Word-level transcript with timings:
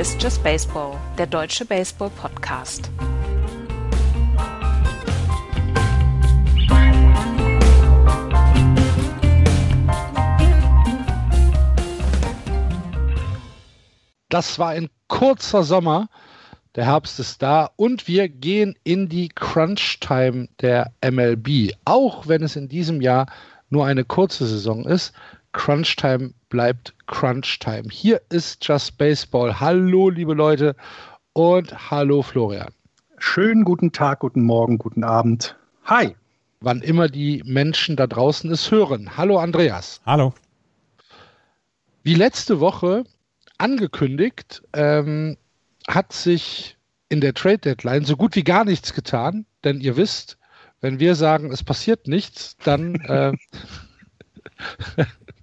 Ist 0.00 0.22
Just 0.22 0.42
Baseball, 0.42 0.96
der 1.18 1.26
deutsche 1.26 1.66
Baseball-Podcast. 1.66 2.90
Das 14.30 14.58
war 14.58 14.70
ein 14.70 14.88
kurzer 15.06 15.64
Sommer. 15.64 16.08
Der 16.76 16.86
Herbst 16.86 17.20
ist 17.20 17.42
da 17.42 17.68
und 17.76 18.08
wir 18.08 18.30
gehen 18.30 18.76
in 18.82 19.10
die 19.10 19.28
Crunch-Time 19.28 20.48
der 20.62 20.94
MLB. 21.04 21.74
Auch 21.84 22.26
wenn 22.26 22.42
es 22.42 22.56
in 22.56 22.70
diesem 22.70 23.02
Jahr 23.02 23.26
nur 23.68 23.84
eine 23.84 24.04
kurze 24.04 24.46
Saison 24.46 24.86
ist, 24.86 25.12
Crunch-Time 25.52 26.32
bleibt 26.48 26.94
Crunch-Time. 27.06 27.88
Hier 27.90 28.20
ist 28.30 28.66
Just 28.66 28.98
Baseball. 28.98 29.58
Hallo, 29.58 30.10
liebe 30.10 30.34
Leute 30.34 30.76
und 31.32 31.90
hallo, 31.90 32.22
Florian. 32.22 32.72
Schönen 33.18 33.64
guten 33.64 33.92
Tag, 33.92 34.20
guten 34.20 34.42
Morgen, 34.42 34.78
guten 34.78 35.04
Abend. 35.04 35.56
Hi. 35.84 36.14
Wann 36.60 36.82
immer 36.82 37.08
die 37.08 37.42
Menschen 37.44 37.96
da 37.96 38.06
draußen 38.06 38.50
es 38.50 38.70
hören. 38.70 39.16
Hallo, 39.16 39.38
Andreas. 39.38 40.00
Hallo. 40.06 40.34
Wie 42.02 42.14
letzte 42.14 42.60
Woche 42.60 43.04
angekündigt, 43.58 44.62
ähm, 44.72 45.36
hat 45.88 46.12
sich 46.12 46.76
in 47.08 47.20
der 47.20 47.34
Trade 47.34 47.58
Deadline 47.58 48.04
so 48.04 48.16
gut 48.16 48.36
wie 48.36 48.44
gar 48.44 48.64
nichts 48.64 48.94
getan, 48.94 49.46
denn 49.64 49.80
ihr 49.80 49.96
wisst, 49.96 50.38
wenn 50.80 51.00
wir 51.00 51.14
sagen, 51.14 51.52
es 51.52 51.62
passiert 51.62 52.08
nichts, 52.08 52.56
dann 52.64 52.94
äh, 53.06 53.32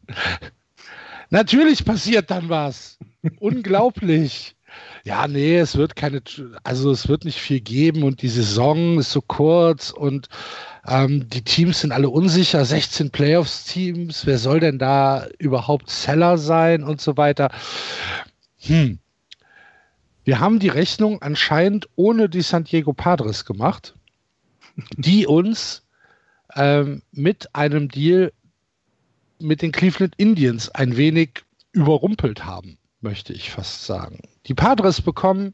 natürlich 1.30 1.86
passiert 1.86 2.32
dann 2.32 2.50
was. 2.50 2.98
Unglaublich. 3.40 4.56
Ja, 5.04 5.28
nee, 5.28 5.58
es 5.58 5.76
wird 5.76 5.96
keine, 5.96 6.22
also 6.64 6.92
es 6.92 7.08
wird 7.08 7.26
nicht 7.26 7.40
viel 7.40 7.62
geben 7.62 8.04
und 8.04 8.22
die 8.22 8.28
Saison 8.28 9.00
ist 9.00 9.12
so 9.12 9.22
kurz 9.22 9.92
und 9.92 10.28
ähm, 10.86 11.30
die 11.30 11.44
Teams 11.44 11.82
sind 11.82 11.92
alle 11.92 12.10
unsicher, 12.10 12.64
16 12.66 13.12
Playoffs-Teams, 13.12 14.26
wer 14.26 14.38
soll 14.38 14.60
denn 14.60 14.80
da 14.80 15.28
überhaupt 15.40 15.90
Seller 15.90 16.38
sein 16.38 16.84
und 16.84 17.02
so 17.02 17.18
weiter. 17.18 17.50
Hm. 18.60 19.00
Wir 20.26 20.40
haben 20.42 20.60
die 20.60 20.68
Rechnung 20.68 21.22
anscheinend 21.22 21.88
ohne 21.96 22.28
die 22.28 22.42
San 22.42 22.66
Diego 22.66 22.92
Padres 22.92 23.46
gemacht, 23.46 23.96
die 24.98 25.26
uns 25.26 25.86
ähm, 26.56 27.02
mit 27.12 27.56
einem 27.56 27.88
Deal 27.88 28.34
mit 29.40 29.62
den 29.62 29.72
Cleveland 29.72 30.14
Indians 30.18 30.70
ein 30.70 30.98
wenig 30.98 31.44
überrumpelt 31.72 32.46
haben, 32.46 32.78
möchte 33.02 33.34
ich 33.34 33.52
fast 33.52 33.86
sagen. 33.86 34.22
Die 34.48 34.54
Padres 34.54 35.02
bekommen 35.02 35.54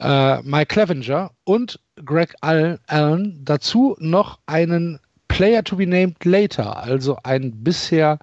äh, 0.00 0.42
Mike 0.42 0.66
Clevenger 0.66 1.30
und 1.44 1.78
Greg 2.04 2.34
Allen, 2.40 3.44
dazu 3.44 3.96
noch 3.98 4.38
einen 4.46 4.98
Player 5.28 5.62
to 5.62 5.76
be 5.76 5.86
named 5.86 6.24
later, 6.24 6.76
also 6.76 7.18
einen 7.22 7.62
bisher 7.62 8.18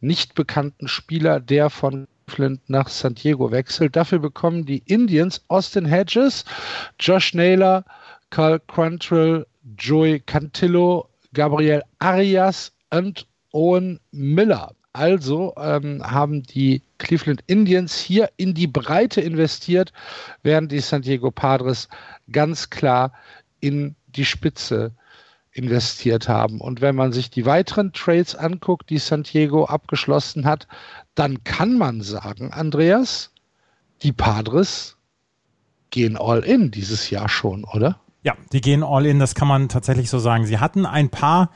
nicht 0.00 0.34
bekannten 0.34 0.88
Spieler, 0.88 1.40
der 1.40 1.70
von 1.70 2.06
Cleveland 2.30 2.70
nach 2.70 2.88
San 2.88 3.14
Diego 3.14 3.50
wechselt. 3.50 3.96
Dafür 3.96 4.20
bekommen 4.20 4.64
die 4.64 4.82
Indians 4.86 5.42
Austin 5.48 5.84
Hedges, 5.84 6.44
Josh 6.98 7.34
Naylor, 7.34 7.84
Carl 8.30 8.60
Quantrill, 8.60 9.46
Joey 9.76 10.20
Cantillo, 10.20 11.08
Gabriel 11.34 11.82
Arias 11.98 12.72
und 12.90 13.26
Owen 13.52 14.00
Miller. 14.10 14.74
Also 14.92 15.54
ähm, 15.56 16.02
haben 16.02 16.42
die 16.42 16.82
Cleveland 16.98 17.44
Indians 17.46 17.96
hier 17.96 18.30
in 18.36 18.54
die 18.54 18.66
Breite 18.66 19.20
investiert, 19.20 19.92
während 20.42 20.72
die 20.72 20.80
San 20.80 21.02
Diego 21.02 21.30
Padres 21.30 21.88
ganz 22.32 22.70
klar 22.70 23.12
in 23.60 23.94
die 24.08 24.24
Spitze 24.24 24.92
investiert 25.52 26.28
haben. 26.28 26.60
Und 26.60 26.80
wenn 26.80 26.96
man 26.96 27.12
sich 27.12 27.30
die 27.30 27.46
weiteren 27.46 27.92
Trades 27.92 28.34
anguckt, 28.34 28.90
die 28.90 28.98
San 28.98 29.22
Diego 29.22 29.64
abgeschlossen 29.64 30.44
hat, 30.44 30.66
dann 31.14 31.44
kann 31.44 31.78
man 31.78 32.02
sagen, 32.02 32.52
Andreas, 32.52 33.32
die 34.02 34.12
Padres 34.12 34.96
gehen 35.90 36.16
all 36.16 36.40
in 36.40 36.70
dieses 36.70 37.10
Jahr 37.10 37.28
schon, 37.28 37.64
oder? 37.64 38.00
Ja, 38.22 38.34
die 38.52 38.60
gehen 38.60 38.82
all 38.82 39.06
in, 39.06 39.18
das 39.18 39.34
kann 39.34 39.48
man 39.48 39.68
tatsächlich 39.68 40.10
so 40.10 40.18
sagen. 40.18 40.46
Sie 40.46 40.58
hatten 40.58 40.86
ein 40.86 41.10
paar 41.10 41.50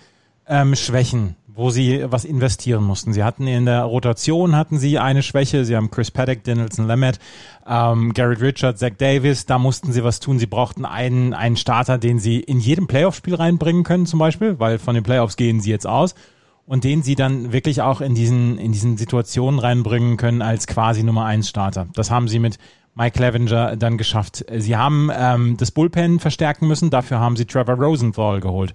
ähm, 0.46 0.74
Schwächen 0.74 1.36
wo 1.54 1.70
sie 1.70 2.04
was 2.08 2.24
investieren 2.24 2.82
mussten. 2.82 3.12
Sie 3.12 3.22
hatten 3.22 3.46
in 3.46 3.66
der 3.66 3.82
Rotation 3.82 4.56
hatten 4.56 4.78
sie 4.78 4.98
eine 4.98 5.22
Schwäche. 5.22 5.64
Sie 5.64 5.76
haben 5.76 5.90
Chris 5.90 6.10
Paddock, 6.10 6.42
Danielson 6.42 6.86
Lamet, 6.86 7.18
ähm, 7.66 8.12
Garrett 8.12 8.40
Richards, 8.40 8.80
Zach 8.80 8.92
Davis. 8.98 9.46
Da 9.46 9.58
mussten 9.58 9.92
sie 9.92 10.02
was 10.02 10.20
tun. 10.20 10.38
Sie 10.38 10.46
brauchten 10.46 10.84
einen, 10.84 11.32
einen 11.32 11.56
Starter, 11.56 11.98
den 11.98 12.18
sie 12.18 12.40
in 12.40 12.58
jedem 12.58 12.86
Playoff-Spiel 12.86 13.36
reinbringen 13.36 13.84
können, 13.84 14.06
zum 14.06 14.18
Beispiel, 14.18 14.58
weil 14.58 14.78
von 14.78 14.94
den 14.94 15.04
Playoffs 15.04 15.36
gehen 15.36 15.60
sie 15.60 15.70
jetzt 15.70 15.86
aus 15.86 16.14
und 16.66 16.82
den 16.82 17.02
sie 17.02 17.14
dann 17.14 17.52
wirklich 17.52 17.82
auch 17.82 18.00
in 18.00 18.14
diesen, 18.14 18.58
in 18.58 18.72
diesen 18.72 18.96
Situationen 18.96 19.60
reinbringen 19.60 20.16
können 20.16 20.42
als 20.42 20.66
quasi 20.66 21.02
Nummer 21.02 21.24
eins 21.24 21.48
Starter. 21.48 21.86
Das 21.94 22.10
haben 22.10 22.26
sie 22.26 22.38
mit 22.38 22.58
Mike 22.96 23.16
Clevenger 23.16 23.76
dann 23.76 23.98
geschafft. 23.98 24.44
Sie 24.56 24.76
haben 24.76 25.10
ähm, 25.14 25.56
das 25.56 25.70
Bullpen 25.70 26.20
verstärken 26.20 26.66
müssen. 26.66 26.90
Dafür 26.90 27.18
haben 27.20 27.36
sie 27.36 27.44
Trevor 27.44 27.74
Rosenthal 27.74 28.40
geholt. 28.40 28.72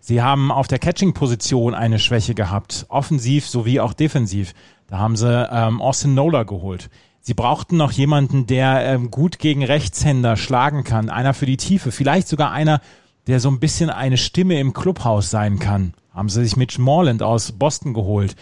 Sie 0.00 0.22
haben 0.22 0.52
auf 0.52 0.68
der 0.68 0.78
Catching-Position 0.78 1.74
eine 1.74 1.98
Schwäche 1.98 2.34
gehabt, 2.34 2.86
offensiv 2.88 3.46
sowie 3.46 3.80
auch 3.80 3.92
defensiv. 3.92 4.52
Da 4.86 4.98
haben 4.98 5.16
sie 5.16 5.48
ähm, 5.50 5.80
Austin 5.80 6.14
Nola 6.14 6.44
geholt. 6.44 6.90
Sie 7.20 7.34
brauchten 7.34 7.76
noch 7.76 7.90
jemanden, 7.90 8.46
der 8.46 8.86
ähm, 8.86 9.10
gut 9.10 9.40
gegen 9.40 9.64
Rechtshänder 9.64 10.36
schlagen 10.36 10.84
kann, 10.84 11.10
einer 11.10 11.34
für 11.34 11.46
die 11.46 11.56
Tiefe, 11.56 11.90
vielleicht 11.90 12.28
sogar 12.28 12.52
einer, 12.52 12.80
der 13.26 13.40
so 13.40 13.48
ein 13.50 13.58
bisschen 13.58 13.90
eine 13.90 14.16
Stimme 14.16 14.60
im 14.60 14.72
Clubhaus 14.72 15.30
sein 15.30 15.58
kann. 15.58 15.94
Haben 16.14 16.28
sie 16.28 16.44
sich 16.44 16.56
Mitch 16.56 16.80
Morland 16.80 17.22
aus 17.22 17.52
Boston 17.52 17.94
geholt 17.94 18.36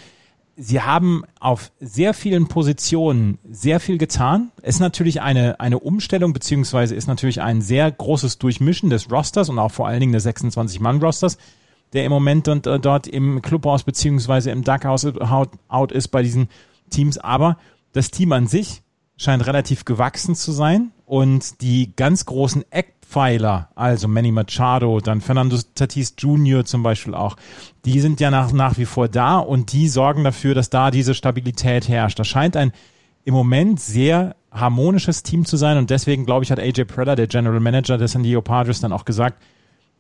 sie 0.57 0.81
haben 0.81 1.25
auf 1.41 1.73
sehr 1.81 2.15
vielen 2.15 2.47
Positionen 2.49 3.39
sehr 3.49 3.81
viel 3.81 3.99
getan. 3.99 4.53
Ist 4.63 4.81
natürlich 4.81 5.21
eine, 5.23 5.61
eine 5.61 5.79
Umstellung, 5.79 6.33
beziehungsweise 6.33 6.95
ist 6.95 7.07
natürlich 7.07 7.43
ein 7.43 7.61
sehr 7.61 7.91
großes 7.91 8.39
Durchmischen 8.39 8.91
des 8.91 9.11
Rosters 9.11 9.49
und 9.49 9.59
auch 9.59 9.71
vor 9.71 9.87
allen 9.89 10.01
Dingen 10.01 10.13
des 10.13 10.27
26-Mann-Rosters, 10.27 11.39
der 11.93 12.05
im 12.05 12.13
Moment 12.13 12.49
und, 12.49 12.67
äh, 12.67 12.79
dort 12.79 13.07
im 13.07 13.43
Clubhaus 13.43 13.85
beziehungsweise 13.85 14.51
im 14.51 14.65
Duckhouse 14.65 15.07
out 15.69 15.93
ist 15.93 16.09
bei 16.09 16.23
diesen 16.23 16.49
Teams. 16.91 17.19
Aber 17.19 17.59
das 17.93 18.11
Team 18.11 18.33
an 18.33 18.47
sich 18.47 18.83
scheint 19.17 19.47
relativ 19.47 19.85
gewachsen 19.85 20.35
zu 20.35 20.53
sein 20.53 20.91
und 21.07 21.61
die 21.63 21.95
ganz 21.95 22.27
großen 22.27 22.65
Eckpfeiler, 23.05 23.69
also 23.75 24.09
Manny 24.09 24.33
Machado, 24.33 24.99
dann 25.01 25.21
Fernando 25.21 25.59
Tatis 25.75 26.15
Jr. 26.19 26.65
zum 26.65 26.83
Beispiel 26.83 27.15
auch, 27.15 27.37
die 27.85 28.01
sind 28.01 28.21
ja 28.21 28.31
nach, 28.31 28.53
nach 28.53 28.79
wie 28.79 28.87
vor 28.87 29.09
da 29.09 29.39
und 29.39 29.73
die 29.73 29.89
sorgen 29.89 30.25
dafür, 30.25 30.55
dass 30.55 30.71
da 30.71 30.91
diese 30.91 31.15
Stabilität 31.15 31.89
herrscht. 31.89 32.19
Das 32.19 32.27
scheint 32.27 32.57
ein 32.57 32.73
im 33.25 33.35
Moment 33.35 33.81
sehr 33.81 34.37
harmonisches 34.51 35.23
Team 35.23 35.45
zu 35.45 35.57
sein 35.57 35.79
und 35.79 35.91
deswegen 35.91 36.27
glaube 36.27 36.45
ich 36.45 36.51
hat 36.51 36.59
AJ 36.59 36.85
Preller, 36.85 37.17
der 37.17 37.27
General 37.27 37.61
Manager 37.61 37.99
der 37.99 38.09
San 38.09 38.23
Diego 38.23 38.43
Padres, 38.43 38.81
dann 38.81 38.93
auch 38.93 39.05
gesagt, 39.05 39.43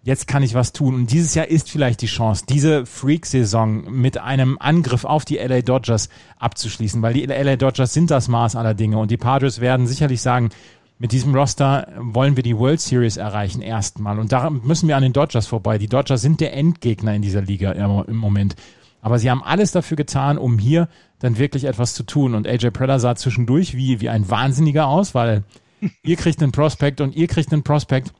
jetzt 0.02 0.26
kann 0.26 0.42
ich 0.42 0.54
was 0.54 0.72
tun. 0.72 0.94
Und 0.94 1.10
dieses 1.10 1.34
Jahr 1.34 1.48
ist 1.48 1.70
vielleicht 1.70 2.02
die 2.02 2.06
Chance, 2.06 2.44
diese 2.48 2.84
Freak-Saison 2.84 3.90
mit 3.90 4.18
einem 4.18 4.58
Angriff 4.60 5.04
auf 5.04 5.24
die 5.24 5.36
LA 5.36 5.62
Dodgers 5.62 6.08
abzuschließen, 6.38 7.00
weil 7.02 7.14
die 7.14 7.24
LA 7.24 7.56
Dodgers 7.56 7.94
sind 7.94 8.10
das 8.10 8.28
Maß 8.28 8.56
aller 8.56 8.74
Dinge 8.74 8.98
und 8.98 9.10
die 9.10 9.16
Padres 9.16 9.60
werden 9.60 9.86
sicherlich 9.86 10.20
sagen, 10.20 10.50
mit 10.98 11.12
diesem 11.12 11.34
Roster 11.34 11.88
wollen 11.98 12.36
wir 12.36 12.42
die 12.42 12.56
World 12.56 12.80
Series 12.80 13.16
erreichen 13.16 13.62
erstmal 13.62 14.18
und 14.18 14.32
da 14.32 14.50
müssen 14.50 14.88
wir 14.88 14.96
an 14.96 15.02
den 15.02 15.12
Dodgers 15.12 15.46
vorbei. 15.46 15.78
Die 15.78 15.88
Dodgers 15.88 16.22
sind 16.22 16.40
der 16.40 16.54
Endgegner 16.54 17.14
in 17.14 17.22
dieser 17.22 17.42
Liga 17.42 17.72
im 17.72 18.16
Moment. 18.16 18.56
Aber 19.00 19.18
sie 19.18 19.30
haben 19.30 19.42
alles 19.42 19.72
dafür 19.72 19.98
getan, 19.98 20.38
um 20.38 20.58
hier 20.58 20.88
dann 21.18 21.36
wirklich 21.36 21.64
etwas 21.64 21.92
zu 21.92 22.04
tun. 22.04 22.34
Und 22.34 22.46
AJ 22.46 22.70
Preller 22.70 22.98
sah 22.98 23.16
zwischendurch 23.16 23.76
wie, 23.76 24.00
wie 24.00 24.08
ein 24.08 24.30
Wahnsinniger 24.30 24.86
aus, 24.86 25.14
weil 25.14 25.44
ihr 26.02 26.16
kriegt 26.16 26.42
einen 26.42 26.52
Prospect 26.52 27.02
und 27.02 27.14
ihr 27.14 27.26
kriegt 27.26 27.52
einen 27.52 27.64
Prospect 27.64 28.14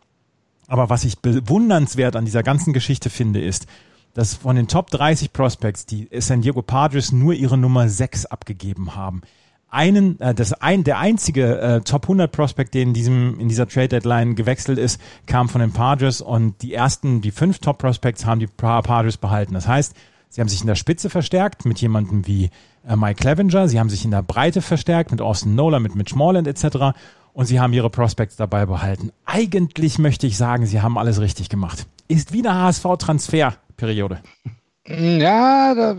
aber 0.67 0.91
was 0.91 1.05
ich 1.05 1.19
bewundernswert 1.19 2.17
an 2.17 2.25
dieser 2.25 2.43
ganzen 2.43 2.73
Geschichte 2.73 3.11
finde, 3.11 3.43
ist, 3.43 3.67
dass 4.15 4.35
von 4.35 4.57
den 4.57 4.69
Top 4.69 4.91
30 4.91 5.33
Prospects 5.33 5.87
die 5.87 6.09
San 6.19 6.41
Diego 6.41 6.63
Padres 6.63 7.13
nur 7.13 7.35
ihre 7.35 7.59
Nummer 7.59 7.89
6 7.89 8.27
abgegeben 8.27 8.95
haben. 8.95 9.23
Einen, 9.75 10.21
äh, 10.21 10.35
das 10.35 10.53
ein, 10.53 10.85
der 10.85 10.99
einzige 10.99 11.59
äh, 11.59 11.81
Top 11.81 12.05
100 12.05 12.31
Prospect, 12.31 12.75
der 12.75 12.83
in 12.83 12.95
diesem 12.95 13.39
in 13.41 13.49
dieser 13.49 13.67
Trade 13.67 13.89
Deadline 13.89 14.37
gewechselt 14.37 14.79
ist, 14.79 15.01
kam 15.27 15.49
von 15.49 15.61
den 15.61 15.73
Padres 15.73 16.21
und 16.21 16.63
die 16.63 16.73
ersten, 16.73 17.21
die 17.21 17.33
fünf 17.33 17.59
Top 17.59 17.79
Prospects 17.79 18.25
haben 18.25 18.41
die 18.41 18.47
Padres 18.47 19.17
behalten. 19.17 19.55
Das 19.55 19.67
heißt, 19.67 19.95
sie 20.31 20.41
haben 20.41 20.49
sich 20.49 20.61
in 20.61 20.69
der 20.69 20.77
Spitze 20.77 21.11
verstärkt 21.11 21.65
mit 21.65 21.81
jemandem 21.81 22.27
wie 22.27 22.51
äh, 22.87 22.97
Mike 22.97 23.21
Clevenger, 23.21 23.69
sie 23.69 23.81
haben 23.81 23.91
sich 23.91 24.05
in 24.05 24.13
der 24.13 24.23
Breite 24.23 24.63
verstärkt 24.63 25.11
mit 25.11 25.21
Austin 25.21 25.55
Nola, 25.55 25.81
mit 25.81 25.95
Mitch 25.95 26.17
Morland 26.17 26.47
etc 26.47 26.95
und 27.35 27.47
sie 27.47 27.61
haben 27.61 27.73
ihre 27.73 27.91
Prospects 27.91 28.37
dabei 28.37 28.65
behalten. 28.65 29.11
Eigentlich 29.27 29.99
möchte 29.99 30.27
ich 30.27 30.39
sagen, 30.39 30.65
sie 30.65 30.81
haben 30.81 30.97
alles 30.97 31.21
richtig 31.21 31.51
gemacht. 31.51 31.87
Ist 32.09 32.33
wieder 32.33 32.55
HSV-Transferperiode. 32.55 34.21
Ja, 34.87 35.75
da, 35.75 35.97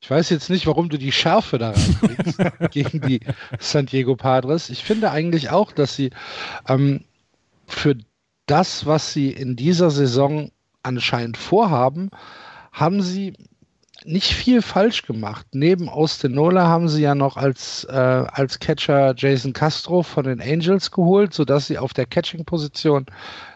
Ich 0.00 0.10
weiß 0.10 0.30
jetzt 0.30 0.50
nicht, 0.50 0.66
warum 0.66 0.88
du 0.88 0.98
die 0.98 1.12
Schärfe 1.12 1.58
da 1.58 1.70
reinbringst 1.70 2.38
gegen 2.70 3.00
die 3.00 3.20
San 3.58 3.86
Diego 3.86 4.14
Padres. 4.14 4.70
Ich 4.70 4.84
finde 4.84 5.10
eigentlich 5.10 5.50
auch, 5.50 5.72
dass 5.72 5.96
sie 5.96 6.10
ähm, 6.68 7.04
für 7.66 7.96
das, 8.46 8.86
was 8.86 9.12
sie 9.12 9.30
in 9.30 9.56
dieser 9.56 9.90
Saison 9.90 10.50
anscheinend 10.82 11.36
vorhaben, 11.36 12.10
haben 12.72 13.02
sie 13.02 13.34
nicht 14.04 14.32
viel 14.32 14.62
falsch 14.62 15.02
gemacht. 15.02 15.46
Neben 15.52 15.88
Austin 15.88 16.32
Nola 16.32 16.66
haben 16.68 16.88
sie 16.88 17.02
ja 17.02 17.14
noch 17.14 17.36
als, 17.36 17.84
äh, 17.84 17.92
als 17.92 18.60
Catcher 18.60 19.14
Jason 19.16 19.52
Castro 19.52 20.02
von 20.02 20.24
den 20.24 20.40
Angels 20.40 20.92
geholt, 20.92 21.34
sodass 21.34 21.66
sie 21.66 21.78
auf 21.78 21.92
der 21.92 22.06
Catching-Position 22.06 23.06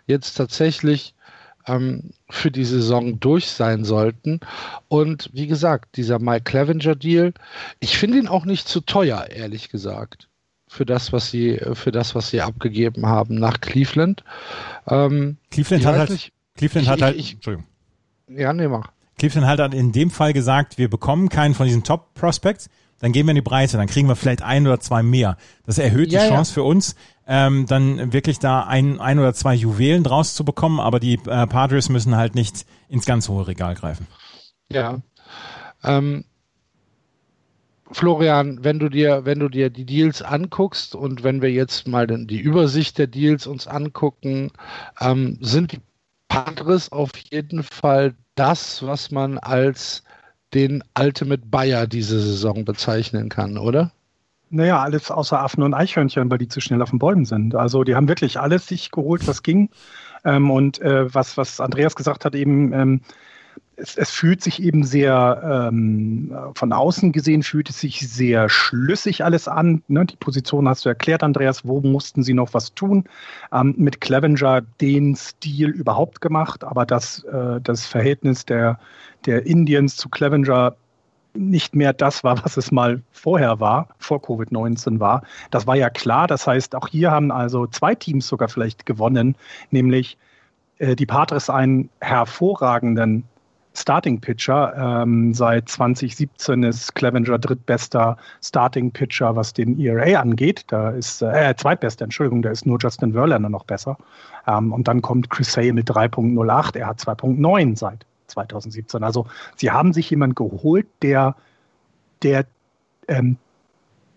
jetzt 0.07 0.35
tatsächlich 0.35 1.15
ähm, 1.71 2.11
für 2.29 2.51
die 2.51 2.65
Saison 2.65 3.21
durch 3.21 3.51
sein 3.51 3.85
sollten. 3.85 4.41
Und 4.89 5.31
wie 5.33 5.47
gesagt, 5.47 5.97
dieser 5.97 6.19
Mike 6.19 6.45
Clevenger-Deal, 6.45 7.33
ich 7.81 7.99
finde 7.99 8.19
ihn 8.19 8.29
auch 8.29 8.45
nicht 8.45 8.69
zu 8.69 8.81
teuer, 8.81 9.27
ehrlich 9.31 9.69
gesagt 9.69 10.29
für 10.71 10.87
das, 10.87 11.13
was 11.13 11.33
sie, 11.33 11.61
für 11.73 11.91
das, 11.91 12.15
was 12.15 12.31
sie 12.31 12.43
abgegeben 12.43 13.07
haben 13.07 13.35
nach 13.35 13.61
Cleveland. 13.61 14.23
Ähm, 14.87 15.37
Cleveland 15.51 15.85
hat 15.85 15.97
halt, 15.97 16.11
nicht, 16.11 16.33
Cleveland 16.55 16.85
ich, 16.85 16.91
hat 16.91 17.03
halt, 17.03 17.17
ich, 17.17 17.35
Entschuldigung. 17.35 17.67
Ja, 18.29 18.53
nee, 18.53 18.69
mach. 18.69 18.93
Cleveland 19.19 19.49
hat 19.49 19.59
dann 19.59 19.73
in 19.73 19.91
dem 19.91 20.11
Fall 20.11 20.33
gesagt, 20.33 20.79
wir 20.79 20.89
bekommen 20.89 21.29
keinen 21.29 21.55
von 21.55 21.67
diesen 21.67 21.83
Top 21.83 22.15
Prospects, 22.15 22.71
dann 23.01 23.11
gehen 23.11 23.27
wir 23.27 23.33
in 23.33 23.37
die 23.37 23.43
Breite, 23.43 23.79
dann 23.79 23.89
kriegen 23.89 24.07
wir 24.07 24.15
vielleicht 24.15 24.43
ein 24.43 24.65
oder 24.65 24.79
zwei 24.79 25.03
mehr. 25.03 25.37
Das 25.67 25.79
erhöht 25.79 26.13
ja, 26.13 26.23
die 26.23 26.29
Chance 26.29 26.53
ja. 26.53 26.55
für 26.55 26.63
uns, 26.63 26.95
ähm, 27.33 27.67
dann 27.67 28.13
wirklich 28.13 28.41
da 28.41 28.65
ein, 28.65 29.01
ein 29.01 29.21
oder 29.21 29.33
zwei 29.33 29.55
Juwelen 29.55 30.03
draus 30.03 30.35
zu 30.35 30.45
bekommen, 30.45 30.81
aber 30.81 30.99
die 30.99 31.15
äh, 31.15 31.47
Padres 31.47 31.89
müssen 31.89 32.17
halt 32.17 32.35
nicht 32.35 32.67
ins 32.89 33.07
ganz 33.07 33.29
hohe 33.29 33.47
Regal 33.47 33.77
greifen. 33.77 34.09
Ja. 34.69 34.99
Ähm, 35.85 36.25
Florian, 37.93 38.65
wenn 38.65 38.81
du 38.81 38.89
dir, 38.89 39.25
wenn 39.27 39.39
du 39.39 39.49
dir 39.49 39.71
die 39.71 39.85
Deals 39.85 40.23
anguckst 40.23 40.97
und 40.97 41.23
wenn 41.23 41.41
wir 41.41 41.53
jetzt 41.53 41.87
mal 41.87 42.09
die 42.09 42.41
Übersicht 42.41 42.99
der 42.99 43.07
Deals 43.07 43.47
uns 43.47 43.69
angucken, 43.69 44.51
ähm, 45.01 45.39
sind 45.41 45.71
die 45.71 45.81
Padres 46.27 46.91
auf 46.91 47.13
jeden 47.31 47.63
Fall 47.63 48.15
das, 48.35 48.85
was 48.85 49.13
man 49.13 49.39
als 49.39 50.03
den 50.53 50.83
Ultimate 50.99 51.47
Buyer 51.47 51.87
diese 51.87 52.19
Saison 52.19 52.65
bezeichnen 52.65 53.29
kann, 53.29 53.57
oder? 53.57 53.93
Naja, 54.51 54.83
alles 54.83 55.13
außer 55.13 55.41
Affen 55.41 55.63
und 55.63 55.75
Eichhörnchen, 55.75 56.29
weil 56.29 56.39
die 56.39 56.49
zu 56.49 56.61
schnell 56.61 56.83
auf 56.83 56.91
den 56.91 56.99
Bäumen 56.99 57.25
sind. 57.25 57.55
Also 57.55 57.85
die 57.85 57.95
haben 57.95 58.09
wirklich 58.09 58.41
alles 58.41 58.67
sich 58.67 58.91
geholt, 58.91 59.27
was 59.29 59.45
ging. 59.45 59.71
Ähm, 60.25 60.51
und 60.51 60.81
äh, 60.81 61.13
was, 61.15 61.37
was 61.37 61.61
Andreas 61.61 61.95
gesagt 61.95 62.25
hat, 62.25 62.35
eben, 62.35 62.73
ähm, 62.73 63.01
es, 63.77 63.97
es, 63.97 64.11
fühlt 64.11 64.43
sich 64.43 64.61
eben 64.61 64.83
sehr, 64.85 65.69
ähm, 65.71 66.35
von 66.55 66.73
außen 66.73 67.13
gesehen, 67.13 67.45
fühlt 67.45 67.71
es 67.71 67.81
sich 67.81 68.01
sehr 68.09 68.49
schlüssig 68.49 69.25
alles 69.25 69.47
an. 69.47 69.83
Ne? 69.87 70.05
Die 70.05 70.17
Position 70.17 70.69
hast 70.69 70.85
du 70.85 70.89
erklärt, 70.89 71.23
Andreas, 71.23 71.65
wo 71.67 71.81
mussten 71.81 72.25
sie 72.25 72.35
noch 72.35 72.53
was 72.53 72.75
tun? 72.75 73.05
Ähm, 73.53 73.75
mit 73.79 74.01
Clevenger 74.01 74.63
den 74.81 75.15
Stil 75.15 75.71
überhaupt 75.71 76.21
gemacht, 76.21 76.65
aber 76.65 76.85
das, 76.85 77.23
äh, 77.25 77.61
das 77.63 77.87
Verhältnis 77.87 78.45
der, 78.45 78.81
der 79.27 79.47
Indians 79.47 79.97
zu 79.97 80.09
Clevenger 80.09 80.75
nicht 81.35 81.75
mehr 81.75 81.93
das 81.93 82.25
war, 82.25 82.43
was 82.45 82.57
es 82.57 82.73
mal 82.73 83.03
vorher 83.13 83.61
war, 83.61 83.89
vor 83.99 84.19
Covid-19 84.19 85.01
war. 85.01 85.23
Das 85.51 85.67
war 85.67 85.77
ja 85.77 85.91
klar. 85.91 86.27
Das 86.27 86.47
heißt, 86.47 86.75
auch 86.75 86.89
hier 86.89 87.11
haben 87.11 87.31
also 87.31 87.67
zwei 87.67 87.95
Teams 87.95 88.27
sogar 88.27 88.49
vielleicht 88.49 88.87
gewonnen, 88.87 89.37
nämlich 89.71 90.19
äh, 90.79 90.97
die 90.97 91.07
Patres 91.07 91.51
einen 91.51 91.91
hervorragenden 92.01 93.25
Starting 93.75 94.21
Pitcher. 94.21 95.03
Ähm, 95.03 95.33
seit 95.33 95.69
2017 95.69 96.65
ist 96.65 96.95
Clevenger 96.95 97.39
drittbester 97.39 98.17
Starting 98.43 98.91
Pitcher, 98.91 99.37
was 99.37 99.53
den 99.53 99.79
ERA 99.79 100.21
angeht. 100.21 100.65
Da 100.69 100.91
ist 100.91 101.23
äh, 101.23 101.55
zweitbester, 101.57 102.05
Entschuldigung, 102.05 102.43
da 102.43 102.51
ist 102.51 102.67
nur 102.67 102.79
Justin 102.81 103.13
Verlander 103.13 103.49
noch 103.49 103.65
besser. 103.65 103.97
Ähm, 104.47 104.73
und 104.73 104.89
dann 104.89 105.03
kommt 105.03 105.31
Chris 105.31 105.57
Hay 105.57 105.73
mit 105.73 105.89
3.08. 105.89 106.79
Er 106.79 106.89
hat 106.89 106.99
2.9 106.99 107.77
seit 107.77 108.05
2017. 108.31 109.03
Also 109.03 109.27
sie 109.57 109.71
haben 109.71 109.93
sich 109.93 110.11
jemand 110.11 110.37
geholt, 110.37 110.87
der, 111.03 111.37
der 112.23 112.47
ähm, 113.09 113.37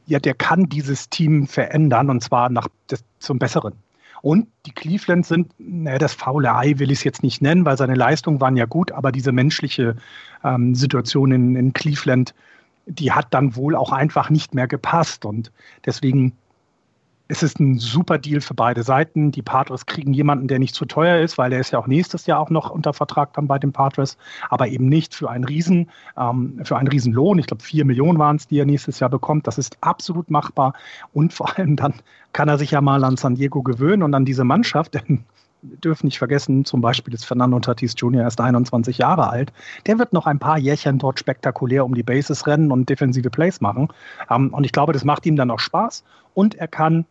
ja, 0.06 0.20
der 0.20 0.34
kann 0.34 0.70
dieses 0.70 1.10
Team 1.10 1.48
verändern 1.48 2.10
und 2.10 2.22
zwar 2.22 2.50
nach 2.50 2.68
des, 2.90 3.04
zum 3.20 3.40
Besseren. 3.40 3.74
Und 4.22 4.48
die 4.66 4.72
Cleveland 4.72 5.26
sind, 5.26 5.52
naja, 5.58 5.98
das 5.98 6.14
faule 6.14 6.56
Ei 6.56 6.76
will 6.78 6.92
ich 6.92 7.00
es 7.00 7.04
jetzt 7.04 7.24
nicht 7.24 7.42
nennen, 7.42 7.66
weil 7.66 7.78
seine 7.78 7.96
Leistungen 7.96 8.40
waren 8.40 8.56
ja 8.56 8.66
gut, 8.66 8.92
aber 8.94 9.12
diese 9.12 9.34
menschliche 9.34 9.98
ähm, 10.44 10.76
Situation 10.76 11.32
in, 11.32 11.56
in 11.58 11.74
Cleveland, 11.74 12.34
die 12.86 13.12
hat 13.12 13.34
dann 13.34 13.58
wohl 13.58 13.76
auch 13.76 13.92
einfach 13.92 14.30
nicht 14.30 14.54
mehr 14.54 14.68
gepasst. 14.68 15.26
Und 15.26 15.52
deswegen 15.86 16.34
es 17.30 17.42
ist 17.42 17.60
ein 17.60 17.80
super 17.80 18.18
Deal 18.18 18.42
für 18.42 18.54
beide 18.54 18.84
Seiten. 18.84 19.32
Die 19.32 19.42
Padres 19.42 19.86
kriegen 19.86 20.14
jemanden, 20.14 20.48
der 20.48 20.60
nicht 20.60 20.76
zu 20.76 20.86
teuer 20.86 21.20
ist, 21.20 21.38
weil 21.38 21.54
er 21.54 21.60
ist 21.60 21.72
ja 21.72 21.80
auch 21.80 21.88
nächstes 21.88 22.26
Jahr 22.26 22.40
auch 22.40 22.50
noch 22.50 22.70
unter 22.70 22.94
Vertrag 22.94 23.34
dann 23.34 23.48
bei 23.48 23.58
den 23.58 23.72
Padres, 23.72 24.18
aber 24.50 24.68
eben 24.68 24.88
nicht 24.88 25.16
für 25.16 25.30
einen 25.30 25.46
Riesen, 25.46 25.90
ähm, 26.18 26.60
für 26.64 26.78
einen 26.78 26.90
Riesenlohn. 26.90 27.40
Ich 27.40 27.48
glaube, 27.48 27.64
vier 27.64 27.86
Millionen 27.86 28.20
waren 28.20 28.36
es, 28.36 28.48
die 28.48 28.60
er 28.60 28.66
nächstes 28.66 29.00
Jahr 29.00 29.10
bekommt. 29.10 29.48
Das 29.48 29.58
ist 29.58 29.78
absolut 29.82 30.30
machbar. 30.30 30.74
Und 31.14 31.34
vor 31.34 31.58
allem 31.58 31.76
dann 31.76 31.96
kann 32.34 32.50
er 32.50 32.58
sich 32.58 32.72
ja 32.72 32.82
mal 32.82 33.04
an 33.04 33.16
San 33.16 33.36
Diego 33.36 33.64
gewöhnen 33.64 34.04
und 34.04 34.14
an 34.14 34.26
diese 34.26 34.44
Mannschaft, 34.44 34.94
denn 34.96 35.24
dürfen 35.64 36.08
nicht 36.08 36.18
vergessen, 36.18 36.66
zum 36.66 36.82
Beispiel 36.82 37.14
ist 37.14 37.26
Fernando 37.26 37.60
Tatis 37.60 37.96
Jr. 37.98 38.24
erst 38.24 38.42
21 38.42 38.98
Jahre 38.98 39.30
alt. 39.30 39.54
Der 39.86 39.98
wird 39.98 40.12
noch 40.12 40.26
ein 40.26 40.40
paar 40.40 40.58
Jährchen 40.58 41.00
dort 41.00 41.20
spektakulär 41.20 41.86
um 41.86 41.96
die 41.96 42.04
Bases 42.04 42.46
rennen 42.48 42.72
und 42.72 42.90
defensive 42.90 43.30
Plays 43.30 43.62
machen. 43.62 43.88
Ähm, 44.30 44.54
und 44.54 44.66
ich 44.66 44.74
glaube, 44.74 44.94
das 44.94 45.06
macht 45.06 45.26
ihm 45.26 45.38
dann 45.38 45.52
auch 45.52 45.60
Spaß. 45.60 46.04
Und 46.34 46.56
er 46.56 46.68
kann 46.68 47.06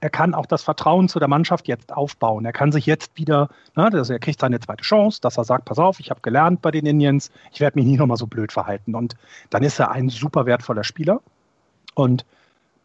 er 0.00 0.10
kann 0.10 0.34
auch 0.34 0.46
das 0.46 0.62
Vertrauen 0.62 1.08
zu 1.08 1.18
der 1.18 1.28
Mannschaft 1.28 1.68
jetzt 1.68 1.92
aufbauen. 1.92 2.44
Er 2.44 2.52
kann 2.52 2.72
sich 2.72 2.86
jetzt 2.86 3.16
wieder, 3.16 3.48
ne, 3.74 3.90
also 3.92 4.12
er 4.12 4.18
kriegt 4.18 4.40
seine 4.40 4.60
zweite 4.60 4.84
Chance, 4.84 5.20
dass 5.20 5.36
er 5.36 5.44
sagt, 5.44 5.64
pass 5.64 5.78
auf, 5.78 6.00
ich 6.00 6.10
habe 6.10 6.20
gelernt 6.20 6.62
bei 6.62 6.70
den 6.70 6.86
Indians, 6.86 7.30
ich 7.52 7.60
werde 7.60 7.78
mich 7.78 7.86
nie 7.86 7.96
nochmal 7.96 8.16
so 8.16 8.26
blöd 8.26 8.52
verhalten. 8.52 8.94
Und 8.94 9.16
dann 9.50 9.62
ist 9.62 9.78
er 9.78 9.90
ein 9.90 10.08
super 10.08 10.46
wertvoller 10.46 10.84
Spieler. 10.84 11.20
Und 11.94 12.24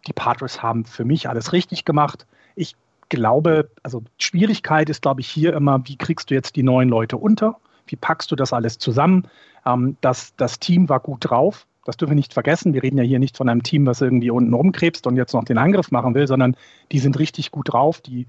die 0.07 0.13
Padres 0.13 0.63
haben 0.63 0.85
für 0.85 1.05
mich 1.05 1.29
alles 1.29 1.53
richtig 1.53 1.85
gemacht. 1.85 2.25
Ich 2.55 2.75
glaube, 3.09 3.69
also 3.83 4.03
Schwierigkeit 4.17 4.89
ist, 4.89 5.01
glaube 5.01 5.21
ich, 5.21 5.27
hier 5.27 5.53
immer, 5.53 5.85
wie 5.87 5.97
kriegst 5.97 6.31
du 6.31 6.33
jetzt 6.33 6.55
die 6.55 6.63
neuen 6.63 6.89
Leute 6.89 7.17
unter? 7.17 7.57
Wie 7.85 7.95
packst 7.95 8.31
du 8.31 8.35
das 8.35 8.53
alles 8.53 8.79
zusammen? 8.79 9.27
Ähm, 9.65 9.97
das, 10.01 10.35
das 10.35 10.59
Team 10.59 10.89
war 10.89 10.99
gut 10.99 11.29
drauf. 11.29 11.67
Das 11.85 11.97
dürfen 11.97 12.11
wir 12.11 12.15
nicht 12.15 12.33
vergessen. 12.33 12.73
Wir 12.73 12.83
reden 12.83 12.97
ja 12.97 13.03
hier 13.03 13.19
nicht 13.19 13.37
von 13.37 13.49
einem 13.49 13.63
Team, 13.63 13.85
was 13.85 14.01
irgendwie 14.01 14.29
unten 14.29 14.53
rumkrebst 14.53 15.05
und 15.07 15.17
jetzt 15.17 15.33
noch 15.33 15.43
den 15.43 15.57
Angriff 15.57 15.91
machen 15.91 16.15
will, 16.15 16.27
sondern 16.27 16.55
die 16.91 16.99
sind 16.99 17.19
richtig 17.19 17.51
gut 17.51 17.73
drauf. 17.73 18.01
Die, 18.01 18.27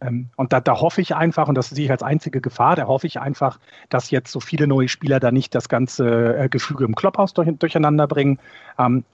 ähm, 0.00 0.28
und 0.36 0.52
da, 0.52 0.60
da 0.60 0.80
hoffe 0.80 1.00
ich 1.00 1.14
einfach, 1.14 1.48
und 1.48 1.54
das 1.54 1.70
sehe 1.70 1.86
ich 1.86 1.90
als 1.90 2.02
einzige 2.02 2.40
Gefahr, 2.40 2.76
da 2.76 2.86
hoffe 2.86 3.06
ich 3.06 3.18
einfach, 3.20 3.58
dass 3.88 4.10
jetzt 4.10 4.30
so 4.30 4.40
viele 4.40 4.66
neue 4.66 4.88
Spieler 4.88 5.20
da 5.20 5.32
nicht 5.32 5.54
das 5.54 5.68
ganze 5.68 6.36
äh, 6.36 6.48
Gefüge 6.48 6.84
im 6.84 6.94
Klopphaus 6.94 7.32
durch, 7.32 7.48
durcheinander 7.58 8.06
bringen. 8.06 8.38
Ähm, 8.78 9.04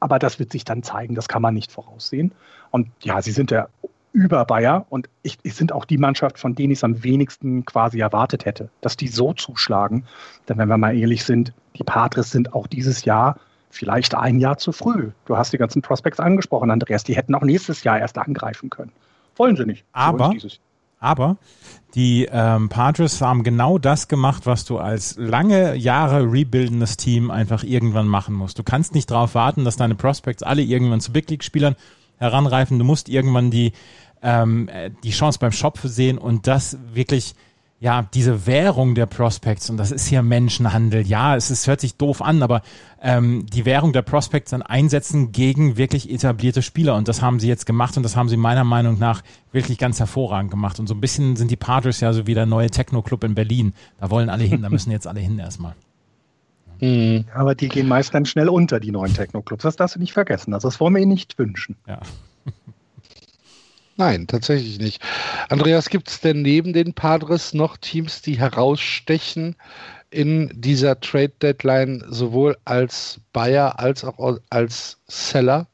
aber 0.00 0.18
das 0.18 0.38
wird 0.38 0.50
sich 0.50 0.64
dann 0.64 0.82
zeigen, 0.82 1.14
das 1.14 1.28
kann 1.28 1.42
man 1.42 1.54
nicht 1.54 1.70
voraussehen. 1.70 2.32
Und 2.70 2.88
ja, 3.02 3.22
sie 3.22 3.30
sind 3.30 3.50
der 3.50 3.68
über 4.14 4.44
Bayer 4.44 4.86
und 4.90 5.08
ich, 5.22 5.38
ich 5.42 5.54
sind 5.54 5.72
auch 5.72 5.84
die 5.84 5.98
Mannschaft, 5.98 6.38
von 6.38 6.54
denen 6.54 6.70
ich 6.70 6.78
es 6.78 6.84
am 6.84 7.02
wenigsten 7.02 7.64
quasi 7.64 7.98
erwartet 7.98 8.44
hätte, 8.44 8.70
dass 8.80 8.96
die 8.96 9.08
so 9.08 9.32
zuschlagen. 9.32 10.04
Denn 10.48 10.56
wenn 10.56 10.68
wir 10.68 10.78
mal 10.78 10.96
ehrlich 10.96 11.24
sind, 11.24 11.52
die 11.76 11.82
Patres 11.82 12.30
sind 12.30 12.54
auch 12.54 12.68
dieses 12.68 13.04
Jahr 13.04 13.36
vielleicht 13.70 14.14
ein 14.14 14.38
Jahr 14.38 14.56
zu 14.56 14.70
früh. 14.70 15.10
Du 15.26 15.36
hast 15.36 15.52
die 15.52 15.58
ganzen 15.58 15.82
Prospects 15.82 16.20
angesprochen, 16.20 16.70
Andreas. 16.70 17.02
Die 17.02 17.16
hätten 17.16 17.34
auch 17.34 17.42
nächstes 17.42 17.82
Jahr 17.82 17.98
erst 17.98 18.16
angreifen 18.16 18.70
können. 18.70 18.92
Wollen 19.34 19.56
sie 19.56 19.66
nicht. 19.66 19.84
Aber, 19.92 20.32
aber 21.00 21.36
die 21.96 22.28
ähm, 22.30 22.68
Padres 22.68 23.20
haben 23.20 23.42
genau 23.42 23.78
das 23.78 24.06
gemacht, 24.06 24.46
was 24.46 24.64
du 24.64 24.78
als 24.78 25.16
lange 25.18 25.74
Jahre 25.74 26.30
rebuildendes 26.30 26.96
Team 26.96 27.32
einfach 27.32 27.64
irgendwann 27.64 28.06
machen 28.06 28.36
musst. 28.36 28.60
Du 28.60 28.62
kannst 28.62 28.94
nicht 28.94 29.10
darauf 29.10 29.34
warten, 29.34 29.64
dass 29.64 29.74
deine 29.74 29.96
Prospects 29.96 30.44
alle 30.44 30.62
irgendwann 30.62 31.00
zu 31.00 31.12
Big 31.12 31.28
League-Spielern 31.28 31.74
heranreifen. 32.18 32.78
Du 32.78 32.84
musst 32.84 33.08
irgendwann 33.08 33.50
die 33.50 33.72
ähm, 34.24 34.68
die 35.04 35.10
Chance 35.10 35.38
beim 35.38 35.52
Shop 35.52 35.78
sehen 35.84 36.18
und 36.18 36.48
das 36.48 36.76
wirklich 36.92 37.36
ja, 37.84 38.06
diese 38.14 38.46
Währung 38.46 38.94
der 38.94 39.04
Prospects, 39.04 39.68
und 39.68 39.76
das 39.76 39.90
ist 39.90 40.06
hier 40.06 40.22
Menschenhandel, 40.22 41.06
ja, 41.06 41.36
es 41.36 41.50
ist, 41.50 41.66
hört 41.66 41.82
sich 41.82 41.96
doof 41.96 42.22
an, 42.22 42.42
aber 42.42 42.62
ähm, 43.02 43.44
die 43.52 43.66
Währung 43.66 43.92
der 43.92 44.00
Prospects 44.00 44.52
dann 44.52 44.62
einsetzen 44.62 45.32
gegen 45.32 45.76
wirklich 45.76 46.10
etablierte 46.10 46.62
Spieler. 46.62 46.96
Und 46.96 47.08
das 47.08 47.20
haben 47.20 47.40
sie 47.40 47.48
jetzt 47.48 47.66
gemacht 47.66 47.98
und 47.98 48.02
das 48.02 48.16
haben 48.16 48.30
sie 48.30 48.38
meiner 48.38 48.64
Meinung 48.64 48.98
nach 48.98 49.22
wirklich 49.52 49.76
ganz 49.76 49.98
hervorragend 49.98 50.50
gemacht. 50.50 50.80
Und 50.80 50.86
so 50.86 50.94
ein 50.94 51.00
bisschen 51.02 51.36
sind 51.36 51.50
die 51.50 51.56
Padres 51.56 52.00
ja 52.00 52.14
so 52.14 52.26
wie 52.26 52.32
der 52.32 52.46
neue 52.46 52.70
Techno-Club 52.70 53.22
in 53.22 53.34
Berlin. 53.34 53.74
Da 54.00 54.08
wollen 54.08 54.30
alle 54.30 54.44
hin, 54.44 54.62
da 54.62 54.70
müssen 54.70 54.90
jetzt 54.90 55.06
alle 55.06 55.20
hin 55.20 55.38
erstmal. 55.38 55.74
Mhm. 56.80 57.26
Aber 57.34 57.54
die 57.54 57.68
gehen 57.68 57.86
meist 57.86 58.14
dann 58.14 58.24
schnell 58.24 58.48
unter, 58.48 58.80
die 58.80 58.92
neuen 58.92 59.12
Techno-Clubs. 59.12 59.62
Das 59.62 59.76
darfst 59.76 59.96
du 59.96 60.00
nicht 60.00 60.14
vergessen. 60.14 60.54
Also 60.54 60.68
das 60.68 60.80
wollen 60.80 60.94
wir 60.94 61.02
ihnen 61.02 61.12
nicht 61.12 61.38
wünschen. 61.38 61.76
Ja. 61.86 62.00
Nein, 63.96 64.26
tatsächlich 64.26 64.78
nicht. 64.78 65.02
Andreas, 65.48 65.88
gibt 65.88 66.08
es 66.08 66.20
denn 66.20 66.42
neben 66.42 66.72
den 66.72 66.94
Padres 66.94 67.54
noch 67.54 67.76
Teams, 67.76 68.22
die 68.22 68.38
herausstechen 68.38 69.56
in 70.10 70.50
dieser 70.54 71.00
Trade 71.00 71.32
Deadline 71.42 72.04
sowohl 72.08 72.56
als 72.64 73.20
Buyer 73.32 73.78
als 73.78 74.04
auch 74.04 74.38
als 74.50 74.98
Seller. 75.06 75.66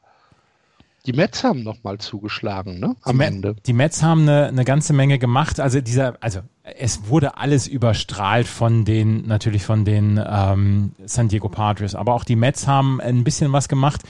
Die 1.07 1.13
Mets 1.13 1.43
haben 1.43 1.63
nochmal 1.63 1.97
zugeschlagen, 1.97 2.79
ne? 2.79 2.95
Am 3.01 3.17
die 3.17 3.25
Ende. 3.25 3.55
Die 3.65 3.73
Mets 3.73 4.03
haben 4.03 4.21
eine, 4.21 4.47
eine 4.47 4.65
ganze 4.65 4.93
Menge 4.93 5.17
gemacht. 5.17 5.59
Also 5.59 5.81
dieser, 5.81 6.15
also 6.21 6.41
es 6.63 7.07
wurde 7.07 7.37
alles 7.37 7.67
überstrahlt 7.67 8.47
von 8.47 8.85
den, 8.85 9.25
natürlich 9.25 9.63
von 9.63 9.83
den 9.83 10.23
ähm, 10.23 10.91
San 11.05 11.27
Diego 11.27 11.49
Padres. 11.49 11.95
Aber 11.95 12.13
auch 12.13 12.23
die 12.23 12.35
Mets 12.35 12.67
haben 12.67 13.01
ein 13.01 13.23
bisschen 13.23 13.51
was 13.51 13.67
gemacht. 13.67 14.01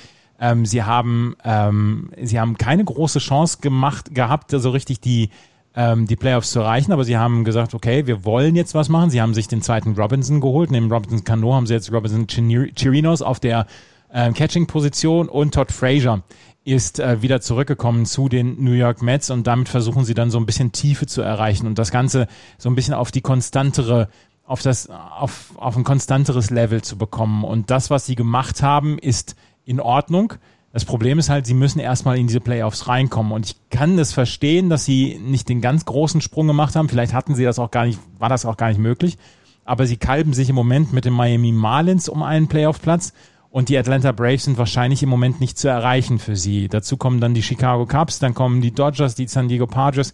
Ähm, 0.42 0.66
sie 0.66 0.84
haben, 0.84 1.36
ähm, 1.46 2.10
sie 2.22 2.40
haben 2.40 2.58
keine 2.58 2.84
große 2.84 3.20
Chance 3.20 3.60
gemacht 3.62 4.14
gehabt, 4.14 4.52
so 4.52 4.72
richtig 4.72 5.00
die 5.00 5.30
ähm, 5.74 6.06
die 6.06 6.18
Playoffs 6.18 6.52
zu 6.52 6.60
erreichen, 6.60 6.92
aber 6.92 7.06
sie 7.06 7.18
haben 7.18 7.46
gesagt, 7.46 7.74
okay, 7.74 8.06
wir 8.06 8.26
wollen 8.26 8.56
jetzt 8.56 8.76
was 8.76 8.90
machen. 8.90 9.10
Sie 9.10 9.22
haben 9.22 9.34
sich 9.34 9.48
den 9.48 9.62
zweiten 9.62 9.94
Robinson 9.94 10.42
geholt. 10.42 10.70
Neben 10.70 10.92
Robinson 10.92 11.24
Cano 11.24 11.54
haben 11.54 11.66
sie 11.66 11.74
jetzt 11.74 11.94
Robinson 11.94 12.28
Chirinos 12.28 13.22
auf 13.22 13.40
der 13.40 13.68
äh, 14.12 14.32
Catching-Position 14.32 15.30
und 15.30 15.54
Todd 15.54 15.72
Frazier 15.72 16.24
ist 16.64 17.00
äh, 17.00 17.22
wieder 17.22 17.42
zurückgekommen 17.42 18.06
zu 18.06 18.30
den 18.30 18.64
New 18.64 18.74
York 18.74 19.02
Mets 19.02 19.32
und 19.32 19.48
damit 19.48 19.70
versuchen 19.70 20.06
sie 20.06 20.14
dann 20.14 20.30
so 20.30 20.38
ein 20.40 20.46
bisschen 20.46 20.72
Tiefe 20.72 21.08
zu 21.08 21.22
erreichen 21.22 21.66
und 21.66 21.80
das 21.80 21.90
Ganze 21.92 22.28
so 22.58 22.70
ein 22.70 22.76
bisschen 22.76 22.94
auf 22.94 23.12
die 23.12 23.22
konstantere 23.22 24.10
auf 24.44 24.62
das 24.62 24.90
auf 24.90 25.54
auf 25.56 25.76
ein 25.76 25.84
konstanteres 25.84 26.52
Level 26.52 26.84
zu 26.84 26.98
bekommen 26.98 27.44
und 27.44 27.72
das 27.72 27.90
was 27.90 28.06
sie 28.06 28.16
gemacht 28.16 28.62
haben 28.62 29.00
ist 29.00 29.36
in 29.66 29.80
Ordnung 29.80 30.34
das 30.74 30.86
Problem 30.86 31.20
ist 31.20 31.30
halt, 31.30 31.46
sie 31.46 31.54
müssen 31.54 31.80
erstmal 31.80 32.18
in 32.18 32.28
diese 32.28 32.40
Playoffs 32.40 32.88
reinkommen. 32.88 33.34
Und 33.34 33.46
ich 33.46 33.56
kann 33.70 33.98
das 33.98 34.14
verstehen, 34.14 34.70
dass 34.70 34.86
sie 34.86 35.20
nicht 35.22 35.50
den 35.50 35.60
ganz 35.60 35.84
großen 35.84 36.22
Sprung 36.22 36.48
gemacht 36.48 36.76
haben. 36.76 36.88
Vielleicht 36.88 37.14
hatten 37.14 37.36
sie 37.36 37.44
das 37.44 37.60
auch 37.60 37.72
gar 37.72 37.86
nicht, 37.86 38.00
war 38.20 38.30
das 38.30 38.46
auch 38.46 38.56
gar 38.56 38.70
nicht 38.70 38.80
möglich. 38.80 39.18
Aber 39.66 39.86
sie 39.86 39.98
kalben 39.98 40.34
sich 40.34 40.50
im 40.50 40.56
Moment 40.56 40.94
mit 40.94 41.04
den 41.04 41.14
Miami 41.14 41.52
Marlins 41.52 42.08
um 42.08 42.24
einen 42.24 42.48
Playoff-Platz. 42.48 43.14
Und 43.50 43.68
die 43.68 43.78
Atlanta 43.78 44.14
Braves 44.14 44.46
sind 44.46 44.58
wahrscheinlich 44.58 45.04
im 45.04 45.10
Moment 45.10 45.42
nicht 45.42 45.58
zu 45.58 45.68
erreichen 45.68 46.20
für 46.20 46.38
sie. 46.38 46.70
Dazu 46.70 46.96
kommen 46.96 47.20
dann 47.20 47.34
die 47.34 47.44
Chicago 47.44 47.86
Cubs, 47.86 48.20
dann 48.20 48.34
kommen 48.34 48.62
die 48.62 48.72
Dodgers, 48.72 49.14
die 49.14 49.28
San 49.28 49.50
Diego 49.50 49.68
Padres. 49.68 50.14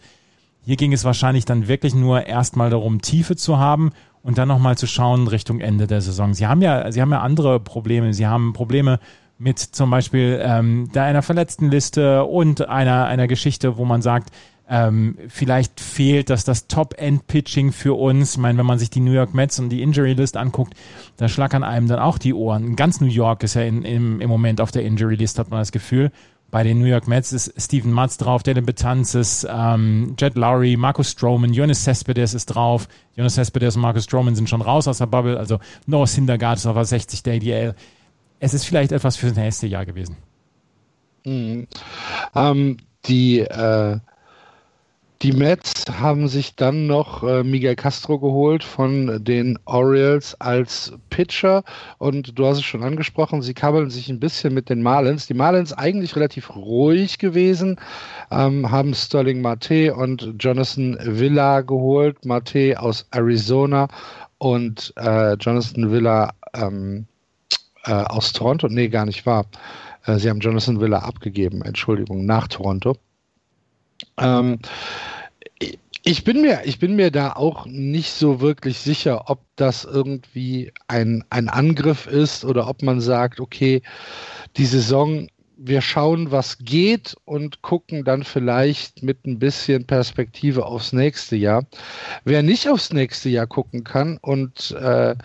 Hier 0.66 0.76
ging 0.76 0.92
es 0.92 1.04
wahrscheinlich 1.04 1.46
dann 1.46 1.68
wirklich 1.68 1.94
nur 1.94 2.26
erstmal 2.26 2.72
darum, 2.72 3.00
Tiefe 3.00 3.36
zu 3.36 3.60
haben 3.60 3.92
und 4.24 4.40
dann 4.40 4.48
nochmal 4.48 4.76
zu 4.76 4.88
schauen 4.88 5.28
Richtung 5.28 5.60
Ende 5.60 5.86
der 5.86 6.02
Saison. 6.02 6.34
Sie 6.34 6.48
haben 6.48 6.64
ja, 6.64 6.92
sie 6.92 7.00
haben 7.00 7.12
ja 7.12 7.22
andere 7.22 7.60
Probleme. 7.60 8.12
Sie 8.12 8.26
haben 8.26 8.54
Probleme 8.54 9.00
mit 9.38 9.60
zum 9.60 9.90
Beispiel 9.90 10.40
ähm, 10.44 10.90
einer 10.96 11.22
Verletztenliste 11.22 12.24
und 12.26 12.68
einer, 12.68 13.06
einer 13.06 13.28
Geschichte, 13.28 13.78
wo 13.78 13.86
man 13.86 14.02
sagt, 14.02 14.32
ähm, 14.70 15.18
vielleicht 15.30 15.80
fehlt 15.80 16.30
das 16.30 16.44
das 16.44 16.68
Top-End-Pitching 16.68 17.72
für 17.72 17.94
uns. 17.94 18.34
Ich 18.34 18.38
meine, 18.38 18.58
wenn 18.58 18.66
man 18.66 18.80
sich 18.80 18.90
die 18.90 19.00
New 19.00 19.14
York 19.14 19.34
Mets 19.34 19.60
und 19.60 19.70
die 19.70 19.82
Injury-List 19.82 20.36
anguckt, 20.36 20.74
da 21.16 21.30
schlackern 21.30 21.64
einem 21.64 21.88
dann 21.88 22.00
auch 22.00 22.18
die 22.18 22.34
Ohren. 22.34 22.76
Ganz 22.76 23.00
New 23.00 23.08
York 23.08 23.44
ist 23.44 23.54
ja 23.54 23.62
in, 23.62 23.84
im, 23.84 24.20
im 24.20 24.30
Moment 24.30 24.60
auf 24.60 24.72
der 24.72 24.84
Injury-List, 24.84 25.40
hat 25.40 25.50
man 25.50 25.60
das 25.60 25.72
Gefühl. 25.72 26.12
Bei 26.50 26.64
den 26.64 26.80
New 26.80 26.86
York 26.86 27.08
Mets 27.08 27.34
ist 27.34 27.54
Steven 27.62 27.92
Matz 27.92 28.18
drauf, 28.18 28.42
Dylan 28.42 28.66
Betances, 28.66 29.46
ähm, 29.50 30.16
Jet 30.18 30.36
Lowry, 30.36 30.78
Marcus 30.78 31.12
Stroman, 31.12 31.54
Jonas 31.54 31.84
Cespedes 31.84 32.34
ist 32.34 32.48
drauf. 32.48 32.88
Jonas 33.16 33.36
Cespedes 33.36 33.76
und 33.76 33.82
Marcus 33.82 34.06
Stroman 34.06 34.36
sind 34.36 34.50
schon 34.50 34.62
raus 34.62 34.88
aus 34.88 35.00
der 35.00 35.08
Bubble. 35.08 35.38
Also 35.38 35.60
Noah 35.88 36.08
Syndergaard 36.08 36.58
ist 36.58 36.66
auf 36.66 36.76
der 36.76 36.86
60 36.86 37.24
der 37.24 37.36
ADL 37.36 37.76
es 38.40 38.54
ist 38.54 38.66
vielleicht 38.66 38.92
etwas 38.92 39.18
fürs 39.18 39.36
nächste 39.36 39.68
Jahr 39.68 39.86
gewesen. 39.86 40.18
Mhm. 41.26 41.68
Ähm, 42.36 42.78
die, 43.06 43.40
äh, 43.40 43.98
die 45.24 45.32
Mets 45.32 45.86
haben 46.00 46.28
sich 46.28 46.56
dann 46.56 46.86
noch 46.86 47.24
äh, 47.24 47.44
Miguel 47.44 47.76
Castro 47.76 48.20
geholt 48.20 48.64
von 48.64 49.24
den 49.24 49.58
Orioles 49.66 50.40
als 50.40 50.94
Pitcher 51.10 51.64
und 51.98 52.38
du 52.38 52.46
hast 52.46 52.60
es 52.60 52.66
schon 52.66 52.84
angesprochen, 52.84 53.42
sie 53.42 53.56
kabbeln 53.56 53.90
sich 53.90 54.10
ein 54.10 54.20
bisschen 54.20 54.54
mit 54.54 54.70
den 54.70 54.84
Marlins. 54.84 55.26
Die 55.26 55.34
Marlins 55.34 55.74
eigentlich 55.74 56.16
relativ 56.16 56.56
ruhig 56.56 57.18
gewesen, 57.18 57.80
ähm, 58.30 58.70
haben 58.70 58.94
Sterling 58.94 59.42
Marte 59.42 59.96
und 59.96 60.36
Jonathan 60.40 60.98
Villa 61.02 61.62
geholt. 61.62 62.24
Marte 62.24 62.80
aus 62.80 63.08
Arizona 63.12 63.88
und 64.38 64.94
äh, 64.98 65.34
Jonathan 65.34 65.92
Villa 65.92 66.34
ähm, 66.54 67.08
äh, 67.88 67.92
aus 67.92 68.34
Toronto. 68.34 68.68
Nee, 68.68 68.90
gar 68.90 69.06
nicht 69.06 69.26
wahr. 69.26 69.46
Äh, 70.06 70.18
sie 70.20 70.30
haben 70.30 70.40
Jonathan 70.40 70.80
Villa 70.80 71.00
abgegeben, 71.00 71.62
Entschuldigung, 71.62 72.26
nach 72.26 72.48
Toronto. 72.48 72.96
Ähm, 74.18 74.60
ich 76.04 76.24
bin 76.24 76.42
mir, 76.42 76.62
ich 76.64 76.80
bin 76.80 76.96
mir 76.96 77.12
da 77.12 77.34
auch 77.34 77.66
nicht 77.66 78.12
so 78.12 78.40
wirklich 78.40 78.78
sicher, 78.78 79.30
ob 79.30 79.42
das 79.58 79.84
irgendwie 79.84 80.72
ein, 80.88 81.24
ein 81.30 81.50
Angriff 81.50 82.08
ist 82.08 82.46
oder 82.46 82.70
ob 82.70 82.82
man 82.82 83.02
sagt, 83.02 83.40
okay, 83.40 83.82
die 84.56 84.66
Saison, 84.66 85.28
wir 85.58 85.82
schauen, 85.82 86.32
was 86.32 86.60
geht 86.60 87.16
und 87.26 87.62
gucken 87.62 88.06
dann 88.06 88.24
vielleicht 88.24 89.04
mit 89.04 89.26
ein 89.26 89.40
bisschen 89.40 89.86
Perspektive 89.86 90.66
aufs 90.66 90.94
nächste 90.94 91.36
Jahr. 91.36 91.66
Wer 92.24 92.44
nicht 92.44 92.70
aufs 92.70 92.94
nächste 92.94 93.30
Jahr 93.30 93.48
gucken 93.48 93.84
kann 93.84 94.18
und 94.22 94.72
äh, 94.80 95.16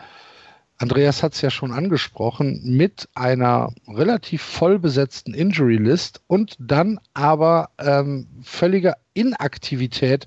Andreas 0.83 1.23
hat 1.23 1.35
es 1.35 1.43
ja 1.43 1.51
schon 1.51 1.71
angesprochen, 1.71 2.61
mit 2.65 3.09
einer 3.15 3.73
relativ 3.87 4.43
voll 4.43 4.81
besetzten 4.81 5.33
Injury 5.33 5.77
List 5.77 6.21
und 6.27 6.57
dann 6.59 6.99
aber 7.15 7.71
ähm, 7.79 8.27
völliger 8.43 8.97
Inaktivität 9.15 10.27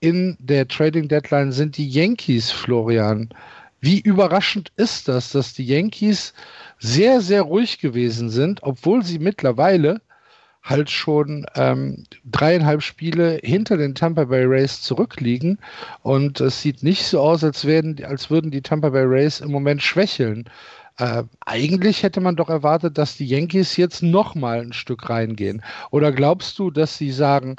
in 0.00 0.36
der 0.40 0.66
Trading 0.66 1.06
Deadline 1.06 1.52
sind 1.52 1.76
die 1.76 1.88
Yankees, 1.88 2.50
Florian. 2.50 3.28
Wie 3.80 4.00
überraschend 4.00 4.72
ist 4.74 5.06
das, 5.06 5.30
dass 5.30 5.54
die 5.54 5.64
Yankees 5.64 6.34
sehr, 6.80 7.20
sehr 7.20 7.42
ruhig 7.42 7.78
gewesen 7.78 8.28
sind, 8.28 8.64
obwohl 8.64 9.04
sie 9.04 9.20
mittlerweile 9.20 10.00
halt 10.66 10.90
schon 10.90 11.46
ähm, 11.54 12.04
dreieinhalb 12.24 12.82
Spiele 12.82 13.38
hinter 13.42 13.76
den 13.76 13.94
Tampa 13.94 14.24
Bay 14.24 14.44
Rays 14.44 14.82
zurückliegen. 14.82 15.58
Und 16.02 16.40
es 16.40 16.60
sieht 16.60 16.82
nicht 16.82 17.04
so 17.06 17.20
aus, 17.20 17.44
als, 17.44 17.64
werden, 17.64 18.04
als 18.04 18.30
würden 18.30 18.50
die 18.50 18.62
Tampa 18.62 18.90
Bay 18.90 19.04
Rays 19.04 19.40
im 19.40 19.52
Moment 19.52 19.80
schwächeln. 19.82 20.44
Äh, 20.98 21.22
eigentlich 21.44 22.02
hätte 22.02 22.20
man 22.20 22.36
doch 22.36 22.48
erwartet, 22.48 22.98
dass 22.98 23.16
die 23.16 23.26
Yankees 23.26 23.76
jetzt 23.76 24.02
noch 24.02 24.34
mal 24.34 24.60
ein 24.60 24.72
Stück 24.72 25.08
reingehen. 25.08 25.62
Oder 25.90 26.10
glaubst 26.10 26.58
du, 26.58 26.70
dass 26.70 26.98
sie 26.98 27.12
sagen, 27.12 27.56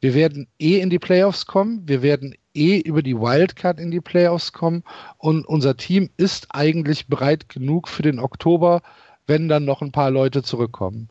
wir 0.00 0.14
werden 0.14 0.48
eh 0.58 0.80
in 0.80 0.90
die 0.90 0.98
Playoffs 0.98 1.46
kommen, 1.46 1.82
wir 1.86 2.02
werden 2.02 2.34
eh 2.54 2.78
über 2.78 3.02
die 3.02 3.16
Wildcard 3.16 3.78
in 3.78 3.90
die 3.90 4.00
Playoffs 4.00 4.52
kommen 4.52 4.84
und 5.18 5.46
unser 5.46 5.76
Team 5.76 6.10
ist 6.16 6.46
eigentlich 6.50 7.08
bereit 7.08 7.48
genug 7.48 7.88
für 7.88 8.02
den 8.02 8.18
Oktober, 8.20 8.82
wenn 9.26 9.48
dann 9.48 9.64
noch 9.64 9.82
ein 9.82 9.92
paar 9.92 10.10
Leute 10.10 10.42
zurückkommen? 10.42 11.08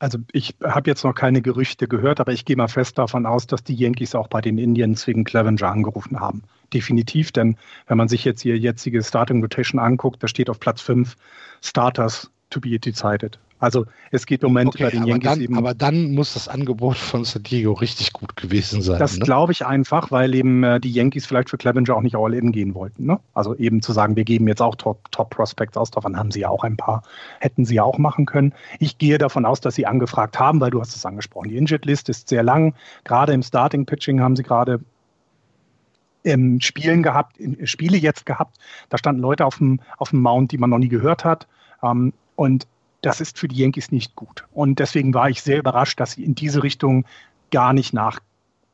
Also 0.00 0.18
ich 0.32 0.56
habe 0.64 0.88
jetzt 0.88 1.04
noch 1.04 1.14
keine 1.14 1.42
Gerüchte 1.42 1.86
gehört, 1.86 2.20
aber 2.20 2.32
ich 2.32 2.46
gehe 2.46 2.56
mal 2.56 2.68
fest 2.68 2.96
davon 2.96 3.26
aus, 3.26 3.46
dass 3.46 3.62
die 3.62 3.74
Yankees 3.74 4.14
auch 4.14 4.28
bei 4.28 4.40
den 4.40 4.56
Indians 4.56 5.06
wegen 5.06 5.24
Clevenger 5.24 5.70
angerufen 5.70 6.18
haben. 6.18 6.42
Definitiv, 6.72 7.32
denn 7.32 7.56
wenn 7.86 7.98
man 7.98 8.08
sich 8.08 8.24
jetzt 8.24 8.42
ihr 8.46 8.56
jetzige 8.56 9.02
Starting 9.02 9.42
Rotation 9.42 9.78
anguckt, 9.78 10.22
da 10.22 10.26
steht 10.26 10.48
auf 10.48 10.58
Platz 10.58 10.80
5 10.80 11.16
Starters 11.60 12.30
to 12.48 12.60
be 12.60 12.78
decided. 12.78 13.38
Also 13.60 13.84
es 14.10 14.26
geht 14.26 14.42
im 14.42 14.48
Moment 14.48 14.68
okay, 14.68 14.84
bei 14.84 14.90
den 14.90 15.04
Yankees 15.04 15.30
dann, 15.30 15.40
eben. 15.40 15.56
Aber 15.56 15.74
dann 15.74 16.12
muss 16.12 16.34
das 16.34 16.48
Angebot 16.48 16.96
von 16.96 17.24
San 17.24 17.42
Diego 17.42 17.72
richtig 17.74 18.12
gut 18.12 18.34
gewesen 18.34 18.82
sein. 18.82 18.98
Das 18.98 19.18
ne? 19.18 19.24
glaube 19.24 19.52
ich 19.52 19.66
einfach, 19.66 20.10
weil 20.10 20.34
eben 20.34 20.64
äh, 20.64 20.80
die 20.80 20.90
Yankees 20.90 21.26
vielleicht 21.26 21.50
für 21.50 21.58
Clevenger 21.58 21.94
auch 21.94 22.00
nicht 22.00 22.16
all 22.16 22.34
in 22.34 22.52
gehen 22.52 22.74
wollten. 22.74 23.04
Ne? 23.04 23.20
Also 23.34 23.54
eben 23.54 23.82
zu 23.82 23.92
sagen, 23.92 24.16
wir 24.16 24.24
geben 24.24 24.48
jetzt 24.48 24.62
auch 24.62 24.74
Top, 24.74 25.10
Top 25.12 25.38
aus, 25.38 25.90
davon 25.90 26.16
haben 26.16 26.30
sie 26.30 26.40
ja 26.40 26.48
auch 26.48 26.64
ein 26.64 26.76
paar, 26.76 27.02
hätten 27.38 27.64
sie 27.64 27.76
ja 27.76 27.84
auch 27.84 27.98
machen 27.98 28.26
können. 28.26 28.54
Ich 28.78 28.98
gehe 28.98 29.18
davon 29.18 29.44
aus, 29.44 29.60
dass 29.60 29.74
sie 29.74 29.86
angefragt 29.86 30.38
haben, 30.38 30.60
weil 30.60 30.70
du 30.70 30.80
hast 30.80 30.96
es 30.96 31.04
angesprochen. 31.04 31.50
Die 31.50 31.56
Injured 31.56 31.84
List 31.84 32.08
ist 32.08 32.28
sehr 32.28 32.42
lang. 32.42 32.74
Gerade 33.04 33.32
im 33.32 33.42
Starting 33.42 33.84
Pitching 33.84 34.20
haben 34.20 34.36
sie 34.36 34.42
gerade 34.42 34.80
ähm, 36.24 36.60
Spielen 36.60 37.02
gehabt, 37.02 37.36
Spiele 37.64 37.96
jetzt 37.96 38.26
gehabt. 38.26 38.58
Da 38.88 38.98
standen 38.98 39.20
Leute 39.20 39.44
auf 39.44 39.58
dem, 39.58 39.80
auf 39.98 40.10
dem 40.10 40.20
Mount, 40.20 40.52
die 40.52 40.58
man 40.58 40.70
noch 40.70 40.78
nie 40.78 40.88
gehört 40.88 41.24
hat. 41.24 41.46
Ähm, 41.82 42.12
und 42.36 42.66
das 43.02 43.20
ist 43.20 43.38
für 43.38 43.48
die 43.48 43.56
Yankees 43.56 43.92
nicht 43.92 44.14
gut. 44.16 44.46
Und 44.52 44.78
deswegen 44.78 45.14
war 45.14 45.30
ich 45.30 45.42
sehr 45.42 45.58
überrascht, 45.58 46.00
dass 46.00 46.12
sie 46.12 46.24
in 46.24 46.34
diese 46.34 46.62
Richtung 46.62 47.06
gar 47.50 47.72
nicht 47.72 47.92
nach, 47.92 48.20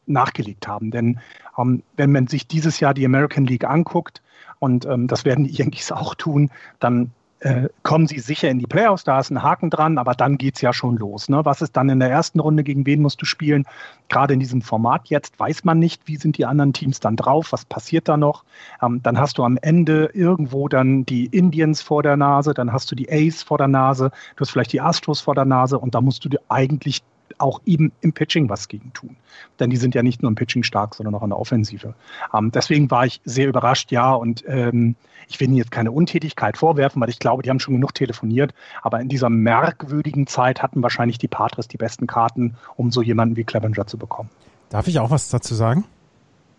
nachgelegt 0.06 0.68
haben. 0.68 0.90
Denn 0.90 1.20
ähm, 1.58 1.82
wenn 1.96 2.12
man 2.12 2.26
sich 2.26 2.46
dieses 2.46 2.80
Jahr 2.80 2.94
die 2.94 3.04
American 3.04 3.46
League 3.46 3.64
anguckt, 3.64 4.22
und 4.58 4.86
ähm, 4.86 5.06
das 5.06 5.24
werden 5.24 5.44
die 5.44 5.52
Yankees 5.52 5.92
auch 5.92 6.14
tun, 6.14 6.50
dann 6.80 7.12
äh, 7.46 7.68
kommen 7.84 8.08
sie 8.08 8.18
sicher 8.18 8.50
in 8.50 8.58
die 8.58 8.66
Playoffs, 8.66 9.04
da 9.04 9.20
ist 9.20 9.30
ein 9.30 9.40
Haken 9.40 9.70
dran, 9.70 9.98
aber 9.98 10.14
dann 10.14 10.36
geht 10.36 10.56
es 10.56 10.62
ja 10.62 10.72
schon 10.72 10.96
los. 10.96 11.28
Ne? 11.28 11.44
Was 11.44 11.62
ist 11.62 11.76
dann 11.76 11.88
in 11.88 12.00
der 12.00 12.10
ersten 12.10 12.40
Runde, 12.40 12.64
gegen 12.64 12.84
wen 12.86 13.02
musst 13.02 13.22
du 13.22 13.24
spielen? 13.24 13.64
Gerade 14.08 14.34
in 14.34 14.40
diesem 14.40 14.62
Format 14.62 15.08
jetzt 15.08 15.38
weiß 15.38 15.62
man 15.62 15.78
nicht, 15.78 16.02
wie 16.06 16.16
sind 16.16 16.38
die 16.38 16.44
anderen 16.44 16.72
Teams 16.72 16.98
dann 16.98 17.14
drauf, 17.14 17.52
was 17.52 17.64
passiert 17.64 18.08
da 18.08 18.16
noch. 18.16 18.44
Ähm, 18.82 19.00
dann 19.02 19.20
hast 19.20 19.38
du 19.38 19.44
am 19.44 19.58
Ende 19.62 20.10
irgendwo 20.12 20.68
dann 20.68 21.06
die 21.06 21.26
Indians 21.26 21.82
vor 21.82 22.02
der 22.02 22.16
Nase, 22.16 22.52
dann 22.52 22.72
hast 22.72 22.90
du 22.90 22.96
die 22.96 23.10
Ace 23.10 23.44
vor 23.44 23.58
der 23.58 23.68
Nase, 23.68 24.10
du 24.34 24.40
hast 24.40 24.50
vielleicht 24.50 24.72
die 24.72 24.80
Astros 24.80 25.20
vor 25.20 25.36
der 25.36 25.44
Nase 25.44 25.78
und 25.78 25.94
da 25.94 26.00
musst 26.00 26.24
du 26.24 26.28
dir 26.28 26.40
eigentlich 26.48 27.02
auch 27.38 27.60
eben 27.66 27.92
im 28.00 28.12
Pitching 28.12 28.48
was 28.48 28.68
gegen 28.68 28.92
tun. 28.92 29.16
Denn 29.58 29.70
die 29.70 29.76
sind 29.76 29.94
ja 29.94 30.02
nicht 30.02 30.22
nur 30.22 30.30
im 30.30 30.34
Pitching 30.34 30.62
stark, 30.62 30.94
sondern 30.94 31.14
auch 31.14 31.22
in 31.22 31.30
der 31.30 31.38
Offensive. 31.38 31.94
Ähm, 32.32 32.50
deswegen 32.52 32.90
war 32.90 33.06
ich 33.06 33.20
sehr 33.24 33.48
überrascht, 33.48 33.92
ja, 33.92 34.14
und 34.14 34.44
ähm, 34.46 34.96
ich 35.28 35.40
will 35.40 35.48
ihnen 35.48 35.56
jetzt 35.56 35.70
keine 35.70 35.90
Untätigkeit 35.90 36.56
vorwerfen, 36.56 37.00
weil 37.00 37.08
ich 37.08 37.18
glaube, 37.18 37.42
die 37.42 37.50
haben 37.50 37.60
schon 37.60 37.74
genug 37.74 37.94
telefoniert. 37.94 38.54
Aber 38.82 39.00
in 39.00 39.08
dieser 39.08 39.28
merkwürdigen 39.28 40.26
Zeit 40.26 40.62
hatten 40.62 40.82
wahrscheinlich 40.82 41.18
die 41.18 41.28
Patres 41.28 41.68
die 41.68 41.76
besten 41.76 42.06
Karten, 42.06 42.56
um 42.76 42.90
so 42.90 43.02
jemanden 43.02 43.36
wie 43.36 43.44
Clevenger 43.44 43.86
zu 43.86 43.98
bekommen. 43.98 44.30
Darf 44.70 44.88
ich 44.88 44.98
auch 44.98 45.10
was 45.10 45.28
dazu 45.28 45.54
sagen? 45.54 45.84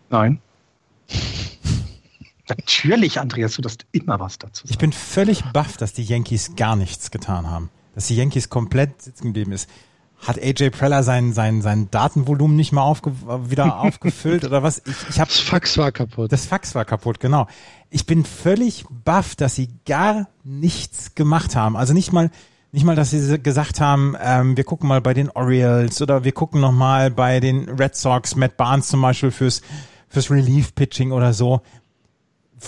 Nein. 0.09 0.39
Natürlich, 2.50 3.19
Andreas, 3.19 3.55
du 3.55 3.62
darfst 3.62 3.86
immer 3.91 4.19
was 4.19 4.39
dazu 4.39 4.65
sagen. 4.65 4.71
Ich 4.71 4.77
bin 4.77 4.93
völlig 4.93 5.43
baff, 5.51 5.75
dass 5.77 5.93
die 5.93 6.03
Yankees 6.03 6.55
gar 6.55 6.75
nichts 6.75 7.12
getan 7.12 7.50
haben. 7.50 7.69
Dass 7.93 8.07
die 8.07 8.15
Yankees 8.15 8.50
komplett 8.50 9.01
sitzen 9.01 9.27
geblieben 9.27 9.51
ist. 9.51 9.69
Hat 10.19 10.39
AJ 10.41 10.71
Preller 10.71 11.03
sein, 11.03 11.31
sein, 11.31 11.62
sein 11.62 11.89
Datenvolumen 11.91 12.55
nicht 12.55 12.71
mal 12.71 12.81
aufge 12.81 13.13
wieder 13.50 13.79
aufgefüllt 13.79 14.45
oder 14.45 14.63
was? 14.63 14.81
Ich, 14.86 15.09
ich 15.09 15.19
hab, 15.19 15.27
das 15.27 15.39
Fax 15.39 15.77
war 15.77 15.91
kaputt. 15.91 16.31
Das 16.31 16.45
Fax 16.45 16.75
war 16.75 16.86
kaputt, 16.86 17.19
genau. 17.19 17.47
Ich 17.89 18.05
bin 18.05 18.25
völlig 18.25 18.86
baff, 19.05 19.36
dass 19.36 19.55
sie 19.55 19.69
gar 19.86 20.27
nichts 20.43 21.15
gemacht 21.15 21.55
haben. 21.55 21.77
Also 21.77 21.93
nicht 21.93 22.12
mal, 22.12 22.31
nicht 22.71 22.83
mal, 22.83 22.95
dass 22.95 23.12
sie 23.12 23.39
gesagt 23.39 23.79
haben, 23.79 24.15
ähm, 24.21 24.57
wir 24.57 24.63
gucken 24.63 24.89
mal 24.89 25.01
bei 25.01 25.13
den 25.13 25.29
Orioles 25.29 26.01
oder 26.01 26.24
wir 26.24 26.31
gucken 26.31 26.62
noch 26.62 26.74
mal 26.74 27.12
bei 27.12 27.39
den 27.39 27.69
Red 27.69 27.95
Sox, 27.95 28.36
Matt 28.36 28.57
Barnes 28.57 28.88
zum 28.88 29.01
Beispiel 29.01 29.31
fürs, 29.31 29.62
fürs 30.09 30.31
Relief-Pitching 30.31 31.12
oder 31.12 31.33
so 31.33 31.62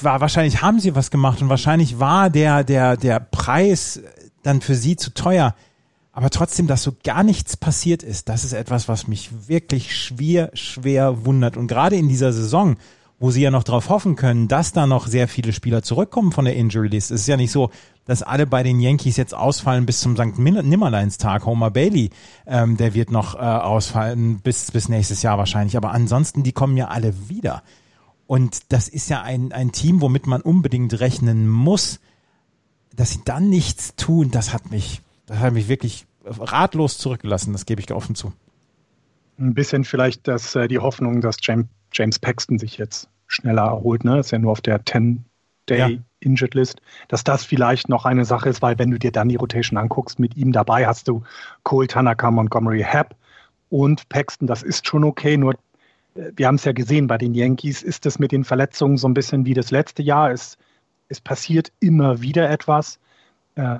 war 0.02 0.22
wahrscheinlich 0.22 0.62
haben 0.62 0.80
sie 0.80 0.96
was 0.96 1.12
gemacht 1.12 1.42
und 1.42 1.50
wahrscheinlich 1.50 2.00
war 2.00 2.30
der 2.30 2.64
der 2.64 2.96
der 2.96 3.20
Preis 3.20 4.02
dann 4.44 4.62
für 4.62 4.76
sie 4.76 4.96
zu 4.96 5.14
teuer. 5.14 5.56
Aber 6.20 6.32
trotzdem, 6.32 6.68
dass 6.68 6.84
so 6.84 6.92
gar 7.02 7.24
nichts 7.24 7.56
passiert 7.56 8.04
ist, 8.04 8.28
das 8.28 8.44
ist 8.44 8.52
etwas, 8.52 8.90
was 8.90 9.08
mich 9.08 9.30
wirklich 9.48 9.96
schwer, 9.96 10.52
schwer 10.54 11.24
wundert. 11.24 11.56
Und 11.56 11.68
gerade 11.68 11.96
in 11.96 12.10
dieser 12.10 12.34
Saison, 12.34 12.76
wo 13.20 13.32
sie 13.32 13.42
ja 13.42 13.52
noch 13.52 13.64
darauf 13.64 13.88
hoffen 13.88 14.18
können, 14.18 14.50
dass 14.50 14.74
da 14.74 14.86
noch 14.86 15.08
sehr 15.08 15.30
viele 15.30 15.54
Spieler 15.54 15.82
zurückkommen 15.82 16.34
von 16.34 16.44
der 16.44 16.58
Injury 16.58 16.90
List. 16.90 17.12
Es 17.12 17.22
ist 17.22 17.28
ja 17.28 17.38
nicht 17.38 17.54
so, 17.54 17.72
dass 18.04 18.22
alle 18.22 18.46
bei 18.46 18.64
den 18.64 18.82
Yankees 18.82 19.16
jetzt 19.16 19.34
ausfallen 19.34 19.86
bis 19.86 20.02
zum 20.02 20.18
St. 20.18 20.38
Nimmerleinstag. 20.38 21.46
Homer 21.46 21.72
Bailey, 21.72 22.10
ähm, 22.46 22.76
der 22.76 22.94
wird 22.94 23.12
noch 23.12 23.36
äh, 23.36 23.38
ausfallen 23.38 24.42
bis, 24.42 24.72
bis 24.72 24.90
nächstes 24.90 25.22
Jahr 25.22 25.38
wahrscheinlich. 25.38 25.78
Aber 25.78 25.92
ansonsten, 25.92 26.44
die 26.44 26.52
kommen 26.52 26.76
ja 26.76 26.90
alle 26.90 27.30
wieder. 27.30 27.64
Und 28.28 28.74
das 28.74 28.90
ist 28.90 29.10
ja 29.10 29.22
ein, 29.22 29.54
ein 29.54 29.72
Team, 29.72 30.02
womit 30.02 30.28
man 30.28 30.42
unbedingt 30.42 31.00
rechnen 31.00 31.48
muss. 31.48 32.02
Dass 32.94 33.12
sie 33.12 33.22
dann 33.24 33.50
nichts 33.50 33.96
tun, 33.96 34.32
das 34.32 34.52
hat 34.52 34.70
mich, 34.70 35.00
das 35.26 35.40
hat 35.40 35.54
mich 35.54 35.70
wirklich 35.70 36.09
ratlos 36.26 36.98
zurückgelassen, 36.98 37.54
das 37.54 37.66
gebe 37.66 37.82
ich 37.82 37.92
offen 37.92 38.16
zu. 38.16 38.34
Ein 39.40 39.54
bisschen 39.54 39.84
vielleicht 39.84 40.28
dass, 40.28 40.56
äh, 40.56 40.68
die 40.68 40.80
Hoffnung, 40.80 41.22
dass 41.22 41.38
James, 41.42 41.68
James 41.94 42.20
Paxton 42.20 42.60
sich 42.60 42.78
jetzt 42.78 43.10
schneller 43.28 43.64
erholt, 43.64 44.04
ne? 44.04 44.20
Ist 44.20 44.32
ja 44.32 44.40
nur 44.40 44.52
auf 44.52 44.62
der 44.62 44.84
10-Day 44.84 45.78
ja. 45.78 45.90
Injured 46.20 46.54
List, 46.56 46.82
dass 47.08 47.24
das 47.24 47.46
vielleicht 47.46 47.88
noch 47.88 48.06
eine 48.06 48.26
Sache 48.26 48.50
ist, 48.50 48.62
weil 48.62 48.78
wenn 48.78 48.92
du 48.92 49.00
dir 49.00 49.12
dann 49.12 49.30
die 49.30 49.38
Rotation 49.38 49.78
anguckst, 49.78 50.20
mit 50.20 50.36
ihm 50.36 50.52
dabei 50.52 50.88
hast 50.88 51.08
du 51.08 51.24
Cole 51.64 51.88
Tanaka, 51.88 52.30
Montgomery 52.32 52.82
Happ 52.82 53.16
und 53.70 54.10
Paxton, 54.10 54.48
das 54.48 54.64
ist 54.64 54.88
schon 54.88 55.04
okay, 55.06 55.38
nur 55.38 55.56
wir 56.36 56.48
haben 56.48 56.56
es 56.56 56.66
ja 56.66 56.72
gesehen 56.72 57.08
bei 57.08 57.18
den 57.18 57.34
Yankees, 57.34 57.84
ist 57.84 58.06
es 58.06 58.20
mit 58.20 58.32
den 58.32 58.44
Verletzungen 58.44 58.98
so 58.98 59.08
ein 59.08 59.14
bisschen 59.14 59.46
wie 59.46 59.54
das 59.54 59.72
letzte 59.72 60.04
Jahr. 60.04 60.32
Es, 60.32 60.58
es 61.08 61.22
passiert 61.22 61.72
immer 61.80 62.22
wieder 62.22 62.50
etwas. 62.50 63.00
Äh, 63.56 63.80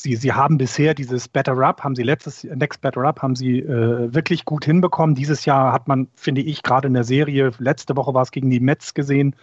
sie, 0.00 0.16
sie 0.16 0.32
haben 0.32 0.58
bisher 0.58 0.94
dieses 0.94 1.28
Better 1.28 1.58
Up, 1.58 1.82
haben 1.82 1.94
sie 1.94 2.02
letztes 2.02 2.44
Next 2.44 2.80
Better 2.80 3.02
Up, 3.02 3.20
haben 3.20 3.36
sie 3.36 3.58
äh, 3.58 4.14
wirklich 4.14 4.44
gut 4.44 4.64
hinbekommen. 4.64 5.14
Dieses 5.14 5.44
Jahr 5.44 5.72
hat 5.72 5.88
man, 5.88 6.08
finde 6.14 6.40
ich, 6.40 6.62
gerade 6.62 6.88
in 6.88 6.94
der 6.94 7.04
Serie, 7.04 7.50
letzte 7.58 7.96
Woche 7.96 8.14
war 8.14 8.22
es 8.22 8.30
gegen 8.30 8.50
die 8.50 8.60
Mets 8.60 8.94
gesehen, 8.94 9.34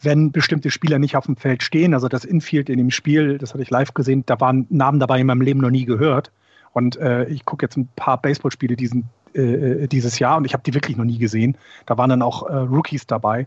wenn 0.00 0.30
bestimmte 0.30 0.70
Spieler 0.70 0.98
nicht 0.98 1.16
auf 1.16 1.26
dem 1.26 1.36
Feld 1.36 1.62
stehen, 1.62 1.92
also 1.92 2.06
das 2.08 2.24
Infield 2.24 2.70
in 2.70 2.78
dem 2.78 2.90
Spiel, 2.90 3.38
das 3.38 3.52
hatte 3.52 3.62
ich 3.62 3.70
live 3.70 3.94
gesehen, 3.94 4.22
da 4.26 4.40
waren 4.40 4.66
Namen 4.70 5.00
dabei 5.00 5.18
in 5.18 5.26
meinem 5.26 5.40
Leben 5.40 5.60
noch 5.60 5.70
nie 5.70 5.86
gehört. 5.86 6.30
Und 6.72 6.96
äh, 6.98 7.24
ich 7.24 7.44
gucke 7.44 7.64
jetzt 7.64 7.76
ein 7.76 7.88
paar 7.96 8.20
Baseballspiele 8.20 8.76
diesen 8.76 9.08
äh, 9.34 9.88
dieses 9.88 10.18
Jahr 10.18 10.36
und 10.36 10.44
ich 10.44 10.52
habe 10.52 10.62
die 10.62 10.74
wirklich 10.74 10.96
noch 10.96 11.04
nie 11.04 11.18
gesehen. 11.18 11.56
Da 11.86 11.98
waren 11.98 12.10
dann 12.10 12.22
auch 12.22 12.48
äh, 12.48 12.54
Rookies 12.54 13.06
dabei. 13.06 13.46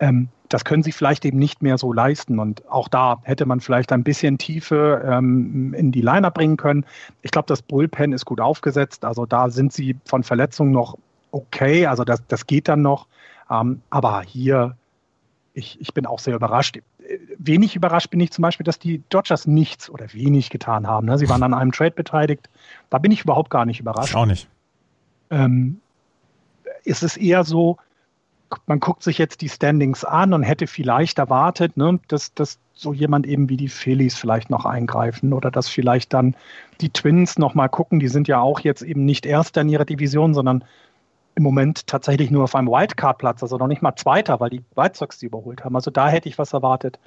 Ähm, 0.00 0.28
das 0.48 0.64
können 0.64 0.82
sie 0.82 0.92
vielleicht 0.92 1.24
eben 1.24 1.38
nicht 1.38 1.62
mehr 1.62 1.76
so 1.76 1.92
leisten. 1.92 2.38
Und 2.38 2.68
auch 2.70 2.88
da 2.88 3.18
hätte 3.22 3.46
man 3.46 3.60
vielleicht 3.60 3.92
ein 3.92 4.04
bisschen 4.04 4.38
Tiefe 4.38 5.02
ähm, 5.04 5.74
in 5.74 5.90
die 5.90 6.02
Liner 6.02 6.30
bringen 6.30 6.56
können. 6.56 6.84
Ich 7.22 7.30
glaube, 7.30 7.46
das 7.48 7.62
Bullpen 7.62 8.12
ist 8.12 8.24
gut 8.24 8.40
aufgesetzt. 8.40 9.04
Also 9.04 9.26
da 9.26 9.50
sind 9.50 9.72
sie 9.72 9.96
von 10.04 10.22
Verletzungen 10.22 10.70
noch 10.70 10.98
okay. 11.32 11.86
Also 11.86 12.04
das, 12.04 12.22
das 12.28 12.46
geht 12.46 12.68
dann 12.68 12.82
noch. 12.82 13.08
Ähm, 13.50 13.82
aber 13.90 14.22
hier, 14.22 14.76
ich, 15.54 15.80
ich 15.80 15.92
bin 15.94 16.06
auch 16.06 16.20
sehr 16.20 16.36
überrascht. 16.36 16.78
Wenig 17.38 17.74
überrascht 17.74 18.10
bin 18.10 18.20
ich 18.20 18.30
zum 18.30 18.42
Beispiel, 18.42 18.64
dass 18.64 18.78
die 18.78 19.02
Dodgers 19.08 19.46
nichts 19.46 19.90
oder 19.90 20.12
wenig 20.12 20.50
getan 20.50 20.86
haben. 20.86 21.06
Ne? 21.06 21.18
Sie 21.18 21.28
waren 21.28 21.42
an 21.42 21.54
einem 21.54 21.72
Trade 21.72 21.92
beteiligt. 21.92 22.48
Da 22.90 22.98
bin 22.98 23.10
ich 23.10 23.22
überhaupt 23.22 23.50
gar 23.50 23.64
nicht 23.64 23.80
überrascht. 23.80 24.10
Ich 24.10 24.16
auch 24.16 24.26
nicht 24.26 24.48
ähm, 25.30 25.80
ist 26.84 27.02
es 27.02 27.16
eher 27.16 27.44
so, 27.44 27.78
man 28.66 28.80
guckt 28.80 29.02
sich 29.02 29.18
jetzt 29.18 29.40
die 29.40 29.48
Standings 29.48 30.04
an 30.04 30.32
und 30.32 30.42
hätte 30.42 30.66
vielleicht 30.66 31.18
erwartet, 31.18 31.76
ne, 31.76 31.98
dass, 32.08 32.34
dass 32.34 32.58
so 32.72 32.92
jemand 32.92 33.26
eben 33.26 33.48
wie 33.48 33.56
die 33.56 33.68
Phillies 33.68 34.16
vielleicht 34.16 34.50
noch 34.50 34.64
eingreifen 34.64 35.32
oder 35.32 35.50
dass 35.50 35.68
vielleicht 35.68 36.12
dann 36.12 36.36
die 36.80 36.90
Twins 36.90 37.38
noch 37.38 37.54
mal 37.54 37.68
gucken. 37.68 38.00
Die 38.00 38.08
sind 38.08 38.28
ja 38.28 38.40
auch 38.40 38.60
jetzt 38.60 38.82
eben 38.82 39.04
nicht 39.04 39.26
Erster 39.26 39.62
in 39.62 39.68
ihrer 39.68 39.84
Division, 39.84 40.34
sondern 40.34 40.64
im 41.34 41.42
Moment 41.42 41.86
tatsächlich 41.86 42.30
nur 42.30 42.44
auf 42.44 42.54
einem 42.54 42.68
Wildcard-Platz, 42.68 43.42
also 43.42 43.58
noch 43.58 43.66
nicht 43.66 43.82
mal 43.82 43.94
Zweiter, 43.96 44.40
weil 44.40 44.50
die 44.50 44.64
White 44.74 44.96
Sox 44.96 45.18
die 45.18 45.26
überholt 45.26 45.64
haben. 45.64 45.74
Also 45.74 45.90
da 45.90 46.08
hätte 46.08 46.28
ich 46.28 46.38
was 46.38 46.52
erwartet, 46.52 46.98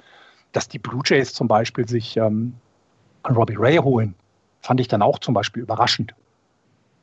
dass 0.52 0.68
die 0.68 0.78
Blue 0.78 1.02
Jays 1.04 1.32
zum 1.32 1.48
Beispiel 1.48 1.88
sich 1.88 2.16
ähm, 2.16 2.54
Robbie 3.28 3.56
Ray 3.56 3.78
holen. 3.78 4.14
Fand 4.60 4.80
ich 4.80 4.88
dann 4.88 5.02
auch 5.02 5.18
zum 5.18 5.34
Beispiel 5.34 5.62
überraschend. 5.62 6.14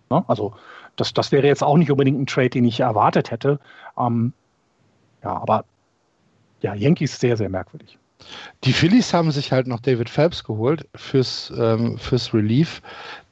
Ne? 0.10 0.24
Also 0.28 0.54
das, 0.98 1.14
das 1.14 1.32
wäre 1.32 1.48
jetzt 1.48 1.64
auch 1.64 1.78
nicht 1.78 1.92
unbedingt 1.92 2.20
ein 2.20 2.26
Trade, 2.26 2.50
den 2.50 2.66
ich 2.66 2.82
erwartet 2.82 3.32
hätte. 3.32 3.60
Ähm, 3.98 4.34
ja, 5.24 5.38
aber 5.38 5.66
ja, 6.62 6.74
Yankees 6.74 7.20
sehr, 7.20 7.38
sehr 7.38 7.50
merkwürdig. 7.50 7.98
Die 8.64 8.74
Phillies 8.74 9.14
haben 9.14 9.32
sich 9.32 9.52
halt 9.52 9.68
noch 9.68 9.80
David 9.80 10.10
Phelps 10.10 10.44
geholt 10.44 10.88
fürs, 10.96 11.54
ähm, 11.56 11.98
fürs 11.98 12.34
Relief, 12.34 12.82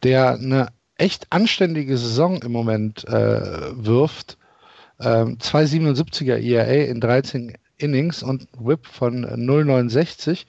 der 0.04 0.36
eine 0.36 0.68
echt 0.98 1.28
anständige 1.32 1.98
Saison 1.98 2.42
im 2.42 2.52
Moment 2.52 3.04
äh, 3.08 3.72
wirft. 3.76 4.38
Ähm, 5.00 5.38
2,77er 5.40 6.38
ERA 6.38 6.90
in 6.90 7.02
13 7.02 7.58
Innings 7.78 8.24
und 8.24 8.48
Whip 8.58 8.86
von 8.86 9.26
0,69 9.26 10.46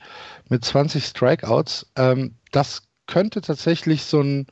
mit 0.49 0.65
20 0.65 1.05
Strikeouts. 1.05 1.91
Ähm, 1.97 2.37
das 2.53 2.83
könnte 3.07 3.41
tatsächlich 3.41 4.05
so 4.05 4.21
ein 4.21 4.47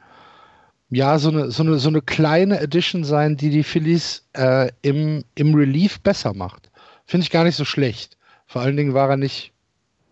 ja, 0.90 1.18
so 1.18 1.30
eine, 1.30 1.50
so 1.50 1.62
eine, 1.62 1.78
so 1.78 1.88
eine 1.88 2.02
kleine 2.02 2.60
Edition 2.60 3.04
sein, 3.04 3.36
die 3.36 3.50
die 3.50 3.62
Phillies 3.62 4.24
äh, 4.34 4.70
im, 4.82 5.24
im 5.34 5.54
Relief 5.54 6.00
besser 6.00 6.34
macht. 6.34 6.70
Finde 7.06 7.24
ich 7.24 7.30
gar 7.30 7.44
nicht 7.44 7.56
so 7.56 7.64
schlecht. 7.64 8.16
Vor 8.46 8.62
allen 8.62 8.76
Dingen 8.76 8.94
war 8.94 9.10
er 9.10 9.16
nicht 9.16 9.52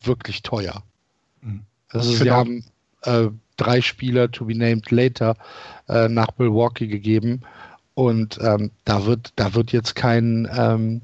wirklich 0.03 0.43
teuer. 0.43 0.83
Mhm. 1.41 1.63
Also 1.91 2.13
sie 2.13 2.31
haben 2.31 2.65
äh, 3.03 3.29
drei 3.57 3.81
Spieler, 3.81 4.31
to 4.31 4.45
be 4.45 4.57
named 4.57 4.91
later, 4.91 5.37
äh, 5.89 6.09
nach 6.09 6.29
Milwaukee 6.39 6.87
gegeben. 6.87 7.43
Und 7.95 8.39
ähm, 8.43 8.71
da 8.85 9.05
wird, 9.07 9.33
da 9.37 9.55
wird 9.55 9.73
jetzt 9.73 9.95
kein, 9.95 10.49
ähm, 10.57 11.03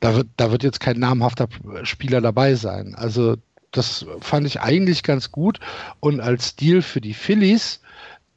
da 0.00 0.14
wird, 0.14 0.28
da 0.36 0.50
wird 0.50 0.62
jetzt 0.62 0.80
kein 0.80 0.98
namhafter 0.98 1.48
Spieler 1.84 2.20
dabei 2.20 2.54
sein. 2.54 2.94
Also 2.94 3.36
das 3.72 4.06
fand 4.20 4.46
ich 4.46 4.60
eigentlich 4.60 5.02
ganz 5.02 5.32
gut. 5.32 5.58
Und 6.00 6.20
als 6.20 6.56
Deal 6.56 6.82
für 6.82 7.00
die 7.00 7.14
Phillies 7.14 7.80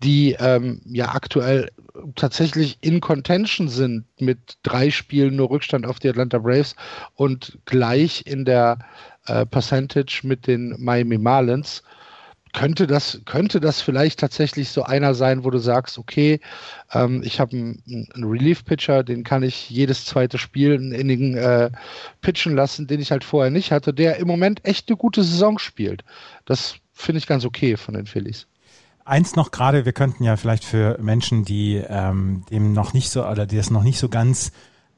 die 0.04 0.36
ähm, 0.40 0.82
ja 0.86 1.14
aktuell 1.14 1.70
tatsächlich 2.16 2.78
in 2.82 3.02
Contention 3.02 3.68
sind 3.68 4.06
mit 4.20 4.58
drei 4.64 4.92
Spielen 4.92 5.36
nur 5.36 5.50
Rückstand 5.50 5.86
auf 5.86 6.00
die 6.00 6.10
Atlanta 6.10 6.38
Braves 6.38 6.76
und 7.16 7.58
gleich 7.66 8.26
in 8.26 8.46
der 8.46 8.80
äh, 9.26 9.46
Percentage 9.46 10.22
mit 10.24 10.48
den 10.48 10.76
Miami 10.78 11.18
Marlins. 11.18 11.84
Könnte 12.54 12.88
das, 12.88 13.22
könnte 13.26 13.60
das 13.60 13.82
vielleicht 13.82 14.20
tatsächlich 14.20 14.70
so 14.70 14.84
einer 14.84 15.14
sein, 15.14 15.44
wo 15.44 15.50
du 15.50 15.60
sagst, 15.60 15.98
okay, 15.98 16.40
ähm, 16.94 17.22
ich 17.24 17.40
habe 17.40 17.56
einen, 17.56 18.08
einen 18.14 18.24
Relief-Pitcher, 18.24 19.04
den 19.04 19.24
kann 19.24 19.44
ich 19.44 19.70
jedes 19.70 20.06
zweite 20.06 20.38
Spiel 20.38 20.74
in 20.74 20.92
Inning 20.92 21.36
äh, 21.36 21.70
pitchen 22.22 22.56
lassen, 22.56 22.88
den 22.88 23.02
ich 23.02 23.12
halt 23.12 23.24
vorher 23.24 23.52
nicht 23.52 23.72
hatte, 23.72 23.94
der 23.94 24.18
im 24.18 24.28
Moment 24.28 24.66
echt 24.66 24.90
eine 24.90 24.98
gute 24.98 25.24
Saison 25.24 25.60
spielt. 25.60 26.04
Das 26.46 26.76
finde 26.94 27.20
ich 27.20 27.28
ganz 27.28 27.46
okay 27.46 27.78
von 27.78 27.94
den 27.94 28.06
Phillies. 28.06 28.48
Eins 29.08 29.38
noch 29.38 29.52
gerade, 29.52 29.86
wir 29.86 29.94
könnten 29.94 30.24
ja 30.26 30.36
vielleicht 30.36 30.66
für 30.66 30.98
Menschen, 31.02 31.46
die 31.46 31.82
ähm, 31.88 32.44
dem 32.52 32.74
noch 32.74 32.92
nicht 32.92 33.10
so 33.10 33.26
oder 33.26 33.46
die 33.46 33.56
das 33.56 33.72
noch 33.72 33.84
nicht 33.84 34.00
so 34.00 34.10
ganz 34.10 34.52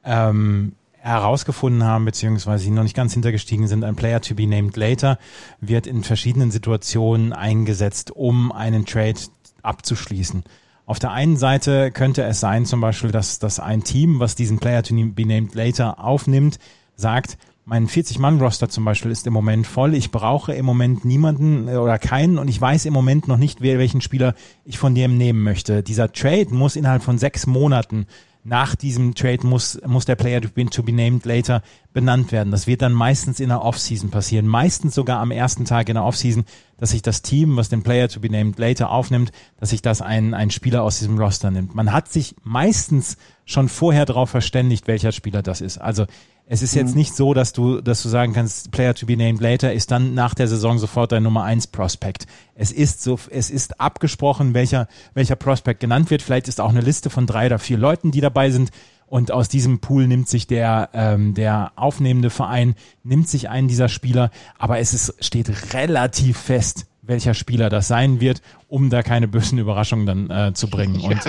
ähm, 0.04 0.72
herausgefunden 0.98 1.84
haben, 1.84 2.06
beziehungsweise 2.06 2.64
die 2.64 2.72
noch 2.72 2.82
nicht 2.82 2.96
ganz 2.96 3.12
hintergestiegen 3.12 3.68
sind, 3.68 3.84
ein 3.84 3.94
Player 3.94 4.20
to 4.20 4.34
be 4.34 4.48
named 4.48 4.76
later 4.76 5.16
wird 5.60 5.86
in 5.86 6.02
verschiedenen 6.02 6.50
Situationen 6.50 7.32
eingesetzt, 7.32 8.10
um 8.10 8.50
einen 8.50 8.84
Trade 8.84 9.20
abzuschließen. 9.62 10.42
Auf 10.86 10.98
der 10.98 11.12
einen 11.12 11.36
Seite 11.36 11.92
könnte 11.92 12.24
es 12.24 12.40
sein, 12.40 12.66
zum 12.66 12.80
Beispiel, 12.80 13.12
dass, 13.12 13.38
dass 13.38 13.60
ein 13.60 13.84
Team, 13.84 14.18
was 14.18 14.34
diesen 14.34 14.58
Player 14.58 14.82
to 14.82 14.92
be 14.92 15.24
named 15.24 15.54
later 15.54 16.02
aufnimmt, 16.02 16.58
sagt, 16.96 17.38
mein 17.64 17.88
40-Mann-Roster 17.88 18.68
zum 18.68 18.84
Beispiel 18.84 19.10
ist 19.10 19.26
im 19.26 19.32
Moment 19.32 19.66
voll. 19.66 19.94
Ich 19.94 20.10
brauche 20.10 20.52
im 20.52 20.64
Moment 20.64 21.04
niemanden 21.04 21.68
äh, 21.68 21.76
oder 21.76 21.98
keinen 21.98 22.38
und 22.38 22.48
ich 22.48 22.60
weiß 22.60 22.86
im 22.86 22.92
Moment 22.92 23.28
noch 23.28 23.36
nicht, 23.36 23.60
wer, 23.60 23.78
welchen 23.78 24.00
Spieler 24.00 24.34
ich 24.64 24.78
von 24.78 24.94
dem 24.94 25.16
nehmen 25.16 25.42
möchte. 25.42 25.82
Dieser 25.82 26.12
Trade 26.12 26.48
muss 26.50 26.76
innerhalb 26.76 27.02
von 27.02 27.18
sechs 27.18 27.46
Monaten 27.46 28.06
nach 28.42 28.74
diesem 28.74 29.14
Trade 29.14 29.46
muss, 29.46 29.78
muss 29.86 30.06
der 30.06 30.16
Player 30.16 30.40
to 30.40 30.48
be, 30.48 30.64
to 30.64 30.82
be 30.82 30.92
named 30.92 31.26
later 31.26 31.62
benannt 31.92 32.32
werden. 32.32 32.50
Das 32.50 32.66
wird 32.66 32.80
dann 32.80 32.92
meistens 32.92 33.38
in 33.38 33.50
der 33.50 33.62
Offseason 33.62 34.10
passieren. 34.10 34.46
Meistens 34.46 34.94
sogar 34.94 35.20
am 35.20 35.30
ersten 35.30 35.66
Tag 35.66 35.88
in 35.88 35.94
der 35.94 36.04
Offseason, 36.04 36.44
dass 36.78 36.90
sich 36.90 37.02
das 37.02 37.20
Team, 37.20 37.56
was 37.56 37.68
den 37.68 37.82
Player 37.82 38.08
to 38.08 38.20
be 38.20 38.30
named 38.30 38.58
later 38.58 38.90
aufnimmt, 38.90 39.30
dass 39.58 39.70
sich 39.70 39.82
das 39.82 40.00
ein, 40.00 40.32
ein 40.32 40.50
Spieler 40.50 40.82
aus 40.82 40.98
diesem 40.98 41.18
Roster 41.18 41.50
nimmt. 41.50 41.74
Man 41.74 41.92
hat 41.92 42.10
sich 42.10 42.34
meistens 42.42 43.18
schon 43.44 43.68
vorher 43.68 44.06
darauf 44.06 44.30
verständigt, 44.30 44.86
welcher 44.86 45.12
Spieler 45.12 45.42
das 45.42 45.60
ist. 45.60 45.78
Also 45.78 46.06
es 46.52 46.62
ist 46.62 46.74
jetzt 46.74 46.90
mhm. 46.90 46.98
nicht 46.98 47.14
so, 47.14 47.32
dass 47.32 47.52
du, 47.52 47.80
dass 47.80 48.02
du 48.02 48.08
sagen 48.08 48.32
kannst, 48.32 48.72
Player 48.72 48.92
to 48.92 49.06
be 49.06 49.16
named 49.16 49.40
later 49.40 49.72
ist 49.72 49.92
dann 49.92 50.14
nach 50.14 50.34
der 50.34 50.48
Saison 50.48 50.80
sofort 50.80 51.12
dein 51.12 51.22
Nummer 51.22 51.44
eins 51.44 51.68
Prospect. 51.68 52.26
Es 52.56 52.72
ist 52.72 53.04
so, 53.04 53.20
es 53.30 53.50
ist 53.50 53.80
abgesprochen, 53.80 54.52
welcher, 54.52 54.88
welcher 55.14 55.36
Prospect 55.36 55.78
genannt 55.78 56.10
wird. 56.10 56.22
Vielleicht 56.22 56.48
ist 56.48 56.60
auch 56.60 56.70
eine 56.70 56.80
Liste 56.80 57.08
von 57.08 57.28
drei 57.28 57.46
oder 57.46 57.60
vier 57.60 57.78
Leuten, 57.78 58.10
die 58.10 58.20
dabei 58.20 58.50
sind. 58.50 58.72
Und 59.06 59.30
aus 59.30 59.48
diesem 59.48 59.78
Pool 59.78 60.08
nimmt 60.08 60.28
sich 60.28 60.48
der, 60.48 60.90
ähm, 60.92 61.34
der 61.34 61.70
aufnehmende 61.76 62.30
Verein, 62.30 62.74
nimmt 63.04 63.28
sich 63.28 63.48
einen 63.48 63.68
dieser 63.68 63.88
Spieler. 63.88 64.32
Aber 64.58 64.80
es 64.80 64.92
ist, 64.92 65.24
steht 65.24 65.72
relativ 65.72 66.36
fest, 66.36 66.86
welcher 67.02 67.34
Spieler 67.34 67.70
das 67.70 67.86
sein 67.86 68.20
wird, 68.20 68.42
um 68.66 68.90
da 68.90 69.04
keine 69.04 69.28
bösen 69.28 69.58
Überraschungen 69.58 70.06
dann 70.06 70.30
äh, 70.30 70.52
zu 70.52 70.68
bringen. 70.68 71.00
Und 71.00 71.20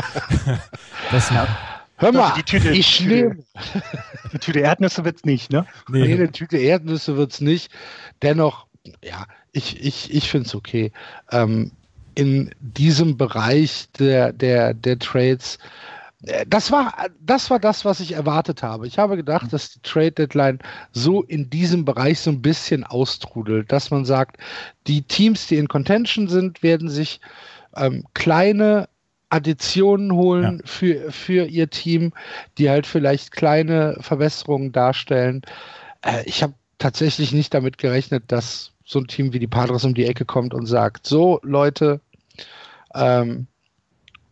das, 1.12 1.32
Hör 2.02 2.12
mal, 2.12 2.34
die 2.36 2.44
Tüte, 2.44 2.72
ich 2.72 3.02
nehme. 3.02 3.38
Die 4.34 4.40
Tüte 4.40 4.60
Erdnüsse 4.60 5.06
wird 5.06 5.18
es 5.18 5.24
nicht, 5.24 5.52
ne? 5.52 5.68
Nee, 5.88 6.08
nee 6.08 6.14
eine 6.16 6.32
Tüte 6.32 6.58
Erdnüsse 6.58 7.16
wird 7.16 7.32
es 7.32 7.42
nicht. 7.42 7.72
Dennoch, 8.24 8.66
ja, 9.04 9.28
ich, 9.52 9.86
ich, 9.86 10.12
ich 10.12 10.30
finde 10.30 10.48
es 10.48 10.56
okay. 10.56 10.92
Ähm, 11.32 11.72
in 12.16 12.54
diesem 12.60 13.18
Bereich 13.18 13.88
der, 14.00 14.34
der, 14.34 14.74
der 14.74 14.98
Trades, 14.98 15.60
äh, 16.24 16.44
das 16.48 16.72
war, 16.72 16.92
das 17.20 17.52
war 17.52 17.60
das, 17.60 17.86
was 17.86 18.00
ich 18.00 18.14
erwartet 18.14 18.64
habe. 18.64 18.88
Ich 18.88 18.98
habe 18.98 19.16
gedacht, 19.16 19.54
dass 19.54 19.74
die 19.74 19.82
Trade 19.82 20.12
Deadline 20.12 20.58
so 20.92 21.22
in 21.22 21.52
diesem 21.52 21.86
Bereich 21.86 22.20
so 22.20 22.32
ein 22.32 22.42
bisschen 22.42 22.84
austrudelt, 22.84 23.72
dass 23.72 23.92
man 23.92 24.06
sagt, 24.06 24.38
die 24.88 25.04
Teams, 25.04 25.46
die 25.46 25.58
in 25.58 25.68
Contention 25.68 26.28
sind, 26.28 26.64
werden 26.64 26.90
sich 26.90 27.22
ähm, 27.76 28.06
kleine 28.16 28.90
Additionen 29.32 30.14
holen 30.14 30.60
ja. 30.60 30.66
für, 30.66 31.12
für 31.12 31.46
ihr 31.46 31.70
Team, 31.70 32.14
die 32.58 32.70
halt 32.70 32.86
vielleicht 32.86 33.32
kleine 33.32 33.98
Verbesserungen 34.02 34.72
darstellen. 34.72 35.42
Äh, 36.02 36.24
ich 36.26 36.44
habe 36.44 36.54
tatsächlich 36.78 37.32
nicht 37.32 37.54
damit 37.54 37.78
gerechnet, 37.78 38.26
dass 38.28 38.72
so 38.84 39.00
ein 39.00 39.08
Team 39.08 39.34
wie 39.34 39.40
die 39.40 39.48
Padres 39.48 39.86
um 39.86 39.94
die 39.94 40.06
Ecke 40.06 40.26
kommt 40.26 40.54
und 40.54 40.66
sagt, 40.66 41.08
so 41.08 41.40
Leute, 41.44 42.02
ähm, 42.94 43.48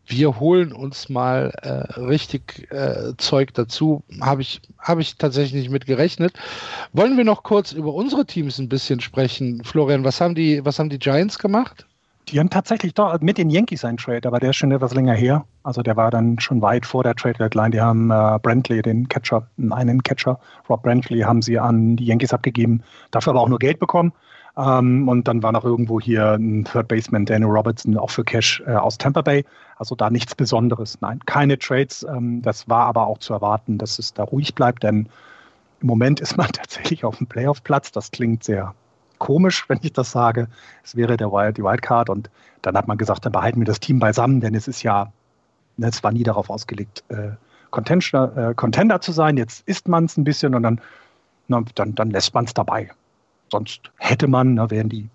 wir 0.06 0.40
holen 0.40 0.74
uns 0.74 1.08
mal 1.08 1.52
äh, 1.62 2.00
richtig 2.00 2.70
äh, 2.72 3.14
Zeug 3.18 3.54
dazu. 3.54 4.04
Habe 4.20 4.42
ich, 4.42 4.60
hab 4.80 5.00
ich 5.00 5.16
tatsächlich 5.18 5.62
nicht 5.62 5.72
mit 5.72 5.86
gerechnet. 5.86 6.34
Wollen 6.94 7.16
wir 7.16 7.24
noch 7.24 7.44
kurz 7.44 7.72
über 7.72 7.94
unsere 7.94 8.26
Teams 8.26 8.58
ein 8.58 8.70
bisschen 8.70 9.00
sprechen? 9.00 9.64
Florian, 9.64 10.04
was 10.04 10.20
haben 10.20 10.36
die, 10.36 10.66
was 10.66 10.80
haben 10.80 10.90
die 10.90 11.00
Giants 11.00 11.38
gemacht? 11.38 11.86
Die 12.32 12.40
haben 12.40 12.50
tatsächlich 12.50 12.94
doch 12.94 13.20
mit 13.22 13.38
den 13.38 13.50
Yankees 13.50 13.84
einen 13.84 13.98
Trade, 13.98 14.28
aber 14.28 14.40
der 14.40 14.52
ist 14.52 14.58
schon 14.58 14.72
etwas 14.72 14.94
länger 14.94 15.16
her. 15.16 15.46
Also 15.64 15.82
der 15.82 15.98
war 15.98 16.12
dann 16.12 16.40
schon 16.40 16.62
weit 16.62 16.86
vor 16.86 17.04
der 17.04 17.16
Trade 17.16 17.38
Deadline. 17.40 17.72
Die 17.72 17.82
haben 17.82 18.12
äh, 18.12 18.38
Brantley, 18.42 18.82
den 18.82 19.10
Catcher, 19.10 19.48
einen 19.72 20.04
Catcher, 20.04 20.40
Rob 20.70 20.84
Brantley, 20.84 21.22
haben 21.22 21.42
sie 21.42 21.58
an 21.58 21.96
die 21.96 22.06
Yankees 22.06 22.34
abgegeben, 22.34 22.84
dafür 23.12 23.32
aber 23.32 23.42
auch 23.42 23.50
nur 23.50 23.58
Geld 23.58 23.80
bekommen. 23.80 24.14
Ähm, 24.58 25.08
und 25.08 25.28
dann 25.28 25.42
war 25.42 25.52
noch 25.52 25.66
irgendwo 25.66 26.00
hier 26.00 26.34
ein 26.34 26.66
Third 26.66 26.88
Baseman, 26.88 27.26
Daniel 27.26 27.50
Robertson, 27.50 27.98
auch 27.98 28.12
für 28.12 28.24
Cash 28.24 28.62
äh, 28.68 28.74
aus 28.74 28.98
Tampa 28.98 29.22
Bay. 29.22 29.44
Also 29.78 29.96
da 29.96 30.10
nichts 30.10 30.36
Besonderes. 30.36 31.00
Nein, 31.02 31.20
keine 31.26 31.58
Trades. 31.58 32.04
Ähm, 32.04 32.42
das 32.44 32.70
war 32.70 32.86
aber 32.86 33.08
auch 33.08 33.18
zu 33.18 33.34
erwarten, 33.34 33.78
dass 33.78 33.98
es 33.98 34.14
da 34.14 34.24
ruhig 34.24 34.54
bleibt, 34.54 34.84
denn 34.84 35.10
im 35.82 35.88
Moment 35.88 36.20
ist 36.20 36.38
man 36.38 36.48
tatsächlich 36.52 37.06
auf 37.06 37.18
dem 37.18 37.28
Playoff-Platz. 37.28 37.92
Das 37.92 38.12
klingt 38.12 38.44
sehr 38.44 38.76
komisch, 39.20 39.66
wenn 39.70 39.80
ich 39.82 39.94
das 39.94 40.12
sage. 40.12 40.48
Es 40.84 40.96
wäre 40.96 41.18
der 41.18 41.32
Wild, 41.32 41.58
die 41.58 41.64
Wildcard 41.64 42.10
und 42.10 42.30
dann 42.62 42.76
hat 42.76 42.88
man 42.88 42.98
gesagt, 42.98 43.26
dann 43.26 43.32
behalten 43.32 43.60
wir 43.60 43.66
das 43.66 43.80
Team 43.80 44.00
beisammen, 44.00 44.42
denn 44.42 44.56
es 44.56 44.68
ist 44.68 44.84
ja, 44.84 45.12
ne, 45.78 45.88
es 45.88 46.04
war 46.04 46.12
nie 46.12 46.24
darauf 46.24 46.50
ausgelegt, 46.50 47.04
äh, 47.10 47.32
Contender, 47.70 48.50
äh, 48.50 48.54
Contender 48.56 49.00
zu 49.00 49.12
sein. 49.12 49.38
Jetzt 49.38 49.68
ist 49.68 49.88
man 49.88 50.06
es 50.06 50.18
ein 50.18 50.24
bisschen 50.24 50.56
und 50.56 50.64
dann, 50.64 50.82
na, 51.48 51.64
dann, 51.76 51.96
dann 51.96 52.10
lässt 52.10 52.34
man 52.34 52.46
es 52.46 52.54
dabei. 52.54 52.90
Sonst 53.52 53.92
hätte 53.98 54.28
man, 54.28 54.56
da 54.56 54.70
wären 54.70 54.90
die 54.90 55.10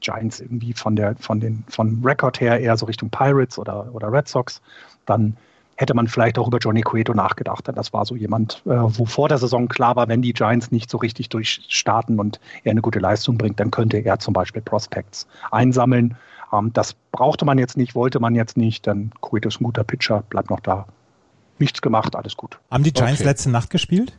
Giants 0.00 0.40
irgendwie 0.40 0.72
von 0.72 0.96
der, 0.96 1.16
von 1.16 1.40
den, 1.40 1.64
von 1.68 2.00
Rekord 2.04 2.40
her 2.40 2.60
eher 2.60 2.76
so 2.76 2.86
Richtung 2.86 3.10
Pirates 3.10 3.58
oder, 3.58 3.92
oder 3.94 4.12
Red 4.12 4.28
Sox, 4.28 4.62
dann 5.06 5.36
hätte 5.78 5.94
man 5.94 6.08
vielleicht 6.08 6.38
auch 6.38 6.48
über 6.48 6.58
Johnny 6.58 6.82
Cueto 6.82 7.14
nachgedacht. 7.14 7.68
Denn 7.68 7.76
das 7.76 7.92
war 7.92 8.04
so 8.04 8.16
jemand, 8.16 8.62
äh, 8.66 8.70
wo 8.70 9.06
vor 9.06 9.28
der 9.28 9.38
Saison 9.38 9.68
klar 9.68 9.94
war, 9.94 10.08
wenn 10.08 10.22
die 10.22 10.32
Giants 10.32 10.72
nicht 10.72 10.90
so 10.90 10.98
richtig 10.98 11.28
durchstarten 11.28 12.18
und 12.18 12.40
er 12.64 12.72
eine 12.72 12.82
gute 12.82 12.98
Leistung 12.98 13.38
bringt, 13.38 13.60
dann 13.60 13.70
könnte 13.70 13.96
er 13.98 14.18
zum 14.18 14.34
Beispiel 14.34 14.60
Prospects 14.60 15.28
einsammeln. 15.52 16.16
Ähm, 16.52 16.72
das 16.72 16.94
brauchte 17.12 17.44
man 17.44 17.58
jetzt 17.58 17.76
nicht, 17.76 17.94
wollte 17.94 18.18
man 18.18 18.34
jetzt 18.34 18.56
nicht. 18.56 18.88
Dann 18.88 19.12
Cueto 19.20 19.48
ist 19.48 19.60
ein 19.60 19.64
guter 19.64 19.84
Pitcher, 19.84 20.24
bleibt 20.28 20.50
noch 20.50 20.60
da. 20.60 20.86
Nichts 21.60 21.80
gemacht, 21.80 22.16
alles 22.16 22.36
gut. 22.36 22.58
Haben 22.70 22.82
die 22.82 22.92
Giants 22.92 23.20
okay. 23.20 23.28
letzte 23.28 23.50
Nacht 23.50 23.70
gespielt? 23.70 24.18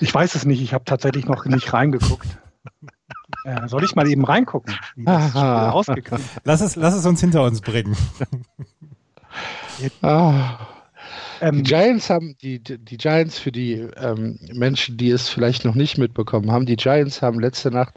Ich 0.00 0.12
weiß 0.12 0.34
es 0.34 0.46
nicht, 0.46 0.62
ich 0.62 0.72
habe 0.72 0.84
tatsächlich 0.84 1.26
noch 1.26 1.44
nicht 1.44 1.72
reingeguckt. 1.72 2.38
Äh, 3.44 3.68
soll 3.68 3.84
ich 3.84 3.94
mal 3.94 4.08
eben 4.08 4.24
reingucken, 4.24 4.74
wie 4.96 5.04
das 5.04 5.34
lass 6.44 6.60
es, 6.60 6.76
lass 6.76 6.94
es 6.94 7.06
uns 7.06 7.20
hinter 7.20 7.44
uns 7.44 7.60
bringen. 7.60 7.96
Ah. 10.02 10.58
Ähm, 11.40 11.58
die 11.58 11.62
Giants 11.62 12.10
haben, 12.10 12.36
die, 12.42 12.60
die 12.60 12.96
Giants 12.96 13.38
für 13.38 13.52
die 13.52 13.74
ähm, 13.96 14.38
Menschen, 14.52 14.96
die 14.96 15.10
es 15.10 15.28
vielleicht 15.28 15.64
noch 15.64 15.74
nicht 15.74 15.98
mitbekommen 15.98 16.50
haben, 16.50 16.66
die 16.66 16.76
Giants 16.76 17.22
haben 17.22 17.38
letzte 17.40 17.70
Nacht 17.70 17.94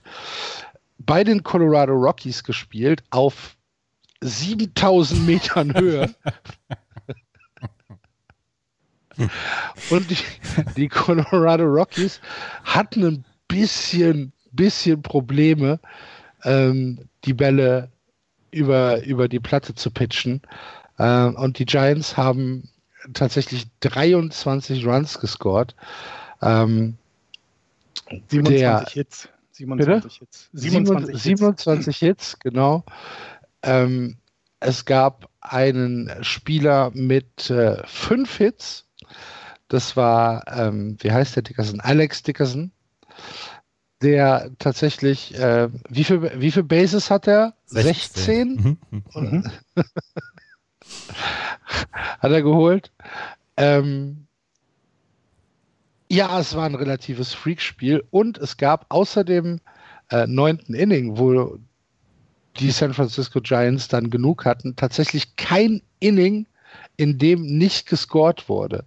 bei 1.00 1.24
den 1.24 1.44
Colorado 1.44 1.94
Rockies 1.94 2.44
gespielt 2.44 3.04
auf 3.10 3.56
7000 4.22 5.26
Metern 5.26 5.74
Höhe. 5.74 6.14
Und 9.90 10.10
die, 10.10 10.18
die 10.76 10.88
Colorado 10.88 11.66
Rockies 11.66 12.22
hatten 12.64 13.06
ein 13.06 13.26
bisschen, 13.48 14.32
bisschen 14.52 15.02
Probleme, 15.02 15.80
ähm, 16.44 17.00
die 17.26 17.34
Bälle 17.34 17.92
über, 18.52 19.04
über 19.04 19.28
die 19.28 19.40
Platte 19.40 19.76
zu 19.76 19.92
pitchen. 19.92 20.42
Äh, 21.02 21.34
und 21.36 21.58
die 21.58 21.66
Giants 21.66 22.16
haben 22.16 22.70
tatsächlich 23.14 23.66
23 23.80 24.86
Runs 24.86 25.20
gescored. 25.20 25.76
Ähm, 26.42 26.98
27 28.28 28.60
der, 28.60 28.86
Hits. 28.92 29.30
27 29.54 30.20
Hits. 30.20 30.50
27, 30.54 31.22
27 31.22 31.98
Hits. 31.98 32.40
genau. 32.40 32.84
Ähm, 33.64 34.18
es 34.60 34.86
gab 34.86 35.30
einen 35.40 36.12
Spieler 36.22 36.92
mit 36.94 37.50
äh, 37.50 37.82
fünf 37.88 38.38
Hits. 38.38 38.86
Das 39.70 39.98
war, 39.98 40.44
ähm, 40.48 40.98
wie 41.00 41.12
heißt 41.12 41.36
der 41.36 41.44
Dickerson? 41.44 41.80
Alex 41.80 42.22
Dickerson. 42.22 42.72
Der 44.04 44.52
tatsächlich, 44.60 45.36
äh, 45.36 45.70
wie 45.90 46.04
viele 46.04 46.40
wie 46.42 46.52
viel 46.52 46.64
Bases 46.64 47.10
hat 47.10 47.28
er? 47.28 47.54
16? 47.66 48.78
16? 48.78 48.78
Mhm. 49.16 49.52
hat 52.20 52.32
er 52.32 52.42
geholt. 52.42 52.92
Ähm, 53.58 54.28
ja, 56.10 56.40
es 56.40 56.56
war 56.56 56.66
ein 56.66 56.76
relatives 56.76 57.34
Freakspiel 57.34 58.04
und 58.12 58.38
es 58.38 58.58
gab 58.58 58.86
außer 58.90 59.24
dem 59.24 59.62
äh, 60.10 60.28
neunten 60.28 60.76
Inning, 60.76 61.18
wo 61.18 61.58
die 62.60 62.72
San 62.72 62.94
Francisco 62.94 63.40
Giants 63.40 63.88
dann 63.88 64.10
genug 64.10 64.46
hatten, 64.46 64.76
tatsächlich 64.76 65.38
kein 65.38 65.82
Inning, 66.00 66.48
in 66.98 67.18
dem 67.18 67.44
nicht 67.44 67.88
gescored 67.88 68.50
wurde. 68.50 68.86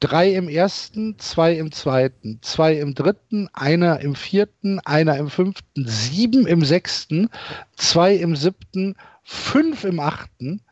Drei 0.00 0.34
im 0.34 0.48
ersten, 0.48 1.18
zwei 1.18 1.54
im 1.54 1.70
zweiten, 1.70 2.38
zwei 2.42 2.74
im 2.78 2.94
dritten, 2.94 3.48
einer 3.52 4.00
im 4.00 4.14
vierten, 4.14 4.80
einer 4.80 5.16
im 5.16 5.30
fünften, 5.30 5.86
sieben 5.86 6.46
im 6.46 6.64
sechsten, 6.64 7.28
zwei 7.76 8.14
im 8.14 8.36
siebten, 8.36 8.96
fünf 9.22 9.84
im 9.84 10.00
achten 10.00 10.62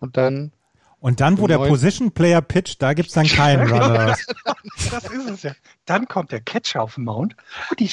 und 0.00 0.16
dann. 0.16 0.52
Und 1.00 1.20
dann, 1.20 1.38
wo 1.38 1.46
der 1.46 1.58
Position 1.58 2.10
Player 2.10 2.40
pitcht, 2.42 2.82
da 2.82 2.92
gibt 2.92 3.08
es 3.08 3.14
dann 3.14 3.26
keinen 3.26 3.68
Runner. 3.72 4.06
das 4.06 5.04
ist 5.04 5.30
es 5.30 5.42
ja. 5.44 5.52
Dann 5.86 6.08
kommt 6.08 6.32
der 6.32 6.40
Catcher 6.40 6.82
auf 6.82 6.96
den 6.96 7.04
Mount 7.04 7.36
und 7.70 7.78
die 7.78 7.90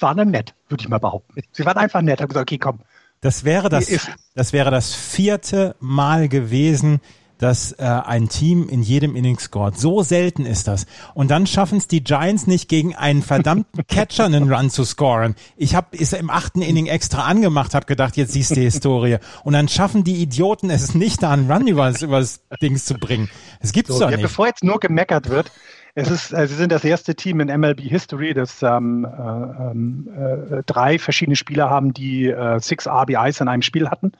waren 0.00 0.16
dann 0.16 0.30
nett, 0.30 0.54
würde 0.68 0.82
ich 0.82 0.88
mal 0.88 0.98
behaupten. 0.98 1.40
Sie 1.52 1.64
waren 1.64 1.76
einfach 1.76 2.02
nett, 2.02 2.20
haben 2.20 2.28
gesagt, 2.28 2.50
okay, 2.50 2.58
komm, 2.58 2.80
Das 3.20 3.44
wäre 3.44 3.68
das, 3.68 3.88
das 4.34 4.52
wäre 4.52 4.70
das 4.72 4.92
vierte 4.94 5.76
Mal 5.78 6.28
gewesen, 6.28 7.00
dass 7.38 7.72
äh, 7.72 7.84
ein 7.84 8.28
Team 8.28 8.68
in 8.68 8.82
jedem 8.82 9.16
Inning 9.16 9.38
scored. 9.38 9.78
So 9.78 10.02
selten 10.02 10.44
ist 10.44 10.68
das. 10.68 10.86
Und 11.14 11.30
dann 11.30 11.46
schaffen 11.46 11.78
es 11.78 11.88
die 11.88 12.02
Giants 12.02 12.46
nicht 12.46 12.68
gegen 12.68 12.94
einen 12.94 13.22
verdammten 13.22 13.86
Catcher 13.88 14.24
einen 14.24 14.52
Run 14.52 14.70
zu 14.70 14.84
scoren. 14.84 15.34
Ich 15.56 15.74
habe 15.74 15.96
es 15.98 16.12
im 16.12 16.30
achten 16.30 16.62
Inning 16.62 16.86
extra 16.86 17.24
angemacht, 17.24 17.74
habe 17.74 17.86
gedacht, 17.86 18.16
jetzt 18.16 18.32
siehst 18.32 18.50
du 18.50 18.54
die 18.56 18.62
Historie. 18.62 19.18
Und 19.44 19.52
dann 19.52 19.68
schaffen 19.68 20.04
die 20.04 20.22
Idioten 20.22 20.70
es 20.70 20.94
nicht, 20.94 21.22
da 21.22 21.30
einen 21.30 21.50
Run 21.50 21.66
übers, 21.66 22.02
übers 22.02 22.40
Dings 22.60 22.84
zu 22.84 22.94
bringen. 22.94 23.28
Es 23.60 23.72
gibt's 23.72 23.92
so, 23.92 24.00
doch 24.00 24.10
nicht. 24.10 24.22
bevor 24.22 24.46
jetzt 24.46 24.64
nur 24.64 24.80
gemeckert 24.80 25.28
wird, 25.28 25.50
es 25.94 26.10
ist, 26.10 26.32
äh, 26.32 26.46
sie 26.46 26.54
sind 26.54 26.70
das 26.70 26.84
erste 26.84 27.16
Team 27.16 27.40
in 27.40 27.48
MLB 27.48 27.80
History, 27.80 28.32
das 28.32 28.62
ähm, 28.62 29.04
äh, 29.04 29.08
ähm, 29.10 30.08
äh, 30.16 30.62
drei 30.64 30.98
verschiedene 30.98 31.34
Spieler 31.34 31.70
haben, 31.70 31.92
die 31.92 32.28
äh, 32.28 32.60
six 32.60 32.86
RBIs 32.86 33.40
in 33.40 33.48
einem 33.48 33.62
Spiel 33.62 33.88
hatten. 33.88 34.12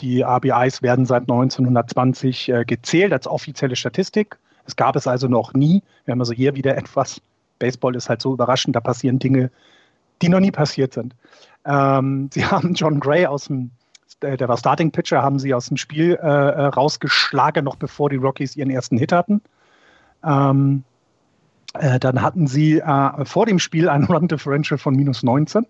Die 0.00 0.22
RBIs 0.22 0.82
werden 0.82 1.06
seit 1.06 1.22
1920 1.22 2.48
äh, 2.48 2.64
gezählt 2.64 3.12
als 3.12 3.26
offizielle 3.26 3.76
Statistik. 3.76 4.36
Es 4.66 4.76
gab 4.76 4.96
es 4.96 5.06
also 5.06 5.28
noch 5.28 5.52
nie. 5.54 5.82
Wir 6.04 6.12
haben 6.12 6.20
also 6.20 6.32
hier 6.32 6.54
wieder 6.54 6.76
etwas. 6.76 7.20
Baseball 7.58 7.94
ist 7.94 8.08
halt 8.08 8.20
so 8.20 8.34
überraschend, 8.34 8.74
da 8.74 8.80
passieren 8.80 9.18
Dinge, 9.18 9.50
die 10.20 10.28
noch 10.28 10.40
nie 10.40 10.50
passiert 10.50 10.92
sind. 10.92 11.14
Ähm, 11.64 12.28
sie 12.32 12.44
haben 12.50 12.74
John 12.74 13.00
Gray 13.00 13.26
aus 13.26 13.46
dem, 13.46 13.70
der 14.22 14.48
war 14.48 14.56
Starting 14.56 14.90
Pitcher, 14.90 15.22
haben 15.22 15.38
sie 15.38 15.54
aus 15.54 15.66
dem 15.66 15.76
Spiel 15.76 16.14
äh, 16.14 16.26
rausgeschlagen, 16.28 17.64
noch 17.64 17.76
bevor 17.76 18.10
die 18.10 18.16
Rockies 18.16 18.56
ihren 18.56 18.70
ersten 18.70 18.96
Hit 18.98 19.12
hatten. 19.12 19.40
Ähm, 20.24 20.82
äh, 21.74 21.98
dann 21.98 22.22
hatten 22.22 22.46
sie 22.46 22.78
äh, 22.78 23.24
vor 23.24 23.46
dem 23.46 23.58
Spiel 23.58 23.88
ein 23.88 24.04
Run 24.08 24.28
Differential 24.28 24.78
von 24.78 24.94
minus 24.94 25.22
19. 25.22 25.66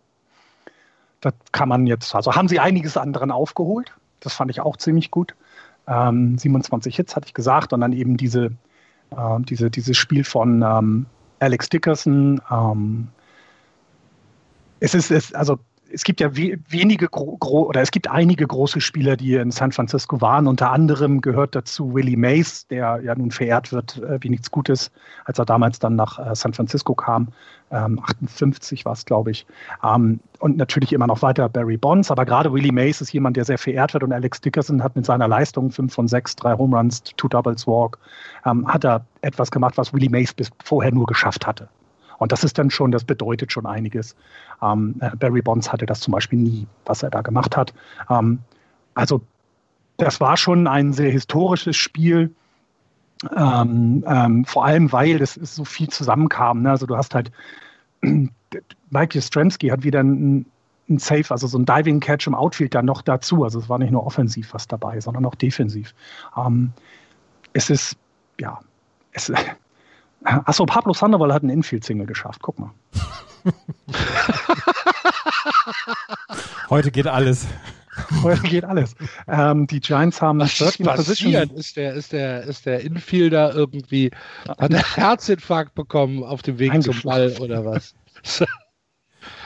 Das 1.21 1.35
kann 1.53 1.69
man 1.69 1.87
jetzt, 1.87 2.15
also 2.15 2.35
haben 2.35 2.49
sie 2.49 2.61
einiges 2.61 2.97
anderen 2.97 3.31
aufgeholt. 3.31 3.93
Das 4.25 4.35
fand 4.35 4.51
ich 4.51 4.61
auch 4.61 4.77
ziemlich 4.77 5.11
gut. 5.11 5.35
Ähm, 5.87 6.39
27 6.39 6.97
Hits 6.97 7.15
hatte 7.15 7.27
ich 7.27 7.35
gesagt 7.35 7.73
und 7.73 7.81
dann 7.81 7.93
eben 7.93 8.17
diese, 8.17 8.47
äh, 9.11 9.41
diese, 9.41 9.71
dieses 9.71 9.97
Spiel 9.97 10.25
von 10.25 10.63
ähm, 10.63 11.07
Alex 11.41 11.69
Dickerson. 11.69 12.41
Ähm, 12.51 13.09
es 14.81 14.95
ist, 14.95 15.11
es, 15.11 15.35
also 15.35 15.59
es 15.95 16.05
gibt 16.05 16.21
ja 16.21 16.37
wenige 16.37 17.09
oder 17.11 17.81
es 17.81 17.91
gibt 17.91 18.11
einige 18.11 18.47
große 18.47 18.81
Spieler, 18.81 19.17
die 19.17 19.35
in 19.35 19.51
San 19.51 19.73
Francisco 19.73 20.21
waren. 20.21 20.47
Unter 20.47 20.71
anderem 20.71 21.21
gehört 21.21 21.55
dazu 21.55 21.95
Willie 21.95 22.17
Mays, 22.17 22.67
der 22.67 23.01
ja 23.03 23.15
nun 23.15 23.31
verehrt 23.31 23.73
wird 23.73 23.99
äh, 24.03 24.19
wie 24.21 24.29
nichts 24.29 24.51
Gutes, 24.51 24.91
als 25.25 25.39
er 25.39 25.45
damals 25.45 25.79
dann 25.79 25.97
nach 25.97 26.19
äh, 26.19 26.35
San 26.35 26.53
Francisco 26.53 26.95
kam. 26.95 27.29
Ähm, 27.71 28.01
58 28.01 28.85
war 28.85 28.93
es, 28.93 29.05
glaube 29.05 29.31
ich. 29.31 29.47
Ähm, 29.83 30.21
und 30.41 30.57
natürlich 30.57 30.93
immer 30.93 31.07
noch 31.07 31.23
weiter 31.23 31.49
Barry 31.49 31.77
Bonds. 31.77 32.11
Aber 32.11 32.25
gerade 32.25 32.53
Willie 32.53 32.73
Mays 32.73 33.01
ist 33.01 33.13
jemand, 33.13 33.37
der 33.37 33.45
sehr 33.45 33.59
verehrt 33.59 33.95
wird. 33.95 34.03
Und 34.03 34.13
Alex 34.13 34.41
Dickerson 34.41 34.83
hat 34.83 34.97
mit 34.97 35.07
seiner 35.07 35.29
Leistung 35.29 35.71
5 35.71 35.95
von 35.95 36.09
6, 36.09 36.37
3 36.37 36.59
Home 36.59 36.77
Runs, 36.77 37.03
2 37.17 37.29
Doubles 37.29 37.67
Walk, 37.67 37.99
ähm, 38.45 38.67
hat 38.67 38.85
er 38.85 39.07
etwas 39.23 39.51
gemacht, 39.51 39.77
was 39.77 39.95
Willie 39.95 40.11
Mays 40.11 40.35
bis 40.35 40.51
vorher 40.63 40.93
nur 40.93 41.07
geschafft 41.07 41.47
hatte. 41.47 41.69
Und 42.19 42.33
das 42.33 42.45
ist 42.45 42.59
dann 42.59 42.71
schon, 42.71 42.91
das 42.91 43.05
bedeutet 43.05 43.53
schon 43.53 43.67
einiges. 43.67 44.15
Ähm, 44.63 44.97
äh, 45.01 45.15
Barry 45.17 45.43
Bonds 45.43 45.73
hatte 45.73 45.87
das 45.87 46.01
zum 46.01 46.13
Beispiel 46.13 46.39
nie, 46.39 46.67
was 46.87 47.03
er 47.03 47.11
da 47.11 47.23
gemacht 47.23 47.57
hat. 47.57 47.75
Ähm, 48.09 48.41
also 48.95 49.21
das 49.97 50.21
war 50.21 50.37
schon 50.37 50.67
ein 50.67 50.93
sehr 50.93 51.11
historisches 51.11 51.77
Spiel. 51.77 52.35
Ähm, 53.37 54.05
ähm, 54.07 54.45
vor 54.45 54.65
allem, 54.65 54.93
weil 54.93 55.23
es 55.23 55.35
so 55.35 55.65
viel 55.65 55.89
zusammenkam. 55.89 56.63
Ne? 56.63 56.71
Also 56.71 56.87
du 56.87 56.97
hast 56.97 57.15
halt, 57.15 57.31
Mike 58.03 58.31
Jastrzemski 59.19 59.69
hat 59.69 59.83
wieder 59.83 60.01
ein, 60.01 60.47
ein 60.89 60.99
Safe, 60.99 61.25
also 61.31 61.47
so 61.47 61.59
ein 61.59 61.65
Diving 61.65 62.01
Catch 62.01 62.27
im 62.27 62.35
Outfield 62.35 62.75
dann 62.75 62.85
noch 62.85 63.03
dazu. 63.03 63.45
Also 63.45 63.59
es 63.61 63.69
war 63.69 63.79
nicht 63.79 63.93
nur 63.93 64.07
offensiv 64.07 64.53
was 64.53 64.67
dabei, 64.67 65.01
sondern 65.01 65.25
auch 65.27 65.35
defensiv. 65.35 65.95
Ähm, 66.37 66.73
es 67.53 67.71
ist, 67.71 67.97
ja, 68.39 68.61
es, 69.13 69.33
Achso, 70.25 70.67
Pablo 70.67 70.93
Sandoval 70.95 71.33
hat 71.33 71.43
einen 71.43 71.51
Infield-Single 71.51 72.07
geschafft. 72.07 72.41
Guck 72.43 72.59
mal. 72.59 72.71
Heute 76.71 76.91
geht 76.91 77.07
alles. 77.07 77.47
Heute 78.23 78.43
geht 78.43 78.65
alles. 78.65 78.97
Ähm, 79.29 79.67
die 79.67 79.81
Giants 79.81 80.21
haben 80.21 80.41
Was 80.41 80.57
13 80.57 80.87
Position. 80.87 81.35
Ist 81.55 81.77
der, 81.77 81.95
ist, 81.95 82.13
der, 82.13 82.43
ist 82.45 82.67
der 82.67 82.81
Infielder 82.81 83.55
irgendwie, 83.55 84.11
hat 84.49 84.73
er 84.73 84.83
Herzinfarkt 84.97 85.75
bekommen 85.75 86.25
auf 86.25 86.43
dem 86.43 86.59
Weg 86.59 86.83
zum 86.83 87.01
Ball 87.03 87.37
oder 87.41 87.65
was? 87.65 87.95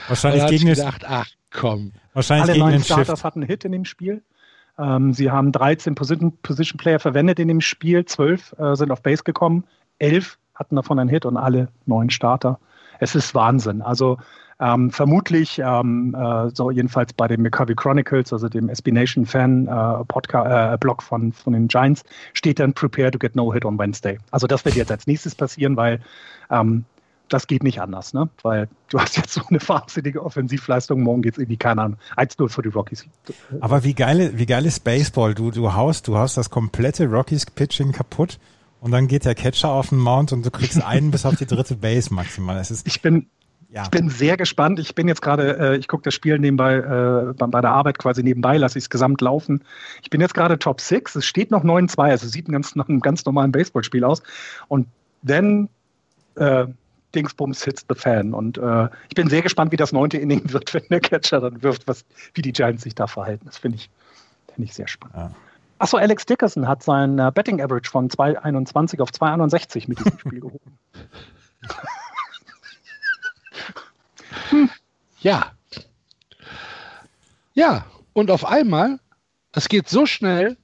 Wahrscheinlich 0.07 0.47
gegen 0.47 0.67
gedacht, 0.67 1.03
ach 1.07 1.27
komm. 1.51 1.93
Wahrscheinlich 2.13 2.43
Alle 2.43 2.53
gegen 2.53 2.65
neun 2.65 2.83
Starters 2.83 3.07
Shift. 3.07 3.23
hatten 3.23 3.41
einen 3.41 3.49
Hit 3.49 3.65
in 3.65 3.71
dem 3.71 3.85
Spiel. 3.85 4.23
Ähm, 4.77 5.13
sie 5.13 5.29
haben 5.29 5.51
13 5.51 5.93
Position, 5.95 6.37
Position 6.41 6.77
Player 6.77 6.99
verwendet 6.99 7.37
in 7.39 7.49
dem 7.49 7.61
Spiel, 7.61 8.05
12 8.05 8.55
äh, 8.57 8.75
sind 8.75 8.91
auf 8.91 9.03
Base 9.03 9.23
gekommen, 9.23 9.65
11 9.99 10.39
hatten 10.59 10.75
davon 10.75 10.99
einen 10.99 11.09
Hit 11.09 11.25
und 11.25 11.37
alle 11.37 11.69
neun 11.85 12.09
Starter. 12.09 12.59
Es 12.99 13.15
ist 13.15 13.33
Wahnsinn. 13.33 13.81
Also 13.81 14.17
ähm, 14.59 14.91
vermutlich, 14.91 15.59
ähm, 15.63 16.13
äh, 16.19 16.49
so 16.53 16.69
jedenfalls 16.69 17.13
bei 17.13 17.29
den 17.29 17.41
McCovey 17.41 17.75
Chronicles, 17.75 18.33
also 18.33 18.49
dem 18.49 18.67
SB 18.67 18.91
Nation 18.91 19.25
Fan 19.25 19.67
äh, 19.67 20.03
Podcast, 20.05 20.73
äh, 20.73 20.77
Blog 20.77 21.01
von, 21.01 21.31
von 21.31 21.53
den 21.53 21.69
Giants, 21.69 22.03
steht 22.33 22.59
dann 22.59 22.73
Prepare 22.73 23.09
to 23.09 23.17
get 23.17 23.37
no 23.37 23.53
hit 23.53 23.63
on 23.63 23.79
Wednesday. 23.79 24.19
Also 24.31 24.47
das 24.47 24.65
wird 24.65 24.75
jetzt 24.75 24.91
als 24.91 25.07
nächstes 25.07 25.33
passieren, 25.33 25.77
weil 25.77 26.01
ähm, 26.51 26.83
das 27.29 27.47
geht 27.47 27.63
nicht 27.63 27.79
anders, 27.79 28.13
ne? 28.13 28.27
Weil 28.41 28.67
du 28.89 28.99
hast 28.99 29.15
jetzt 29.15 29.33
so 29.33 29.41
eine 29.47 29.59
wahnsinnige 29.65 30.25
Offensivleistung, 30.25 31.03
morgen 31.03 31.21
geht 31.21 31.33
es 31.33 31.37
irgendwie, 31.37 31.57
keine 31.57 31.83
Ahnung, 31.83 31.99
1-0 32.17 32.49
für 32.49 32.61
die 32.61 32.69
Rockies. 32.69 33.05
Aber 33.61 33.83
wie 33.83 33.93
geil, 33.93 34.31
wie 34.35 34.45
geil 34.45 34.65
ist 34.65 34.83
Baseball? 34.83 35.35
Du, 35.35 35.51
du 35.51 35.73
haust, 35.73 36.07
du 36.07 36.17
haust 36.17 36.35
das 36.35 36.49
komplette 36.49 37.05
Rockies-Pitching 37.07 37.93
kaputt 37.93 38.39
und 38.81 38.91
dann 38.91 39.07
geht 39.07 39.25
der 39.25 39.35
Catcher 39.35 39.69
auf 39.69 39.89
den 39.89 39.99
Mount 39.99 40.31
und 40.31 40.45
du 40.45 40.51
kriegst 40.51 40.83
einen 40.83 41.11
bis 41.11 41.25
auf 41.25 41.35
die 41.35 41.45
dritte 41.45 41.75
Base 41.75 42.13
maximal. 42.13 42.57
Es 42.57 42.71
ist, 42.71 42.87
ich 42.87 43.01
bin, 43.01 43.27
ja. 43.71 43.83
Ich 43.83 43.89
bin 43.89 44.09
sehr 44.09 44.35
gespannt. 44.35 44.79
Ich 44.79 44.95
bin 44.95 45.07
jetzt 45.07 45.21
gerade, 45.21 45.57
äh, 45.59 45.77
ich 45.77 45.87
gucke 45.87 46.03
das 46.03 46.13
Spiel 46.15 46.39
nebenbei, 46.39 46.77
äh, 46.77 47.33
bei 47.33 47.61
der 47.61 47.69
Arbeit 47.69 47.99
quasi 47.99 48.23
nebenbei, 48.23 48.57
lasse 48.57 48.79
ich 48.79 48.85
es 48.85 48.89
gesamt 48.89 49.21
laufen. 49.21 49.63
Ich 50.01 50.09
bin 50.09 50.21
jetzt 50.21 50.33
gerade 50.33 50.57
Top 50.57 50.81
6. 50.81 51.15
Es 51.15 51.25
steht 51.25 51.51
noch 51.51 51.63
9-2, 51.63 52.09
also 52.09 52.27
sieht 52.27 52.47
ganz, 52.49 52.75
nach 52.75 52.89
einem 52.89 52.99
ganz 52.99 53.25
normalen 53.25 53.51
Baseballspiel 53.51 54.03
aus. 54.03 54.23
Und 54.69 54.87
dann 55.21 55.69
äh, 56.35 56.65
Dingsbums 57.13 57.63
hits 57.63 57.85
the 57.87 57.95
fan. 57.95 58.33
Und 58.33 58.57
äh, 58.57 58.89
ich 59.07 59.15
bin 59.15 59.29
sehr 59.29 59.43
gespannt, 59.43 59.71
wie 59.71 59.77
das 59.77 59.91
neunte 59.91 60.17
Inning 60.17 60.41
wird, 60.51 60.73
wenn 60.73 60.83
der 60.89 60.99
Catcher 60.99 61.39
dann 61.39 61.61
wirft, 61.61 61.87
was, 61.87 62.05
wie 62.33 62.41
die 62.41 62.53
Giants 62.53 62.83
sich 62.83 62.95
da 62.95 63.05
verhalten. 63.05 63.45
Das 63.45 63.59
finde 63.59 63.77
ich, 63.77 63.91
find 64.55 64.67
ich 64.67 64.73
sehr 64.73 64.87
spannend. 64.87 65.15
Ja. 65.15 65.31
Achso, 65.79 65.97
Alex 65.97 66.25
Dickerson 66.25 66.67
hat 66.67 66.83
sein 66.83 67.19
äh, 67.19 67.31
Betting 67.33 67.61
Average 67.61 67.89
von 67.89 68.09
2,21 68.09 69.01
auf 69.01 69.09
2,61 69.11 69.87
mit 69.87 69.99
diesem 69.99 70.19
Spiel 70.19 70.39
gehoben. 70.41 70.77
hm. 74.49 74.69
Ja. 75.21 75.51
Ja, 77.53 77.85
und 78.13 78.31
auf 78.31 78.45
einmal, 78.45 78.99
es 79.51 79.67
geht 79.67 79.89
so 79.89 80.05
schnell, 80.05 80.55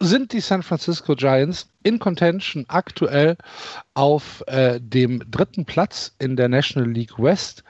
sind 0.00 0.32
die 0.32 0.40
San 0.40 0.64
Francisco 0.64 1.14
Giants 1.14 1.68
in 1.84 2.00
Contention 2.00 2.64
aktuell 2.66 3.36
auf 3.94 4.42
äh, 4.48 4.80
dem 4.80 5.22
dritten 5.30 5.64
Platz 5.64 6.12
in 6.18 6.34
der 6.34 6.48
National 6.48 6.90
League 6.90 7.18
West. 7.18 7.62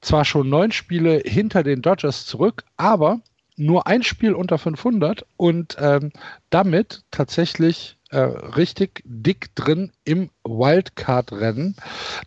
Zwar 0.00 0.24
schon 0.24 0.48
neun 0.48 0.72
Spiele 0.72 1.20
hinter 1.24 1.62
den 1.62 1.82
Dodgers 1.82 2.24
zurück, 2.24 2.64
aber 2.76 3.20
nur 3.58 3.86
ein 3.86 4.02
Spiel 4.02 4.34
unter 4.34 4.58
500 4.58 5.26
und 5.36 5.76
ähm, 5.80 6.12
damit 6.50 7.02
tatsächlich 7.10 7.98
äh, 8.10 8.18
richtig 8.18 9.02
dick 9.04 9.54
drin 9.54 9.92
im 10.04 10.30
Wildcard-Rennen, 10.44 11.76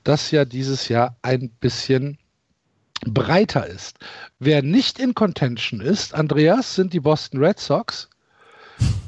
das 0.03 0.31
ja 0.31 0.45
dieses 0.45 0.89
Jahr 0.89 1.17
ein 1.21 1.49
bisschen 1.59 2.17
breiter 3.05 3.65
ist. 3.65 3.97
Wer 4.37 4.61
nicht 4.61 4.99
in 4.99 5.15
Contention 5.15 5.81
ist, 5.81 6.13
Andreas, 6.13 6.75
sind 6.75 6.93
die 6.93 6.99
Boston 6.99 7.43
Red 7.43 7.59
Sox, 7.59 8.09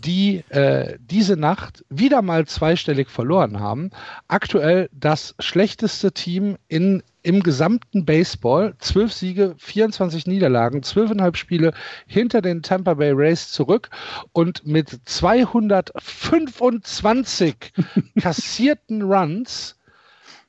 die 0.03 0.43
äh, 0.49 0.97
diese 0.99 1.37
Nacht 1.37 1.83
wieder 1.89 2.21
mal 2.21 2.45
zweistellig 2.45 3.09
verloren 3.09 3.59
haben. 3.59 3.89
Aktuell 4.27 4.89
das 4.91 5.33
schlechteste 5.39 6.11
Team 6.11 6.57
in 6.67 7.01
im 7.23 7.41
gesamten 7.41 8.05
Baseball. 8.05 8.75
Zwölf 8.79 9.13
Siege, 9.13 9.55
24 9.57 10.27
Niederlagen, 10.27 10.83
zwölfeinhalb 10.83 11.37
Spiele 11.37 11.73
hinter 12.05 12.41
den 12.41 12.61
Tampa 12.61 12.95
Bay 12.95 13.13
Rays 13.13 13.49
zurück 13.49 13.89
und 14.33 14.67
mit 14.67 14.99
225 15.05 17.71
kassierten 18.21 19.03
Runs 19.03 19.77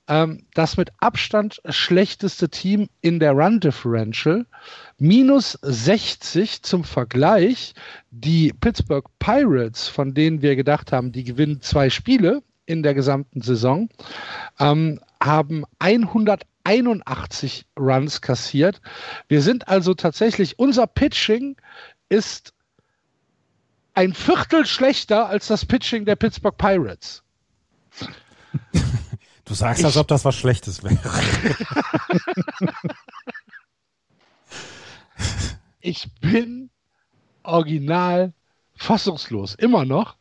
ähm, 0.07 0.45
das 0.55 0.77
mit 0.77 0.93
Abstand 0.99 1.61
schlechteste 1.69 2.49
Team 2.49 2.89
in 3.01 3.21
der 3.21 3.33
Run 3.33 3.61
Differential. 3.61 4.47
Minus 4.99 5.59
60 5.63 6.63
zum 6.63 6.85
Vergleich. 6.85 7.75
Die 8.11 8.53
Pittsburgh 8.53 9.09
Pirates, 9.19 9.89
von 9.89 10.15
denen 10.15 10.43
wir 10.43 10.57
gedacht 10.57 10.93
haben, 10.93 11.13
die 11.13 11.25
gewinnen 11.25 11.61
zwei 11.61 11.91
Spiele 11.91 12.43
in 12.67 12.83
der 12.83 12.95
gesamten 12.95 13.43
Saison, 13.43 13.89
ähm, 14.59 15.01
haben 15.21 15.65
100 15.79 16.45
81 16.65 17.67
Runs 17.79 18.21
kassiert. 18.21 18.81
Wir 19.29 19.43
sind 19.43 19.69
also 19.69 19.95
tatsächlich, 19.95 20.59
unser 20.59 20.87
Pitching 20.87 21.57
ist 22.09 22.55
ein 23.93 24.15
Viertel 24.15 24.67
schlechter 24.67 25.29
als 25.29 25.47
das 25.47 25.65
Pitching 25.65 26.05
der 26.05 26.17
Pittsburgh 26.17 26.57
Pirates. 26.57 27.23
Du 29.45 29.53
sagst, 29.53 29.81
ich, 29.81 29.87
als 29.87 29.97
ob 29.99 30.09
das 30.09 30.25
was 30.25 30.37
Schlechtes 30.37 30.83
wäre. 30.83 30.99
ich 35.81 36.09
bin 36.21 36.71
original 37.43 38.33
fassungslos, 38.77 39.55
immer 39.55 39.85
noch. 39.85 40.17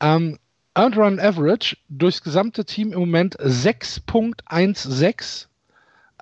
Ähm, 0.00 0.38
Earned 0.74 0.96
Run 0.96 1.18
Average 1.18 1.76
durchs 1.88 2.22
gesamte 2.22 2.64
Team 2.64 2.92
im 2.92 3.00
Moment 3.00 3.36
6.16. 3.38 5.46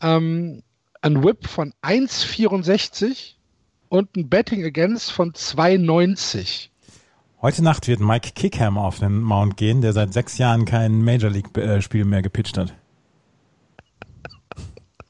Ähm, 0.01 0.63
ein 1.03 1.23
Whip 1.23 1.47
von 1.47 1.75
1,64 1.83 3.35
und 3.89 4.17
ein 4.17 4.29
Betting 4.29 4.65
Against 4.65 5.13
von 5.13 5.33
2,90. 5.33 6.69
Heute 7.41 7.63
Nacht 7.63 7.87
wird 7.87 8.01
Mike 8.01 8.33
Kickham 8.35 8.79
auf 8.79 8.99
den 8.99 9.21
Mount 9.21 9.57
gehen, 9.57 9.81
der 9.81 9.93
seit 9.93 10.13
sechs 10.13 10.39
Jahren 10.39 10.65
kein 10.65 11.05
Major 11.05 11.31
League-Spiel 11.31 12.05
mehr 12.05 12.23
gepitcht 12.23 12.59
hat. 12.59 12.75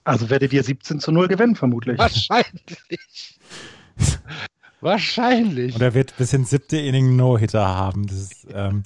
Also 0.08 0.30
werdet 0.30 0.54
ihr 0.54 0.62
17 0.62 1.00
zu 1.00 1.12
0 1.12 1.28
gewinnen, 1.28 1.54
vermutlich. 1.54 1.98
Wahrscheinlich. 1.98 3.38
Wahrscheinlich. 4.80 5.74
Und 5.74 5.82
er 5.82 5.92
wird 5.92 6.16
bis 6.16 6.32
ins 6.32 6.48
siebte 6.48 6.78
Inning 6.78 7.14
No-Hitter 7.14 7.66
haben. 7.66 8.06
Ist, 8.08 8.46
ähm, 8.50 8.84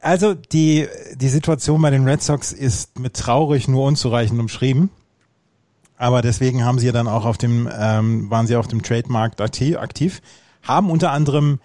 also 0.00 0.34
die, 0.34 0.88
die 1.14 1.28
Situation 1.28 1.80
bei 1.80 1.90
den 1.90 2.08
Red 2.08 2.24
Sox 2.24 2.50
ist 2.50 2.98
mit 2.98 3.14
traurig 3.14 3.68
nur 3.68 3.84
unzureichend 3.84 4.40
umschrieben. 4.40 4.90
Aber 5.96 6.22
deswegen 6.22 6.64
haben 6.64 6.80
sie 6.80 6.86
ja 6.86 6.92
dann 6.92 7.06
auch 7.06 7.24
auf 7.24 7.38
dem, 7.38 7.70
ähm, 7.72 8.28
waren 8.28 8.48
sie 8.48 8.56
auf 8.56 8.66
dem 8.66 8.82
Trademark 8.82 9.40
aktiv, 9.40 10.22
haben 10.64 10.90
unter 10.90 11.12
anderem 11.12 11.60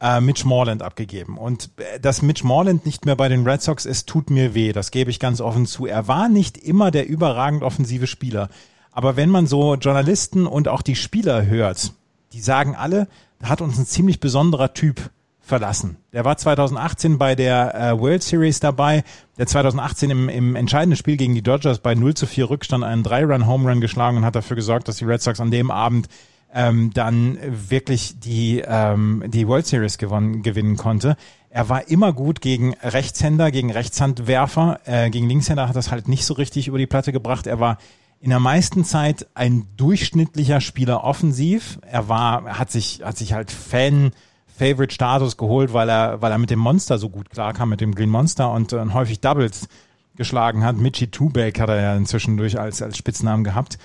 äh, 0.00 0.20
Mitch 0.20 0.46
Morland 0.46 0.82
abgegeben. 0.82 1.38
Und 1.38 1.70
äh, 1.76 2.00
dass 2.00 2.22
Mitch 2.22 2.46
Morland 2.46 2.86
nicht 2.86 3.06
mehr 3.06 3.16
bei 3.16 3.28
den 3.28 3.46
Red 3.46 3.62
Sox 3.62 3.86
ist, 3.86 4.08
tut 4.08 4.30
mir 4.30 4.54
weh. 4.54 4.72
Das 4.72 4.90
gebe 4.90 5.10
ich 5.10 5.20
ganz 5.20 5.40
offen 5.40 5.66
zu. 5.66 5.86
Er 5.86 6.08
war 6.08 6.28
nicht 6.28 6.58
immer 6.58 6.90
der 6.90 7.08
überragend 7.08 7.62
offensive 7.62 8.06
Spieler. 8.06 8.48
Aber 8.92 9.16
wenn 9.16 9.30
man 9.30 9.46
so 9.46 9.74
Journalisten 9.74 10.46
und 10.46 10.68
auch 10.68 10.82
die 10.82 10.96
Spieler 10.96 11.46
hört, 11.46 11.92
die 12.32 12.40
sagen 12.40 12.74
alle, 12.74 13.08
da 13.38 13.48
hat 13.48 13.60
uns 13.60 13.78
ein 13.78 13.86
ziemlich 13.86 14.20
besonderer 14.20 14.72
Typ 14.74 15.10
verlassen. 15.46 15.96
Der 16.12 16.24
war 16.24 16.36
2018 16.36 17.18
bei 17.18 17.36
der 17.36 17.74
äh, 17.74 18.00
World 18.00 18.22
Series 18.22 18.58
dabei, 18.58 19.04
der 19.38 19.46
2018 19.46 20.10
im, 20.10 20.28
im 20.28 20.56
entscheidenden 20.56 20.96
Spiel 20.96 21.16
gegen 21.16 21.34
die 21.34 21.42
Dodgers 21.42 21.78
bei 21.78 21.94
0 21.94 22.14
zu 22.14 22.26
4 22.26 22.50
Rückstand 22.50 22.82
einen 22.82 23.04
Drei-Run-Home-Run 23.04 23.80
geschlagen 23.80 24.16
und 24.16 24.24
hat 24.24 24.34
dafür 24.34 24.56
gesorgt, 24.56 24.88
dass 24.88 24.96
die 24.96 25.04
Red 25.04 25.22
Sox 25.22 25.38
an 25.38 25.52
dem 25.52 25.70
Abend 25.70 26.08
ähm, 26.52 26.90
dann 26.94 27.38
wirklich 27.68 28.18
die, 28.20 28.62
ähm, 28.66 29.24
die 29.26 29.46
World 29.46 29.66
Series 29.66 29.98
gewonnen, 29.98 30.42
gewinnen 30.42 30.76
konnte. 30.76 31.16
Er 31.50 31.68
war 31.68 31.88
immer 31.88 32.12
gut 32.12 32.40
gegen 32.40 32.74
Rechtshänder, 32.74 33.50
gegen 33.50 33.70
Rechtshandwerfer. 33.70 34.80
Äh, 34.84 35.10
gegen 35.10 35.28
Linkshänder 35.28 35.68
hat 35.68 35.76
das 35.76 35.90
halt 35.90 36.08
nicht 36.08 36.24
so 36.24 36.34
richtig 36.34 36.68
über 36.68 36.78
die 36.78 36.86
Platte 36.86 37.12
gebracht. 37.12 37.46
Er 37.46 37.60
war 37.60 37.78
in 38.20 38.30
der 38.30 38.40
meisten 38.40 38.84
Zeit 38.84 39.26
ein 39.34 39.66
durchschnittlicher 39.76 40.60
Spieler 40.60 41.04
offensiv. 41.04 41.78
Er 41.82 42.08
war, 42.08 42.58
hat 42.58 42.70
sich, 42.70 43.02
hat 43.04 43.16
sich 43.16 43.32
halt 43.32 43.50
Fan, 43.50 44.12
Favorite 44.46 44.92
Status 44.92 45.36
geholt, 45.36 45.72
weil 45.72 45.88
er, 45.88 46.22
weil 46.22 46.32
er 46.32 46.38
mit 46.38 46.50
dem 46.50 46.58
Monster 46.58 46.98
so 46.98 47.10
gut 47.10 47.30
klarkam, 47.30 47.68
mit 47.68 47.80
dem 47.80 47.94
Green 47.94 48.10
Monster 48.10 48.50
und 48.52 48.72
äh, 48.72 48.84
häufig 48.92 49.20
Doubles 49.20 49.68
geschlagen 50.16 50.64
hat. 50.64 50.76
Mitchie 50.76 51.08
Tubeck 51.08 51.60
hat 51.60 51.68
er 51.68 51.80
ja 51.80 51.96
inzwischen 51.96 52.36
durch 52.36 52.58
als, 52.58 52.82
als 52.82 52.96
Spitznamen 52.96 53.44
gehabt. 53.44 53.78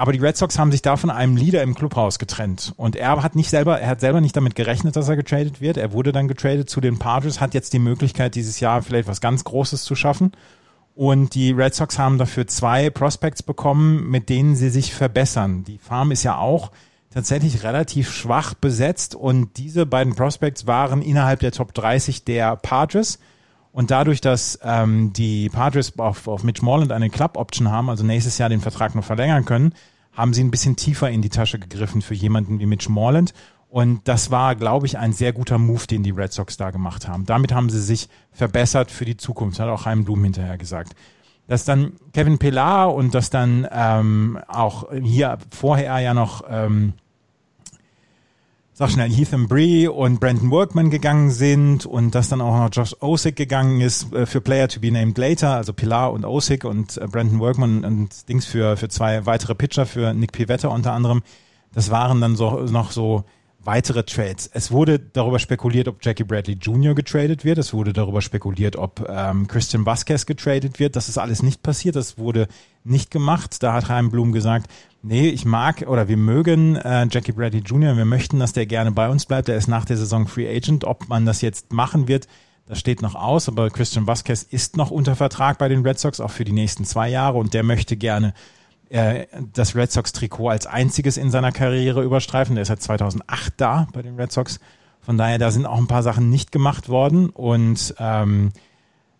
Aber 0.00 0.12
die 0.12 0.18
Red 0.18 0.34
Sox 0.34 0.58
haben 0.58 0.72
sich 0.72 0.80
da 0.80 0.96
von 0.96 1.10
einem 1.10 1.36
Leader 1.36 1.62
im 1.62 1.74
Clubhaus 1.74 2.18
getrennt. 2.18 2.72
Und 2.78 2.96
er 2.96 3.22
hat 3.22 3.36
nicht 3.36 3.50
selber, 3.50 3.78
er 3.80 3.88
hat 3.90 4.00
selber 4.00 4.22
nicht 4.22 4.34
damit 4.34 4.54
gerechnet, 4.54 4.96
dass 4.96 5.10
er 5.10 5.16
getradet 5.16 5.60
wird. 5.60 5.76
Er 5.76 5.92
wurde 5.92 6.10
dann 6.10 6.26
getradet 6.26 6.70
zu 6.70 6.80
den 6.80 6.98
Padres, 6.98 7.38
hat 7.38 7.52
jetzt 7.52 7.74
die 7.74 7.78
Möglichkeit, 7.78 8.34
dieses 8.34 8.60
Jahr 8.60 8.80
vielleicht 8.80 9.08
was 9.08 9.20
ganz 9.20 9.44
Großes 9.44 9.84
zu 9.84 9.94
schaffen. 9.94 10.32
Und 10.94 11.34
die 11.34 11.50
Red 11.50 11.74
Sox 11.74 11.98
haben 11.98 12.16
dafür 12.16 12.46
zwei 12.46 12.88
Prospects 12.88 13.42
bekommen, 13.42 14.08
mit 14.08 14.30
denen 14.30 14.56
sie 14.56 14.70
sich 14.70 14.94
verbessern. 14.94 15.64
Die 15.64 15.76
Farm 15.76 16.12
ist 16.12 16.22
ja 16.22 16.38
auch 16.38 16.70
tatsächlich 17.10 17.62
relativ 17.62 18.10
schwach 18.10 18.54
besetzt 18.54 19.14
und 19.14 19.58
diese 19.58 19.84
beiden 19.84 20.14
Prospects 20.14 20.66
waren 20.66 21.02
innerhalb 21.02 21.40
der 21.40 21.52
Top 21.52 21.74
30 21.74 22.24
der 22.24 22.56
Padres. 22.56 23.18
Und 23.72 23.90
dadurch, 23.90 24.20
dass 24.20 24.58
ähm, 24.62 25.12
die 25.12 25.48
Padres 25.48 25.98
auf, 25.98 26.26
auf 26.26 26.42
Mitch 26.42 26.64
Morland 26.64 26.92
eine 26.92 27.10
Club-Option 27.10 27.70
haben, 27.70 27.88
also 27.88 28.04
nächstes 28.04 28.38
Jahr 28.38 28.48
den 28.48 28.60
Vertrag 28.60 28.94
noch 28.94 29.04
verlängern 29.04 29.44
können, 29.44 29.74
haben 30.12 30.34
sie 30.34 30.42
ein 30.42 30.50
bisschen 30.50 30.76
tiefer 30.76 31.08
in 31.08 31.22
die 31.22 31.28
Tasche 31.28 31.58
gegriffen 31.58 32.02
für 32.02 32.14
jemanden 32.14 32.58
wie 32.58 32.66
Mitch 32.66 32.90
Morland. 32.90 33.32
Und 33.68 34.08
das 34.08 34.32
war, 34.32 34.56
glaube 34.56 34.86
ich, 34.86 34.98
ein 34.98 35.12
sehr 35.12 35.32
guter 35.32 35.56
Move, 35.56 35.86
den 35.86 36.02
die 36.02 36.10
Red 36.10 36.32
Sox 36.32 36.56
da 36.56 36.72
gemacht 36.72 37.06
haben. 37.06 37.24
Damit 37.24 37.52
haben 37.54 37.70
sie 37.70 37.80
sich 37.80 38.08
verbessert 38.32 38.90
für 38.90 39.04
die 39.04 39.16
Zukunft, 39.16 39.60
hat 39.60 39.68
auch 39.68 39.84
Heim 39.84 40.04
Blum 40.04 40.24
hinterher 40.24 40.58
gesagt. 40.58 40.96
Dass 41.46 41.64
dann 41.64 41.92
Kevin 42.12 42.38
Pillar 42.38 42.92
und 42.92 43.14
dass 43.14 43.30
dann 43.30 43.68
ähm, 43.70 44.40
auch 44.48 44.90
hier 44.92 45.38
vorher 45.50 46.00
ja 46.00 46.14
noch 46.14 46.42
ähm, 46.48 46.94
sag 48.80 48.92
schnell, 48.92 49.12
Ethan 49.12 49.46
Bree 49.46 49.88
und 49.88 50.20
Brandon 50.20 50.50
Workman 50.50 50.88
gegangen 50.88 51.30
sind 51.30 51.84
und 51.84 52.14
dass 52.14 52.30
dann 52.30 52.40
auch 52.40 52.56
noch 52.56 52.70
Josh 52.72 52.96
Osick 53.00 53.36
gegangen 53.36 53.82
ist 53.82 54.10
äh, 54.14 54.24
für 54.24 54.40
Player 54.40 54.68
to 54.68 54.80
be 54.80 54.90
named 54.90 55.18
later, 55.18 55.54
also 55.54 55.74
Pilar 55.74 56.14
und 56.14 56.24
Osick 56.24 56.64
und 56.64 56.96
äh, 56.96 57.06
Brandon 57.06 57.40
Workman 57.40 57.84
und 57.84 58.26
Dings 58.30 58.46
für, 58.46 58.78
für 58.78 58.88
zwei 58.88 59.26
weitere 59.26 59.54
Pitcher, 59.54 59.84
für 59.84 60.14
Nick 60.14 60.32
Pivetta 60.32 60.68
unter 60.68 60.94
anderem. 60.94 61.20
Das 61.74 61.90
waren 61.90 62.22
dann 62.22 62.36
so, 62.36 62.52
noch 62.70 62.90
so 62.90 63.24
weitere 63.62 64.02
Trades. 64.02 64.48
Es 64.50 64.72
wurde 64.72 64.98
darüber 64.98 65.38
spekuliert, 65.38 65.86
ob 65.86 66.02
Jackie 66.02 66.24
Bradley 66.24 66.56
Jr. 66.56 66.94
getradet 66.94 67.44
wird. 67.44 67.58
Es 67.58 67.74
wurde 67.74 67.92
darüber 67.92 68.22
spekuliert, 68.22 68.76
ob 68.76 69.06
ähm, 69.08 69.46
Christian 69.46 69.84
Vasquez 69.84 70.24
getradet 70.24 70.78
wird. 70.78 70.96
Das 70.96 71.10
ist 71.10 71.18
alles 71.18 71.42
nicht 71.42 71.62
passiert. 71.62 71.96
Das 71.96 72.16
wurde 72.16 72.48
nicht 72.82 73.10
gemacht. 73.10 73.62
Da 73.62 73.74
hat 73.74 73.90
Heim 73.90 74.10
Blum 74.10 74.32
gesagt, 74.32 74.70
nee, 75.02 75.28
ich 75.28 75.44
mag 75.44 75.84
oder 75.86 76.08
wir 76.08 76.16
mögen 76.16 76.76
äh, 76.76 77.06
Jackie 77.10 77.32
Bradley 77.32 77.60
Jr. 77.60 77.96
Wir 77.96 78.04
möchten, 78.04 78.38
dass 78.38 78.52
der 78.52 78.66
gerne 78.66 78.92
bei 78.92 79.08
uns 79.08 79.26
bleibt. 79.26 79.48
Er 79.48 79.56
ist 79.56 79.68
nach 79.68 79.84
der 79.84 79.96
Saison 79.96 80.26
Free 80.26 80.48
Agent. 80.48 80.84
Ob 80.84 81.08
man 81.08 81.26
das 81.26 81.40
jetzt 81.40 81.72
machen 81.72 82.08
wird, 82.08 82.26
das 82.66 82.78
steht 82.78 83.02
noch 83.02 83.14
aus. 83.14 83.48
Aber 83.48 83.70
Christian 83.70 84.06
Vasquez 84.06 84.42
ist 84.42 84.76
noch 84.76 84.90
unter 84.90 85.16
Vertrag 85.16 85.58
bei 85.58 85.68
den 85.68 85.86
Red 85.86 85.98
Sox, 85.98 86.20
auch 86.20 86.30
für 86.30 86.44
die 86.44 86.52
nächsten 86.52 86.84
zwei 86.84 87.08
Jahre. 87.08 87.38
Und 87.38 87.54
der 87.54 87.62
möchte 87.62 87.96
gerne 87.96 88.34
äh, 88.90 89.26
das 89.52 89.74
Red 89.74 89.90
Sox-Trikot 89.92 90.48
als 90.48 90.66
einziges 90.66 91.16
in 91.16 91.30
seiner 91.30 91.52
Karriere 91.52 92.02
überstreifen. 92.02 92.54
Der 92.54 92.62
ist 92.62 92.68
seit 92.68 92.82
2008 92.82 93.54
da 93.56 93.88
bei 93.92 94.02
den 94.02 94.16
Red 94.16 94.32
Sox. 94.32 94.60
Von 95.00 95.16
daher, 95.16 95.38
da 95.38 95.50
sind 95.50 95.66
auch 95.66 95.78
ein 95.78 95.86
paar 95.86 96.02
Sachen 96.02 96.30
nicht 96.30 96.52
gemacht 96.52 96.88
worden. 96.88 97.30
Und 97.30 97.94
ähm, 97.98 98.52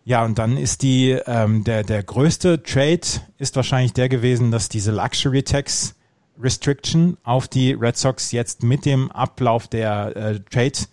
ja, 0.04 0.24
und 0.24 0.38
dann 0.38 0.56
ist 0.56 0.82
die 0.82 1.10
ähm, 1.26 1.64
der 1.64 1.82
der 1.82 2.02
größte 2.02 2.62
Trade 2.62 3.00
ist 3.38 3.56
wahrscheinlich 3.56 3.92
der 3.92 4.08
gewesen, 4.08 4.50
dass 4.50 4.68
diese 4.68 4.92
Luxury 4.92 5.42
Tax 5.42 5.94
Restriction 6.40 7.18
auf 7.22 7.48
die 7.48 7.72
Red 7.72 7.96
Sox 7.96 8.32
jetzt 8.32 8.62
mit 8.62 8.86
dem 8.86 9.10
Ablauf 9.12 9.68
der 9.68 10.16
äh, 10.16 10.40
Trade 10.50 10.86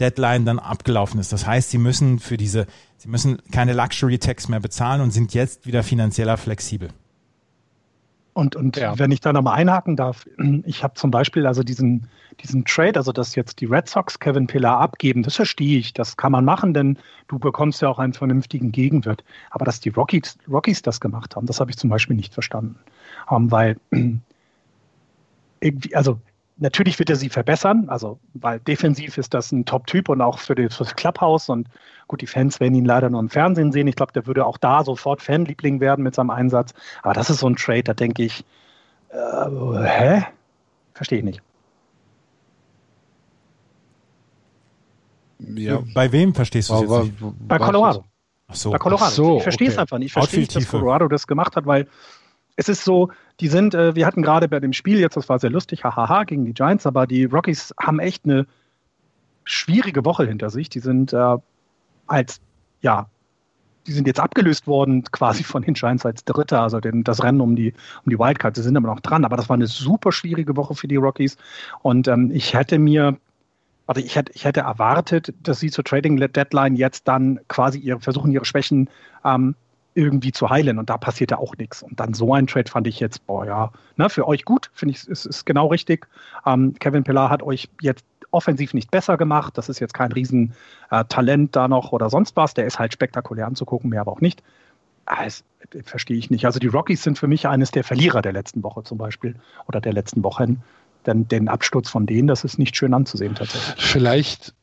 Deadline 0.00 0.44
dann 0.44 0.58
abgelaufen 0.58 1.20
ist. 1.20 1.32
Das 1.32 1.46
heißt, 1.46 1.70
sie 1.70 1.78
müssen 1.78 2.18
für 2.18 2.36
diese 2.36 2.66
sie 2.96 3.08
müssen 3.08 3.38
keine 3.50 3.74
Luxury 3.74 4.18
Tax 4.18 4.48
mehr 4.48 4.60
bezahlen 4.60 5.02
und 5.02 5.10
sind 5.10 5.34
jetzt 5.34 5.66
wieder 5.66 5.82
finanzieller 5.82 6.36
flexibel. 6.36 6.88
Und, 8.34 8.56
und 8.56 8.76
ja. 8.76 8.98
wenn 8.98 9.12
ich 9.12 9.20
da 9.20 9.32
nochmal 9.32 9.54
einhaken 9.54 9.96
darf, 9.96 10.26
ich 10.64 10.82
habe 10.82 10.94
zum 10.94 11.10
Beispiel 11.10 11.46
also 11.46 11.62
diesen, 11.62 12.08
diesen 12.40 12.64
Trade, 12.64 12.96
also 12.96 13.12
dass 13.12 13.36
jetzt 13.36 13.60
die 13.60 13.66
Red 13.66 13.88
Sox 13.88 14.18
Kevin 14.18 14.48
Pillar 14.48 14.80
abgeben, 14.80 15.22
das 15.22 15.36
verstehe 15.36 15.78
ich, 15.78 15.92
das 15.94 16.16
kann 16.16 16.32
man 16.32 16.44
machen, 16.44 16.74
denn 16.74 16.98
du 17.28 17.38
bekommst 17.38 17.80
ja 17.80 17.88
auch 17.88 18.00
einen 18.00 18.12
vernünftigen 18.12 18.72
Gegenwert. 18.72 19.24
Aber 19.50 19.64
dass 19.64 19.80
die 19.80 19.90
Rockies, 19.90 20.36
Rockies 20.48 20.82
das 20.82 21.00
gemacht 21.00 21.36
haben, 21.36 21.46
das 21.46 21.60
habe 21.60 21.70
ich 21.70 21.78
zum 21.78 21.90
Beispiel 21.90 22.16
nicht 22.16 22.34
verstanden. 22.34 22.76
Um, 23.30 23.44
ähm, 23.44 23.50
weil 23.52 23.76
irgendwie, 25.60 25.94
also 25.94 26.18
natürlich 26.56 26.98
wird 26.98 27.10
er 27.10 27.16
sie 27.16 27.28
verbessern, 27.28 27.88
also 27.88 28.18
weil 28.34 28.60
defensiv 28.60 29.18
ist 29.18 29.34
das 29.34 29.52
ein 29.52 29.64
Top-Typ 29.64 30.08
und 30.08 30.20
auch 30.20 30.38
für 30.38 30.54
das, 30.54 30.94
Clubhouse 30.96 31.48
und 31.48 31.68
gut, 32.06 32.20
die 32.20 32.26
Fans 32.26 32.60
werden 32.60 32.74
ihn 32.74 32.84
leider 32.84 33.10
nur 33.10 33.20
im 33.20 33.30
Fernsehen 33.30 33.72
sehen. 33.72 33.86
Ich 33.86 33.96
glaube, 33.96 34.12
der 34.12 34.26
würde 34.26 34.46
auch 34.46 34.58
da 34.58 34.84
sofort 34.84 35.22
Fanliebling 35.22 35.80
werden 35.80 36.02
mit 36.02 36.14
seinem 36.14 36.30
Einsatz. 36.30 36.74
Aber 37.02 37.14
das 37.14 37.30
ist 37.30 37.40
so 37.40 37.48
ein 37.48 37.56
Trade, 37.56 37.84
da 37.84 37.94
denke 37.94 38.22
ich, 38.22 38.44
äh, 39.10 39.84
hä? 39.84 40.24
Verstehe 40.94 41.18
ich 41.18 41.24
nicht. 41.24 41.42
Ja. 45.38 45.82
Bei 45.94 46.10
wem 46.12 46.34
verstehst 46.34 46.70
du 46.70 46.74
es 46.74 46.80
jetzt 46.82 47.20
nicht? 47.20 47.48
Bei 47.48 47.58
Colorado. 47.58 48.04
Ach 48.46 48.54
so. 48.54 48.70
Bei 48.70 48.78
Colorado. 48.78 49.10
So, 49.10 49.36
ich 49.38 49.42
verstehe 49.42 49.68
es 49.68 49.74
okay. 49.74 49.80
einfach 49.80 49.98
nicht. 49.98 50.06
Ich 50.06 50.12
verstehe 50.12 50.40
nicht, 50.40 50.54
dass 50.54 50.68
Colorado 50.68 51.08
das 51.08 51.26
gemacht 51.26 51.56
hat, 51.56 51.66
weil 51.66 51.88
es 52.56 52.68
ist 52.68 52.84
so, 52.84 53.10
die 53.40 53.48
sind, 53.48 53.74
äh, 53.74 53.94
wir 53.94 54.06
hatten 54.06 54.22
gerade 54.22 54.48
bei 54.48 54.60
dem 54.60 54.72
Spiel 54.72 54.98
jetzt, 54.98 55.16
das 55.16 55.28
war 55.28 55.38
sehr 55.38 55.50
lustig, 55.50 55.84
hahaha, 55.84 56.24
gegen 56.24 56.44
die 56.44 56.54
Giants, 56.54 56.86
aber 56.86 57.06
die 57.06 57.24
Rockies 57.24 57.74
haben 57.80 57.98
echt 57.98 58.24
eine 58.24 58.46
schwierige 59.44 60.04
Woche 60.04 60.26
hinter 60.26 60.50
sich. 60.50 60.68
Die 60.68 60.80
sind 60.80 61.12
äh, 61.12 61.36
als, 62.06 62.40
ja, 62.80 63.08
die 63.86 63.92
sind 63.92 64.06
jetzt 64.06 64.20
abgelöst 64.20 64.66
worden, 64.66 65.02
quasi 65.04 65.42
von 65.42 65.62
den 65.62 65.74
Giants 65.74 66.06
als 66.06 66.24
Dritter, 66.24 66.62
also 66.62 66.80
den, 66.80 67.04
das 67.04 67.22
Rennen 67.22 67.40
um 67.40 67.54
die, 67.56 67.74
um 68.04 68.10
die 68.10 68.18
Wildcard. 68.18 68.56
Sie 68.56 68.62
sind 68.62 68.76
immer 68.76 68.88
noch 68.88 69.00
dran, 69.00 69.24
aber 69.24 69.36
das 69.36 69.48
war 69.48 69.54
eine 69.54 69.66
super 69.66 70.12
schwierige 70.12 70.56
Woche 70.56 70.74
für 70.74 70.88
die 70.88 70.96
Rockies. 70.96 71.36
Und 71.82 72.08
ähm, 72.08 72.30
ich 72.32 72.54
hätte 72.54 72.78
mir, 72.78 73.18
also 73.86 74.00
ich 74.00 74.16
hätte, 74.16 74.32
ich 74.34 74.44
hätte 74.44 74.60
erwartet, 74.60 75.34
dass 75.42 75.60
sie 75.60 75.70
zur 75.70 75.84
Trading 75.84 76.16
Deadline 76.16 76.76
jetzt 76.76 77.06
dann 77.08 77.40
quasi 77.48 77.78
ihre, 77.78 78.00
versuchen, 78.00 78.32
ihre 78.32 78.46
Schwächen 78.46 78.88
ähm, 79.24 79.54
irgendwie 79.94 80.32
zu 80.32 80.50
heilen 80.50 80.78
und 80.78 80.90
da 80.90 80.98
passierte 80.98 81.38
auch 81.38 81.56
nichts. 81.56 81.82
Und 81.82 82.00
dann 82.00 82.14
so 82.14 82.34
ein 82.34 82.46
Trade 82.46 82.70
fand 82.70 82.86
ich 82.86 83.00
jetzt, 83.00 83.26
boah, 83.26 83.46
ja, 83.46 83.72
ne, 83.96 84.10
für 84.10 84.26
euch 84.26 84.44
gut, 84.44 84.70
finde 84.74 84.94
ich, 84.94 85.06
ist, 85.08 85.24
ist 85.24 85.46
genau 85.46 85.68
richtig. 85.68 86.08
Ähm, 86.44 86.74
Kevin 86.78 87.04
Pillar 87.04 87.30
hat 87.30 87.42
euch 87.42 87.68
jetzt 87.80 88.04
offensiv 88.30 88.74
nicht 88.74 88.90
besser 88.90 89.16
gemacht. 89.16 89.56
Das 89.56 89.68
ist 89.68 89.78
jetzt 89.78 89.94
kein 89.94 90.12
Riesentalent 90.12 91.48
äh, 91.48 91.52
da 91.52 91.68
noch 91.68 91.92
oder 91.92 92.10
sonst 92.10 92.36
was. 92.36 92.54
Der 92.54 92.66
ist 92.66 92.78
halt 92.78 92.92
spektakulär 92.92 93.46
anzugucken, 93.46 93.90
mehr 93.90 94.00
aber 94.00 94.12
auch 94.12 94.20
nicht. 94.20 94.42
Ah, 95.06 95.24
das 95.24 95.44
verstehe 95.84 96.16
ich 96.16 96.30
nicht. 96.30 96.44
Also 96.44 96.58
die 96.58 96.66
Rockies 96.66 97.02
sind 97.02 97.18
für 97.18 97.28
mich 97.28 97.46
eines 97.46 97.70
der 97.70 97.84
Verlierer 97.84 98.22
der 98.22 98.32
letzten 98.32 98.62
Woche 98.62 98.82
zum 98.82 98.98
Beispiel 98.98 99.36
oder 99.68 99.80
der 99.80 99.92
letzten 99.92 100.24
Wochen. 100.24 100.62
Denn 101.06 101.28
den 101.28 101.48
Absturz 101.48 101.90
von 101.90 102.06
denen, 102.06 102.26
das 102.26 102.44
ist 102.44 102.58
nicht 102.58 102.76
schön 102.76 102.94
anzusehen 102.94 103.34
tatsächlich. 103.34 103.84
Vielleicht, 103.84 104.54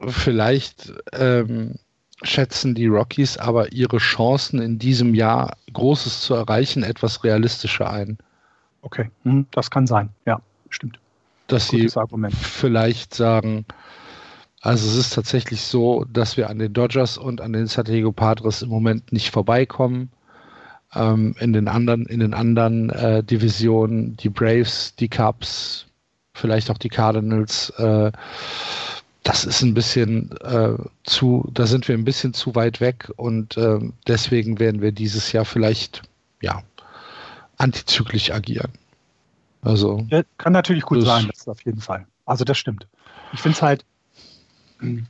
vielleicht 0.00 0.92
ähm, 1.12 1.76
schätzen 2.22 2.74
die 2.74 2.86
Rockies 2.86 3.36
aber 3.36 3.72
ihre 3.72 3.98
Chancen 3.98 4.60
in 4.60 4.78
diesem 4.78 5.14
Jahr 5.14 5.56
Großes 5.72 6.20
zu 6.20 6.34
erreichen 6.34 6.82
etwas 6.82 7.24
realistischer 7.24 7.90
ein. 7.90 8.18
Okay, 8.82 9.10
hm, 9.24 9.46
das 9.50 9.70
kann 9.70 9.86
sein. 9.86 10.10
Ja, 10.24 10.40
stimmt 10.70 10.98
dass 11.46 11.68
sie 11.68 11.90
Argument. 11.94 12.34
vielleicht 12.34 13.14
sagen, 13.14 13.64
also 14.60 14.88
es 14.88 14.96
ist 14.96 15.14
tatsächlich 15.14 15.62
so, 15.62 16.04
dass 16.04 16.36
wir 16.36 16.50
an 16.50 16.58
den 16.58 16.72
Dodgers 16.72 17.18
und 17.18 17.40
an 17.40 17.52
den 17.52 17.66
San 17.66 17.84
Diego 17.84 18.12
Padres 18.12 18.62
im 18.62 18.68
Moment 18.68 19.12
nicht 19.12 19.30
vorbeikommen. 19.30 20.10
Ähm, 20.94 21.34
in 21.38 21.52
den 21.52 21.68
anderen, 21.68 22.06
in 22.06 22.20
den 22.20 22.34
anderen 22.34 22.90
äh, 22.90 23.22
Divisionen, 23.22 24.16
die 24.16 24.28
Braves, 24.28 24.94
die 24.96 25.08
Cubs, 25.08 25.86
vielleicht 26.32 26.70
auch 26.70 26.78
die 26.78 26.88
Cardinals, 26.88 27.70
äh, 27.70 28.12
das 29.26 29.44
ist 29.44 29.62
ein 29.62 29.74
bisschen 29.74 30.30
äh, 30.42 30.76
zu, 31.02 31.50
da 31.52 31.66
sind 31.66 31.88
wir 31.88 31.96
ein 31.96 32.04
bisschen 32.04 32.32
zu 32.32 32.54
weit 32.54 32.80
weg 32.80 33.10
und 33.16 33.56
äh, 33.56 33.80
deswegen 34.06 34.60
werden 34.60 34.80
wir 34.80 34.92
dieses 34.92 35.32
Jahr 35.32 35.44
vielleicht 35.44 36.02
ja 36.40 36.62
antizyklisch 37.56 38.30
agieren. 38.30 38.70
Also 39.62 40.06
ja, 40.10 40.22
kann 40.38 40.52
natürlich 40.52 40.84
gut 40.84 40.98
das 40.98 41.06
sein, 41.06 41.26
das 41.26 41.38
ist 41.38 41.48
auf 41.48 41.60
jeden 41.64 41.80
Fall. 41.80 42.06
Also 42.24 42.44
das 42.44 42.56
stimmt. 42.56 42.86
Ich 43.32 43.40
finde 43.40 43.56
es 43.56 43.62
halt, 43.62 43.84
hm, 44.78 45.06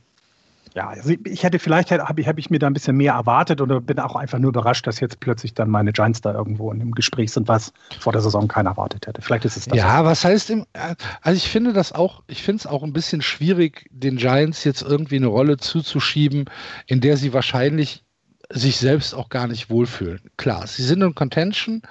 ja, 0.77 0.89
also 0.89 1.11
ich 1.25 1.41
hätte 1.41 1.57
vielleicht 1.57 1.89
habe 1.89 2.21
ich, 2.21 2.27
hab 2.27 2.37
ich 2.37 2.51
mir 2.51 2.59
da 2.59 2.67
ein 2.67 2.73
bisschen 2.73 2.95
mehr 2.95 3.13
erwartet 3.13 3.61
oder 3.61 3.81
bin 3.81 3.97
auch 3.99 4.15
einfach 4.15 4.37
nur 4.37 4.49
überrascht, 4.49 4.85
dass 4.85 4.99
jetzt 4.99 5.19
plötzlich 5.19 5.55
dann 5.55 5.71
meine 5.71 5.91
Giants 5.91 6.21
da 6.21 6.31
irgendwo 6.31 6.71
in 6.71 6.77
dem 6.77 6.91
Gespräch 6.91 7.31
sind, 7.31 7.47
was 7.47 7.73
vor 7.99 8.13
der 8.13 8.21
Saison 8.21 8.47
keiner 8.47 8.69
erwartet 8.69 9.07
hätte. 9.07 9.23
Vielleicht 9.23 9.45
ist 9.45 9.57
es 9.57 9.65
das. 9.65 9.75
Ja, 9.75 10.05
was 10.05 10.23
heißt 10.23 10.51
im, 10.51 10.67
also 11.23 11.35
ich 11.35 11.49
finde 11.49 11.73
das 11.73 11.93
auch, 11.93 12.21
ich 12.27 12.43
finde 12.43 12.59
es 12.59 12.67
auch 12.67 12.83
ein 12.83 12.93
bisschen 12.93 13.23
schwierig, 13.23 13.87
den 13.89 14.17
Giants 14.17 14.65
jetzt 14.65 14.83
irgendwie 14.83 15.15
eine 15.15 15.25
Rolle 15.25 15.57
zuzuschieben, 15.57 16.45
in 16.85 17.01
der 17.01 17.17
sie 17.17 17.33
wahrscheinlich 17.33 18.03
sich 18.51 18.77
selbst 18.77 19.15
auch 19.15 19.29
gar 19.29 19.47
nicht 19.47 19.71
wohlfühlen. 19.71 20.29
Klar, 20.37 20.67
sie 20.67 20.83
sind 20.83 21.01
in 21.01 21.15
Contention, 21.15 21.81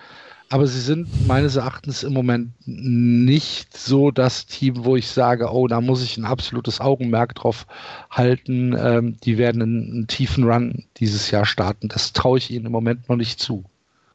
aber 0.49 0.66
sie 0.66 0.80
sind 0.80 1.26
meines 1.26 1.57
Erachtens 1.57 2.05
im 2.05 2.12
Moment 2.12 2.53
nicht 2.66 3.76
so 3.76 4.11
das 4.11 4.47
Team, 4.47 4.84
wo 4.84 4.94
ich 4.94 5.09
sage, 5.09 5.51
oh, 5.51 5.66
da 5.66 5.80
muss 5.80 6.03
ich 6.03 6.16
ein 6.16 6.24
absolutes 6.24 6.80
Augenmerk 6.80 7.34
drauf 7.34 7.66
halten. 8.11 8.76
Ähm, 8.78 9.16
die 9.24 9.38
werden 9.38 9.62
einen, 9.62 9.90
einen, 9.90 10.07
tiefen 10.07 10.44
Run 10.44 10.84
dieses 10.99 11.30
Jahr 11.30 11.47
starten. 11.47 11.88
Das 11.88 12.12
traue 12.12 12.38
ich 12.38 12.51
ihnen 12.51 12.66
im 12.66 12.72
Moment 12.72 13.09
noch 13.09 13.16
nicht 13.16 13.40
zu. 13.40 13.64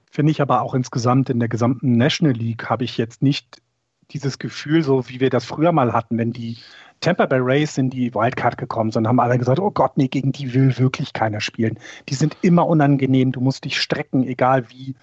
Finde 0.10 0.32
ich 0.32 0.42
aber 0.42 0.62
auch 0.62 0.74
insgesamt 0.74 1.30
in 1.30 1.40
der 1.40 1.50
gesamten 1.50 1.98
National 1.98 2.34
League 2.34 2.70
habe 2.70 2.86
ich 2.86 2.98
jetzt 2.98 3.22
nicht 3.22 3.62
dieses 4.12 4.40
Gefühl, 4.40 4.84
so 4.84 5.08
wie 5.10 5.20
wir 5.20 5.30
das 5.30 5.46
früher 5.46 5.72
mal 5.72 5.94
hatten, 5.94 6.18
wenn 6.18 6.34
die 6.34 6.58
Tampa 7.02 7.26
Bay 7.26 7.40
Rays 7.42 7.78
in 7.78 7.90
die 7.90 8.14
Wildcard 8.14 8.58
gekommen 8.58 8.92
sind, 8.92 9.08
haben 9.08 9.20
alle 9.20 9.38
gesagt, 9.38 9.60
oh 9.60 9.72
Gott, 9.72 9.98
nee, 9.98 10.08
gegen 10.08 10.32
die 10.32 10.54
will 10.54 10.78
wirklich 10.78 11.14
keiner 11.14 11.42
spielen. 11.42 11.80
Die 12.10 12.14
sind 12.14 12.38
immer 12.42 12.68
unangenehm, 12.68 13.32
du 13.32 13.42
musst 13.42 13.66
dich 13.66 13.82
strecken, 13.82 14.24
egal 14.24 14.70
wie 14.70 14.96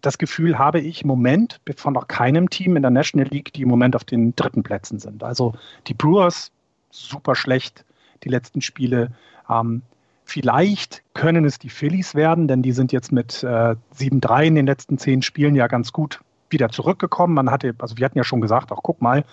das 0.00 0.18
Gefühl 0.18 0.58
habe 0.58 0.80
ich 0.80 1.02
im 1.02 1.08
Moment 1.08 1.60
von 1.76 1.94
noch 1.94 2.08
keinem 2.08 2.50
Team 2.50 2.76
in 2.76 2.82
der 2.82 2.90
National 2.90 3.28
League, 3.28 3.52
die 3.52 3.62
im 3.62 3.68
Moment 3.68 3.96
auf 3.96 4.04
den 4.04 4.34
dritten 4.36 4.62
Plätzen 4.62 4.98
sind. 4.98 5.22
Also 5.22 5.54
die 5.86 5.94
Brewers 5.94 6.52
super 6.90 7.34
schlecht, 7.34 7.84
die 8.24 8.28
letzten 8.28 8.60
Spiele. 8.60 9.12
Ähm, 9.48 9.82
vielleicht 10.24 11.02
können 11.14 11.44
es 11.44 11.58
die 11.58 11.68
Phillies 11.68 12.14
werden, 12.14 12.48
denn 12.48 12.62
die 12.62 12.72
sind 12.72 12.92
jetzt 12.92 13.12
mit 13.12 13.42
äh, 13.42 13.76
7-3 13.96 14.44
in 14.44 14.54
den 14.54 14.66
letzten 14.66 14.98
zehn 14.98 15.22
Spielen 15.22 15.54
ja 15.54 15.66
ganz 15.66 15.92
gut 15.92 16.20
wieder 16.50 16.68
zurückgekommen. 16.68 17.34
Man 17.34 17.50
hatte, 17.50 17.74
also 17.78 17.96
wir 17.96 18.04
hatten 18.04 18.18
ja 18.18 18.24
schon 18.24 18.40
gesagt, 18.40 18.72
auch 18.72 18.82
guck 18.82 19.00
mal, 19.00 19.24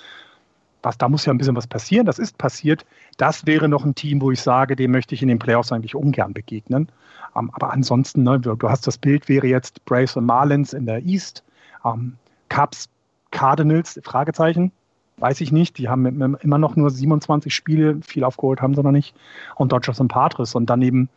was, 0.87 0.97
da 0.97 1.09
muss 1.09 1.25
ja 1.25 1.33
ein 1.33 1.37
bisschen 1.37 1.55
was 1.55 1.67
passieren. 1.67 2.05
Das 2.05 2.17
ist 2.17 2.37
passiert. 2.37 2.85
Das 3.17 3.45
wäre 3.45 3.67
noch 3.67 3.83
ein 3.83 3.93
Team, 3.93 4.21
wo 4.21 4.31
ich 4.31 4.41
sage, 4.41 4.75
dem 4.75 4.91
möchte 4.91 5.13
ich 5.13 5.21
in 5.21 5.27
den 5.27 5.39
Playoffs 5.39 5.71
eigentlich 5.71 5.95
ungern 5.95 6.33
begegnen. 6.33 6.87
Ähm, 7.35 7.51
aber 7.53 7.73
ansonsten, 7.73 8.23
ne, 8.23 8.39
du, 8.39 8.57
hast 8.69 8.87
das 8.87 8.97
Bild, 8.97 9.27
wäre 9.27 9.47
jetzt 9.47 9.83
Braves 9.85 10.15
und 10.15 10.25
Marlins 10.25 10.73
in 10.73 10.85
der 10.85 11.03
East, 11.05 11.43
ähm, 11.85 12.13
Cubs, 12.49 12.89
Cardinals, 13.31 13.99
Fragezeichen, 14.03 14.71
weiß 15.17 15.41
ich 15.41 15.51
nicht. 15.51 15.77
Die 15.77 15.89
haben 15.89 16.35
immer 16.35 16.57
noch 16.57 16.75
nur 16.77 16.89
27 16.89 17.53
Spiele, 17.53 17.99
viel 18.01 18.23
aufgeholt 18.23 18.61
haben 18.61 18.73
sie 18.73 18.81
noch 18.81 18.91
nicht. 18.91 19.13
Und 19.55 19.73
Dodgers 19.73 19.99
und 19.99 20.07
Padres. 20.07 20.55
Und 20.55 20.69
dann 20.69 20.81
eben, 20.81 21.09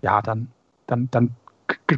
ja, 0.00 0.22
dann, 0.22 0.48
dann, 0.86 1.08
dann 1.10 1.36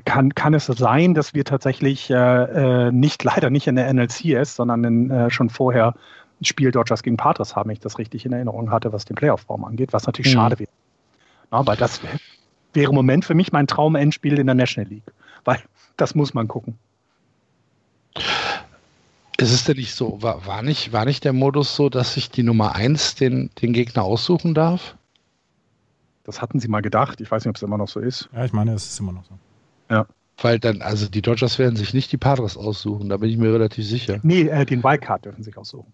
kann, 0.04 0.34
kann 0.34 0.54
es 0.54 0.66
sein, 0.66 1.14
dass 1.14 1.34
wir 1.34 1.44
tatsächlich 1.44 2.10
äh, 2.10 2.86
äh 2.86 2.90
nicht, 2.90 3.22
leider 3.24 3.50
nicht 3.50 3.68
in 3.68 3.76
der 3.76 3.92
NLCS, 3.92 4.56
sondern 4.56 4.82
in, 4.82 5.10
äh, 5.10 5.30
schon 5.30 5.50
vorher 5.50 5.94
Spiel 6.44 6.70
Dodgers 6.70 7.02
gegen 7.02 7.16
Padres 7.16 7.56
haben, 7.56 7.68
wenn 7.68 7.74
ich 7.74 7.80
das 7.80 7.98
richtig 7.98 8.24
in 8.24 8.32
Erinnerung 8.32 8.70
hatte, 8.70 8.92
was 8.92 9.04
den 9.04 9.16
Playoff-Baum 9.16 9.64
angeht, 9.64 9.92
was 9.92 10.06
natürlich 10.06 10.32
mhm. 10.32 10.38
schade 10.38 10.58
wäre. 10.58 10.70
Ja, 11.50 11.66
weil 11.66 11.76
das 11.76 12.00
wäre 12.72 12.88
im 12.88 12.94
Moment 12.94 13.24
für 13.24 13.34
mich 13.34 13.52
mein 13.52 13.66
Traum-Endspiel 13.66 14.38
in 14.38 14.46
der 14.46 14.54
National 14.54 14.90
League, 14.90 15.12
weil 15.44 15.58
das 15.96 16.14
muss 16.14 16.34
man 16.34 16.48
gucken. 16.48 16.78
Ist 19.38 19.52
es 19.52 19.64
denn 19.64 19.76
nicht 19.76 19.94
so? 19.94 20.22
War, 20.22 20.46
war, 20.46 20.62
nicht, 20.62 20.92
war 20.92 21.04
nicht 21.04 21.24
der 21.24 21.32
Modus 21.32 21.74
so, 21.74 21.88
dass 21.88 22.14
sich 22.14 22.30
die 22.30 22.42
Nummer 22.42 22.74
1 22.74 23.16
den, 23.16 23.50
den 23.60 23.72
Gegner 23.72 24.04
aussuchen 24.04 24.54
darf? 24.54 24.96
Das 26.24 26.40
hatten 26.40 26.60
sie 26.60 26.68
mal 26.68 26.82
gedacht. 26.82 27.20
Ich 27.20 27.30
weiß 27.30 27.44
nicht, 27.44 27.50
ob 27.50 27.56
es 27.56 27.62
immer 27.62 27.78
noch 27.78 27.88
so 27.88 27.98
ist. 27.98 28.28
Ja, 28.32 28.44
ich 28.44 28.52
meine, 28.52 28.72
es 28.74 28.86
ist 28.86 29.00
immer 29.00 29.12
noch 29.12 29.24
so. 29.24 29.34
Ja. 29.90 30.06
Weil 30.38 30.58
dann, 30.58 30.82
also 30.82 31.08
die 31.08 31.22
Dodgers 31.22 31.58
werden 31.58 31.76
sich 31.76 31.94
nicht 31.94 32.12
die 32.12 32.16
Padres 32.16 32.56
aussuchen, 32.56 33.08
da 33.08 33.16
bin 33.16 33.30
ich 33.30 33.36
mir 33.36 33.52
relativ 33.52 33.86
sicher. 33.86 34.20
Nee, 34.22 34.42
äh, 34.42 34.64
den 34.64 34.82
Wildcard 34.82 35.24
dürfen 35.24 35.42
sich 35.42 35.56
aussuchen. 35.56 35.92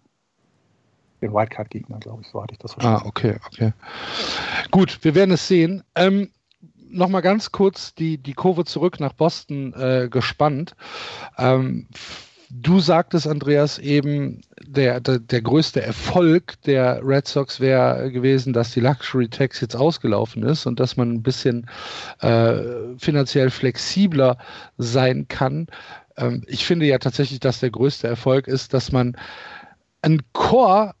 Den 1.21 1.33
Wildcard-Gegner, 1.33 1.99
glaube 1.99 2.21
ich, 2.21 2.29
so 2.29 2.41
hatte 2.41 2.53
ich 2.53 2.59
das 2.59 2.73
verstanden. 2.73 3.01
Ah, 3.03 3.07
okay, 3.07 3.35
okay. 3.47 3.73
Gut, 4.71 4.99
wir 5.01 5.15
werden 5.15 5.31
es 5.31 5.47
sehen. 5.47 5.83
Ähm, 5.95 6.29
Nochmal 6.91 7.21
ganz 7.21 7.51
kurz 7.51 7.93
die, 7.93 8.17
die 8.17 8.33
Kurve 8.33 8.65
zurück 8.65 8.99
nach 8.99 9.13
Boston 9.13 9.73
äh, 9.73 10.07
gespannt. 10.09 10.75
Ähm, 11.37 11.87
du 12.49 12.79
sagtest, 12.79 13.27
Andreas, 13.27 13.77
eben, 13.77 14.41
der, 14.65 14.99
der, 14.99 15.19
der 15.19 15.41
größte 15.41 15.83
Erfolg 15.83 16.59
der 16.63 17.01
Red 17.03 17.27
Sox 17.27 17.59
wäre 17.59 18.11
gewesen, 18.11 18.53
dass 18.53 18.71
die 18.71 18.79
Luxury 18.79 19.27
Tax 19.29 19.61
jetzt 19.61 19.75
ausgelaufen 19.75 20.41
ist 20.41 20.65
und 20.65 20.79
dass 20.79 20.97
man 20.97 21.11
ein 21.11 21.21
bisschen 21.21 21.69
äh, 22.21 22.59
finanziell 22.97 23.51
flexibler 23.51 24.37
sein 24.77 25.27
kann. 25.27 25.67
Ähm, 26.17 26.43
ich 26.47 26.65
finde 26.65 26.87
ja 26.87 26.97
tatsächlich, 26.97 27.39
dass 27.39 27.59
der 27.59 27.69
größte 27.69 28.07
Erfolg 28.07 28.47
ist, 28.47 28.73
dass 28.73 28.91
man 28.91 29.15
ein 30.01 30.19
äh, 30.19 30.93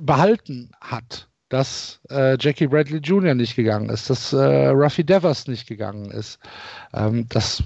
behalten 0.00 0.70
hat 0.80 1.28
dass 1.54 2.00
äh, 2.10 2.36
Jackie 2.40 2.66
Bradley 2.66 2.98
Jr. 2.98 3.34
nicht 3.34 3.54
gegangen 3.54 3.88
ist, 3.88 4.10
dass 4.10 4.32
äh, 4.32 4.66
Ruffy 4.68 5.04
Devers 5.04 5.46
nicht 5.46 5.68
gegangen 5.68 6.10
ist. 6.10 6.40
Ähm, 6.92 7.26
das, 7.28 7.62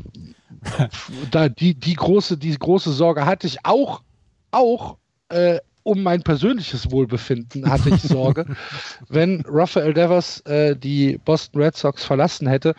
da 1.31 1.49
die, 1.49 1.75
die, 1.75 1.95
große, 1.95 2.37
die 2.37 2.55
große 2.59 2.93
Sorge 2.93 3.25
hatte 3.25 3.47
ich 3.47 3.65
auch, 3.65 4.03
auch 4.51 4.99
äh, 5.31 5.59
um 5.85 6.03
mein 6.03 6.23
persönliches 6.23 6.91
Wohlbefinden 6.91 7.71
hatte 7.71 7.89
ich 7.89 8.03
Sorge. 8.03 8.45
Wenn 9.09 9.43
Raphael 9.49 9.95
Devers 9.95 10.41
äh, 10.41 10.77
die 10.77 11.19
Boston 11.25 11.63
Red 11.63 11.77
Sox 11.77 12.05
verlassen 12.05 12.47
hätte, 12.47 12.75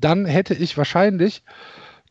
dann 0.00 0.24
hätte 0.24 0.54
ich 0.54 0.78
wahrscheinlich 0.78 1.42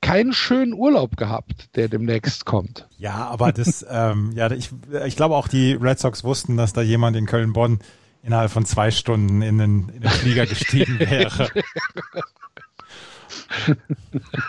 keinen 0.04 0.34
schönen 0.34 0.74
Urlaub 0.74 1.18
gehabt, 1.18 1.76
der 1.76 1.88
demnächst 1.88 2.46
kommt. 2.46 2.88
Ja, 2.98 3.28
aber 3.28 3.52
das, 3.52 3.84
ähm, 3.90 4.32
ja, 4.36 4.52
ich, 4.52 4.70
ich 5.06 5.16
glaube 5.16 5.36
auch 5.36 5.48
die 5.48 5.74
Red 5.74 5.98
Sox 6.00 6.24
wussten, 6.24 6.58
dass 6.58 6.74
da 6.74 6.82
jemand 6.82 7.16
in 7.18 7.26
Köln-Bonn 7.26 7.80
innerhalb 8.22 8.52
von 8.52 8.66
zwei 8.66 8.92
Stunden 8.92 9.42
in 9.42 9.58
den, 9.58 9.90
in 9.90 10.02
den 10.02 10.12
Flieger 10.12 10.46
gestiegen 10.46 11.00
wäre. 11.00 11.50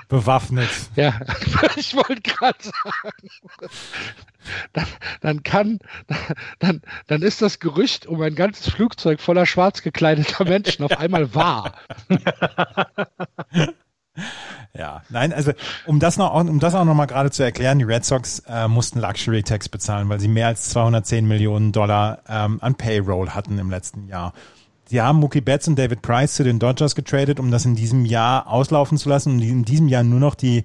Bewaffnet. 0.08 0.68
Ja, 0.96 1.20
ich 1.76 1.94
wollte 1.94 2.20
gerade 2.20 2.58
sagen. 2.62 3.28
Dann, 4.72 4.86
dann 5.20 5.42
kann, 5.42 5.78
dann, 6.58 6.82
dann 7.06 7.22
ist 7.22 7.42
das 7.42 7.60
Gerücht 7.60 8.06
um 8.06 8.20
ein 8.20 8.34
ganzes 8.34 8.72
Flugzeug 8.72 9.20
voller 9.20 9.46
schwarz 9.46 9.82
gekleideter 9.82 10.44
Menschen 10.44 10.84
auf 10.84 10.98
einmal 10.98 11.34
wahr. 11.34 11.74
Ja, 14.76 15.02
nein, 15.08 15.32
also 15.32 15.52
um 15.86 16.00
das 16.00 16.16
noch, 16.16 16.34
um 16.34 16.58
das 16.58 16.74
auch 16.74 16.84
noch 16.84 16.94
mal 16.94 17.06
gerade 17.06 17.30
zu 17.30 17.44
erklären, 17.44 17.78
die 17.78 17.84
Red 17.84 18.04
Sox 18.04 18.40
äh, 18.48 18.66
mussten 18.66 18.98
Luxury 18.98 19.44
Tax 19.44 19.68
bezahlen, 19.68 20.08
weil 20.08 20.18
sie 20.18 20.26
mehr 20.26 20.48
als 20.48 20.70
210 20.70 21.28
Millionen 21.28 21.70
Dollar 21.70 22.18
ähm, 22.28 22.58
an 22.60 22.74
Payroll 22.74 23.30
hatten 23.30 23.56
im 23.60 23.70
letzten 23.70 24.08
Jahr. 24.08 24.32
Sie 24.86 25.00
haben 25.00 25.20
Mookie 25.20 25.40
Betts 25.40 25.68
und 25.68 25.78
David 25.78 26.02
Price 26.02 26.34
zu 26.34 26.42
den 26.42 26.58
Dodgers 26.58 26.96
getradet, 26.96 27.38
um 27.38 27.52
das 27.52 27.64
in 27.64 27.76
diesem 27.76 28.04
Jahr 28.04 28.48
auslaufen 28.48 28.98
zu 28.98 29.08
lassen 29.08 29.34
und 29.34 29.42
in 29.42 29.64
diesem 29.64 29.86
Jahr 29.86 30.02
nur 30.02 30.18
noch 30.18 30.34
die 30.34 30.64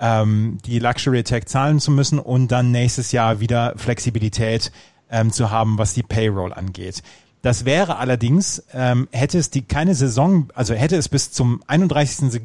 ähm, 0.00 0.58
die 0.64 0.78
Luxury 0.78 1.22
Tax 1.22 1.52
zahlen 1.52 1.78
zu 1.78 1.90
müssen 1.90 2.18
und 2.18 2.48
dann 2.48 2.70
nächstes 2.70 3.12
Jahr 3.12 3.40
wieder 3.40 3.74
Flexibilität 3.76 4.72
ähm, 5.10 5.30
zu 5.30 5.50
haben, 5.50 5.78
was 5.78 5.92
die 5.92 6.02
Payroll 6.02 6.52
angeht. 6.52 7.02
Das 7.42 7.64
wäre 7.64 7.96
allerdings, 7.96 8.62
ähm, 8.74 9.08
hätte 9.12 9.38
es 9.38 9.48
die 9.48 9.62
keine 9.62 9.94
Saison, 9.94 10.50
also 10.54 10.74
hätte 10.74 10.96
es 10.96 11.08
bis 11.08 11.32
zum 11.32 11.62
31. 11.66 12.42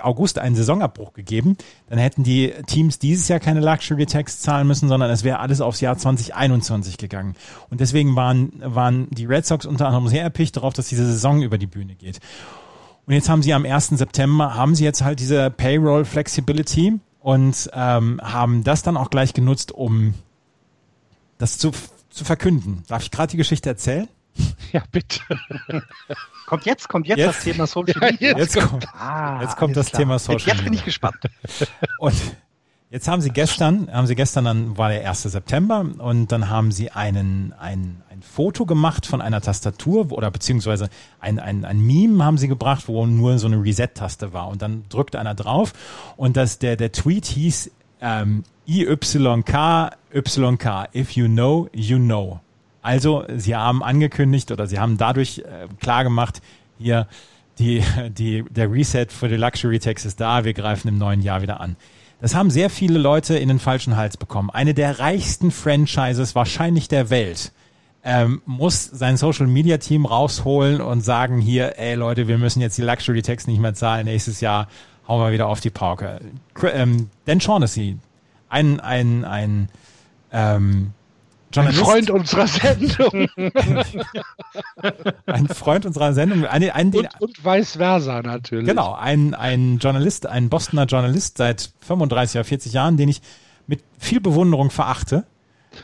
August 0.00 0.38
einen 0.38 0.56
Saisonabbruch 0.56 1.12
gegeben, 1.12 1.58
dann 1.90 1.98
hätten 1.98 2.22
die 2.22 2.54
Teams 2.66 2.98
dieses 2.98 3.28
Jahr 3.28 3.40
keine 3.40 3.60
Luxury 3.60 4.06
Tax 4.06 4.40
zahlen 4.40 4.66
müssen, 4.66 4.88
sondern 4.88 5.10
es 5.10 5.22
wäre 5.22 5.40
alles 5.40 5.60
aufs 5.60 5.82
Jahr 5.82 5.98
2021 5.98 6.96
gegangen. 6.96 7.36
Und 7.68 7.80
deswegen 7.80 8.16
waren, 8.16 8.52
waren 8.64 9.08
die 9.10 9.26
Red 9.26 9.44
Sox 9.44 9.66
unter 9.66 9.86
anderem 9.86 10.08
sehr 10.08 10.22
erpicht 10.22 10.56
darauf, 10.56 10.72
dass 10.72 10.88
diese 10.88 11.04
Saison 11.04 11.42
über 11.42 11.58
die 11.58 11.66
Bühne 11.66 11.94
geht. 11.94 12.18
Und 13.06 13.12
jetzt 13.12 13.28
haben 13.28 13.42
sie 13.42 13.52
am 13.52 13.66
1. 13.66 13.88
September, 13.88 14.54
haben 14.54 14.74
sie 14.74 14.84
jetzt 14.84 15.02
halt 15.02 15.20
diese 15.20 15.50
Payroll 15.50 16.06
Flexibility 16.06 16.98
und 17.20 17.68
ähm, 17.74 18.18
haben 18.22 18.64
das 18.64 18.82
dann 18.82 18.96
auch 18.96 19.10
gleich 19.10 19.34
genutzt, 19.34 19.72
um 19.72 20.14
das 21.36 21.58
zu, 21.58 21.72
zu 22.08 22.24
verkünden. 22.24 22.82
Darf 22.88 23.02
ich 23.02 23.10
gerade 23.10 23.30
die 23.30 23.36
Geschichte 23.36 23.68
erzählen? 23.68 24.08
Ja, 24.72 24.82
bitte. 24.92 25.20
kommt 26.46 26.66
jetzt, 26.66 26.88
kommt 26.88 27.06
jetzt, 27.06 27.18
jetzt, 27.18 27.36
das 27.36 27.44
Thema 27.44 27.66
Social 27.66 28.00
Media. 28.00 28.36
jetzt, 28.36 28.54
jetzt 28.54 28.68
kommt, 28.68 28.86
ah, 28.94 29.40
jetzt 29.40 29.56
kommt 29.56 29.76
das 29.76 29.86
klar. 29.86 30.00
Thema 30.00 30.18
Social 30.18 30.36
Media. 30.38 30.54
Jetzt 30.54 30.64
bin 30.64 30.72
ich 30.74 30.84
gespannt. 30.84 31.16
Und 31.98 32.14
jetzt 32.90 33.08
haben 33.08 33.22
sie 33.22 33.30
gestern, 33.30 33.90
haben 33.92 34.06
sie 34.06 34.14
gestern, 34.14 34.44
dann 34.44 34.76
war 34.76 34.90
der 34.90 35.08
1. 35.08 35.22
September 35.22 35.86
und 35.98 36.32
dann 36.32 36.48
haben 36.48 36.72
sie 36.72 36.90
einen, 36.90 37.54
ein, 37.58 38.02
ein 38.10 38.22
Foto 38.22 38.66
gemacht 38.66 39.06
von 39.06 39.20
einer 39.20 39.40
Tastatur 39.40 40.10
oder 40.12 40.30
beziehungsweise 40.30 40.88
ein, 41.20 41.38
ein, 41.38 41.64
ein 41.64 41.80
Meme 41.80 42.24
haben 42.24 42.38
sie 42.38 42.48
gebracht, 42.48 42.88
wo 42.88 43.06
nur 43.06 43.38
so 43.38 43.46
eine 43.46 43.62
Reset-Taste 43.62 44.32
war 44.32 44.48
und 44.48 44.62
dann 44.62 44.84
drückt 44.88 45.16
einer 45.16 45.34
drauf 45.34 45.72
und 46.16 46.36
das, 46.36 46.58
der, 46.58 46.76
der 46.76 46.92
Tweet 46.92 47.26
hieß 47.26 47.70
ähm, 48.00 48.44
IYK, 48.66 49.92
YK, 50.12 50.88
if 50.94 51.10
you 51.12 51.26
know, 51.26 51.68
you 51.72 51.98
know. 51.98 52.40
Also, 52.88 53.24
sie 53.36 53.54
haben 53.54 53.82
angekündigt 53.82 54.50
oder 54.50 54.66
sie 54.66 54.78
haben 54.78 54.96
dadurch 54.96 55.40
äh, 55.40 55.68
klargemacht, 55.78 56.40
hier 56.78 57.06
die, 57.58 57.84
die, 58.16 58.46
der 58.48 58.72
Reset 58.72 59.08
für 59.10 59.28
die 59.28 59.36
Luxury 59.36 59.78
Tax 59.78 60.06
ist 60.06 60.22
da, 60.22 60.44
wir 60.44 60.54
greifen 60.54 60.88
im 60.88 60.96
neuen 60.96 61.20
Jahr 61.20 61.42
wieder 61.42 61.60
an. 61.60 61.76
Das 62.22 62.34
haben 62.34 62.48
sehr 62.48 62.70
viele 62.70 62.98
Leute 62.98 63.36
in 63.36 63.48
den 63.48 63.58
falschen 63.58 63.98
Hals 63.98 64.16
bekommen. 64.16 64.48
Eine 64.48 64.72
der 64.72 65.00
reichsten 65.00 65.50
Franchises 65.50 66.34
wahrscheinlich 66.34 66.88
der 66.88 67.10
Welt 67.10 67.52
ähm, 68.04 68.40
muss 68.46 68.84
sein 68.84 69.18
Social 69.18 69.48
Media 69.48 69.76
Team 69.76 70.06
rausholen 70.06 70.80
und 70.80 71.02
sagen 71.02 71.42
hier, 71.42 71.78
ey 71.78 71.94
Leute, 71.94 72.26
wir 72.26 72.38
müssen 72.38 72.62
jetzt 72.62 72.78
die 72.78 72.82
Luxury 72.82 73.20
Tax 73.20 73.46
nicht 73.46 73.60
mehr 73.60 73.74
zahlen. 73.74 74.06
Nächstes 74.06 74.40
Jahr 74.40 74.66
hauen 75.06 75.20
wir 75.20 75.30
wieder 75.30 75.48
auf 75.48 75.60
die 75.60 75.68
Pauke. 75.68 76.22
Ähm, 76.72 77.10
Dan 77.26 77.38
Shaughnessy, 77.38 77.98
ein, 78.48 78.80
ein, 78.80 79.26
ein 79.26 79.68
ähm, 80.32 80.94
Journalist. 81.52 81.80
Ein 81.82 81.86
Freund 81.86 82.10
unserer 82.10 82.46
Sendung. 82.46 83.28
ein 85.26 85.48
Freund 85.48 85.86
unserer 85.86 86.12
Sendung. 86.12 86.44
Ein, 86.44 86.70
ein, 86.70 86.94
und, 86.94 87.08
und 87.20 87.44
vice 87.44 87.76
versa 87.76 88.22
natürlich. 88.22 88.66
Genau, 88.66 88.94
ein, 88.94 89.34
ein 89.34 89.78
Journalist, 89.78 90.26
ein 90.26 90.48
Bostoner 90.48 90.84
Journalist 90.84 91.38
seit 91.38 91.72
35 91.80 92.36
oder 92.36 92.44
40 92.44 92.72
Jahren, 92.72 92.96
den 92.96 93.08
ich 93.08 93.22
mit 93.66 93.82
viel 93.98 94.20
Bewunderung 94.20 94.70
verachte. 94.70 95.24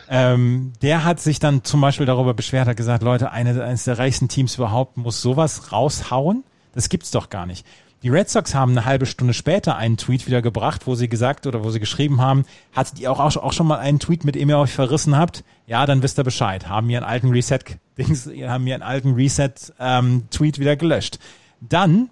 Ähm, 0.08 0.72
der 0.82 1.04
hat 1.04 1.20
sich 1.20 1.38
dann 1.38 1.64
zum 1.64 1.80
Beispiel 1.80 2.06
darüber 2.06 2.34
beschwert, 2.34 2.68
hat 2.68 2.76
gesagt, 2.76 3.02
Leute, 3.02 3.30
eine, 3.30 3.62
eines 3.62 3.84
der 3.84 3.98
reichsten 3.98 4.28
Teams 4.28 4.56
überhaupt 4.56 4.96
muss 4.96 5.20
sowas 5.20 5.72
raushauen. 5.72 6.44
Das 6.72 6.88
gibt's 6.88 7.10
doch 7.10 7.30
gar 7.30 7.46
nicht. 7.46 7.66
Die 8.04 8.10
Red 8.10 8.28
Sox 8.28 8.54
haben 8.54 8.72
eine 8.72 8.84
halbe 8.84 9.06
Stunde 9.06 9.32
später 9.32 9.76
einen 9.76 9.96
Tweet 9.96 10.26
wieder 10.26 10.42
gebracht, 10.42 10.86
wo 10.86 10.94
sie 10.94 11.08
gesagt 11.08 11.46
oder 11.46 11.64
wo 11.64 11.70
sie 11.70 11.80
geschrieben 11.80 12.20
haben, 12.20 12.44
hattet 12.74 12.98
ihr 12.98 13.10
auch, 13.10 13.18
auch 13.18 13.52
schon 13.54 13.66
mal 13.66 13.78
einen 13.78 13.98
Tweet, 13.98 14.26
mit 14.26 14.34
dem 14.34 14.50
ihr 14.50 14.58
euch 14.58 14.74
verrissen 14.74 15.16
habt? 15.16 15.42
Ja, 15.66 15.86
dann 15.86 16.02
wisst 16.02 16.18
ihr 16.18 16.24
Bescheid. 16.24 16.68
Haben 16.68 16.88
mir 16.88 16.98
einen 16.98 17.06
alten 17.06 17.30
Reset-Dings, 17.30 18.26
haben 18.46 18.64
mir 18.64 18.74
einen 18.74 18.82
alten 18.82 19.14
Reset-Tweet 19.14 19.78
ähm, 19.80 20.60
wieder 20.60 20.76
gelöscht. 20.76 21.18
Dann, 21.62 22.10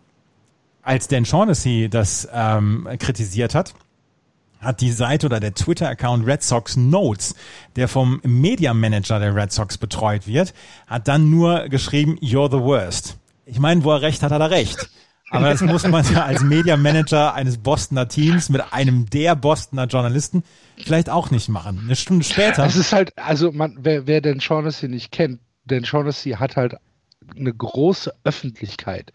als 0.80 1.08
Dan 1.08 1.26
Shaughnessy 1.26 1.90
das 1.90 2.26
ähm, 2.32 2.88
kritisiert 2.98 3.54
hat, 3.54 3.74
hat 4.60 4.80
die 4.80 4.92
Seite 4.92 5.26
oder 5.26 5.40
der 5.40 5.52
Twitter-Account 5.52 6.26
Red 6.26 6.42
Sox 6.42 6.74
Notes, 6.74 7.34
der 7.76 7.86
vom 7.86 8.18
Media 8.24 8.72
Manager 8.72 9.18
der 9.18 9.36
Red 9.36 9.52
Sox 9.52 9.76
betreut 9.76 10.26
wird, 10.26 10.54
hat 10.86 11.06
dann 11.06 11.28
nur 11.28 11.68
geschrieben, 11.68 12.16
you're 12.22 12.50
the 12.50 12.64
worst. 12.64 13.18
Ich 13.44 13.58
meine, 13.58 13.84
wo 13.84 13.90
er 13.92 14.00
recht 14.00 14.22
hat, 14.22 14.32
hat 14.32 14.40
er 14.40 14.50
recht. 14.50 14.88
Aber 15.32 15.48
das 15.48 15.62
muss 15.62 15.86
man 15.86 16.04
ja 16.12 16.24
als 16.24 16.42
Media 16.42 16.76
Manager 16.76 17.34
eines 17.34 17.58
Bostoner 17.58 18.06
Teams 18.06 18.50
mit 18.50 18.62
einem 18.72 19.08
der 19.08 19.34
Bostoner 19.34 19.86
Journalisten 19.86 20.44
vielleicht 20.76 21.08
auch 21.08 21.30
nicht 21.30 21.48
machen. 21.48 21.80
Eine 21.84 21.96
Stunde 21.96 22.24
später. 22.24 22.64
Es 22.66 22.76
ist 22.76 22.92
halt, 22.92 23.16
also 23.18 23.50
man, 23.50 23.78
wer, 23.80 24.06
wer 24.06 24.20
den 24.20 24.40
Shaughnessy 24.40 24.88
nicht 24.88 25.10
kennt, 25.10 25.40
denn 25.64 25.84
Shaughnessy 25.84 26.32
hat 26.32 26.56
halt 26.56 26.76
eine 27.36 27.52
große 27.52 28.12
Öffentlichkeit. 28.24 29.12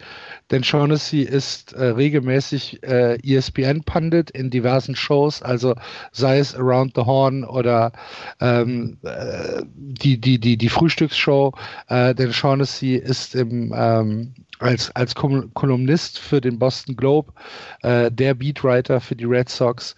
Denn 0.50 0.64
Shaughnessy 0.64 1.22
ist 1.22 1.74
äh, 1.74 1.86
regelmäßig 1.86 2.84
äh, 2.84 3.18
ESPN-Pundit 3.22 4.32
in 4.32 4.50
diversen 4.50 4.96
Shows, 4.96 5.42
also 5.42 5.76
sei 6.12 6.40
es 6.40 6.56
Around 6.56 6.94
the 6.96 7.02
Horn 7.02 7.44
oder 7.44 7.92
ähm, 8.40 8.98
äh, 9.04 9.62
die, 9.76 10.20
die, 10.20 10.40
die, 10.40 10.58
die 10.58 10.70
Frühstücksshow. 10.70 11.54
Äh, 11.88 12.16
denn 12.16 12.34
Shaughnessy 12.34 12.96
ist 12.96 13.36
im 13.36 13.74
ähm, 13.76 14.34
als, 14.60 14.96
als 14.96 15.16
Kolumnist 15.16 16.20
für 16.20 16.42
den 16.42 16.60
Boston 16.60 16.96
Globe, 16.96 17.34
äh, 17.82 18.12
der 18.12 18.34
Beatwriter 18.34 19.00
für 19.00 19.16
die 19.16 19.26
Red 19.26 19.50
Sox. 19.50 19.96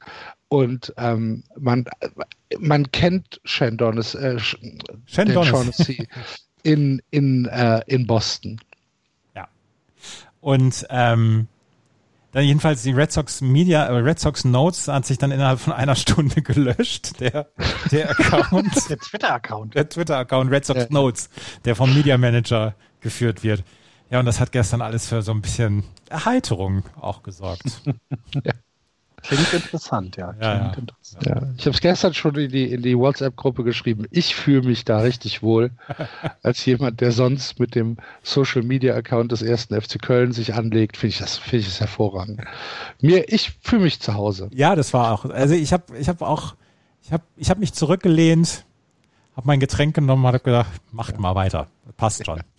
Und 0.47 0.93
ähm, 0.97 1.43
man, 1.57 1.85
man 2.59 2.91
kennt 2.91 3.39
Shandonis, 3.43 4.15
äh, 4.15 4.39
Shaughnessy 4.39 6.07
in, 6.63 7.01
in, 7.11 7.45
äh, 7.45 7.81
in 7.87 8.07
Boston. 8.07 8.59
Ja. 9.35 9.47
Und 10.41 10.87
ähm, 10.89 11.47
dann 12.31 12.43
jedenfalls 12.43 12.83
die 12.83 12.91
Red 12.91 13.11
Sox 13.11 13.41
Media, 13.41 13.85
äh, 13.85 13.97
Red 13.97 14.19
Sox 14.19 14.45
Notes 14.45 14.87
hat 14.87 15.05
sich 15.05 15.17
dann 15.17 15.31
innerhalb 15.31 15.59
von 15.59 15.73
einer 15.73 15.95
Stunde 15.95 16.41
gelöscht, 16.41 17.19
der, 17.19 17.47
der 17.91 18.11
Account. 18.11 18.89
der 18.89 18.99
Twitter-Account. 18.99 19.75
Der 19.75 19.89
Twitter-Account 19.89 20.51
Red 20.51 20.65
Sox 20.65 20.79
ja. 20.81 20.87
Notes, 20.89 21.29
der 21.65 21.75
vom 21.75 21.93
Media 21.93 22.17
Manager 22.17 22.75
geführt 23.01 23.43
wird. 23.43 23.63
Ja, 24.09 24.19
und 24.19 24.25
das 24.25 24.39
hat 24.39 24.51
gestern 24.51 24.81
alles 24.81 25.07
für 25.07 25.21
so 25.21 25.31
ein 25.31 25.41
bisschen 25.41 25.83
Erheiterung 26.09 26.83
auch 26.99 27.23
gesorgt. 27.23 27.81
ja. 28.43 28.53
Klingt 29.21 29.53
interessant, 29.53 30.15
ja. 30.15 30.33
ja, 30.41 30.55
ja. 30.55 30.73
Interessant. 30.73 31.25
ja. 31.25 31.41
Ich 31.57 31.65
habe 31.65 31.75
es 31.75 31.81
gestern 31.81 32.13
schon 32.13 32.35
in 32.35 32.51
die, 32.51 32.71
in 32.71 32.81
die 32.81 32.97
WhatsApp-Gruppe 32.97 33.63
geschrieben. 33.63 34.05
Ich 34.11 34.33
fühle 34.33 34.67
mich 34.67 34.85
da 34.85 34.99
richtig 34.99 35.43
wohl, 35.43 35.71
als 36.43 36.65
jemand, 36.65 37.01
der 37.01 37.11
sonst 37.11 37.59
mit 37.59 37.75
dem 37.75 37.97
Social-Media-Account 38.23 39.31
des 39.31 39.41
ersten 39.41 39.79
FC 39.79 40.01
Köln 40.01 40.31
sich 40.31 40.53
anlegt, 40.53 40.97
finde 40.97 41.13
ich 41.13 41.19
das 41.19 41.37
finde 41.37 41.57
ich 41.57 41.65
das 41.65 41.79
hervorragend. 41.79 42.41
Mir, 43.01 43.31
ich 43.31 43.51
fühle 43.61 43.83
mich 43.83 43.99
zu 43.99 44.13
Hause. 44.13 44.49
Ja, 44.53 44.75
das 44.75 44.93
war 44.93 45.11
auch. 45.11 45.25
Also 45.25 45.53
ich 45.53 45.73
habe 45.73 45.97
ich 45.97 46.07
hab 46.07 46.21
auch, 46.21 46.55
ich 47.03 47.11
habe 47.11 47.23
ich 47.35 47.49
hab 47.49 47.59
mich 47.59 47.73
zurückgelehnt, 47.73 48.65
habe 49.35 49.47
mein 49.47 49.59
Getränk 49.59 49.95
genommen, 49.95 50.25
habe 50.25 50.39
gedacht, 50.39 50.71
macht 50.91 51.19
mal 51.19 51.35
weiter, 51.35 51.67
passt 51.97 52.25
schon. 52.25 52.41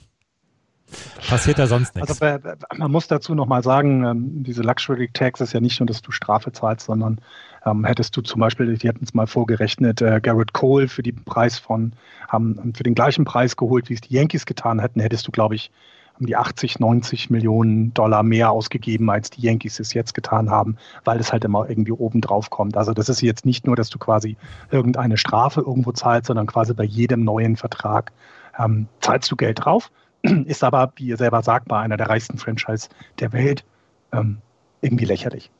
Passiert 1.30 1.58
da 1.60 1.66
sonst 1.68 1.94
nichts. 1.94 2.20
Also 2.20 2.40
man 2.76 2.90
muss 2.90 3.06
dazu 3.06 3.34
nochmal 3.34 3.62
sagen, 3.62 4.04
ähm, 4.04 4.42
diese 4.42 4.62
Luxury 4.62 5.08
Tax 5.12 5.40
ist 5.40 5.52
ja 5.52 5.60
nicht 5.60 5.78
nur, 5.78 5.86
dass 5.86 6.02
du 6.02 6.10
Strafe 6.10 6.50
zahlst, 6.50 6.86
sondern 6.86 7.20
ähm, 7.64 7.84
hättest 7.84 8.16
du 8.16 8.20
zum 8.22 8.40
Beispiel, 8.40 8.76
die 8.76 8.88
hätten 8.88 9.04
es 9.04 9.14
mal 9.14 9.26
vorgerechnet, 9.26 10.02
äh, 10.02 10.20
Garrett 10.20 10.52
Cole 10.52 10.88
für 10.88 11.02
den 11.02 11.24
Preis 11.24 11.58
von, 11.58 11.92
haben 12.28 12.72
für 12.74 12.82
den 12.82 12.94
gleichen 12.94 13.24
Preis 13.24 13.56
geholt, 13.56 13.88
wie 13.88 13.94
es 13.94 14.00
die 14.00 14.14
Yankees 14.14 14.44
getan 14.44 14.80
hätten, 14.80 15.00
hättest 15.00 15.26
du, 15.26 15.30
glaube 15.30 15.54
ich, 15.54 15.70
um 16.18 16.26
die 16.26 16.36
80, 16.36 16.80
90 16.80 17.30
Millionen 17.30 17.94
Dollar 17.94 18.22
mehr 18.22 18.50
ausgegeben, 18.50 19.08
als 19.08 19.30
die 19.30 19.42
Yankees 19.42 19.80
es 19.80 19.94
jetzt 19.94 20.14
getan 20.14 20.50
haben, 20.50 20.76
weil 21.04 21.18
es 21.18 21.32
halt 21.32 21.44
immer 21.44 21.68
irgendwie 21.68 21.92
oben 21.92 22.20
drauf 22.20 22.50
kommt. 22.50 22.76
Also 22.76 22.92
das 22.92 23.08
ist 23.08 23.22
jetzt 23.22 23.46
nicht 23.46 23.66
nur, 23.66 23.76
dass 23.76 23.88
du 23.88 23.98
quasi 23.98 24.36
irgendeine 24.70 25.16
Strafe 25.16 25.60
irgendwo 25.60 25.92
zahlst, 25.92 26.26
sondern 26.26 26.46
quasi 26.46 26.74
bei 26.74 26.84
jedem 26.84 27.24
neuen 27.24 27.56
Vertrag 27.56 28.12
ähm, 28.58 28.88
zahlst 29.00 29.30
du 29.30 29.36
Geld 29.36 29.64
drauf 29.64 29.90
ist 30.22 30.64
aber, 30.64 30.92
wie 30.96 31.06
ihr 31.06 31.16
selber 31.16 31.42
sagt, 31.42 31.68
bei 31.68 31.80
einer 31.80 31.96
der 31.96 32.08
reichsten 32.08 32.38
Franchise 32.38 32.88
der 33.18 33.32
Welt. 33.32 33.64
Ähm, 34.12 34.38
irgendwie 34.80 35.04
lächerlich. 35.04 35.50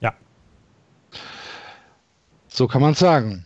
Ja. 0.00 0.14
So 2.48 2.66
kann 2.66 2.82
man 2.82 2.94
sagen. 2.94 3.44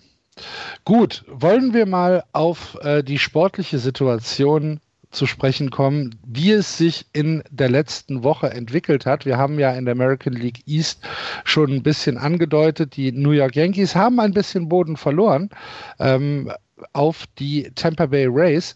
Gut, 0.84 1.24
wollen 1.28 1.74
wir 1.74 1.86
mal 1.86 2.24
auf 2.32 2.78
äh, 2.82 3.02
die 3.02 3.18
sportliche 3.18 3.78
Situation 3.78 4.80
zu 5.10 5.26
sprechen 5.26 5.70
kommen, 5.70 6.18
wie 6.26 6.52
es 6.52 6.78
sich 6.78 7.06
in 7.12 7.42
der 7.50 7.68
letzten 7.68 8.24
Woche 8.24 8.50
entwickelt 8.50 9.04
hat. 9.04 9.26
Wir 9.26 9.36
haben 9.36 9.58
ja 9.58 9.72
in 9.72 9.84
der 9.84 9.92
American 9.92 10.32
League 10.32 10.66
East 10.66 11.04
schon 11.44 11.70
ein 11.70 11.82
bisschen 11.82 12.16
angedeutet, 12.16 12.96
die 12.96 13.12
New 13.12 13.32
York 13.32 13.54
Yankees 13.54 13.94
haben 13.94 14.18
ein 14.20 14.32
bisschen 14.32 14.70
Boden 14.70 14.96
verloren 14.96 15.50
ähm, 15.98 16.50
auf 16.94 17.26
die 17.38 17.70
Tampa 17.74 18.06
Bay 18.06 18.26
Rays. 18.26 18.74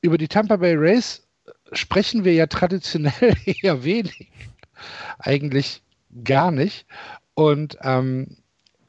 Über 0.00 0.16
die 0.16 0.28
Tampa 0.28 0.56
Bay 0.56 0.74
Rays 0.74 1.25
sprechen 1.72 2.24
wir 2.24 2.34
ja 2.34 2.46
traditionell 2.46 3.36
eher 3.44 3.84
wenig. 3.84 4.30
Eigentlich 5.18 5.82
gar 6.24 6.50
nicht. 6.50 6.86
Und 7.34 7.78
ähm, 7.82 8.36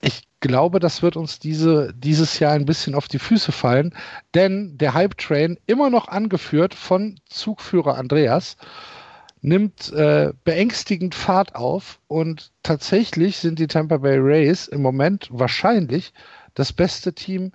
ich 0.02 0.28
glaube, 0.40 0.80
das 0.80 1.02
wird 1.02 1.18
uns 1.18 1.40
diese, 1.40 1.94
dieses 1.94 2.40
Jahr 2.40 2.54
ein 2.54 2.66
bisschen 2.66 2.96
auf 2.96 3.08
die 3.08 3.20
Füße 3.20 3.52
fallen, 3.52 3.94
denn 4.34 4.78
der 4.78 4.94
Hype 4.94 5.18
Train, 5.18 5.58
immer 5.66 5.90
noch 5.90 6.08
angeführt 6.08 6.74
von 6.74 7.20
Zugführer 7.26 7.98
Andreas, 7.98 8.58
nimmt 9.42 9.92
äh, 9.94 10.34
beängstigend 10.44 11.16
Fahrt 11.16 11.56
auf 11.56 12.00
und 12.08 12.52
tatsächlich 12.64 13.38
sind 13.38 13.60
die 13.60 13.68
Tampa 13.68 13.98
Bay 13.98 14.18
Rays 14.18 14.68
im 14.68 14.82
Moment 14.82 15.28
wahrscheinlich 15.32 16.14
das 16.54 16.74
beste 16.74 17.14
Team 17.14 17.52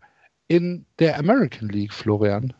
in 0.49 0.87
der 0.99 1.18
American 1.18 1.68
League, 1.68 1.93
Florian. 1.93 2.53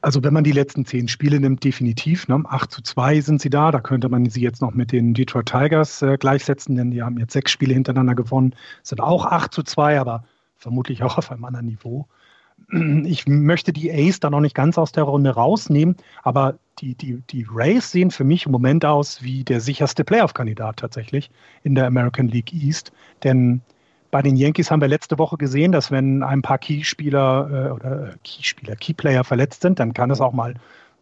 Also 0.00 0.22
wenn 0.22 0.32
man 0.32 0.44
die 0.44 0.52
letzten 0.52 0.84
zehn 0.84 1.08
Spiele 1.08 1.40
nimmt, 1.40 1.64
definitiv. 1.64 2.28
Ne? 2.28 2.42
8 2.48 2.70
zu 2.70 2.82
2 2.82 3.20
sind 3.20 3.40
sie 3.40 3.50
da. 3.50 3.72
Da 3.72 3.80
könnte 3.80 4.08
man 4.08 4.26
sie 4.30 4.40
jetzt 4.40 4.62
noch 4.62 4.72
mit 4.72 4.92
den 4.92 5.12
Detroit 5.12 5.46
Tigers 5.46 6.02
äh, 6.02 6.16
gleichsetzen, 6.18 6.76
denn 6.76 6.92
die 6.92 7.02
haben 7.02 7.18
jetzt 7.18 7.32
sechs 7.32 7.50
Spiele 7.50 7.74
hintereinander 7.74 8.14
gewonnen. 8.14 8.54
Sind 8.82 9.00
auch 9.00 9.26
8 9.26 9.52
zu 9.52 9.62
2, 9.64 9.98
aber 9.98 10.24
vermutlich 10.56 11.02
auch 11.02 11.18
auf 11.18 11.32
einem 11.32 11.44
anderen 11.44 11.66
Niveau. 11.66 12.06
Ich 12.70 13.26
möchte 13.26 13.72
die 13.72 13.90
Ace 13.90 14.20
da 14.20 14.30
noch 14.30 14.40
nicht 14.40 14.54
ganz 14.54 14.78
aus 14.78 14.90
der 14.90 15.04
Runde 15.04 15.30
rausnehmen, 15.30 15.96
aber 16.22 16.58
die, 16.80 16.94
die, 16.94 17.22
die 17.30 17.46
Rays 17.50 17.92
sehen 17.92 18.10
für 18.10 18.24
mich 18.24 18.46
im 18.46 18.52
Moment 18.52 18.84
aus 18.84 19.22
wie 19.22 19.44
der 19.44 19.60
sicherste 19.60 20.04
Playoff-Kandidat 20.04 20.76
tatsächlich 20.76 21.30
in 21.62 21.74
der 21.74 21.86
American 21.86 22.28
League 22.28 22.52
East. 22.52 22.92
Denn 23.22 23.62
bei 24.10 24.22
den 24.22 24.36
Yankees 24.36 24.70
haben 24.70 24.80
wir 24.80 24.88
letzte 24.88 25.18
Woche 25.18 25.36
gesehen, 25.36 25.72
dass 25.72 25.90
wenn 25.90 26.22
ein 26.22 26.42
paar 26.42 26.58
Keyspieler 26.58 27.66
äh, 27.66 27.70
oder 27.72 28.14
Keyspieler, 28.24 28.76
Keyplayer 28.76 29.24
verletzt 29.24 29.62
sind, 29.62 29.78
dann 29.78 29.92
kann 29.92 30.10
es 30.10 30.20
auch 30.20 30.32
mal 30.32 30.54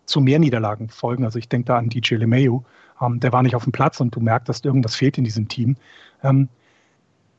zu 0.06 0.20
mehr 0.20 0.38
Niederlagen 0.38 0.88
folgen. 0.88 1.24
Also 1.24 1.38
ich 1.38 1.48
denke 1.48 1.66
da 1.66 1.78
an 1.78 1.88
DJ 1.88 2.16
LeMayu, 2.16 2.62
ähm, 3.00 3.20
der 3.20 3.32
war 3.32 3.42
nicht 3.42 3.54
auf 3.54 3.64
dem 3.64 3.72
Platz 3.72 4.00
und 4.00 4.14
du 4.14 4.20
merkst, 4.20 4.48
dass 4.48 4.64
irgendwas 4.64 4.96
fehlt 4.96 5.18
in 5.18 5.24
diesem 5.24 5.48
Team. 5.48 5.76
Ähm, 6.22 6.48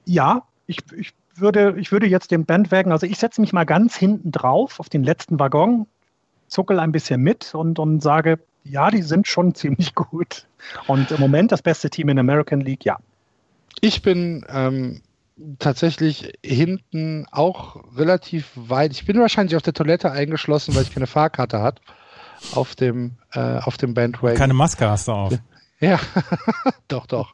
ja, 0.05 0.43
ich, 0.67 0.79
ich, 0.95 1.13
würde, 1.35 1.75
ich 1.77 1.91
würde 1.91 2.07
jetzt 2.07 2.31
den 2.31 2.45
Bandwagon, 2.45 2.91
also 2.91 3.05
ich 3.05 3.17
setze 3.17 3.41
mich 3.41 3.53
mal 3.53 3.65
ganz 3.65 3.95
hinten 3.95 4.31
drauf 4.31 4.79
auf 4.79 4.89
den 4.89 5.03
letzten 5.03 5.39
Waggon, 5.39 5.87
zuckel 6.47 6.79
ein 6.79 6.91
bisschen 6.91 7.21
mit 7.21 7.53
und, 7.53 7.77
und 7.79 8.01
sage, 8.01 8.39
ja, 8.63 8.89
die 8.89 9.01
sind 9.01 9.27
schon 9.27 9.53
ziemlich 9.55 9.95
gut. 9.95 10.47
Und 10.87 11.11
im 11.11 11.19
Moment 11.19 11.51
das 11.51 11.61
beste 11.61 11.89
Team 11.89 12.09
in 12.09 12.15
der 12.15 12.21
American 12.21 12.61
League, 12.61 12.85
ja. 12.85 12.97
Ich 13.79 14.01
bin 14.01 14.43
ähm, 14.49 15.01
tatsächlich 15.59 16.33
hinten 16.43 17.25
auch 17.31 17.83
relativ 17.95 18.51
weit. 18.55 18.91
Ich 18.91 19.05
bin 19.05 19.19
wahrscheinlich 19.19 19.55
auf 19.55 19.61
der 19.61 19.73
Toilette 19.73 20.11
eingeschlossen, 20.11 20.75
weil 20.75 20.83
ich 20.83 20.93
keine 20.93 21.07
Fahrkarte 21.07 21.61
hat 21.61 21.81
auf 22.53 22.75
dem 22.75 23.17
äh, 23.33 23.59
auf 23.59 23.77
dem 23.77 23.93
Bandwagon. 23.93 24.37
Keine 24.37 24.53
Maske 24.53 24.89
hast 24.89 25.07
du 25.07 25.11
auf. 25.11 25.33
Ja, 25.79 25.99
doch, 26.87 27.05
doch. 27.05 27.33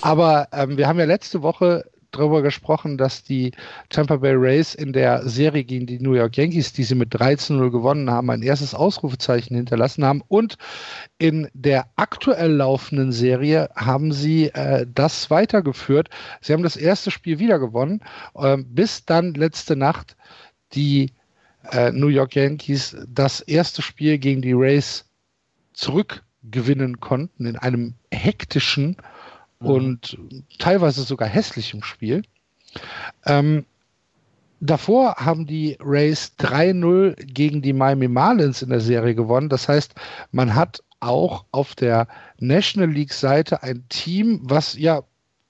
Aber 0.00 0.48
ähm, 0.52 0.76
wir 0.76 0.88
haben 0.88 0.98
ja 0.98 1.04
letzte 1.04 1.42
Woche 1.42 1.84
darüber 2.16 2.42
gesprochen, 2.42 2.98
dass 2.98 3.22
die 3.22 3.52
Tampa 3.88 4.16
Bay 4.16 4.34
Rays 4.34 4.74
in 4.74 4.92
der 4.92 5.28
Serie 5.28 5.64
gegen 5.64 5.86
die 5.86 5.98
New 5.98 6.14
York 6.14 6.36
Yankees, 6.36 6.72
die 6.72 6.84
sie 6.84 6.94
mit 6.94 7.14
13-0 7.14 7.70
gewonnen 7.70 8.10
haben, 8.10 8.30
ein 8.30 8.42
erstes 8.42 8.74
Ausrufezeichen 8.74 9.56
hinterlassen 9.56 10.04
haben. 10.04 10.22
Und 10.28 10.56
in 11.18 11.48
der 11.54 11.86
aktuell 11.96 12.52
laufenden 12.52 13.12
Serie 13.12 13.68
haben 13.76 14.12
sie 14.12 14.46
äh, 14.48 14.86
das 14.92 15.30
weitergeführt. 15.30 16.10
Sie 16.40 16.52
haben 16.52 16.62
das 16.62 16.76
erste 16.76 17.10
Spiel 17.10 17.38
wieder 17.38 17.58
gewonnen, 17.58 18.00
äh, 18.34 18.56
bis 18.58 19.04
dann 19.04 19.34
letzte 19.34 19.76
Nacht 19.76 20.16
die 20.72 21.12
äh, 21.70 21.92
New 21.92 22.08
York 22.08 22.34
Yankees 22.34 22.96
das 23.08 23.40
erste 23.40 23.82
Spiel 23.82 24.18
gegen 24.18 24.42
die 24.42 24.52
Rays 24.52 25.04
zurückgewinnen 25.72 27.00
konnten 27.00 27.46
in 27.46 27.56
einem 27.56 27.94
hektischen 28.10 28.96
mhm. 29.60 29.68
und 29.68 30.18
teilweise 30.58 31.02
sogar 31.02 31.28
hässlichem 31.28 31.82
Spiel. 31.82 32.22
Ähm, 33.24 33.64
davor 34.60 35.16
haben 35.16 35.46
die 35.46 35.76
Rays 35.80 36.32
3-0 36.38 37.14
gegen 37.24 37.62
die 37.62 37.72
Miami 37.72 38.08
Marlins 38.08 38.62
in 38.62 38.70
der 38.70 38.80
Serie 38.80 39.14
gewonnen. 39.14 39.48
Das 39.48 39.68
heißt, 39.68 39.94
man 40.32 40.54
hat 40.54 40.82
auch 41.00 41.44
auf 41.52 41.74
der 41.74 42.08
National 42.38 42.90
League 42.90 43.12
Seite 43.12 43.62
ein 43.62 43.84
Team, 43.88 44.40
was 44.42 44.76
ja 44.78 45.02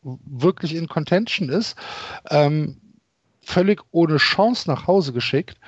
wirklich 0.03 0.75
in 0.75 0.89
Contention 0.89 1.49
ist, 1.49 1.77
ähm, 2.31 2.81
völlig 3.41 3.83
ohne 3.91 4.17
Chance 4.17 4.69
nach 4.71 4.87
Hause 4.87 5.13
geschickt. 5.13 5.59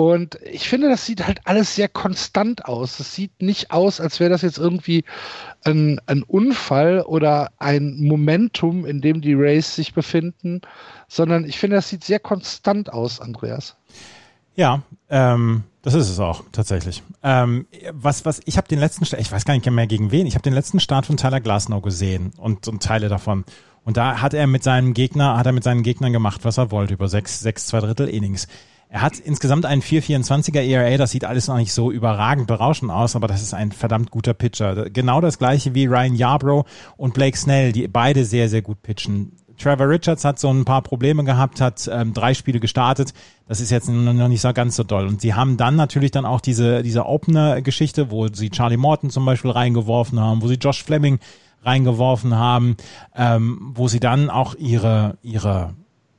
Und 0.00 0.38
ich 0.50 0.66
finde, 0.66 0.88
das 0.88 1.04
sieht 1.04 1.26
halt 1.26 1.42
alles 1.44 1.74
sehr 1.74 1.86
konstant 1.86 2.64
aus. 2.64 3.00
Es 3.00 3.14
sieht 3.14 3.42
nicht 3.42 3.70
aus, 3.70 4.00
als 4.00 4.18
wäre 4.18 4.30
das 4.30 4.40
jetzt 4.40 4.56
irgendwie 4.56 5.04
ein, 5.62 6.00
ein 6.06 6.22
Unfall 6.22 7.02
oder 7.02 7.50
ein 7.58 8.00
Momentum, 8.00 8.86
in 8.86 9.02
dem 9.02 9.20
die 9.20 9.34
Rays 9.34 9.74
sich 9.74 9.92
befinden, 9.92 10.62
sondern 11.06 11.44
ich 11.44 11.58
finde, 11.58 11.76
das 11.76 11.90
sieht 11.90 12.02
sehr 12.02 12.18
konstant 12.18 12.90
aus, 12.90 13.20
Andreas. 13.20 13.76
Ja, 14.56 14.80
ähm, 15.10 15.64
das 15.82 15.92
ist 15.92 16.08
es 16.08 16.18
auch 16.18 16.44
tatsächlich. 16.50 17.02
Ähm, 17.22 17.66
was, 17.92 18.24
was, 18.24 18.40
ich 18.46 18.56
habe 18.56 18.68
den 18.68 18.78
letzten, 18.78 19.04
ich 19.04 19.30
weiß 19.30 19.44
gar 19.44 19.52
nicht 19.52 19.70
mehr 19.70 19.86
gegen 19.86 20.10
wen, 20.12 20.26
ich 20.26 20.34
habe 20.34 20.42
den 20.42 20.54
letzten 20.54 20.80
Start 20.80 21.04
von 21.04 21.18
Tyler 21.18 21.42
Glasnow 21.42 21.82
gesehen 21.82 22.32
und, 22.38 22.68
und 22.68 22.82
Teile 22.82 23.10
davon. 23.10 23.44
Und 23.84 23.98
da 23.98 24.22
hat 24.22 24.32
er 24.32 24.46
mit 24.46 24.62
seinem 24.62 24.94
Gegner, 24.94 25.36
hat 25.36 25.44
er 25.44 25.52
mit 25.52 25.64
seinen 25.64 25.82
Gegnern 25.82 26.14
gemacht, 26.14 26.46
was 26.46 26.56
er 26.56 26.70
wollte, 26.70 26.94
über 26.94 27.08
sechs, 27.08 27.40
sechs, 27.40 27.66
zwei 27.66 27.80
Drittel 27.80 28.08
Innings. 28.08 28.48
Er 28.92 29.02
hat 29.02 29.20
insgesamt 29.20 29.66
einen 29.66 29.82
4,24er 29.82 30.62
ERA, 30.62 30.96
das 30.96 31.12
sieht 31.12 31.24
alles 31.24 31.46
noch 31.46 31.56
nicht 31.56 31.72
so 31.72 31.92
überragend 31.92 32.48
berauschend 32.48 32.90
aus, 32.90 33.14
aber 33.14 33.28
das 33.28 33.40
ist 33.40 33.54
ein 33.54 33.70
verdammt 33.70 34.10
guter 34.10 34.34
Pitcher. 34.34 34.90
Genau 34.90 35.20
das 35.20 35.38
gleiche 35.38 35.76
wie 35.76 35.86
Ryan 35.86 36.16
Yarbrough 36.16 36.64
und 36.96 37.14
Blake 37.14 37.38
Snell, 37.38 37.70
die 37.70 37.86
beide 37.86 38.24
sehr, 38.24 38.48
sehr 38.48 38.62
gut 38.62 38.82
pitchen. 38.82 39.30
Trevor 39.56 39.88
Richards 39.88 40.24
hat 40.24 40.40
so 40.40 40.50
ein 40.50 40.64
paar 40.64 40.82
Probleme 40.82 41.22
gehabt, 41.22 41.60
hat 41.60 41.88
ähm, 41.92 42.14
drei 42.14 42.34
Spiele 42.34 42.58
gestartet. 42.58 43.14
Das 43.46 43.60
ist 43.60 43.70
jetzt 43.70 43.88
noch 43.88 44.26
nicht 44.26 44.40
so 44.40 44.52
ganz 44.52 44.74
so 44.74 44.82
doll. 44.82 45.06
Und 45.06 45.20
sie 45.20 45.34
haben 45.34 45.56
dann 45.56 45.76
natürlich 45.76 46.10
dann 46.10 46.26
auch 46.26 46.40
diese, 46.40 46.82
diese 46.82 47.06
Opener-Geschichte, 47.06 48.10
wo 48.10 48.26
sie 48.26 48.50
Charlie 48.50 48.76
Morton 48.76 49.10
zum 49.10 49.24
Beispiel 49.24 49.52
reingeworfen 49.52 50.18
haben, 50.18 50.42
wo 50.42 50.48
sie 50.48 50.54
Josh 50.54 50.82
Fleming 50.82 51.20
reingeworfen 51.62 52.34
haben, 52.34 52.76
ähm, 53.14 53.70
wo 53.74 53.86
sie 53.86 54.00
dann 54.00 54.30
auch 54.30 54.56
ihre, 54.56 55.16
ihre 55.22 55.74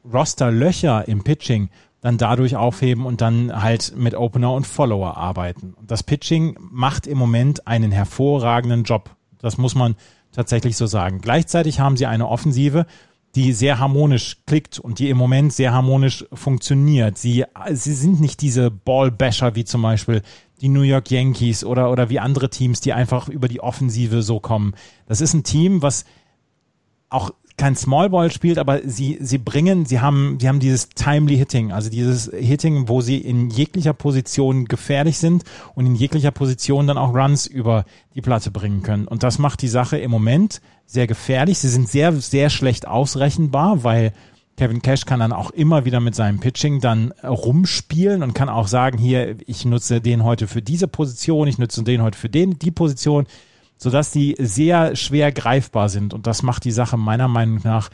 Roster-Löcher 0.06 1.08
im 1.10 1.24
Pitching 1.24 1.70
dann 2.02 2.18
dadurch 2.18 2.56
aufheben 2.56 3.06
und 3.06 3.22
dann 3.22 3.62
halt 3.62 3.94
mit 3.96 4.16
Opener 4.16 4.54
und 4.54 4.66
Follower 4.66 5.18
arbeiten. 5.18 5.76
Das 5.86 6.04
Pitching 6.04 6.58
macht 6.60 7.08
im 7.08 7.18
Moment 7.18 7.68
einen 7.68 7.92
hervorragenden 7.92 8.84
Job. 8.84 9.16
Das 9.40 9.58
muss 9.58 9.76
man 9.76 9.96
tatsächlich 10.32 10.78
so 10.78 10.88
sagen. 10.88 11.22
Gleichzeitig 11.22 11.80
haben 11.80 11.98
sie 11.98 12.08
eine 12.08 12.28
Offensive, 12.28 12.88
die 13.36 13.54
sehr 13.54 13.80
harmonisch 13.80 14.38
klickt 14.46 14.80
und 14.80 15.00
die 15.00 15.10
im 15.10 15.18
Moment 15.18 15.54
sehr 15.54 15.74
harmonisch 15.74 16.26
funktioniert. 16.34 17.18
Sie, 17.18 17.46
sie 17.72 17.94
sind 17.94 18.20
nicht 18.20 18.42
diese 18.42 18.72
Ballbasher 18.72 19.56
wie 19.56 19.64
zum 19.64 19.84
Beispiel 19.84 20.22
die 20.60 20.70
New 20.70 20.82
York 20.82 21.10
Yankees 21.12 21.64
oder, 21.64 21.92
oder 21.92 22.10
wie 22.10 22.20
andere 22.20 22.50
Teams, 22.50 22.82
die 22.82 22.94
einfach 22.94 23.30
über 23.30 23.48
die 23.48 23.62
Offensive 23.62 24.22
so 24.22 24.40
kommen. 24.40 24.74
Das 25.08 25.22
ist 25.22 25.34
ein 25.34 25.44
Team, 25.44 25.82
was 25.82 26.06
auch 27.10 27.32
kein 27.58 27.76
Smallball 27.76 28.32
spielt, 28.32 28.58
aber 28.58 28.82
sie, 28.84 29.18
sie 29.22 29.38
bringen, 29.38 29.86
sie 29.86 30.00
haben, 30.00 30.38
sie 30.40 30.48
haben 30.48 30.60
dieses 30.60 30.90
timely 30.90 31.38
Hitting, 31.38 31.72
also 31.72 31.90
dieses 31.90 32.32
Hitting, 32.34 32.88
wo 32.88 33.02
sie 33.02 33.18
in 33.18 33.50
jeglicher 33.50 33.94
Position 33.94 34.66
gefährlich 34.66 35.18
sind 35.18 35.44
und 35.76 35.86
in 35.86 35.96
jeglicher 35.96 36.32
Position 36.32 36.88
dann 36.88 36.98
auch 36.98 37.14
Runs 37.14 37.48
über 37.48 37.86
die 38.16 38.22
Platte 38.22 38.52
bringen 38.52 38.84
können. 38.84 39.08
Und 39.08 39.24
das 39.24 39.40
macht 39.40 39.62
die 39.62 39.68
Sache 39.68 39.98
im 39.98 40.12
Moment 40.12 40.62
sehr 40.86 41.08
gefährlich. 41.08 41.60
Sie 41.60 41.70
sind 41.70 41.88
sehr, 41.88 42.14
sehr 42.14 42.50
schlecht 42.50 42.88
ausrechenbar, 42.88 43.84
weil 43.84 44.14
Kevin 44.58 44.82
Cash 44.82 45.06
kann 45.06 45.22
dann 45.22 45.34
auch 45.34 45.52
immer 45.52 45.86
wieder 45.86 46.00
mit 46.00 46.14
seinem 46.14 46.40
Pitching 46.40 46.82
dann 46.82 47.14
rumspielen 47.24 48.22
und 48.22 48.34
kann 48.34 48.50
auch 48.50 48.68
sagen, 48.68 48.98
hier, 48.98 49.38
ich 49.48 49.66
nutze 49.66 50.02
den 50.02 50.24
heute 50.24 50.48
für 50.48 50.62
diese 50.62 50.88
Position, 50.88 51.48
ich 51.48 51.58
nutze 51.58 51.84
den 51.84 52.02
heute 52.04 52.18
für 52.18 52.30
den, 52.30 52.60
die 52.60 52.72
Position 52.72 53.26
sodass 53.82 54.12
die 54.12 54.36
sehr 54.38 54.96
schwer 54.96 55.32
greifbar 55.32 55.90
sind. 55.90 56.14
Und 56.14 56.28
das 56.28 56.44
macht 56.44 56.66
die 56.66 56.72
Sache 56.72 56.98
meiner 56.98 57.28
Meinung 57.28 57.62
nach 57.64 57.90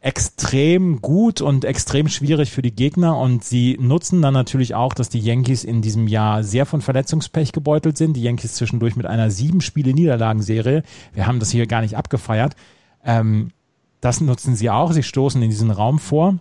extrem 0.00 1.00
gut 1.00 1.40
und 1.40 1.64
extrem 1.64 2.08
schwierig 2.08 2.50
für 2.50 2.62
die 2.62 2.74
Gegner 2.74 3.16
und 3.16 3.44
sie 3.44 3.76
nutzen 3.78 4.22
dann 4.22 4.34
natürlich 4.34 4.74
auch, 4.74 4.92
dass 4.92 5.08
die 5.08 5.20
Yankees 5.20 5.62
in 5.62 5.82
diesem 5.82 6.08
Jahr 6.08 6.42
sehr 6.42 6.66
von 6.66 6.80
Verletzungspech 6.80 7.52
gebeutelt 7.52 7.96
sind. 7.96 8.14
Die 8.14 8.22
Yankees 8.22 8.54
zwischendurch 8.54 8.96
mit 8.96 9.06
einer 9.06 9.30
sieben 9.30 9.60
Spiele 9.60 9.92
Niederlagenserie. 9.92 10.82
Wir 11.12 11.26
haben 11.26 11.38
das 11.38 11.50
hier 11.50 11.66
gar 11.68 11.82
nicht 11.82 11.96
abgefeiert. 11.96 12.56
Ähm, 13.04 13.52
das 14.00 14.20
nutzen 14.20 14.56
sie 14.56 14.68
auch. 14.70 14.90
Sie 14.90 15.04
stoßen 15.04 15.40
in 15.40 15.50
diesen 15.50 15.70
Raum 15.70 16.00
vor. 16.00 16.38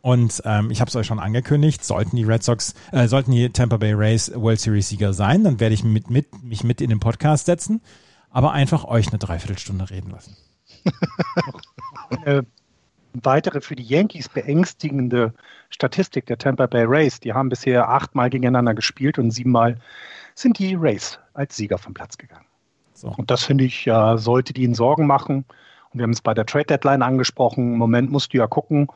Und 0.00 0.42
ähm, 0.44 0.70
ich 0.70 0.80
habe 0.80 0.88
es 0.88 0.96
euch 0.96 1.06
schon 1.06 1.18
angekündigt, 1.18 1.84
sollten 1.84 2.16
die 2.16 2.24
Red 2.24 2.42
Sox, 2.42 2.74
äh, 2.92 3.08
sollten 3.08 3.32
die 3.32 3.50
Tampa 3.50 3.78
Bay 3.78 3.92
Rays 3.92 4.32
World 4.34 4.60
Series 4.60 4.88
Sieger 4.88 5.12
sein, 5.12 5.44
dann 5.44 5.60
werde 5.60 5.74
ich 5.74 5.82
mit, 5.82 6.08
mit, 6.08 6.42
mich 6.42 6.62
mit 6.62 6.80
in 6.80 6.90
den 6.90 7.00
Podcast 7.00 7.46
setzen, 7.46 7.80
aber 8.30 8.52
einfach 8.52 8.84
euch 8.84 9.08
eine 9.08 9.18
Dreiviertelstunde 9.18 9.90
reden 9.90 10.10
lassen. 10.10 10.36
Eine 12.10 12.46
weitere 13.12 13.60
für 13.60 13.76
die 13.76 13.82
Yankees 13.82 14.28
beängstigende 14.28 15.34
Statistik 15.70 16.26
der 16.26 16.38
Tampa 16.38 16.66
Bay 16.66 16.84
Rays. 16.84 17.20
Die 17.20 17.32
haben 17.32 17.48
bisher 17.48 17.88
achtmal 17.88 18.30
gegeneinander 18.30 18.74
gespielt 18.74 19.18
und 19.18 19.30
siebenmal 19.30 19.78
sind 20.34 20.58
die 20.58 20.74
Rays 20.74 21.18
als 21.34 21.56
Sieger 21.56 21.78
vom 21.78 21.94
Platz 21.94 22.16
gegangen. 22.16 22.46
So. 22.94 23.08
Und 23.16 23.30
das 23.30 23.44
finde 23.44 23.64
ich, 23.64 23.84
ja, 23.84 24.16
sollte 24.18 24.52
die 24.52 24.62
ihnen 24.62 24.74
Sorgen 24.74 25.06
machen. 25.06 25.44
Und 25.90 25.98
wir 25.98 26.02
haben 26.02 26.12
es 26.12 26.20
bei 26.20 26.34
der 26.34 26.46
Trade 26.46 26.66
Deadline 26.66 27.02
angesprochen. 27.02 27.72
Im 27.72 27.78
Moment 27.78 28.10
musst 28.10 28.32
du 28.32 28.38
ja 28.38 28.46
gucken, 28.46 28.88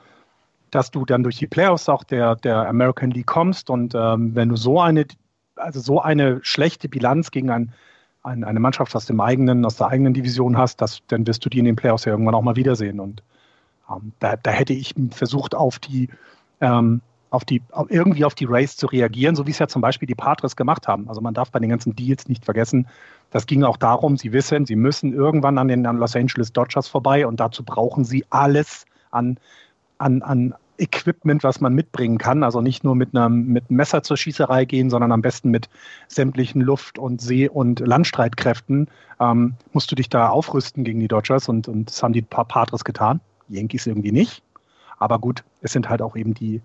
dass 0.72 0.90
du 0.90 1.04
dann 1.04 1.22
durch 1.22 1.36
die 1.36 1.46
Playoffs 1.46 1.88
auch 1.88 2.02
der, 2.02 2.34
der 2.36 2.66
American 2.68 3.10
League 3.10 3.26
kommst. 3.26 3.70
Und 3.70 3.94
ähm, 3.94 4.34
wenn 4.34 4.48
du 4.48 4.56
so 4.56 4.80
eine, 4.80 5.06
also 5.54 5.80
so 5.80 6.00
eine 6.00 6.40
schlechte 6.42 6.88
Bilanz 6.88 7.30
gegen 7.30 7.50
ein, 7.50 7.72
ein, 8.22 8.42
eine 8.42 8.58
Mannschaft 8.58 8.96
aus 8.96 9.04
dem 9.04 9.20
eigenen, 9.20 9.64
aus 9.66 9.76
der 9.76 9.88
eigenen 9.88 10.14
Division 10.14 10.56
hast, 10.56 10.80
das, 10.80 11.02
dann 11.08 11.26
wirst 11.26 11.44
du 11.44 11.50
die 11.50 11.58
in 11.58 11.66
den 11.66 11.76
Playoffs 11.76 12.06
ja 12.06 12.12
irgendwann 12.12 12.34
auch 12.34 12.42
mal 12.42 12.56
wiedersehen. 12.56 13.00
Und 13.00 13.22
ähm, 13.90 14.12
da, 14.18 14.36
da, 14.36 14.50
hätte 14.50 14.72
ich 14.72 14.94
versucht, 15.10 15.54
auf 15.54 15.78
die, 15.78 16.08
ähm, 16.62 17.02
auf 17.28 17.44
die, 17.44 17.60
irgendwie 17.88 18.24
auf 18.24 18.34
die 18.34 18.46
Race 18.46 18.76
zu 18.76 18.86
reagieren, 18.86 19.36
so 19.36 19.46
wie 19.46 19.50
es 19.50 19.58
ja 19.58 19.68
zum 19.68 19.82
Beispiel 19.82 20.06
die 20.06 20.14
Patres 20.14 20.56
gemacht 20.56 20.88
haben. 20.88 21.06
Also 21.08 21.20
man 21.20 21.34
darf 21.34 21.50
bei 21.50 21.58
den 21.58 21.68
ganzen 21.68 21.94
Deals 21.94 22.28
nicht 22.28 22.46
vergessen, 22.46 22.88
das 23.30 23.46
ging 23.46 23.62
auch 23.62 23.76
darum, 23.76 24.16
sie 24.16 24.32
wissen, 24.32 24.64
sie 24.64 24.76
müssen 24.76 25.12
irgendwann 25.12 25.58
an 25.58 25.68
den 25.68 25.84
Los 25.84 26.16
Angeles 26.16 26.52
Dodgers 26.52 26.88
vorbei 26.88 27.26
und 27.26 27.40
dazu 27.40 27.62
brauchen 27.62 28.04
sie 28.04 28.24
alles 28.30 28.84
an, 29.10 29.38
an, 29.98 30.22
an 30.22 30.54
Equipment, 30.78 31.44
was 31.44 31.60
man 31.60 31.74
mitbringen 31.74 32.18
kann. 32.18 32.42
Also 32.42 32.60
nicht 32.60 32.84
nur 32.84 32.94
mit 32.94 33.14
einem, 33.14 33.46
mit 33.46 33.64
einem 33.68 33.76
Messer 33.76 34.02
zur 34.02 34.16
Schießerei 34.16 34.64
gehen, 34.64 34.90
sondern 34.90 35.12
am 35.12 35.22
besten 35.22 35.50
mit 35.50 35.68
sämtlichen 36.08 36.60
Luft- 36.60 36.98
und 36.98 37.20
See- 37.20 37.48
und 37.48 37.80
Landstreitkräften. 37.80 38.88
Ähm, 39.20 39.54
musst 39.72 39.90
du 39.90 39.94
dich 39.94 40.08
da 40.08 40.28
aufrüsten 40.28 40.84
gegen 40.84 41.00
die 41.00 41.08
Dodgers 41.08 41.48
und, 41.48 41.68
und 41.68 41.88
das 41.88 42.02
haben 42.02 42.12
die 42.12 42.22
Patres 42.22 42.84
getan. 42.84 43.20
Yankees 43.48 43.86
irgendwie 43.86 44.12
nicht. 44.12 44.42
Aber 44.98 45.18
gut, 45.18 45.44
es 45.60 45.72
sind 45.72 45.88
halt 45.88 46.00
auch 46.00 46.16
eben 46.16 46.34
die 46.34 46.60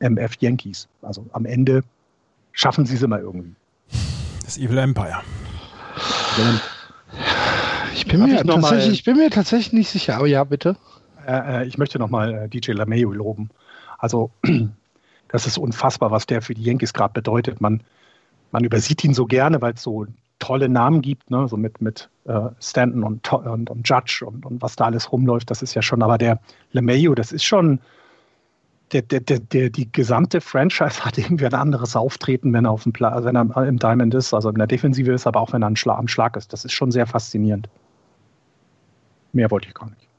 MF 0.00 0.36
Yankees. 0.40 0.88
Also 1.02 1.26
am 1.32 1.44
Ende 1.44 1.82
schaffen 2.52 2.86
sie 2.86 2.94
es 2.94 3.02
immer 3.02 3.20
irgendwie. 3.20 3.54
Das 4.44 4.58
Evil 4.58 4.78
Empire. 4.78 5.22
Ich 7.94 8.06
bin, 8.06 8.22
mir 8.22 8.36
ich, 8.36 8.42
tatsächlich, 8.42 8.92
ich 8.92 9.04
bin 9.04 9.16
mir 9.16 9.30
tatsächlich 9.30 9.72
nicht 9.72 9.90
sicher, 9.90 10.16
aber 10.16 10.26
ja, 10.26 10.42
bitte. 10.44 10.76
Äh, 11.30 11.62
äh 11.62 11.66
ich 11.66 11.78
möchte 11.78 11.98
nochmal 11.98 12.34
äh, 12.34 12.48
DJ 12.48 12.72
LaMayo 12.72 13.12
loben. 13.12 13.50
Also, 13.98 14.30
das 15.28 15.46
ist 15.46 15.58
unfassbar, 15.58 16.10
was 16.10 16.26
der 16.26 16.42
für 16.42 16.54
die 16.54 16.62
Yankees 16.62 16.92
gerade 16.92 17.12
bedeutet. 17.12 17.60
Man, 17.60 17.82
man 18.50 18.64
übersieht 18.64 19.04
ihn 19.04 19.14
so 19.14 19.26
gerne, 19.26 19.62
weil 19.62 19.74
es 19.74 19.82
so 19.82 20.06
tolle 20.38 20.68
Namen 20.68 21.02
gibt, 21.02 21.30
ne? 21.30 21.46
so 21.48 21.56
mit, 21.56 21.80
mit 21.82 22.08
Stanton 22.60 23.04
und, 23.04 23.30
und, 23.30 23.68
und 23.68 23.88
Judge 23.88 24.24
und, 24.24 24.46
und, 24.46 24.62
was 24.62 24.74
da 24.74 24.86
alles 24.86 25.12
rumläuft, 25.12 25.50
das 25.50 25.60
ist 25.60 25.74
ja 25.74 25.82
schon, 25.82 26.02
aber 26.02 26.16
der 26.16 26.40
LeMayo, 26.72 27.14
das 27.14 27.30
ist 27.30 27.44
schon, 27.44 27.78
der, 28.92 29.02
der, 29.02 29.20
der, 29.20 29.38
der, 29.38 29.70
die 29.70 29.90
gesamte 29.90 30.40
Franchise 30.40 31.04
hat 31.04 31.18
irgendwie 31.18 31.46
ein 31.46 31.54
anderes 31.54 31.94
Auftreten, 31.94 32.52
wenn 32.52 32.64
er, 32.64 32.72
auf 32.72 32.82
dem 32.82 32.92
Pla 32.92 33.24
wenn 33.24 33.36
er 33.36 33.66
im 33.66 33.78
Diamond 33.78 34.14
ist, 34.14 34.34
also 34.34 34.48
in 34.48 34.56
der 34.56 34.66
Defensive 34.66 35.12
ist, 35.12 35.26
aber 35.26 35.40
auch 35.40 35.52
wenn 35.52 35.62
er 35.62 35.68
am 35.68 35.76
Schlag 35.76 36.36
ist. 36.36 36.52
Das 36.52 36.64
ist 36.64 36.72
schon 36.72 36.90
sehr 36.90 37.06
faszinierend. 37.06 37.68
Mehr 39.32 39.50
wollte 39.50 39.68
ich 39.68 39.74
gar 39.74 39.88
nicht. 39.90 40.09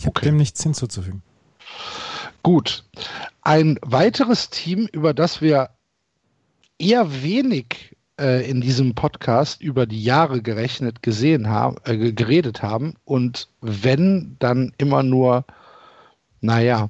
Ich 0.00 0.06
habe 0.06 0.16
okay. 0.16 0.30
dem 0.30 0.38
nichts 0.38 0.62
hinzuzufügen. 0.62 1.22
Gut. 2.42 2.84
Ein 3.42 3.78
weiteres 3.82 4.48
Team, 4.48 4.88
über 4.92 5.12
das 5.12 5.42
wir 5.42 5.68
eher 6.78 7.22
wenig 7.22 7.94
äh, 8.18 8.48
in 8.48 8.62
diesem 8.62 8.94
Podcast 8.94 9.60
über 9.60 9.84
die 9.84 10.02
Jahre 10.02 10.40
gerechnet 10.40 11.02
gesehen 11.02 11.50
haben, 11.50 11.76
äh, 11.84 12.12
geredet 12.12 12.62
haben 12.62 12.94
und 13.04 13.48
wenn 13.60 14.36
dann 14.38 14.72
immer 14.78 15.02
nur, 15.02 15.44
naja, 16.40 16.88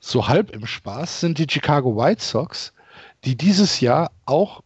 so 0.00 0.26
halb 0.26 0.50
im 0.50 0.64
Spaß 0.64 1.20
sind 1.20 1.36
die 1.36 1.46
Chicago 1.50 1.98
White 1.98 2.22
Sox, 2.22 2.72
die 3.24 3.36
dieses 3.36 3.80
Jahr 3.80 4.10
auch 4.24 4.62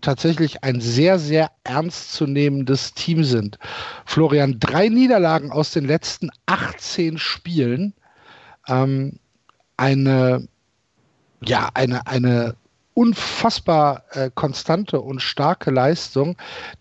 tatsächlich 0.00 0.62
ein 0.62 0.80
sehr, 0.80 1.18
sehr 1.18 1.50
ernstzunehmendes 1.64 2.94
Team 2.94 3.24
sind. 3.24 3.58
Florian, 4.04 4.58
drei 4.60 4.88
Niederlagen 4.88 5.50
aus 5.50 5.72
den 5.72 5.84
letzten 5.84 6.30
18 6.46 7.18
Spielen. 7.18 7.94
Ähm, 8.68 9.18
eine, 9.76 10.46
ja, 11.42 11.70
eine, 11.74 12.06
eine 12.06 12.54
unfassbar 12.94 14.04
äh, 14.10 14.30
konstante 14.34 15.00
und 15.00 15.20
starke 15.20 15.70
Leistung. 15.70 16.36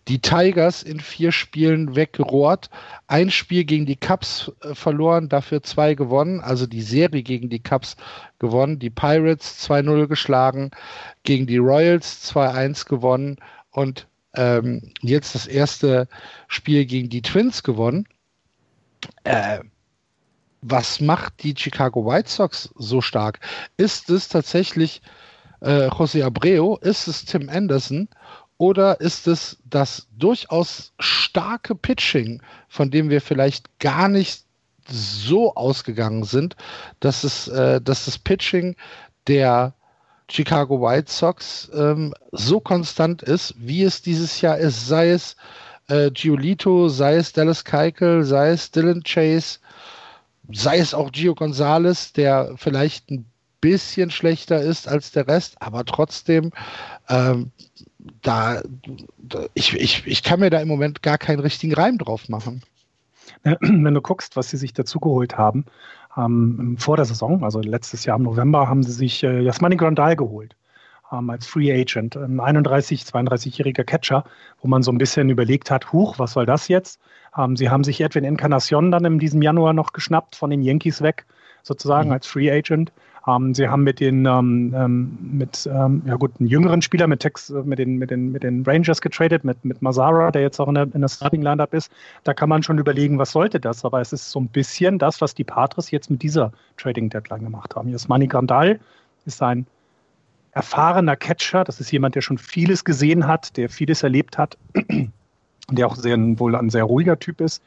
Die 0.08 0.20
Tigers 0.20 0.84
in 0.84 1.00
vier 1.00 1.32
Spielen 1.32 1.96
weggerohrt, 1.96 2.70
ein 3.08 3.30
Spiel 3.30 3.64
gegen 3.64 3.86
die 3.86 3.96
Cubs 3.96 4.52
äh, 4.62 4.74
verloren, 4.74 5.30
dafür 5.30 5.62
zwei 5.62 5.94
gewonnen, 5.94 6.42
also 6.42 6.66
die 6.66 6.82
Serie 6.82 7.24
gegen 7.24 7.50
die 7.50 7.62
Cubs 7.62 7.96
gewonnen, 8.40 8.80
die 8.80 8.90
Pirates 8.90 9.68
2-0 9.70 10.08
geschlagen, 10.08 10.72
gegen 11.24 11.46
die 11.46 11.58
Royals 11.58 12.34
2-1 12.34 12.88
gewonnen 12.88 13.38
und 13.72 14.08
ähm, 14.36 14.92
jetzt 15.02 15.36
das 15.36 15.48
erste 15.48 16.08
Spiel 16.48 16.86
gegen 16.86 17.10
die 17.10 17.22
Twins 17.22 17.64
gewonnen. 17.64 18.08
Äh, 19.24 19.60
was 20.62 21.00
macht 21.00 21.44
die 21.44 21.56
Chicago 21.58 22.06
White 22.06 22.30
Sox 22.30 22.70
so 22.76 23.00
stark? 23.00 23.40
Ist 23.78 24.10
es 24.10 24.28
tatsächlich 24.28 25.02
äh, 25.62 25.88
José 25.88 26.24
Abreu? 26.24 26.78
Ist 26.82 27.08
es 27.08 27.26
Tim 27.26 27.50
Anderson? 27.50 28.08
Oder 28.58 29.00
ist 29.00 29.28
es 29.28 29.58
das 29.70 30.08
durchaus 30.18 30.92
starke 31.00 31.76
Pitching, 31.76 32.42
von 32.68 32.92
dem 32.92 33.10
wir 33.10 33.22
vielleicht 33.22 33.80
gar 33.80 34.10
nicht 34.10 34.44
so 34.86 35.56
ausgegangen 35.56 36.24
sind, 36.24 36.56
dass, 37.00 37.24
es, 37.24 37.48
äh, 37.48 37.80
dass 37.80 38.06
das 38.06 38.18
Pitching 38.18 38.76
der 39.28 39.74
Chicago 40.30 40.82
White 40.82 41.12
Sox 41.12 41.72
ähm, 41.74 42.14
so 42.32 42.60
konstant 42.60 43.24
ist, 43.24 43.56
wie 43.58 43.84
es 43.84 44.02
dieses 44.02 44.42
Jahr 44.42 44.58
ist, 44.58 44.88
sei 44.88 45.12
es 45.12 45.36
äh, 45.88 46.12
Giolito, 46.12 46.90
sei 46.90 47.16
es 47.16 47.34
Dallas 47.34 47.66
Keuchel, 47.66 48.24
sei 48.24 48.50
es 48.50 48.72
Dylan 48.72 49.04
Chase, 49.04 49.60
sei 50.52 50.80
es 50.80 50.94
auch 50.94 51.12
Gio 51.12 51.34
Gonzalez, 51.34 52.14
der 52.14 52.54
vielleicht 52.58 53.10
ein 53.10 53.26
bisschen 53.62 54.12
schlechter 54.12 54.62
ist 54.62 54.88
als 54.88 55.12
der 55.12 55.28
Rest, 55.28 55.58
aber 55.62 55.86
trotzdem, 55.86 56.52
ähm, 57.10 57.52
da, 58.22 58.62
da 59.18 59.46
ich, 59.54 59.74
ich, 59.74 60.08
ich 60.08 60.24
kann 60.24 60.40
mir 60.40 60.50
da 60.50 60.60
im 60.60 60.68
Moment 60.68 61.02
gar 61.02 61.18
keinen 61.18 61.40
richtigen 61.40 61.74
Reim 61.74 61.98
drauf 61.98 62.30
machen. 62.30 62.62
Wenn 63.44 63.94
du 63.94 64.02
guckst, 64.02 64.36
was 64.36 64.50
sie 64.50 64.58
sich 64.58 64.74
dazugeholt 64.74 65.38
haben, 65.38 65.66
ähm, 66.18 66.78
vor 66.80 66.96
der 66.96 67.06
Saison, 67.06 67.44
also 67.44 67.60
letztes 67.60 68.06
Jahr 68.06 68.18
im 68.18 68.24
November, 68.24 68.68
haben 68.68 68.84
sie 68.84 68.92
sich 68.92 69.24
äh, 69.24 69.42
Yasmani 69.42 69.76
Grandal 69.76 70.16
geholt 70.16 70.56
ähm, 71.12 71.30
als 71.30 71.48
Free 71.48 71.72
Agent, 71.72 72.16
ein 72.18 72.40
31, 72.40 73.04
32-jähriger 73.04 73.84
Catcher, 73.84 74.24
wo 74.62 74.68
man 74.68 74.84
so 74.84 74.92
ein 74.92 74.98
bisschen 74.98 75.30
überlegt 75.30 75.72
hat, 75.72 75.92
huch, 75.92 76.20
was 76.20 76.34
soll 76.34 76.46
das 76.46 76.68
jetzt? 76.68 77.00
Ähm, 77.38 77.56
sie 77.56 77.70
haben 77.70 77.84
sich 77.84 78.02
Edwin 78.02 78.24
Encarnacion 78.24 78.92
dann 78.92 79.06
in 79.06 79.20
diesem 79.20 79.42
Januar 79.42 79.74
noch 79.74 79.94
geschnappt, 79.94 80.36
von 80.36 80.50
den 80.50 80.62
Yankees 80.62 81.02
weg, 81.02 81.26
sozusagen 81.64 82.10
mhm. 82.10 82.14
als 82.14 82.28
Free 82.28 82.52
Agent. 82.52 82.92
Ähm, 83.28 83.54
sie 83.54 83.68
haben 83.68 83.84
mit 83.84 84.00
den, 84.00 84.26
ähm, 84.26 84.74
ähm, 84.76 85.18
mit, 85.22 85.70
ähm, 85.72 86.02
ja 86.06 86.16
gut, 86.16 86.32
einen 86.40 86.48
jüngeren 86.48 86.82
Spieler 86.82 87.08
mit, 87.08 87.20
Tex, 87.20 87.50
mit, 87.50 87.80
den, 87.80 87.98
mit, 87.98 88.12
den, 88.12 88.32
mit 88.32 88.44
den 88.44 88.64
Rangers 88.64 89.02
getradet, 89.02 89.44
mit, 89.44 89.64
mit 89.66 89.82
Mazzara, 89.82 90.32
der 90.32 90.42
jetzt 90.42 90.60
auch 90.60 90.68
in 90.68 90.76
der, 90.76 90.88
in 90.94 91.02
der 91.02 91.10
Starting 91.10 91.42
Lineup 91.42 91.74
ist. 91.74 91.92
Da 92.24 92.34
kann 92.34 92.50
man 92.50 92.64
schon 92.64 92.78
überlegen, 92.78 93.18
was 93.18 93.32
sollte 93.32 93.60
das? 93.60 93.84
Aber 93.84 94.00
es 94.02 94.14
ist 94.14 94.32
so 94.32 94.40
ein 94.40 94.48
bisschen 94.48 95.00
das, 95.00 95.22
was 95.22 95.36
die 95.36 95.44
Patres 95.44 95.92
jetzt 95.92 96.10
mit 96.10 96.22
dieser 96.22 96.52
Trading 96.78 97.10
Deadline 97.10 97.44
gemacht 97.44 97.76
haben. 97.76 97.90
Jasmani 97.90 98.28
Grandal 98.28 98.80
ist 99.26 99.42
ein 99.42 99.68
erfahrener 100.52 101.16
Catcher. 101.16 101.64
Das 101.64 101.80
ist 101.80 101.92
jemand, 101.92 102.16
der 102.16 102.22
schon 102.22 102.38
vieles 102.38 102.86
gesehen 102.86 103.28
hat, 103.28 103.58
der 103.58 103.70
vieles 103.70 104.04
erlebt 104.04 104.38
hat, 104.38 104.58
der 105.72 105.88
auch 105.88 105.96
sehr, 105.96 106.18
wohl 106.40 106.56
ein 106.56 106.70
sehr 106.70 106.84
ruhiger 106.84 107.20
Typ 107.20 107.42
ist, 107.42 107.62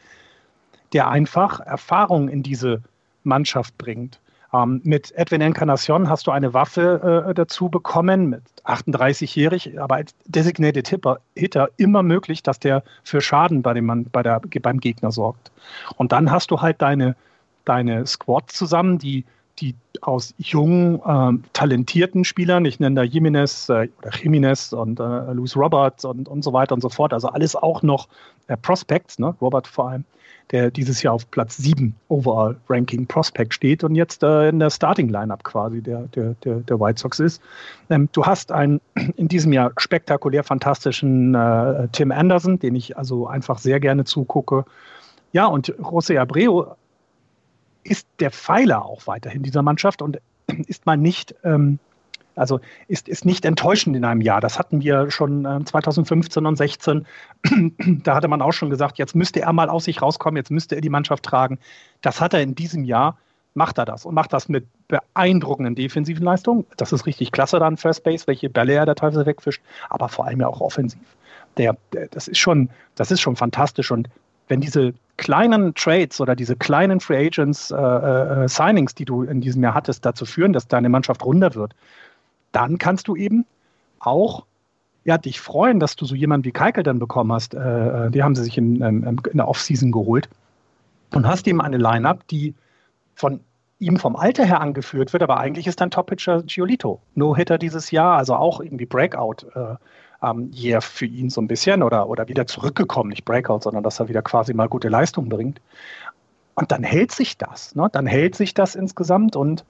der 0.92 1.08
einfach 1.08 1.60
Erfahrung 1.60 2.28
in 2.28 2.42
diese 2.42 2.82
Mannschaft 3.22 3.76
bringt. 3.78 4.18
Ähm, 4.54 4.80
mit 4.84 5.12
Edwin 5.12 5.40
Encarnacion 5.40 6.08
hast 6.08 6.26
du 6.26 6.30
eine 6.30 6.52
Waffe 6.52 7.26
äh, 7.28 7.34
dazu 7.34 7.68
bekommen, 7.68 8.28
mit 8.28 8.42
38-jährig, 8.64 9.80
aber 9.80 9.96
als 9.96 10.14
Designated 10.26 10.88
Hitter, 10.88 11.20
Hitter 11.34 11.68
immer 11.78 12.02
möglich, 12.02 12.42
dass 12.42 12.58
der 12.58 12.82
für 13.02 13.20
Schaden 13.20 13.62
bei 13.62 13.74
dem, 13.74 14.06
bei 14.12 14.22
der, 14.22 14.40
beim 14.40 14.80
Gegner 14.80 15.10
sorgt. 15.10 15.50
Und 15.96 16.12
dann 16.12 16.30
hast 16.30 16.50
du 16.50 16.60
halt 16.60 16.82
deine, 16.82 17.16
deine 17.64 18.06
Squad 18.06 18.50
zusammen, 18.50 18.98
die 18.98 19.24
die 19.60 19.74
aus 20.00 20.34
jungen, 20.38 21.00
äh, 21.04 21.48
talentierten 21.52 22.24
Spielern, 22.24 22.64
ich 22.64 22.80
nenne 22.80 22.96
da 22.96 23.02
Jimenez 23.02 23.68
äh, 23.68 23.88
oder 23.98 24.10
Jimenez 24.14 24.72
und 24.72 24.98
äh, 24.98 25.32
Luis 25.32 25.56
Robert 25.56 26.04
und, 26.04 26.28
und 26.28 26.42
so 26.42 26.52
weiter 26.52 26.74
und 26.74 26.80
so 26.80 26.88
fort, 26.88 27.12
also 27.12 27.28
alles 27.28 27.54
auch 27.54 27.82
noch 27.82 28.08
äh, 28.48 28.56
Prospects, 28.56 29.18
ne? 29.18 29.34
Robert 29.40 29.66
vor 29.66 29.90
allem, 29.90 30.04
der 30.50 30.70
dieses 30.70 31.02
Jahr 31.02 31.14
auf 31.14 31.30
Platz 31.30 31.56
7 31.56 31.94
Overall 32.08 32.56
Ranking 32.68 33.06
Prospect 33.06 33.54
steht 33.54 33.84
und 33.84 33.94
jetzt 33.94 34.22
äh, 34.22 34.48
in 34.48 34.58
der 34.58 34.70
Starting 34.70 35.08
Lineup 35.08 35.44
quasi 35.44 35.80
der, 35.80 36.02
der, 36.14 36.34
der, 36.44 36.56
der 36.56 36.80
White 36.80 37.00
Sox 37.00 37.20
ist. 37.20 37.40
Ähm, 37.90 38.08
du 38.12 38.24
hast 38.24 38.52
einen 38.52 38.80
in 39.16 39.28
diesem 39.28 39.52
Jahr 39.52 39.72
spektakulär 39.76 40.44
fantastischen 40.44 41.34
äh, 41.34 41.88
Tim 41.92 42.10
Anderson, 42.10 42.58
den 42.58 42.74
ich 42.74 42.96
also 42.96 43.26
einfach 43.26 43.58
sehr 43.58 43.80
gerne 43.80 44.04
zugucke. 44.04 44.64
Ja, 45.32 45.46
und 45.46 45.74
José 45.76 46.18
Abreu 46.18 46.66
ist 47.84 48.06
der 48.20 48.30
Pfeiler 48.30 48.84
auch 48.84 49.06
weiterhin 49.06 49.42
dieser 49.42 49.62
Mannschaft 49.62 50.02
und 50.02 50.20
ist 50.66 50.86
mal 50.86 50.96
nicht, 50.96 51.34
ähm, 51.44 51.78
also 52.34 52.60
ist, 52.88 53.08
ist 53.08 53.24
nicht 53.24 53.44
enttäuschend 53.44 53.96
in 53.96 54.04
einem 54.04 54.20
Jahr. 54.20 54.40
Das 54.40 54.58
hatten 54.58 54.80
wir 54.82 55.10
schon 55.10 55.44
äh, 55.44 55.64
2015 55.64 56.46
und 56.46 56.56
16. 56.56 57.06
da 58.04 58.14
hatte 58.14 58.28
man 58.28 58.42
auch 58.42 58.52
schon 58.52 58.70
gesagt, 58.70 58.98
jetzt 58.98 59.14
müsste 59.14 59.40
er 59.40 59.52
mal 59.52 59.68
aus 59.68 59.84
sich 59.84 60.00
rauskommen, 60.00 60.36
jetzt 60.36 60.50
müsste 60.50 60.74
er 60.74 60.80
die 60.80 60.90
Mannschaft 60.90 61.24
tragen. 61.24 61.58
Das 62.00 62.20
hat 62.20 62.34
er 62.34 62.42
in 62.42 62.54
diesem 62.54 62.84
Jahr, 62.84 63.18
macht 63.54 63.78
er 63.78 63.84
das 63.84 64.06
und 64.06 64.14
macht 64.14 64.32
das 64.32 64.48
mit 64.48 64.66
beeindruckenden 64.88 65.74
defensiven 65.74 66.24
Leistungen. 66.24 66.64
Das 66.76 66.92
ist 66.92 67.06
richtig 67.06 67.32
klasse 67.32 67.58
dann 67.58 67.76
First 67.76 68.02
Base, 68.04 68.26
welche 68.26 68.48
Bälle 68.48 68.74
er 68.74 68.86
da 68.86 68.94
teilweise 68.94 69.26
wegfischt, 69.26 69.62
aber 69.90 70.08
vor 70.08 70.26
allem 70.26 70.40
ja 70.40 70.46
auch 70.46 70.60
offensiv. 70.60 71.00
Der, 71.58 71.76
der, 71.92 72.08
das 72.08 72.28
ist 72.28 72.38
schon, 72.38 72.70
das 72.94 73.10
ist 73.10 73.20
schon 73.20 73.36
fantastisch 73.36 73.90
und 73.90 74.08
wenn 74.52 74.60
diese 74.60 74.92
kleinen 75.16 75.74
Trades 75.74 76.20
oder 76.20 76.36
diese 76.36 76.56
kleinen 76.56 77.00
Free 77.00 77.26
Agents 77.26 77.70
äh, 77.70 77.74
äh, 77.74 78.48
Signings, 78.48 78.94
die 78.94 79.06
du 79.06 79.22
in 79.22 79.40
diesem 79.40 79.62
Jahr 79.62 79.72
hattest, 79.72 80.04
dazu 80.04 80.26
führen, 80.26 80.52
dass 80.52 80.68
deine 80.68 80.90
Mannschaft 80.90 81.24
runder 81.24 81.54
wird, 81.54 81.74
dann 82.52 82.76
kannst 82.76 83.08
du 83.08 83.16
eben 83.16 83.46
auch 83.98 84.44
ja, 85.04 85.16
dich 85.16 85.40
freuen, 85.40 85.80
dass 85.80 85.96
du 85.96 86.04
so 86.04 86.14
jemanden 86.14 86.44
wie 86.44 86.52
Keikel 86.52 86.82
dann 86.82 86.98
bekommen 86.98 87.32
hast. 87.32 87.54
Äh, 87.54 87.58
äh 87.58 88.10
die 88.10 88.22
haben 88.22 88.34
sie 88.34 88.44
sich 88.44 88.58
in, 88.58 88.82
ähm, 88.82 89.20
in 89.30 89.38
der 89.38 89.48
Offseason 89.48 89.90
geholt 89.90 90.28
und 91.14 91.26
hast 91.26 91.46
ihm 91.46 91.62
eine 91.62 91.78
Lineup, 91.78 92.28
die 92.28 92.54
von 93.14 93.40
ihm 93.78 93.96
vom 93.96 94.16
Alter 94.16 94.44
her 94.44 94.60
angeführt 94.60 95.14
wird, 95.14 95.22
aber 95.22 95.38
eigentlich 95.38 95.66
ist 95.66 95.80
dein 95.80 95.90
Top-Pitcher 95.90 96.42
Giolito. 96.42 97.00
No-Hitter 97.14 97.56
dieses 97.56 97.90
Jahr, 97.90 98.18
also 98.18 98.34
auch 98.34 98.60
irgendwie 98.60 98.86
Breakout. 98.86 99.46
Äh, 99.54 99.76
ähm, 100.22 100.50
Year 100.52 100.80
für 100.80 101.06
ihn 101.06 101.30
so 101.30 101.40
ein 101.40 101.48
bisschen 101.48 101.82
oder, 101.82 102.08
oder 102.08 102.28
wieder 102.28 102.46
zurückgekommen, 102.46 103.10
nicht 103.10 103.24
Breakout, 103.24 103.60
sondern 103.62 103.82
dass 103.82 104.00
er 104.00 104.08
wieder 104.08 104.22
quasi 104.22 104.54
mal 104.54 104.68
gute 104.68 104.88
Leistung 104.88 105.28
bringt. 105.28 105.60
Und 106.54 106.70
dann 106.70 106.82
hält 106.82 107.12
sich 107.12 107.38
das, 107.38 107.74
ne? 107.74 107.88
dann 107.92 108.06
hält 108.06 108.34
sich 108.34 108.54
das 108.54 108.74
insgesamt 108.74 109.36
und 109.36 109.64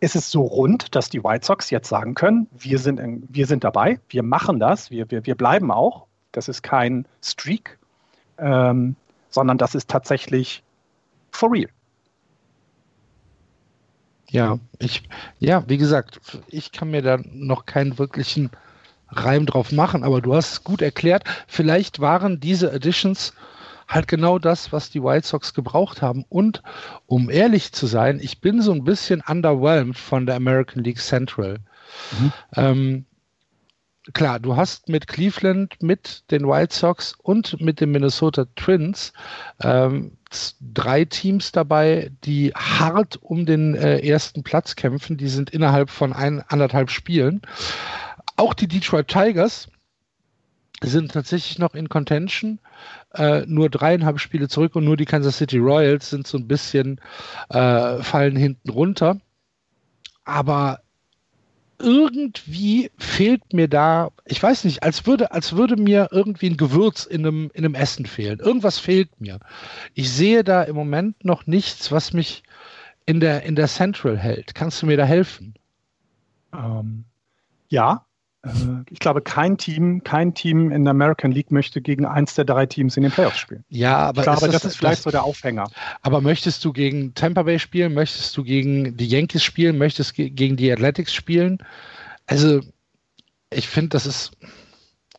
es 0.00 0.14
ist 0.14 0.30
so 0.30 0.42
rund, 0.42 0.94
dass 0.94 1.10
die 1.10 1.22
White 1.22 1.44
Sox 1.44 1.70
jetzt 1.70 1.88
sagen 1.88 2.14
können, 2.14 2.48
wir 2.52 2.78
sind, 2.78 2.98
in, 2.98 3.22
wir 3.28 3.46
sind 3.46 3.64
dabei, 3.64 4.00
wir 4.08 4.22
machen 4.22 4.58
das, 4.58 4.90
wir, 4.90 5.10
wir, 5.10 5.26
wir 5.26 5.34
bleiben 5.34 5.70
auch. 5.70 6.06
Das 6.32 6.48
ist 6.48 6.62
kein 6.62 7.06
Streak, 7.22 7.78
ähm, 8.38 8.96
sondern 9.28 9.58
das 9.58 9.74
ist 9.74 9.90
tatsächlich 9.90 10.62
for 11.30 11.52
real. 11.52 11.68
Ja, 14.30 14.58
ich, 14.78 15.02
ja, 15.38 15.68
wie 15.68 15.76
gesagt, 15.76 16.20
ich 16.48 16.72
kann 16.72 16.90
mir 16.90 17.02
da 17.02 17.18
noch 17.32 17.66
keinen 17.66 17.98
wirklichen 17.98 18.50
Reim 19.12 19.46
drauf 19.46 19.72
machen, 19.72 20.04
aber 20.04 20.20
du 20.20 20.34
hast 20.34 20.52
es 20.52 20.64
gut 20.64 20.82
erklärt. 20.82 21.24
Vielleicht 21.46 22.00
waren 22.00 22.40
diese 22.40 22.72
Editions 22.72 23.32
halt 23.88 24.06
genau 24.06 24.38
das, 24.38 24.72
was 24.72 24.90
die 24.90 25.02
White 25.02 25.26
Sox 25.26 25.52
gebraucht 25.52 26.00
haben. 26.00 26.24
Und 26.28 26.62
um 27.06 27.28
ehrlich 27.28 27.72
zu 27.72 27.86
sein, 27.86 28.20
ich 28.22 28.40
bin 28.40 28.62
so 28.62 28.72
ein 28.72 28.84
bisschen 28.84 29.22
underwhelmed 29.26 29.98
von 29.98 30.26
der 30.26 30.36
American 30.36 30.84
League 30.84 31.00
Central. 31.00 31.58
Mhm. 32.12 32.32
Ähm, 32.54 33.04
klar, 34.12 34.38
du 34.38 34.56
hast 34.56 34.88
mit 34.88 35.08
Cleveland, 35.08 35.82
mit 35.82 36.30
den 36.30 36.46
White 36.46 36.74
Sox 36.74 37.14
und 37.14 37.60
mit 37.60 37.80
den 37.80 37.90
Minnesota 37.90 38.46
Twins 38.54 39.12
ähm, 39.60 40.12
drei 40.60 41.04
Teams 41.04 41.50
dabei, 41.50 42.12
die 42.24 42.52
hart 42.54 43.18
um 43.20 43.46
den 43.46 43.74
äh, 43.74 43.98
ersten 43.98 44.44
Platz 44.44 44.76
kämpfen. 44.76 45.16
Die 45.16 45.28
sind 45.28 45.50
innerhalb 45.50 45.90
von 45.90 46.12
ein, 46.12 46.42
anderthalb 46.48 46.90
Spielen. 46.90 47.42
Auch 48.40 48.54
die 48.54 48.68
Detroit 48.68 49.08
Tigers 49.08 49.68
sind 50.80 51.12
tatsächlich 51.12 51.58
noch 51.58 51.74
in 51.74 51.90
Contention, 51.90 52.58
äh, 53.12 53.44
nur 53.44 53.68
dreieinhalb 53.68 54.18
Spiele 54.18 54.48
zurück 54.48 54.76
und 54.76 54.86
nur 54.86 54.96
die 54.96 55.04
Kansas 55.04 55.36
City 55.36 55.58
Royals 55.58 56.08
sind 56.08 56.26
so 56.26 56.38
ein 56.38 56.48
bisschen, 56.48 57.02
äh, 57.50 58.02
fallen 58.02 58.36
hinten 58.36 58.70
runter. 58.70 59.20
Aber 60.24 60.80
irgendwie 61.78 62.90
fehlt 62.96 63.52
mir 63.52 63.68
da, 63.68 64.08
ich 64.24 64.42
weiß 64.42 64.64
nicht, 64.64 64.84
als 64.84 65.04
würde, 65.04 65.32
als 65.32 65.54
würde 65.54 65.76
mir 65.76 66.08
irgendwie 66.10 66.48
ein 66.48 66.56
Gewürz 66.56 67.04
in 67.04 67.26
einem, 67.26 67.50
in 67.52 67.66
einem 67.66 67.74
Essen 67.74 68.06
fehlen. 68.06 68.38
Irgendwas 68.38 68.78
fehlt 68.78 69.20
mir. 69.20 69.38
Ich 69.92 70.10
sehe 70.10 70.44
da 70.44 70.62
im 70.62 70.76
Moment 70.76 71.26
noch 71.26 71.46
nichts, 71.46 71.92
was 71.92 72.14
mich 72.14 72.42
in 73.04 73.20
der, 73.20 73.42
in 73.42 73.54
der 73.54 73.68
Central 73.68 74.16
hält. 74.16 74.54
Kannst 74.54 74.80
du 74.80 74.86
mir 74.86 74.96
da 74.96 75.04
helfen? 75.04 75.52
Ähm, 76.54 77.04
ja, 77.68 78.06
ich 78.90 78.98
glaube, 79.00 79.20
kein 79.20 79.58
Team, 79.58 80.02
kein 80.02 80.32
Team 80.32 80.70
in 80.70 80.84
der 80.84 80.92
American 80.92 81.30
League 81.30 81.50
möchte 81.50 81.82
gegen 81.82 82.06
eins 82.06 82.34
der 82.34 82.46
drei 82.46 82.64
Teams 82.64 82.96
in 82.96 83.02
den 83.02 83.12
Playoffs 83.12 83.38
spielen. 83.38 83.64
Ja, 83.68 83.98
aber 83.98 84.20
ich 84.20 84.24
glaube, 84.24 84.46
ist 84.46 84.54
das, 84.54 84.62
das, 84.62 84.72
ist 84.72 84.78
vielleicht 84.78 84.98
das, 84.98 85.02
so 85.04 85.10
der 85.10 85.24
Aufhänger. 85.24 85.70
Aber 86.00 86.22
möchtest 86.22 86.64
du 86.64 86.72
gegen 86.72 87.12
Tampa 87.14 87.42
Bay 87.42 87.58
spielen? 87.58 87.92
Möchtest 87.92 88.34
du 88.36 88.42
gegen 88.42 88.96
die 88.96 89.06
Yankees 89.06 89.44
spielen? 89.44 89.76
Möchtest 89.76 90.16
du 90.16 90.30
gegen 90.30 90.56
die 90.56 90.72
Athletics 90.72 91.12
spielen? 91.12 91.58
Also, 92.26 92.60
ich 93.50 93.68
finde, 93.68 93.90
das 93.90 94.06
ist, 94.06 94.30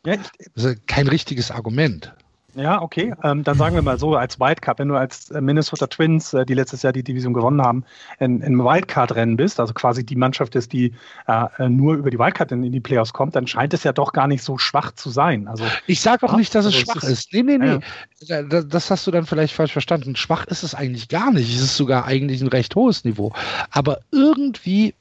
ja, 0.04 0.16
ich, 0.56 0.88
kein 0.88 1.08
richtiges 1.08 1.52
Argument. 1.52 2.16
Ja, 2.56 2.82
okay. 2.82 3.14
Ähm, 3.24 3.44
dann 3.44 3.58
sagen 3.58 3.76
wir 3.76 3.82
mal 3.82 3.98
so, 3.98 4.16
als 4.16 4.40
Wildcard, 4.40 4.80
wenn 4.80 4.90
du 4.90 4.96
als 4.96 5.32
äh, 5.32 5.40
Minnesota 5.42 5.88
Twins, 5.88 6.34
äh, 6.34 6.46
die 6.46 6.54
letztes 6.54 6.82
Jahr 6.82 6.92
die 6.92 7.04
Division 7.04 7.34
gewonnen 7.34 7.62
haben, 7.62 7.86
in, 8.20 8.42
in 8.42 8.58
Wildcard-Rennen 8.58 9.38
bist, 9.38 9.60
also 9.60 9.74
quasi 9.74 10.06
die 10.06 10.16
Mannschaft 10.16 10.56
ist, 10.56 10.74
die 10.74 10.94
äh, 11.28 11.70
nur 11.70 11.96
über 11.96 12.10
die 12.10 12.20
Wildcard 12.20 12.52
in, 12.52 12.64
in, 12.64 12.72
die 12.72 12.80
Playoffs 12.80 13.14
kommt, 13.14 13.36
dann 13.36 13.48
scheint 13.48 13.74
es 13.74 13.84
ja 13.84 13.94
doch 13.94 14.12
gar 14.12 14.28
nicht 14.28 14.44
so 14.44 14.58
schwach 14.58 14.92
zu 14.92 15.10
sein. 15.10 15.48
Also 15.48 15.64
Ich 15.88 16.02
sage 16.02 16.26
auch 16.26 16.36
nicht, 16.36 16.54
dass 16.54 16.66
es 16.66 16.74
also 16.74 16.86
schwach 16.86 17.04
ist. 17.04 17.10
ist. 17.10 17.34
Nee, 17.34 17.44
nee, 17.44 17.58
nee. 17.58 17.80
Ja. 18.22 18.44
Das 18.44 18.92
hast 18.92 19.08
du 19.08 19.12
dann 19.12 19.26
vielleicht 19.26 19.54
falsch 19.54 19.72
verstanden. 19.72 20.16
Schwach 20.16 20.46
ist 20.46 20.64
es 20.64 20.76
eigentlich 20.76 21.08
gar 21.08 21.32
nicht. 21.32 21.54
Es 21.56 21.62
ist 21.62 21.78
sogar 21.78 22.06
eigentlich 22.06 22.42
ein 22.42 22.48
recht 22.48 22.76
hohes 22.76 23.04
Niveau. 23.04 23.34
Aber 23.72 24.00
irgendwie 24.12 24.94
es 24.94 25.01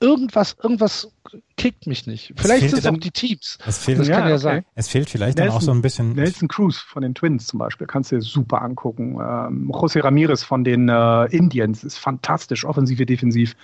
irgendwas, 0.00 0.56
irgendwas 0.62 1.12
kickt 1.56 1.86
mich 1.86 2.06
nicht. 2.06 2.32
Vielleicht 2.36 2.70
sind 2.70 2.80
es 2.80 2.86
auch 2.86 2.96
die 2.96 3.10
Teams. 3.10 3.58
Es 3.64 3.78
fehlt, 3.78 4.00
das 4.00 4.08
kann 4.08 4.22
ja, 4.22 4.28
ja 4.28 4.34
okay. 4.34 4.42
sein. 4.42 4.64
Es 4.74 4.88
fehlt 4.88 5.08
vielleicht 5.08 5.38
Nelson, 5.38 5.48
dann 5.48 5.56
auch 5.56 5.62
so 5.62 5.70
ein 5.70 5.82
bisschen. 5.82 6.14
Nelson 6.14 6.48
Cruz 6.48 6.78
von 6.78 7.02
den 7.02 7.14
Twins 7.14 7.46
zum 7.46 7.58
Beispiel, 7.58 7.86
kannst 7.86 8.10
du 8.10 8.16
dir 8.16 8.22
super 8.22 8.62
angucken. 8.62 9.14
Ähm, 9.20 9.70
José 9.70 10.02
Ramirez 10.02 10.42
von 10.42 10.64
den 10.64 10.88
äh, 10.88 11.26
Indians 11.26 11.84
ist 11.84 11.98
fantastisch, 11.98 12.64
offensiv 12.64 12.98
wie 12.98 13.06
defensiv. 13.06 13.54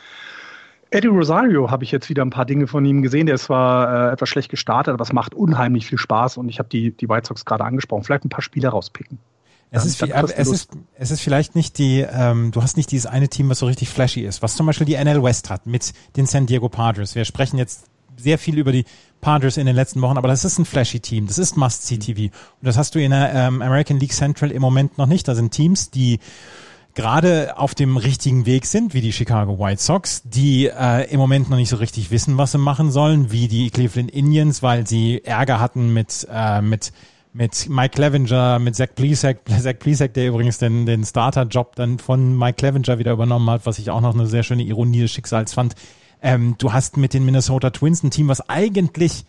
Eddie 0.91 1.09
Rosario 1.09 1.71
habe 1.71 1.83
ich 1.83 1.91
jetzt 1.91 2.09
wieder 2.09 2.25
ein 2.25 2.31
paar 2.31 2.45
Dinge 2.45 2.69
von 2.69 2.85
ihm 2.85 3.03
gesehen. 3.03 3.27
Der 3.27 3.35
ist 3.35 3.45
zwar 3.45 4.11
äh, 4.11 4.13
etwas 4.13 4.29
schlecht 4.29 4.51
gestartet, 4.51 4.95
aber 4.95 5.03
es 5.03 5.13
macht 5.13 5.35
unheimlich 5.35 5.87
viel 5.87 5.99
Spaß 5.99 6.37
und 6.37 6.49
ich 6.49 6.61
habe 6.61 6.69
die, 6.69 6.93
die 6.93 7.09
White 7.09 7.27
Sox 7.27 7.45
gerade 7.45 7.65
angesprochen. 7.65 8.05
Vielleicht 8.05 8.25
ein 8.25 8.29
paar 8.29 8.43
Spieler 8.43 8.69
rauspicken. 8.71 9.19
Es 9.77 9.85
ist, 9.85 9.99
viel, 9.99 10.13
es, 10.13 10.49
ist, 10.49 10.71
es 10.95 11.11
ist 11.11 11.21
vielleicht 11.21 11.55
nicht 11.55 11.79
die, 11.79 12.01
ähm, 12.01 12.51
du 12.51 12.63
hast 12.63 12.77
nicht 12.77 12.91
dieses 12.91 13.07
eine 13.07 13.29
Team, 13.29 13.49
was 13.51 13.59
so 13.59 13.67
richtig 13.67 13.89
flashy 13.89 14.23
ist, 14.23 14.43
was 14.43 14.57
zum 14.57 14.67
Beispiel 14.67 14.87
die 14.87 14.95
NL 14.95 15.23
West 15.23 15.51
hat 15.51 15.67
mit 15.67 15.93
den 16.17 16.27
San 16.27 16.47
Diego 16.47 16.69
Padres. 16.69 17.15
Wir 17.15 17.25
sprechen 17.25 17.59
jetzt 17.59 17.85
sehr 18.17 18.39
viel 18.39 18.59
über 18.59 18.73
die 18.73 18.85
Padres 19.21 19.57
in 19.57 19.67
den 19.67 19.77
letzten 19.77 20.01
Wochen, 20.03 20.17
aber 20.17 20.29
das 20.29 20.45
ist 20.45 20.59
ein 20.59 20.65
flashy 20.65 21.01
Team, 21.01 21.27
das 21.27 21.39
ist 21.39 21.57
Must-See-TV. 21.57 22.23
Und 22.23 22.33
das 22.63 22.77
hast 22.77 22.95
du 22.95 23.03
in 23.03 23.11
der 23.11 23.35
ähm, 23.35 23.63
American 23.63 23.99
League 23.99 24.13
Central 24.13 24.51
im 24.51 24.63
Moment 24.63 24.99
noch 24.99 25.07
nicht. 25.07 25.29
Da 25.29 25.35
sind 25.35 25.51
Teams, 25.51 25.91
die 25.91 26.21
gerade 26.95 27.59
auf 27.59 27.75
dem 27.75 27.99
richtigen 27.99 28.47
Weg 28.47 28.67
sind, 28.67 28.95
wie 28.95 29.03
die 29.03 29.13
Chicago 29.13 29.59
White 29.59 29.83
Sox, 29.83 30.23
die 30.25 30.67
äh, 30.67 31.11
im 31.11 31.19
Moment 31.21 31.51
noch 31.51 31.59
nicht 31.59 31.69
so 31.69 31.77
richtig 31.77 32.11
wissen, 32.11 32.39
was 32.39 32.53
sie 32.53 32.59
machen 32.59 32.91
sollen, 32.91 33.31
wie 33.31 33.49
die 33.49 33.71
Cleveland 33.71 34.11
Indians, 34.11 34.63
weil 34.63 34.87
sie 34.87 35.23
Ärger 35.23 35.61
hatten 35.61 35.93
mit, 35.93 36.27
äh, 36.33 36.63
mit 36.63 36.93
mit 37.37 37.69
Mike 37.69 37.95
Clevenger, 37.95 38.59
mit 38.59 38.77
Zach 38.77 38.89
Plesac, 38.95 39.39
Zach 39.61 39.79
Plesac, 39.79 40.15
der 40.15 40.29
übrigens 40.29 40.59
den, 40.59 40.87
den 40.87 41.05
Starter-Job 41.05 41.77
dann 41.77 41.99
von 41.99 42.37
Mike 42.37 42.55
Clevenger 42.57 42.99
wieder 42.99 43.13
übernommen 43.13 43.49
hat, 43.51 43.67
was 43.67 43.79
ich 43.79 43.91
auch 43.91 44.01
noch 44.01 44.15
eine 44.15 44.27
sehr 44.27 44.43
schöne 44.43 44.63
Ironie 44.63 45.01
des 45.01 45.11
Schicksals 45.11 45.53
fand. 45.53 45.75
Ähm, 46.23 46.55
du 46.59 46.73
hast 46.73 46.97
mit 46.97 47.13
den 47.13 47.25
Minnesota 47.25 47.71
Twins 47.71 48.03
ein 48.03 48.11
Team, 48.11 48.29
was 48.29 48.49
eigentlich 48.49 49.25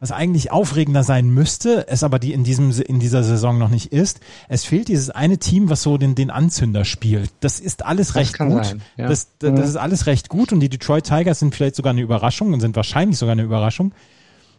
was 0.00 0.12
eigentlich 0.12 0.52
aufregender 0.52 1.02
sein 1.02 1.28
müsste, 1.28 1.88
es 1.88 2.04
aber 2.04 2.20
die 2.20 2.32
in 2.32 2.44
diesem 2.44 2.70
in 2.70 3.00
dieser 3.00 3.24
Saison 3.24 3.58
noch 3.58 3.68
nicht 3.68 3.92
ist. 3.92 4.20
Es 4.48 4.64
fehlt 4.64 4.86
dieses 4.86 5.10
eine 5.10 5.38
Team, 5.38 5.70
was 5.70 5.82
so 5.82 5.98
den 5.98 6.14
den 6.14 6.30
Anzünder 6.30 6.84
spielt. 6.84 7.32
Das 7.40 7.58
ist 7.58 7.84
alles 7.84 8.08
Das 8.08 8.16
recht 8.16 8.38
gut. 8.38 8.64
sein, 8.64 8.82
ja. 8.96 9.08
Das, 9.08 9.30
das, 9.40 9.54
das 9.56 9.68
ist 9.70 9.76
alles 9.76 10.06
recht 10.06 10.28
gut 10.28 10.52
und 10.52 10.60
die 10.60 10.68
Detroit 10.68 11.04
Tigers 11.04 11.40
sind 11.40 11.52
vielleicht 11.52 11.74
sogar 11.74 11.90
eine 11.90 12.00
Überraschung 12.00 12.52
und 12.52 12.60
sind 12.60 12.76
wahrscheinlich 12.76 13.18
sogar 13.18 13.32
eine 13.32 13.42
Überraschung. 13.42 13.92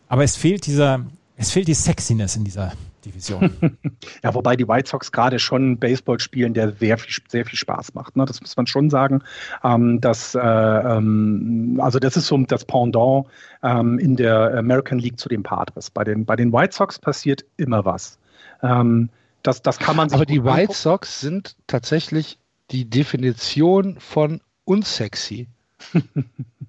Aber 0.09 0.25
es 0.25 0.35
fehlt 0.35 0.65
dieser, 0.65 1.05
es 1.39 1.51
fehlt 1.51 1.69
die 1.69 1.73
Sexiness 1.73 2.35
in 2.35 2.43
dieser 2.43 2.73
Division. 3.05 3.51
Ja, 4.23 4.33
wobei 4.33 4.57
die 4.57 4.67
White 4.67 4.89
Sox 4.89 5.11
gerade 5.11 5.39
schon 5.39 5.77
Baseball 5.77 6.19
spielen, 6.19 6.53
der 6.53 6.73
sehr 6.73 6.97
viel, 6.97 7.23
sehr 7.29 7.45
viel 7.45 7.57
Spaß 7.57 7.93
macht. 7.93 8.17
Ne? 8.17 8.25
Das 8.25 8.41
muss 8.41 8.57
man 8.57 8.67
schon 8.67 8.89
sagen. 8.89 9.23
Ähm, 9.63 10.01
dass, 10.01 10.35
äh, 10.35 10.39
ähm, 10.39 11.79
also 11.81 11.99
das 11.99 12.17
ist 12.17 12.27
so 12.27 12.37
das 12.39 12.65
Pendant 12.65 13.27
ähm, 13.63 13.97
in 13.99 14.17
der 14.17 14.57
American 14.57 14.99
League 14.99 15.17
zu 15.17 15.29
den 15.29 15.43
Padres. 15.43 15.89
Bei 15.89 16.03
den, 16.03 16.25
bei 16.25 16.35
den 16.35 16.51
White 16.51 16.75
Sox 16.75 16.99
passiert 16.99 17.45
immer 17.55 17.85
was. 17.85 18.17
Ähm, 18.61 19.09
das, 19.43 19.61
das 19.61 19.79
kann 19.79 19.95
man 19.95 20.09
sich 20.09 20.15
Aber 20.15 20.25
die 20.25 20.43
White 20.43 20.61
angucken. 20.61 20.73
Sox 20.73 21.21
sind 21.21 21.55
tatsächlich 21.67 22.39
die 22.71 22.89
Definition 22.89 23.97
von 23.99 24.41
unsexy. 24.65 25.47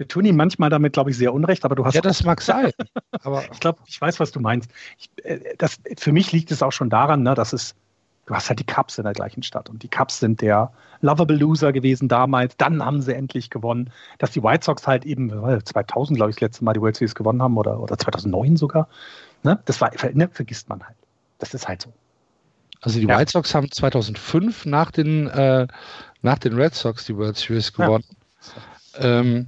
Wir 0.00 0.08
tun 0.08 0.24
ihm 0.24 0.34
manchmal 0.34 0.70
damit, 0.70 0.94
glaube 0.94 1.10
ich, 1.10 1.18
sehr 1.18 1.34
unrecht, 1.34 1.62
aber 1.62 1.74
du 1.74 1.84
hast 1.84 1.92
Ja, 1.94 2.00
das 2.00 2.24
mag 2.24 2.40
sein. 2.40 2.72
Aber 3.22 3.44
Ich 3.52 3.60
glaube, 3.60 3.80
ich 3.84 4.00
weiß, 4.00 4.18
was 4.18 4.30
du 4.32 4.40
meinst. 4.40 4.70
Ich, 4.96 5.10
äh, 5.24 5.54
das, 5.58 5.78
für 5.98 6.10
mich 6.10 6.32
liegt 6.32 6.50
es 6.50 6.62
auch 6.62 6.72
schon 6.72 6.88
daran, 6.88 7.22
ne, 7.22 7.34
dass 7.34 7.52
es, 7.52 7.74
du 8.24 8.34
hast 8.34 8.48
halt 8.48 8.60
die 8.60 8.64
Cubs 8.64 8.96
in 8.96 9.04
der 9.04 9.12
gleichen 9.12 9.42
Stadt 9.42 9.68
und 9.68 9.82
die 9.82 9.88
Cubs 9.88 10.18
sind 10.18 10.40
der 10.40 10.72
lovable 11.02 11.36
Loser 11.36 11.74
gewesen 11.74 12.08
damals. 12.08 12.56
Dann 12.56 12.82
haben 12.82 13.02
sie 13.02 13.14
endlich 13.14 13.50
gewonnen. 13.50 13.90
Dass 14.16 14.30
die 14.30 14.42
White 14.42 14.64
Sox 14.64 14.86
halt 14.86 15.04
eben 15.04 15.28
äh, 15.46 15.62
2000, 15.62 16.16
glaube 16.16 16.30
ich, 16.30 16.36
das 16.36 16.40
letzte 16.40 16.64
Mal 16.64 16.72
die 16.72 16.80
World 16.80 16.96
Series 16.96 17.14
gewonnen 17.14 17.42
haben 17.42 17.58
oder, 17.58 17.78
oder 17.78 17.98
2009 17.98 18.56
sogar. 18.56 18.88
Ne, 19.42 19.58
das 19.66 19.82
war, 19.82 19.90
ne, 20.14 20.30
vergisst 20.32 20.70
man 20.70 20.82
halt. 20.82 20.96
Das 21.40 21.52
ist 21.52 21.68
halt 21.68 21.82
so. 21.82 21.92
Also 22.80 22.98
die 23.00 23.06
Ja. 23.06 23.18
White 23.18 23.32
Sox 23.32 23.54
haben 23.54 23.70
2005 23.70 24.64
nach 24.64 24.92
den, 24.92 25.26
äh, 25.28 25.66
nach 26.22 26.38
den 26.38 26.54
Red 26.54 26.74
Sox 26.74 27.04
die 27.04 27.14
World 27.18 27.36
Series 27.36 27.70
Ja. 27.76 27.84
gewonnen. 27.84 28.04
Ähm, 28.98 29.46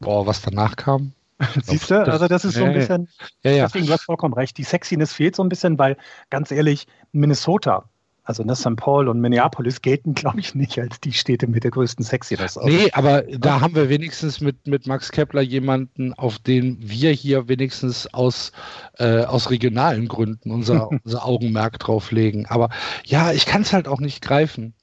boah, 0.00 0.26
was 0.26 0.42
danach 0.42 0.76
kam? 0.76 1.12
Siehst 1.62 1.90
du? 1.90 2.06
Also 2.06 2.28
das 2.28 2.44
ist 2.44 2.54
so 2.54 2.64
ein 2.64 2.74
bisschen, 2.74 3.08
Ja, 3.42 3.50
ja. 3.52 3.64
deswegen, 3.64 3.86
du 3.86 3.92
hast 3.92 4.04
vollkommen 4.04 4.34
recht. 4.34 4.58
Die 4.58 4.64
Sexiness 4.64 5.12
fehlt 5.12 5.36
so 5.36 5.42
ein 5.42 5.48
bisschen, 5.48 5.78
weil 5.78 5.96
ganz 6.28 6.50
ehrlich, 6.50 6.86
Minnesota, 7.12 7.88
also 8.24 8.44
ne, 8.44 8.54
St. 8.54 8.76
Paul 8.76 9.08
und 9.08 9.20
Minneapolis 9.20 9.80
gelten, 9.80 10.14
glaube 10.14 10.40
ich, 10.40 10.54
nicht 10.54 10.78
als 10.78 11.00
die 11.00 11.12
Städte 11.12 11.46
mit 11.46 11.64
der 11.64 11.70
größten 11.70 12.04
Sexiness. 12.04 12.58
Also, 12.58 12.68
Nee, 12.68 12.90
aber 12.92 13.22
da 13.22 13.60
haben 13.60 13.74
wir 13.74 13.88
wenigstens 13.88 14.40
mit, 14.40 14.66
mit 14.66 14.86
Max 14.86 15.10
Kepler 15.12 15.40
jemanden, 15.40 16.12
auf 16.12 16.38
den 16.38 16.76
wir 16.80 17.12
hier 17.12 17.48
wenigstens 17.48 18.12
aus, 18.12 18.52
äh, 18.98 19.24
aus 19.24 19.50
regionalen 19.50 20.08
Gründen 20.08 20.50
unser, 20.50 20.88
unser 21.04 21.24
Augenmerk 21.24 21.78
drauf 21.78 22.10
legen. 22.10 22.46
Aber 22.46 22.68
ja, 23.04 23.32
ich 23.32 23.46
kann 23.46 23.62
es 23.62 23.72
halt 23.72 23.88
auch 23.88 24.00
nicht 24.00 24.20
greifen. 24.22 24.74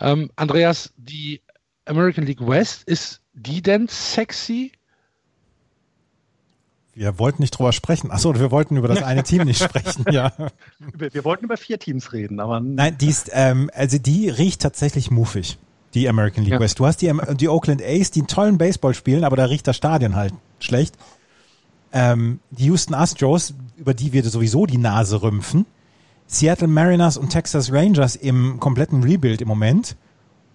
Ähm, 0.00 0.30
Andreas, 0.36 0.92
die 0.96 1.42
American 1.86 2.26
League 2.26 2.46
West, 2.46 2.82
ist 2.84 3.22
die 3.38 3.62
denn 3.62 3.88
sexy? 3.88 4.72
Wir 6.94 7.18
wollten 7.20 7.42
nicht 7.42 7.52
drüber 7.52 7.72
sprechen. 7.72 8.10
Achso, 8.10 8.34
wir 8.34 8.50
wollten 8.50 8.76
über 8.76 8.88
das 8.88 9.04
eine 9.04 9.22
Team 9.22 9.44
nicht 9.44 9.62
sprechen, 9.62 10.04
ja. 10.10 10.32
wir, 10.94 11.14
wir 11.14 11.24
wollten 11.24 11.44
über 11.44 11.56
vier 11.56 11.78
Teams 11.78 12.12
reden, 12.12 12.40
aber 12.40 12.58
Nein, 12.58 12.98
die 12.98 13.08
ist, 13.08 13.30
ähm, 13.32 13.70
also 13.72 13.98
die 13.98 14.28
riecht 14.28 14.60
tatsächlich 14.62 15.10
muffig, 15.10 15.58
die 15.94 16.08
American 16.08 16.42
League 16.42 16.54
Ja. 16.54 16.60
West. 16.60 16.80
Du 16.80 16.86
hast 16.86 17.00
die, 17.00 17.12
die 17.36 17.48
Oakland 17.48 17.82
A's, 17.82 18.10
die 18.10 18.20
einen 18.20 18.26
tollen 18.26 18.58
Baseball 18.58 18.94
spielen, 18.94 19.22
aber 19.22 19.36
da 19.36 19.44
riecht 19.44 19.68
das 19.68 19.76
Stadion 19.76 20.16
halt 20.16 20.34
schlecht. 20.58 20.96
Ähm, 21.92 22.40
die 22.50 22.66
Houston 22.66 22.94
Astros, 22.94 23.54
über 23.76 23.94
die 23.94 24.12
wir 24.12 24.24
sowieso 24.24 24.66
die 24.66 24.76
Nase 24.78 25.22
rümpfen. 25.22 25.66
Seattle 26.26 26.68
Mariners 26.68 27.16
und 27.16 27.30
Texas 27.30 27.72
Rangers 27.72 28.16
im 28.16 28.58
kompletten 28.58 29.04
Rebuild 29.04 29.40
im 29.40 29.48
Moment. 29.48 29.96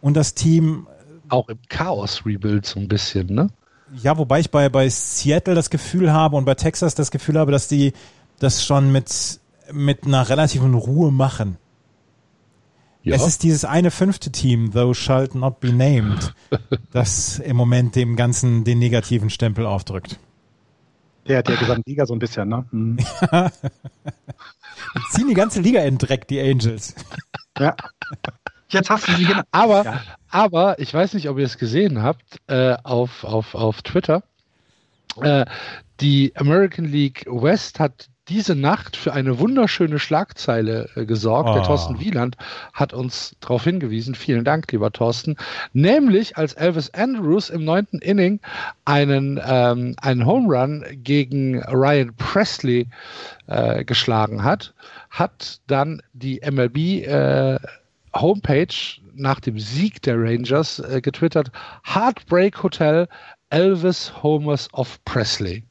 Und 0.02 0.16
das 0.16 0.34
Team, 0.34 0.88
Auch 1.30 1.50
im 1.50 1.60
Chaos-Rebuild 1.70 2.66
so 2.66 2.80
ein 2.80 2.88
bisschen, 2.88 3.28
ne? 3.28 3.50
ja, 4.02 4.18
wobei 4.18 4.40
ich 4.40 4.50
bei, 4.50 4.70
bei 4.70 4.90
Seattle 4.90 5.56
das 5.56 5.70
Gefühl 5.70 6.12
habe 6.12 6.36
und 6.36 6.46
bei 6.46 6.56
Texas 6.56 6.96
das 6.96 7.12
Gefühl 7.12 7.38
habe, 7.38 7.52
dass 7.52 7.68
die 7.68 7.94
das 8.40 8.66
schon 8.66 8.92
mit, 8.92 9.40
mit 9.72 10.06
einer 10.06 10.28
relativen 10.30 10.74
Ruhe 10.74 11.12
machen. 11.12 11.58
Ja. 13.04 13.16
Es 13.16 13.28
ist 13.28 13.44
dieses 13.44 13.66
eine 13.66 13.92
fünfte 13.92 14.32
Team, 14.32 14.72
thou 14.72 14.94
shalt 14.94 15.36
not 15.36 15.60
be 15.60 15.74
named, 15.74 16.34
das 16.92 17.40
im 17.40 17.58
Moment 17.58 17.96
dem 17.96 18.16
Ganzen 18.16 18.64
den 18.64 18.80
negativen 18.80 19.30
Stempel 19.30 19.66
aufdrückt. 19.66 20.20
der, 21.28 21.44
der 21.44 21.58
gesamten 21.58 21.90
Liga 21.90 22.06
so 22.06 22.14
ein 22.14 22.20
bisschen, 22.20 22.48
ne? 22.50 22.66
Hm. 22.72 22.98
Die 24.96 25.02
ziehen 25.12 25.28
die 25.28 25.34
ganze 25.34 25.62
Liga 25.62 25.82
in 25.82 25.96
den 25.96 25.98
Dreck, 25.98 26.28
die 26.28 26.42
Angels. 26.42 26.96
Ja. 27.58 27.76
Jetzt 28.74 28.90
hast 28.90 29.08
du 29.08 29.14
sie 29.14 29.26
genannt. 29.26 29.48
Aber, 29.52 29.84
Ja. 29.86 30.02
aber 30.30 30.80
ich 30.80 30.94
weiß 30.94 31.14
nicht, 31.14 31.30
ob 31.30 31.38
ihr 31.38 31.46
es 31.46 31.58
gesehen 31.58 32.02
habt 32.04 32.24
äh, 32.48 32.76
auf, 32.84 33.24
auf, 33.24 33.56
auf 33.56 33.82
Twitter. 33.84 34.24
Äh, 35.22 35.46
die 36.00 36.34
American 36.36 36.86
League 36.86 37.26
West 37.28 37.80
hat 37.80 38.10
diese 38.30 38.56
Nacht 38.56 38.96
für 38.96 39.12
eine 39.14 39.38
wunderschöne 39.38 40.00
Schlagzeile 40.00 40.90
äh, 40.96 41.06
gesorgt. 41.06 41.50
Der 41.56 41.62
Oh. 41.62 41.66
Thorsten 41.66 42.00
Wieland 42.00 42.38
hat 42.72 42.94
uns 42.94 43.36
darauf 43.42 43.66
hingewiesen. 43.66 44.16
Vielen 44.16 44.46
Dank, 44.46 44.72
lieber 44.72 44.92
Thorsten. 44.92 45.36
Nämlich, 45.74 46.38
als 46.38 46.54
Elvis 46.54 46.90
Andrews 46.92 47.50
im 47.50 47.66
neunten 47.66 48.00
Inning 48.00 48.40
einen, 48.86 49.42
ähm, 49.46 49.96
einen 50.02 50.26
Home 50.26 50.48
Run 50.56 50.86
gegen 51.04 51.62
Ryan 51.64 52.16
Presley 52.16 52.88
äh, 53.48 53.84
geschlagen 53.84 54.44
hat, 54.46 54.74
hat 55.10 55.60
dann 55.68 56.02
die 56.14 56.42
MLB 56.50 56.78
äh, 57.06 57.60
Homepage 58.16 58.74
nach 59.14 59.40
dem 59.40 59.60
Sieg 59.60 60.02
der 60.02 60.16
Rangers 60.18 60.80
äh, 60.80 61.02
getwittert: 61.02 61.52
Heartbreak 61.84 62.62
Hotel 62.64 63.08
Elvis 63.50 64.14
Homers 64.24 64.74
of 64.74 65.04
Presley. 65.06 65.64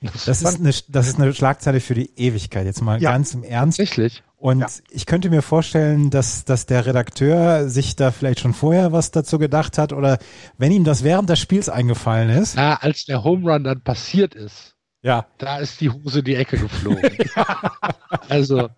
Das 0.00 0.28
ist, 0.28 0.46
eine, 0.46 0.72
das 0.88 1.08
ist 1.08 1.18
eine 1.18 1.34
Schlagzeile 1.34 1.80
für 1.80 1.94
die 1.94 2.10
Ewigkeit, 2.16 2.64
jetzt 2.66 2.82
mal 2.82 3.02
Ja. 3.02 3.10
ganz 3.10 3.34
im 3.34 3.42
Ernst. 3.42 3.78
tatsächlich. 3.78 4.22
Und 4.36 4.60
Ja. 4.60 4.66
ich 4.90 5.06
könnte 5.06 5.28
mir 5.30 5.42
vorstellen, 5.42 6.10
dass, 6.10 6.44
dass 6.44 6.66
der 6.66 6.86
Redakteur 6.86 7.68
sich 7.68 7.96
da 7.96 8.12
vielleicht 8.12 8.38
schon 8.38 8.54
vorher 8.54 8.92
was 8.92 9.10
dazu 9.10 9.40
gedacht 9.40 9.76
hat 9.76 9.92
oder 9.92 10.18
wenn 10.56 10.70
ihm 10.70 10.84
das 10.84 11.02
während 11.02 11.28
des 11.28 11.40
Spiels 11.40 11.68
eingefallen 11.68 12.30
ist. 12.30 12.54
Na, 12.54 12.74
als 12.76 13.04
der 13.06 13.24
Home 13.24 13.50
Run 13.50 13.64
dann 13.64 13.80
passiert 13.80 14.36
ist, 14.36 14.76
Ja. 15.02 15.26
da 15.38 15.58
ist 15.58 15.80
die 15.80 15.90
Hose 15.90 16.20
in 16.20 16.24
die 16.26 16.36
Ecke 16.36 16.58
geflogen. 16.58 17.02
also. 18.28 18.68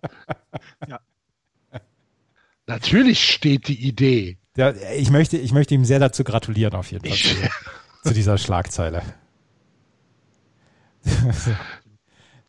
Ja. 0.88 0.98
Natürlich 2.70 3.28
steht 3.28 3.66
die 3.66 3.84
Idee. 3.86 4.38
Der, 4.56 4.96
ich, 4.96 5.10
möchte, 5.10 5.36
ich 5.36 5.52
möchte 5.52 5.74
ihm 5.74 5.84
sehr 5.84 5.98
dazu 5.98 6.22
gratulieren, 6.22 6.74
auf 6.74 6.92
jeden 6.92 7.04
Fall, 7.04 7.12
Ich, 7.12 7.36
zu, 8.04 8.14
dieser 8.14 8.38
Schlagzeile. 8.38 9.02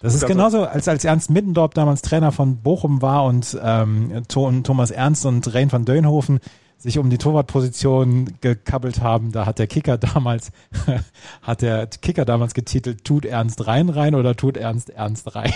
Das 0.03 0.15
ist 0.15 0.23
also- 0.23 0.33
genauso, 0.33 0.65
als, 0.65 0.87
als 0.87 1.05
Ernst 1.05 1.29
Middendorp 1.29 1.75
damals 1.75 2.01
Trainer 2.01 2.31
von 2.31 2.57
Bochum 2.63 3.03
war 3.03 3.23
und 3.25 3.55
ähm, 3.61 4.23
Thomas 4.27 4.89
Ernst 4.89 5.27
und 5.27 5.53
Rein 5.53 5.71
van 5.71 5.85
Dönhofen 5.85 6.39
sich 6.79 6.97
um 6.97 7.11
die 7.11 7.19
Torwartposition 7.19 8.39
gekabbelt 8.41 9.01
haben. 9.01 9.31
Da 9.31 9.45
hat 9.45 9.59
der 9.59 9.67
Kicker 9.67 9.99
damals, 9.99 10.51
hat 11.43 11.61
der 11.61 11.85
Kicker 11.85 12.25
damals 12.25 12.55
getitelt, 12.55 13.05
tut 13.05 13.25
Ernst 13.25 13.67
rein 13.67 13.89
rein 13.89 14.15
oder 14.15 14.35
tut 14.35 14.57
Ernst 14.57 14.89
Ernst 14.89 15.35
rein. 15.35 15.53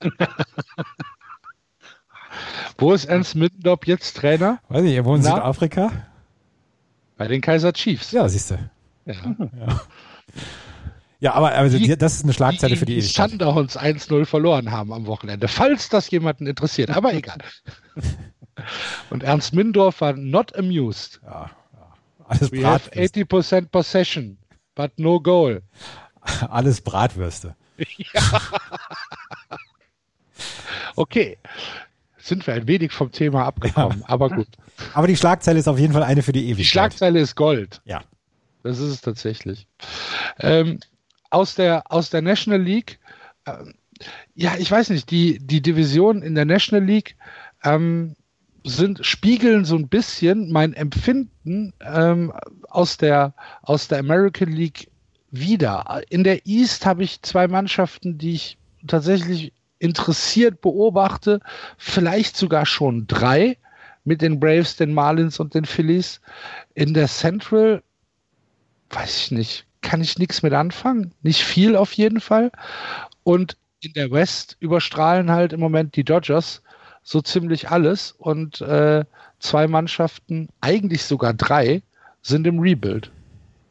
Wo 2.78 2.92
ist 2.92 3.04
Ernst 3.06 3.34
Middendorp 3.34 3.86
jetzt 3.86 4.16
Trainer? 4.16 4.58
Weiß 4.68 4.84
ich, 4.84 4.92
ihr 4.92 5.04
wohnt 5.04 5.24
in? 5.24 5.30
Südafrika? 5.30 5.92
Bei 7.16 7.28
den 7.28 7.40
Kaiser 7.40 7.72
Chiefs. 7.72 8.10
Ja, 8.12 8.28
siehst 8.28 8.50
du. 8.50 8.58
Ja. 9.06 9.14
Ja, 11.20 11.32
aber 11.34 11.52
also, 11.52 11.78
Die- 11.78 11.86
die, 11.88 11.96
das 11.96 12.14
ist 12.16 12.24
eine 12.24 12.32
Schlagzeile 12.34 12.76
für 12.76 12.84
die 12.84 12.94
die 12.94 12.98
Ewigkeit. 13.00 13.30
Sundowns 13.30 13.78
1-0 13.78 14.26
verloren 14.26 14.72
haben 14.72 14.92
am 14.92 15.06
Wochenende, 15.06 15.48
falls 15.48 15.88
das 15.88 16.10
jemanden 16.10 16.46
interessiert, 16.46 16.90
aber 16.90 17.14
egal. 17.14 17.38
Und 19.10 19.22
Ernst 19.22 19.54
Mindorf 19.54 20.00
war 20.00 20.12
not 20.14 20.54
amused. 20.56 21.20
Ja, 21.24 21.50
ja. 21.72 21.92
Alles, 22.26 22.52
We 22.52 22.64
have 22.66 22.90
Bratwürste. 22.90 23.20
80% 23.20 23.68
possession, 23.68 24.38
but 24.74 24.92
no 24.98 25.18
goal. 25.20 25.62
Alles 26.50 26.80
Bratwürste. 26.80 27.54
Okay, 30.96 31.38
sind 32.24 32.46
wir 32.46 32.54
ein 32.54 32.66
wenig 32.66 32.92
vom 32.92 33.12
Thema 33.12 33.44
abgekommen, 33.44 34.02
aber 34.06 34.30
gut. 34.30 34.48
Aber 34.94 35.06
die 35.06 35.16
Schlagzeile 35.16 35.58
ist 35.58 35.68
auf 35.68 35.78
jeden 35.78 35.92
Fall 35.92 36.02
eine 36.02 36.22
für 36.22 36.32
die 36.32 36.40
Die 36.40 36.46
Ewigkeit. 36.46 36.66
Schlagzeile 36.66 37.20
ist 37.20 37.34
Gold. 37.34 37.82
Ja. 37.84 38.02
Das 38.62 38.78
ist 38.78 38.90
es 38.90 39.00
tatsächlich. 39.02 39.66
Ähm, 40.40 40.80
aus, 41.30 41.54
der, 41.54 41.92
aus 41.92 42.08
der 42.08 42.22
National 42.22 42.62
League, 42.62 42.98
ähm, 43.46 43.74
ja, 44.34 44.54
ich 44.58 44.70
weiß 44.70 44.88
nicht, 44.90 45.10
die, 45.10 45.38
die 45.38 45.60
Divisionen 45.60 46.22
in 46.22 46.34
der 46.34 46.46
National 46.46 46.84
League 46.84 47.16
ähm, 47.62 48.16
sind, 48.64 49.04
spiegeln 49.04 49.66
so 49.66 49.76
ein 49.76 49.88
bisschen 49.88 50.50
mein 50.50 50.72
Empfinden 50.72 51.74
ähm, 51.80 52.32
aus, 52.70 52.96
der, 52.96 53.34
aus 53.60 53.88
der 53.88 53.98
American 53.98 54.50
League 54.50 54.90
wieder. 55.30 56.02
In 56.08 56.24
der 56.24 56.46
East 56.46 56.86
habe 56.86 57.04
ich 57.04 57.20
zwei 57.20 57.48
Mannschaften, 57.48 58.16
die 58.16 58.32
ich 58.32 58.58
tatsächlich 58.86 59.52
interessiert 59.84 60.62
beobachte, 60.62 61.40
vielleicht 61.76 62.36
sogar 62.36 62.64
schon 62.64 63.06
drei 63.06 63.58
mit 64.04 64.22
den 64.22 64.40
Braves, 64.40 64.76
den 64.76 64.94
Marlins 64.94 65.38
und 65.38 65.54
den 65.54 65.66
Phillies. 65.66 66.20
In 66.74 66.94
der 66.94 67.06
Central 67.06 67.82
weiß 68.90 69.16
ich 69.16 69.30
nicht, 69.30 69.66
kann 69.82 70.00
ich 70.00 70.18
nichts 70.18 70.42
mit 70.42 70.54
anfangen. 70.54 71.12
Nicht 71.22 71.42
viel 71.42 71.76
auf 71.76 71.92
jeden 71.92 72.20
Fall. 72.20 72.50
Und 73.22 73.56
in 73.80 73.92
der 73.92 74.10
West 74.10 74.56
überstrahlen 74.60 75.30
halt 75.30 75.52
im 75.52 75.60
Moment 75.60 75.96
die 75.96 76.04
Dodgers 76.04 76.62
so 77.02 77.20
ziemlich 77.20 77.68
alles 77.68 78.12
und 78.12 78.62
äh, 78.62 79.04
zwei 79.38 79.66
Mannschaften, 79.68 80.48
eigentlich 80.62 81.04
sogar 81.04 81.34
drei, 81.34 81.82
sind 82.22 82.46
im 82.46 82.58
Rebuild. 82.60 83.10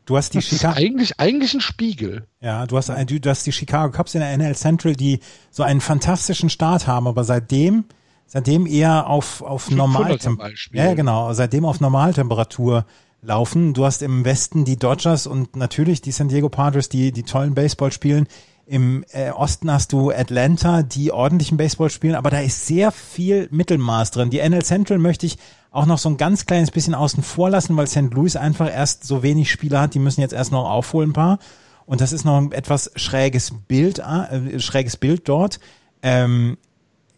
Du 0.06 0.18
hast 0.18 0.34
die 0.34 0.39
das 0.39 0.47
Chicago. 0.47 0.78
Ist 0.78 0.84
eigentlich, 0.84 1.20
eigentlich 1.20 1.54
ein 1.54 1.62
Spiegel. 1.62 2.28
Ja, 2.41 2.66
du 2.66 2.78
hast, 2.78 2.89
du 2.89 3.30
hast 3.30 3.45
die 3.45 3.51
Chicago 3.51 3.95
Cubs 3.95 4.16
in 4.16 4.22
der 4.22 4.38
NL 4.38 4.56
Central, 4.56 4.95
die 4.95 5.20
so 5.49 5.64
einen 5.64 5.82
fantastischen 5.82 6.49
Start 6.49 6.88
haben, 6.88 7.08
aber 7.08 7.24
seitdem, 7.24 7.86
seitdem 8.26 8.66
eher 8.66 9.08
auf, 9.08 9.41
auf 9.41 9.72
Normaltemperatur. 9.72 10.56
Ja, 10.74 10.93
genau, 10.93 11.32
seitdem 11.34 11.66
auf 11.66 11.80
Normaltemperatur 11.80 12.86
laufen. 13.22 13.74
Du 13.74 13.86
hast 13.86 14.01
im 14.01 14.26
Westen 14.26 14.66
die 14.66 14.78
Dodgers 14.78 15.26
und 15.26 15.56
natürlich 15.56 16.01
die 16.01 16.12
San 16.12 16.28
Diego 16.28 16.49
Padres, 16.49 16.89
die, 16.89 17.12
die 17.12 17.24
tollen 17.24 17.56
Baseball 17.56 17.91
spielen. 17.91 18.28
Im 18.66 19.04
äh, 19.12 19.32
Osten 19.32 19.72
hast 19.72 19.91
du 19.91 20.12
Atlanta, 20.12 20.84
die 20.84 21.12
ordentlichen 21.12 21.58
Baseball 21.58 21.89
spielen, 21.89 22.16
aber 22.16 22.30
da 22.30 22.39
ist 22.39 22.66
sehr 22.66 22.91
viel 22.91 23.47
Mittelmaß 23.51 24.12
drin. 24.12 24.30
Die 24.30 24.39
NL 24.39 24.64
Central 24.64 24.99
möchte 24.99 25.26
ich 25.26 25.38
auch 25.74 25.88
noch 25.88 25.97
so 25.97 26.07
ein 26.07 26.17
ganz 26.17 26.45
kleines 26.45 26.71
bisschen 26.71 26.93
außen 26.93 27.24
vor 27.24 27.49
lassen, 27.49 27.76
weil 27.76 27.88
St. 27.88 28.13
Louis 28.13 28.36
einfach 28.36 28.71
erst 28.71 29.05
so 29.05 29.24
wenig 29.24 29.51
Spieler 29.51 29.82
hat, 29.82 29.95
die 29.95 29.99
müssen 29.99 30.21
jetzt 30.21 30.34
erst 30.34 30.51
noch 30.51 30.69
aufholen 30.69 31.09
ein 31.09 31.13
paar. 31.13 31.39
Und 31.88 31.99
das 31.99 32.13
ist 32.13 32.26
noch 32.26 32.38
ein 32.38 32.51
etwas 32.51 32.91
schräges 32.95 33.51
Bild, 33.67 33.99
äh, 33.99 34.59
schräges 34.59 34.97
Bild 34.97 35.28
dort. 35.28 35.59
Ähm, 36.03 36.57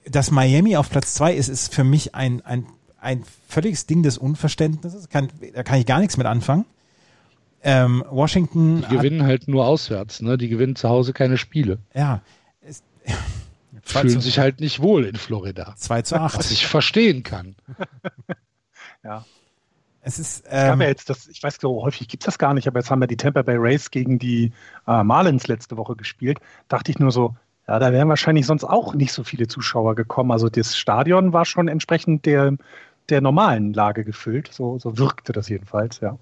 dass 0.09 0.31
Miami 0.31 0.77
auf 0.77 0.89
Platz 0.89 1.15
zwei 1.15 1.33
ist, 1.33 1.49
ist 1.49 1.75
für 1.75 1.83
mich 1.83 2.15
ein, 2.15 2.45
ein, 2.45 2.65
ein 2.99 3.23
völliges 3.47 3.87
Ding 3.87 4.03
des 4.03 4.17
Unverständnisses. 4.17 5.09
Kann, 5.09 5.27
da 5.53 5.63
kann 5.63 5.79
ich 5.79 5.85
gar 5.85 5.99
nichts 5.99 6.15
mit 6.15 6.25
anfangen. 6.25 6.65
Ähm, 7.61 8.05
Washington. 8.09 8.85
Die 8.89 8.95
gewinnen 8.95 9.23
halt 9.23 9.49
nur 9.49 9.67
auswärts, 9.67 10.21
ne? 10.21 10.37
Die 10.37 10.47
gewinnen 10.47 10.77
zu 10.77 10.87
Hause 10.87 11.11
keine 11.11 11.37
Spiele. 11.37 11.79
Ja. 11.93 12.21
Es, 12.61 12.83
Fühlen 13.83 14.21
sich 14.21 14.39
halt 14.39 14.61
nicht 14.61 14.81
wohl 14.81 15.03
in 15.03 15.15
Florida. 15.15 15.73
2 15.75 16.01
zu 16.03 16.15
8. 16.15 16.37
Was 16.37 16.51
ich 16.51 16.65
verstehen 16.65 17.23
kann. 17.23 17.55
ja. 19.05 19.25
Es 20.01 20.19
ist, 20.19 20.45
ähm, 20.49 20.81
ja 20.81 20.87
jetzt 20.87 21.09
das, 21.09 21.27
ich 21.27 21.41
weiß 21.41 21.57
so 21.59 21.81
häufig 21.81 22.07
gibt 22.07 22.23
es 22.23 22.25
das 22.25 22.37
gar 22.37 22.53
nicht, 22.53 22.67
aber 22.67 22.79
jetzt 22.79 22.91
haben 22.91 22.99
wir 22.99 23.07
die 23.07 23.17
Tampa 23.17 23.41
Bay 23.41 23.55
Rays 23.57 23.89
gegen 23.89 24.19
die 24.19 24.51
äh, 24.87 25.03
Marlins 25.03 25.47
letzte 25.47 25.77
Woche 25.77 25.95
gespielt. 25.95 26.39
Dachte 26.67 26.91
ich 26.91 26.99
nur 26.99 27.11
so, 27.11 27.35
ja, 27.67 27.79
da 27.79 27.91
wären 27.91 28.09
wahrscheinlich 28.09 28.45
sonst 28.45 28.63
auch 28.63 28.93
nicht 28.93 29.11
so 29.11 29.23
viele 29.23 29.47
Zuschauer 29.47 29.95
gekommen. 29.95 30.31
Also 30.31 30.49
das 30.49 30.77
Stadion 30.77 31.33
war 31.33 31.45
schon 31.45 31.67
entsprechend 31.67 32.27
der, 32.27 32.55
der 33.09 33.21
normalen 33.21 33.73
Lage 33.73 34.03
gefüllt. 34.03 34.49
So, 34.51 34.77
so 34.77 34.99
wirkte 34.99 35.33
das 35.33 35.49
jedenfalls, 35.49 35.99
ja. 36.01 36.17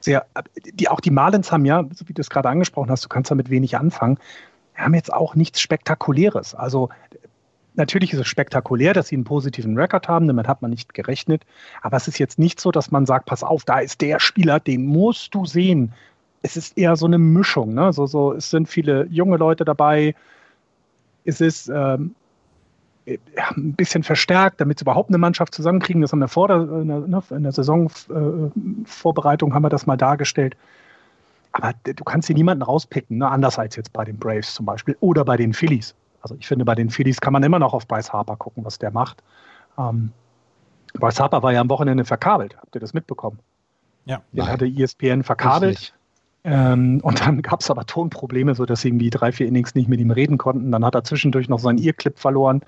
Sehr, 0.00 0.26
die, 0.72 0.88
auch 0.88 1.00
die 1.00 1.10
Marlins 1.10 1.50
haben 1.52 1.64
ja, 1.64 1.84
so 1.92 2.08
wie 2.08 2.14
du 2.14 2.20
es 2.20 2.30
gerade 2.30 2.48
angesprochen 2.48 2.90
hast, 2.90 3.04
du 3.04 3.08
kannst 3.08 3.30
damit 3.30 3.50
wenig 3.50 3.76
anfangen, 3.76 4.18
haben 4.74 4.94
jetzt 4.94 5.12
auch 5.12 5.34
nichts 5.34 5.60
Spektakuläres. 5.60 6.54
Also 6.54 6.90
Natürlich 7.76 8.12
ist 8.12 8.20
es 8.20 8.26
spektakulär, 8.26 8.94
dass 8.94 9.08
sie 9.08 9.16
einen 9.16 9.24
positiven 9.24 9.78
Rekord 9.78 10.08
haben, 10.08 10.26
damit 10.26 10.48
hat 10.48 10.62
man 10.62 10.70
nicht 10.70 10.94
gerechnet. 10.94 11.44
Aber 11.82 11.96
es 11.96 12.08
ist 12.08 12.18
jetzt 12.18 12.38
nicht 12.38 12.60
so, 12.60 12.72
dass 12.72 12.90
man 12.90 13.06
sagt, 13.06 13.26
pass 13.26 13.42
auf, 13.42 13.64
da 13.64 13.78
ist 13.78 14.00
der 14.00 14.18
Spieler, 14.18 14.60
den 14.60 14.86
musst 14.86 15.34
du 15.34 15.44
sehen. 15.44 15.92
Es 16.42 16.56
ist 16.56 16.78
eher 16.78 16.96
so 16.96 17.06
eine 17.06 17.18
Mischung. 17.18 17.74
Ne? 17.74 17.92
So, 17.92 18.06
so, 18.06 18.32
es 18.32 18.50
sind 18.50 18.68
viele 18.68 19.06
junge 19.10 19.36
Leute 19.36 19.64
dabei. 19.64 20.14
Es 21.24 21.40
ist 21.40 21.68
ähm, 21.68 22.14
ein 23.06 23.74
bisschen 23.74 24.02
verstärkt, 24.02 24.60
damit 24.60 24.78
sie 24.78 24.84
überhaupt 24.84 25.10
eine 25.10 25.18
Mannschaft 25.18 25.54
zusammenkriegen. 25.54 26.02
Das 26.02 26.12
haben 26.12 26.20
wir 26.20 26.28
vor 26.28 26.48
der, 26.48 26.62
in 26.62 26.88
der, 26.88 27.00
ne, 27.00 27.22
in 27.30 27.42
der 27.42 27.52
Saisonvorbereitung 27.52 29.54
haben 29.54 29.62
wir 29.62 29.68
das 29.68 29.86
mal 29.86 29.96
dargestellt. 29.96 30.56
Aber 31.52 31.72
du 31.84 32.04
kannst 32.04 32.26
hier 32.26 32.36
niemanden 32.36 32.62
rauspicken, 32.62 33.18
ne? 33.18 33.28
anders 33.28 33.58
als 33.58 33.76
jetzt 33.76 33.92
bei 33.92 34.04
den 34.04 34.18
Braves 34.18 34.54
zum 34.54 34.66
Beispiel 34.66 34.96
oder 35.00 35.24
bei 35.24 35.36
den 35.36 35.52
Phillies. 35.52 35.94
Also 36.26 36.34
ich 36.40 36.48
finde, 36.48 36.64
bei 36.64 36.74
den 36.74 36.90
Phillies 36.90 37.20
kann 37.20 37.32
man 37.32 37.44
immer 37.44 37.60
noch 37.60 37.72
auf 37.72 37.86
Bryce 37.86 38.12
Harper 38.12 38.36
gucken, 38.36 38.64
was 38.64 38.80
der 38.80 38.90
macht. 38.90 39.22
Ähm, 39.78 40.10
Bryce 40.94 41.20
Harper 41.20 41.44
war 41.44 41.52
ja 41.52 41.60
am 41.60 41.70
Wochenende 41.70 42.04
verkabelt. 42.04 42.56
Habt 42.56 42.74
ihr 42.74 42.80
das 42.80 42.94
mitbekommen? 42.94 43.38
Ja. 44.06 44.22
Den 44.32 44.48
hatte 44.48 44.66
ESPN 44.66 45.22
verkabelt. 45.22 45.94
Ähm, 46.42 47.00
und 47.04 47.20
dann 47.20 47.42
gab 47.42 47.60
es 47.60 47.70
aber 47.70 47.86
Tonprobleme, 47.86 48.56
sodass 48.56 48.84
irgendwie 48.84 49.10
drei, 49.10 49.30
vier 49.30 49.46
Innings 49.46 49.76
nicht 49.76 49.88
mit 49.88 50.00
ihm 50.00 50.10
reden 50.10 50.36
konnten. 50.36 50.72
Dann 50.72 50.84
hat 50.84 50.96
er 50.96 51.04
zwischendurch 51.04 51.48
noch 51.48 51.60
seinen 51.60 51.78
Ear-Clip 51.78 52.18
verloren 52.18 52.62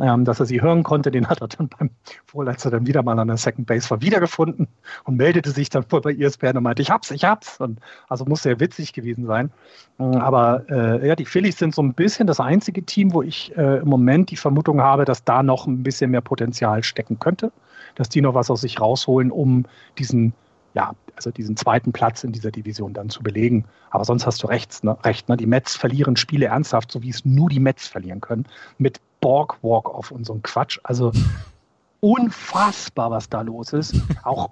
ähm, 0.00 0.24
dass 0.24 0.40
er 0.40 0.46
sie 0.46 0.60
hören 0.60 0.82
konnte. 0.82 1.10
Den 1.10 1.28
hat 1.28 1.40
er 1.40 1.48
dann 1.48 1.68
beim 1.68 1.90
Vorletzter 2.26 2.70
dann 2.70 2.86
wieder 2.86 3.02
mal 3.02 3.18
an 3.18 3.28
der 3.28 3.36
Second 3.36 3.66
Base 3.66 3.90
war 3.90 4.00
wiedergefunden 4.00 4.68
und 5.04 5.16
meldete 5.16 5.50
sich 5.50 5.68
dann 5.70 5.84
wohl 5.90 6.00
bei 6.00 6.14
ESPN 6.14 6.56
und 6.56 6.62
meinte, 6.64 6.82
ich 6.82 6.90
hab's, 6.90 7.10
ich 7.10 7.24
hab's. 7.24 7.60
Und 7.60 7.80
also 8.08 8.24
muss 8.24 8.42
sehr 8.42 8.60
witzig 8.60 8.92
gewesen 8.92 9.26
sein. 9.26 9.50
Ähm, 9.98 10.16
aber 10.16 10.64
äh, 10.68 11.06
ja, 11.06 11.16
die 11.16 11.24
Phillies 11.24 11.58
sind 11.58 11.74
so 11.74 11.82
ein 11.82 11.94
bisschen 11.94 12.26
das 12.26 12.40
einzige 12.40 12.82
Team, 12.82 13.12
wo 13.12 13.22
ich 13.22 13.56
äh, 13.56 13.78
im 13.78 13.88
Moment 13.88 14.30
die 14.30 14.36
Vermutung 14.36 14.80
habe, 14.80 15.04
dass 15.04 15.24
da 15.24 15.42
noch 15.42 15.66
ein 15.66 15.82
bisschen 15.82 16.10
mehr 16.10 16.22
Potenzial 16.22 16.82
stecken 16.82 17.18
könnte, 17.18 17.52
dass 17.94 18.08
die 18.08 18.20
noch 18.20 18.34
was 18.34 18.50
aus 18.50 18.62
sich 18.62 18.80
rausholen, 18.80 19.30
um 19.30 19.66
diesen 19.98 20.34
ja, 20.74 20.92
also 21.16 21.30
diesen 21.30 21.56
zweiten 21.56 21.92
Platz 21.92 22.24
in 22.24 22.32
dieser 22.32 22.50
Division 22.50 22.92
dann 22.92 23.08
zu 23.08 23.22
belegen. 23.22 23.64
Aber 23.90 24.04
sonst 24.04 24.26
hast 24.26 24.42
du 24.42 24.48
rechts, 24.48 24.82
ne, 24.82 24.96
recht. 25.04 25.28
Ne? 25.28 25.36
Die 25.36 25.46
Mets 25.46 25.76
verlieren 25.76 26.16
Spiele 26.16 26.46
ernsthaft, 26.46 26.90
so 26.90 27.02
wie 27.02 27.10
es 27.10 27.24
nur 27.24 27.48
die 27.48 27.60
Mets 27.60 27.86
verlieren 27.86 28.20
können. 28.20 28.46
Mit 28.76 29.00
Borg 29.24 29.56
Walk-Off 29.62 30.10
und 30.10 30.26
so 30.26 30.34
ein 30.34 30.42
Quatsch. 30.42 30.78
Also 30.82 31.10
unfassbar, 32.00 33.10
was 33.10 33.30
da 33.30 33.40
los 33.40 33.72
ist. 33.72 33.94
Auch 34.22 34.50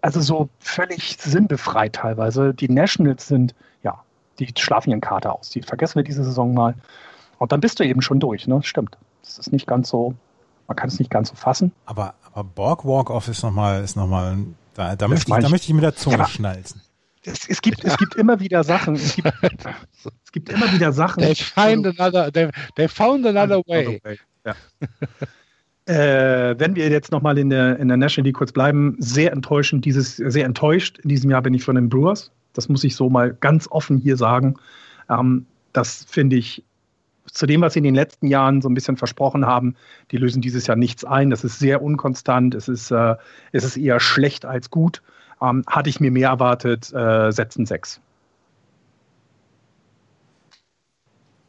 also 0.00 0.22
so 0.22 0.48
völlig 0.60 1.18
sinnbefreit 1.20 1.92
teilweise. 1.92 2.54
Die 2.54 2.70
Nationals 2.70 3.28
sind, 3.28 3.54
ja, 3.82 4.02
die 4.38 4.48
schlafen 4.56 4.88
ihren 4.90 5.02
Kater 5.02 5.38
aus. 5.38 5.50
Die 5.50 5.60
vergessen 5.60 5.96
wir 5.96 6.04
diese 6.04 6.24
Saison 6.24 6.54
mal. 6.54 6.74
Und 7.36 7.52
dann 7.52 7.60
bist 7.60 7.78
du 7.78 7.84
eben 7.84 8.00
schon 8.00 8.18
durch, 8.18 8.46
ne? 8.46 8.62
Stimmt. 8.62 8.96
Das 9.22 9.38
ist 9.38 9.52
nicht 9.52 9.66
ganz 9.66 9.90
so, 9.90 10.14
man 10.68 10.76
kann 10.76 10.88
es 10.88 10.98
nicht 10.98 11.10
ganz 11.10 11.28
so 11.28 11.34
fassen. 11.34 11.72
Aber, 11.84 12.14
aber 12.32 12.44
Borg 12.44 12.86
Walk-Off 12.86 13.28
ist 13.28 13.42
nochmal, 13.42 13.84
ist 13.84 13.94
nochmal, 13.94 14.38
da, 14.72 14.96
da 14.96 15.06
möchte 15.06 15.30
ich, 15.30 15.38
da 15.38 15.50
möchte 15.50 15.66
ich 15.66 15.74
mit 15.74 15.84
der 15.84 15.96
Zunge 15.96 16.16
ja, 16.16 16.26
schnalzen. 16.26 16.80
Es, 17.26 17.48
es, 17.48 17.60
gibt, 17.60 17.84
es 17.84 17.96
gibt 17.98 18.14
immer 18.14 18.38
wieder 18.40 18.62
Sachen. 18.62 18.94
Es 18.94 19.16
gibt, 19.16 19.32
es 20.24 20.32
gibt 20.32 20.48
immer 20.48 20.72
wieder 20.72 20.92
Sachen. 20.92 21.22
They, 21.22 21.34
find 21.34 21.86
another, 21.86 22.32
they, 22.32 22.50
they 22.76 22.88
found 22.88 23.26
another 23.26 23.62
way. 23.66 24.00
Ja. 24.44 24.54
äh, 25.92 26.58
wenn 26.58 26.76
wir 26.76 26.88
jetzt 26.88 27.10
nochmal 27.10 27.36
in 27.36 27.50
der, 27.50 27.78
in 27.78 27.88
der 27.88 27.96
National 27.96 28.26
League 28.26 28.36
kurz 28.36 28.52
bleiben, 28.52 28.96
sehr 28.98 29.32
enttäuschend, 29.32 29.84
dieses, 29.84 30.16
sehr 30.16 30.44
enttäuscht. 30.44 30.98
In 30.98 31.08
diesem 31.08 31.30
Jahr 31.30 31.42
bin 31.42 31.52
ich 31.52 31.64
von 31.64 31.74
den 31.74 31.88
Brewers. 31.88 32.30
Das 32.52 32.68
muss 32.68 32.84
ich 32.84 32.94
so 32.94 33.10
mal 33.10 33.34
ganz 33.34 33.68
offen 33.70 33.98
hier 33.98 34.16
sagen. 34.16 34.54
Ähm, 35.10 35.46
das 35.72 36.06
finde 36.08 36.36
ich 36.36 36.62
zu 37.26 37.46
dem, 37.46 37.60
was 37.60 37.72
sie 37.72 37.80
in 37.80 37.84
den 37.84 37.94
letzten 37.94 38.28
Jahren 38.28 38.62
so 38.62 38.68
ein 38.68 38.74
bisschen 38.74 38.96
versprochen 38.96 39.46
haben, 39.46 39.74
die 40.10 40.16
lösen 40.16 40.40
dieses 40.40 40.66
Jahr 40.66 40.76
nichts 40.76 41.04
ein. 41.04 41.30
Das 41.30 41.44
ist 41.44 41.58
sehr 41.58 41.82
unkonstant. 41.82 42.54
Es 42.54 42.68
ist, 42.68 42.90
äh, 42.90 43.16
es 43.52 43.64
ist 43.64 43.76
eher 43.76 44.00
schlecht 44.00 44.44
als 44.44 44.70
gut. 44.70 45.02
Ähm, 45.40 45.64
hatte 45.66 45.90
ich 45.90 46.00
mir 46.00 46.10
mehr 46.10 46.30
erwartet, 46.30 46.92
äh, 46.92 47.30
setzen 47.30 47.66
sechs. 47.66 48.00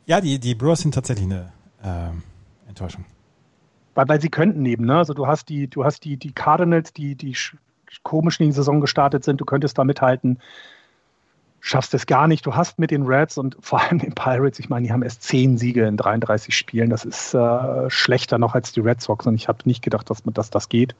Ja, 0.06 0.22
die, 0.22 0.40
die 0.40 0.56
Brewers 0.56 0.80
sind 0.80 0.94
tatsächlich 0.94 1.26
eine 1.26 1.52
äh, 1.84 2.70
Enttäuschung. 2.70 3.06
Weil, 3.96 4.08
weil 4.08 4.22
sie 4.22 4.30
könnten 4.30 4.66
eben, 4.66 4.86
ne? 4.86 4.98
Also 4.98 5.14
du 5.14 5.28
hast 5.28 5.50
die, 5.50 5.68
du 5.68 5.84
hast 5.84 6.06
die, 6.06 6.18
die 6.18 6.32
Cardinals, 6.32 6.94
die, 6.94 7.16
die 7.16 7.36
komisch 8.04 8.40
in 8.40 8.48
die 8.48 8.52
Saison 8.54 8.80
gestartet 8.80 9.24
sind, 9.24 9.42
du 9.42 9.46
könntest 9.46 9.78
da 9.78 9.84
mithalten, 9.84 10.40
schaffst 11.60 11.94
es 11.94 12.06
gar 12.06 12.28
nicht. 12.28 12.46
Du 12.46 12.56
hast 12.56 12.80
mit 12.80 12.92
den 12.92 13.06
Reds 13.06 13.38
und 13.38 13.58
vor 13.62 13.82
allem 13.82 14.00
den 14.00 14.14
Pirates, 14.14 14.60
ich 14.60 14.70
meine, 14.70 14.88
die 14.88 14.94
haben 14.94 15.04
erst 15.04 15.24
zehn 15.24 15.58
Siege 15.58 15.86
in 15.86 15.97
33 15.97 16.55
Spielen. 16.55 16.89
Das 16.89 17.05
ist 17.05 17.34
äh, 17.34 17.89
schlechter 17.89 18.38
noch 18.38 18.55
als 18.55 18.72
die 18.72 18.82
Red 18.82 19.01
Sox 19.01 19.26
und 19.28 19.36
ich 19.36 19.47
habe 19.47 19.59
nicht 19.66 19.82
gedacht, 19.82 20.09
dass, 20.09 20.24
dass 20.24 20.50
das 20.50 20.70
geht. 20.70 20.96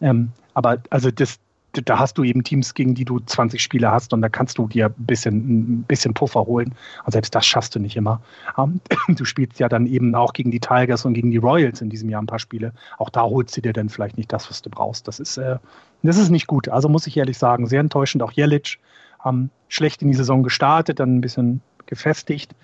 Ähm, 0.00 0.32
aber 0.54 0.78
also 0.90 1.10
das, 1.10 1.38
da 1.82 1.98
hast 1.98 2.18
du 2.18 2.24
eben 2.24 2.44
Teams, 2.44 2.74
gegen 2.74 2.94
die 2.94 3.04
du 3.04 3.20
20 3.20 3.62
Spiele 3.62 3.90
hast 3.90 4.12
und 4.12 4.22
da 4.22 4.28
kannst 4.28 4.58
du 4.58 4.68
dir 4.68 4.86
ein 4.86 5.06
bisschen, 5.06 5.80
ein 5.80 5.82
bisschen 5.84 6.14
Puffer 6.14 6.46
holen. 6.46 6.74
Und 7.04 7.12
selbst 7.12 7.34
das 7.34 7.46
schaffst 7.46 7.74
du 7.74 7.80
nicht 7.80 7.96
immer. 7.96 8.20
Ähm, 8.58 8.80
du 9.08 9.24
spielst 9.24 9.58
ja 9.58 9.68
dann 9.68 9.86
eben 9.86 10.14
auch 10.14 10.32
gegen 10.32 10.50
die 10.50 10.60
Tigers 10.60 11.04
und 11.04 11.14
gegen 11.14 11.30
die 11.30 11.38
Royals 11.38 11.80
in 11.80 11.90
diesem 11.90 12.08
Jahr 12.08 12.22
ein 12.22 12.26
paar 12.26 12.38
Spiele. 12.38 12.72
Auch 12.98 13.10
da 13.10 13.22
holst 13.22 13.56
du 13.56 13.60
dir 13.60 13.72
dann 13.72 13.88
vielleicht 13.88 14.16
nicht 14.16 14.32
das, 14.32 14.48
was 14.50 14.62
du 14.62 14.70
brauchst. 14.70 15.08
Das 15.08 15.20
ist, 15.20 15.36
äh, 15.36 15.56
das 16.02 16.18
ist 16.18 16.30
nicht 16.30 16.46
gut. 16.46 16.68
Also 16.68 16.88
muss 16.88 17.06
ich 17.06 17.16
ehrlich 17.16 17.38
sagen, 17.38 17.66
sehr 17.66 17.80
enttäuschend. 17.80 18.22
Auch 18.22 18.32
Jelic 18.32 18.78
haben 19.18 19.50
schlecht 19.68 20.02
in 20.02 20.08
die 20.08 20.14
Saison 20.14 20.42
gestartet, 20.42 21.00
dann 21.00 21.16
ein 21.16 21.20
bisschen 21.20 21.60
gefestigt. 21.86 22.54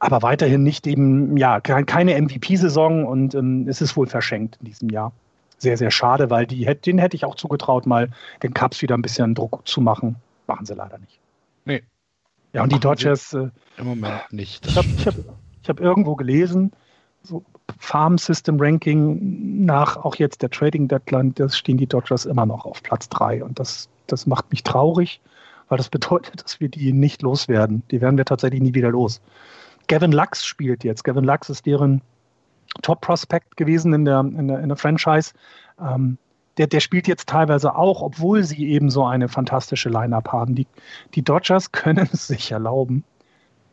Aber 0.00 0.22
weiterhin 0.22 0.62
nicht 0.62 0.86
eben, 0.86 1.36
ja, 1.36 1.60
keine 1.60 2.20
MVP-Saison 2.20 3.06
und 3.06 3.34
ähm, 3.34 3.66
es 3.68 3.80
ist 3.80 3.96
wohl 3.96 4.06
verschenkt 4.06 4.58
in 4.60 4.66
diesem 4.66 4.90
Jahr 4.90 5.12
sehr, 5.58 5.76
sehr 5.76 5.90
schade, 5.90 6.30
weil 6.30 6.46
die, 6.46 6.64
den 6.64 6.98
hätte 6.98 7.16
ich 7.16 7.24
auch 7.24 7.34
zugetraut, 7.34 7.86
mal 7.86 8.10
den 8.42 8.54
Cups 8.54 8.82
wieder 8.82 8.96
ein 8.96 9.02
bisschen 9.02 9.34
Druck 9.34 9.66
zu 9.66 9.80
machen. 9.80 10.16
Machen 10.46 10.66
sie 10.66 10.74
leider 10.74 10.98
nicht. 10.98 11.18
Nee. 11.64 11.82
Ja, 12.52 12.62
und 12.62 12.72
die 12.72 12.78
Dodgers. 12.78 13.32
Äh, 13.32 13.50
Im 13.78 13.86
Moment 13.86 14.20
nicht. 14.30 14.66
Ich 14.66 14.76
habe 14.76 14.88
hab, 15.06 15.14
hab 15.68 15.80
irgendwo 15.80 16.14
gelesen, 16.16 16.72
so 17.22 17.42
Farm 17.78 18.18
System 18.18 18.56
Ranking 18.60 19.64
nach 19.64 19.96
auch 19.96 20.16
jetzt 20.16 20.42
der 20.42 20.50
Trading 20.50 20.88
Deadline, 20.88 21.34
da 21.34 21.48
stehen 21.48 21.78
die 21.78 21.86
Dodgers 21.86 22.26
immer 22.26 22.46
noch 22.46 22.66
auf 22.66 22.82
Platz 22.82 23.08
3. 23.08 23.42
Und 23.42 23.58
das, 23.58 23.88
das 24.06 24.26
macht 24.26 24.50
mich 24.50 24.62
traurig, 24.62 25.20
weil 25.68 25.78
das 25.78 25.88
bedeutet, 25.90 26.44
dass 26.44 26.60
wir 26.60 26.68
die 26.68 26.92
nicht 26.92 27.22
loswerden. 27.22 27.82
Die 27.90 28.00
werden 28.00 28.18
wir 28.18 28.24
tatsächlich 28.24 28.60
nie 28.60 28.74
wieder 28.74 28.90
los. 28.90 29.20
Gavin 29.86 30.12
Lux 30.12 30.44
spielt 30.44 30.84
jetzt. 30.84 31.04
Gavin 31.04 31.24
Lux 31.24 31.50
ist 31.50 31.66
deren 31.66 32.02
Top-Prospect 32.82 33.56
gewesen 33.56 33.92
in 33.92 34.04
der, 34.04 34.20
in 34.20 34.48
der, 34.48 34.60
in 34.60 34.68
der 34.68 34.76
Franchise. 34.76 35.32
Ähm, 35.80 36.18
der, 36.56 36.66
der 36.66 36.80
spielt 36.80 37.08
jetzt 37.08 37.28
teilweise 37.28 37.74
auch, 37.74 38.00
obwohl 38.02 38.44
sie 38.44 38.68
eben 38.68 38.90
so 38.90 39.04
eine 39.04 39.28
fantastische 39.28 39.88
Line-Up 39.88 40.32
haben. 40.32 40.54
Die, 40.54 40.66
die 41.14 41.22
Dodgers 41.22 41.72
können 41.72 42.08
es 42.12 42.28
sich 42.28 42.52
erlauben, 42.52 43.04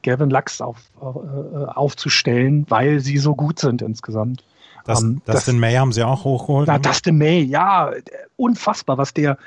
Gavin 0.04 0.30
Lux 0.30 0.62
auf, 0.62 0.78
äh, 1.00 1.66
aufzustellen, 1.66 2.66
weil 2.70 3.00
sie 3.00 3.18
so 3.18 3.36
gut 3.36 3.60
sind 3.60 3.82
insgesamt. 3.82 4.44
Das, 4.86 5.02
um, 5.02 5.10
ähm, 5.10 5.22
Dustin 5.26 5.56
das, 5.56 5.62
May 5.62 5.76
haben 5.76 5.92
sie 5.92 6.04
auch 6.04 6.24
hochgeholt. 6.24 6.68
Na, 6.68 6.80
Dustin 6.80 7.18
May, 7.18 7.42
ja, 7.42 7.92
unfassbar, 8.36 8.98
was 8.98 9.14
der, 9.14 9.38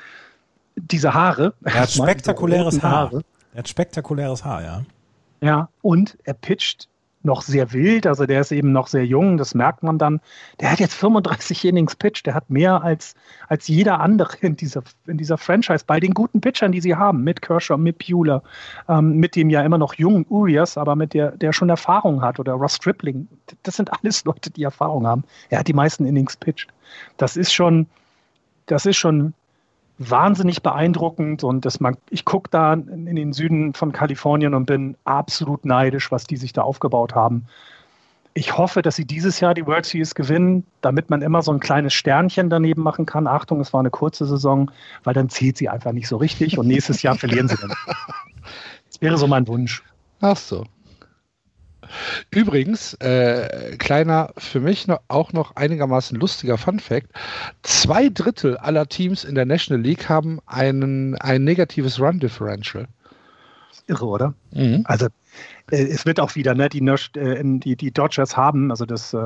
diese 0.75 1.13
Haare. 1.13 1.53
Er 1.63 1.81
hat 1.81 1.91
spektakuläres 1.91 2.81
Haar. 2.81 2.91
Haare. 2.91 3.21
Er 3.53 3.59
hat 3.59 3.67
spektakuläres 3.67 4.45
Haar, 4.45 4.63
ja. 4.63 4.81
Ja, 5.41 5.69
und 5.81 6.17
er 6.23 6.33
pitcht 6.33 6.87
noch 7.25 7.41
sehr 7.41 7.73
wild, 7.73 8.07
also 8.07 8.25
der 8.25 8.41
ist 8.41 8.51
eben 8.51 8.71
noch 8.71 8.87
sehr 8.87 9.05
jung, 9.05 9.37
das 9.37 9.53
merkt 9.53 9.83
man 9.83 9.97
dann. 9.97 10.21
Der 10.59 10.71
hat 10.71 10.79
jetzt 10.79 10.93
35 10.93 11.65
Innings 11.65 11.95
Pitch, 11.95 12.23
der 12.25 12.33
hat 12.33 12.49
mehr 12.49 12.83
als, 12.83 13.15
als 13.47 13.67
jeder 13.67 13.99
andere 13.99 14.37
in 14.41 14.55
dieser, 14.55 14.83
in 15.07 15.17
dieser 15.17 15.37
Franchise, 15.37 15.83
bei 15.85 15.99
den 15.99 16.13
guten 16.13 16.41
Pitchern, 16.41 16.71
die 16.71 16.81
sie 16.81 16.95
haben, 16.95 17.23
mit 17.23 17.41
Kershaw, 17.41 17.77
mit 17.77 17.97
Bueller, 17.97 18.43
ähm, 18.87 19.17
mit 19.17 19.35
dem 19.35 19.49
ja 19.49 19.61
immer 19.63 19.77
noch 19.77 19.95
jungen 19.95 20.25
Urias, 20.29 20.77
aber 20.77 20.95
mit 20.95 21.13
der, 21.13 21.31
der 21.31 21.51
schon 21.51 21.69
Erfahrung 21.69 22.21
hat, 22.21 22.39
oder 22.39 22.53
Ross 22.53 22.75
Stripling. 22.75 23.27
Das 23.63 23.75
sind 23.75 23.91
alles 23.91 24.23
Leute, 24.25 24.51
die 24.51 24.63
Erfahrung 24.63 25.05
haben. 25.07 25.23
Er 25.49 25.59
hat 25.59 25.67
die 25.67 25.73
meisten 25.73 26.05
Innings 26.05 26.37
pitched. 26.37 26.69
Das 27.17 27.35
ist 27.35 27.51
schon, 27.51 27.87
das 28.67 28.85
ist 28.85 28.97
schon 28.97 29.33
wahnsinnig 29.97 30.61
beeindruckend 30.61 31.43
und 31.43 31.65
das 31.65 31.79
man, 31.79 31.97
ich 32.09 32.25
gucke 32.25 32.49
da 32.49 32.73
in 32.73 33.15
den 33.15 33.33
Süden 33.33 33.73
von 33.73 33.91
Kalifornien 33.91 34.53
und 34.53 34.65
bin 34.65 34.97
absolut 35.05 35.65
neidisch, 35.65 36.11
was 36.11 36.25
die 36.25 36.37
sich 36.37 36.53
da 36.53 36.63
aufgebaut 36.63 37.15
haben. 37.15 37.45
Ich 38.33 38.57
hoffe, 38.57 38.81
dass 38.81 38.97
sie 38.97 39.05
dieses 39.05 39.39
Jahr 39.39 39.53
die 39.53 39.65
World 39.65 39.85
Series 39.85 40.13
gewinnen, 40.13 40.65
damit 40.81 41.09
man 41.09 41.21
immer 41.21 41.41
so 41.41 41.53
ein 41.53 41.61
kleines 41.61 41.93
Sternchen 41.93 42.49
daneben 42.49 42.83
machen 42.83 43.05
kann. 43.05 43.27
Achtung, 43.27 43.61
es 43.61 43.71
war 43.71 43.79
eine 43.79 43.91
kurze 43.91 44.25
Saison, 44.25 44.69
weil 45.05 45.13
dann 45.13 45.29
zählt 45.29 45.55
sie 45.55 45.69
einfach 45.69 45.93
nicht 45.93 46.09
so 46.09 46.17
richtig 46.17 46.57
und 46.57 46.67
nächstes 46.67 47.01
Jahr 47.01 47.15
verlieren 47.15 47.47
sie 47.47 47.57
dann. 47.57 47.73
Das 48.87 49.01
wäre 49.01 49.17
so 49.17 49.27
mein 49.27 49.45
Wunsch. 49.47 49.83
Ach 50.21 50.37
so. 50.37 50.63
Übrigens, 52.31 52.93
äh, 52.95 53.75
kleiner, 53.77 54.31
für 54.37 54.59
mich 54.59 54.87
noch, 54.87 54.99
auch 55.07 55.33
noch 55.33 55.55
einigermaßen 55.55 56.19
lustiger 56.19 56.57
Fun 56.57 56.79
Fact: 56.79 57.07
Zwei 57.63 58.09
Drittel 58.09 58.57
aller 58.57 58.87
Teams 58.87 59.23
in 59.23 59.35
der 59.35 59.45
National 59.45 59.83
League 59.83 60.09
haben 60.09 60.39
einen, 60.45 61.15
ein 61.15 61.43
negatives 61.43 61.99
Run 61.99 62.19
Differential. 62.19 62.87
Irre, 63.87 64.05
oder? 64.05 64.33
Mhm. 64.51 64.83
Also, 64.85 65.07
äh, 65.71 65.83
es 65.83 66.05
wird 66.05 66.19
auch 66.19 66.35
wieder, 66.35 66.55
ne, 66.55 66.69
die, 66.69 66.79
äh, 66.79 67.41
die, 67.43 67.75
die 67.75 67.91
Dodgers 67.91 68.35
haben, 68.35 68.71
also 68.71 68.85
das 68.85 69.13
äh, 69.13 69.17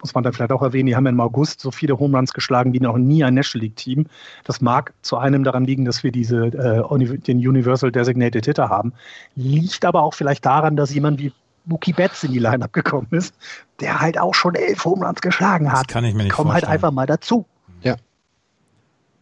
muss 0.00 0.14
man 0.14 0.24
dann 0.24 0.32
vielleicht 0.32 0.52
auch 0.52 0.62
erwähnen, 0.62 0.86
die 0.86 0.96
haben 0.96 1.06
im 1.06 1.20
August 1.20 1.60
so 1.60 1.70
viele 1.70 1.98
Home 1.98 2.16
Runs 2.16 2.32
geschlagen 2.32 2.72
wie 2.72 2.80
noch 2.80 2.96
nie 2.96 3.24
ein 3.24 3.34
National 3.34 3.64
League 3.64 3.76
Team. 3.76 4.06
Das 4.44 4.60
mag 4.60 4.92
zu 5.02 5.16
einem 5.16 5.44
daran 5.44 5.64
liegen, 5.64 5.84
dass 5.84 6.02
wir 6.02 6.12
diese, 6.12 6.46
äh, 6.46 7.18
den 7.18 7.38
Universal 7.38 7.92
Designated 7.92 8.44
Hitter 8.44 8.68
haben. 8.68 8.92
Liegt 9.34 9.84
aber 9.84 10.02
auch 10.02 10.14
vielleicht 10.14 10.44
daran, 10.44 10.76
dass 10.76 10.92
jemand 10.92 11.18
wie 11.20 11.32
Mookie 11.66 11.92
Betts 11.92 12.24
in 12.24 12.32
die 12.32 12.38
Line-Up 12.38 12.72
gekommen 12.72 13.08
ist, 13.10 13.34
der 13.80 14.00
halt 14.00 14.18
auch 14.18 14.34
schon 14.34 14.54
elf 14.54 14.84
Homeruns 14.84 15.20
geschlagen 15.20 15.70
hat. 15.70 15.86
Das 15.88 15.92
kann 15.92 16.04
ich 16.04 16.14
mir 16.14 16.24
nicht 16.24 16.32
Komm 16.32 16.52
halt 16.52 16.64
einfach 16.64 16.92
mal 16.92 17.06
dazu. 17.06 17.44
Ja. 17.82 17.96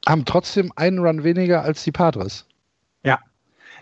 Haben 0.07 0.25
trotzdem 0.25 0.73
einen 0.77 0.99
Run 0.99 1.25
weniger 1.25 1.63
als 1.63 1.83
die 1.83 1.93
Padres. 1.93 2.47
Ja. 3.03 3.19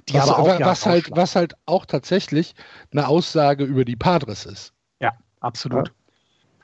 Die 0.09 0.15
was, 0.15 0.31
aber 0.31 0.39
auch 0.39 0.61
was, 0.61 0.87
halt, 0.87 1.11
was 1.11 1.37
halt 1.37 1.55
auch 1.67 1.85
tatsächlich 1.85 2.55
eine 2.93 3.09
Aussage 3.09 3.65
über 3.65 3.85
die 3.85 3.97
Padres 3.97 4.47
ist. 4.47 4.73
Ja, 5.01 5.13
absolut. 5.41 5.89
Ja. 5.89 5.95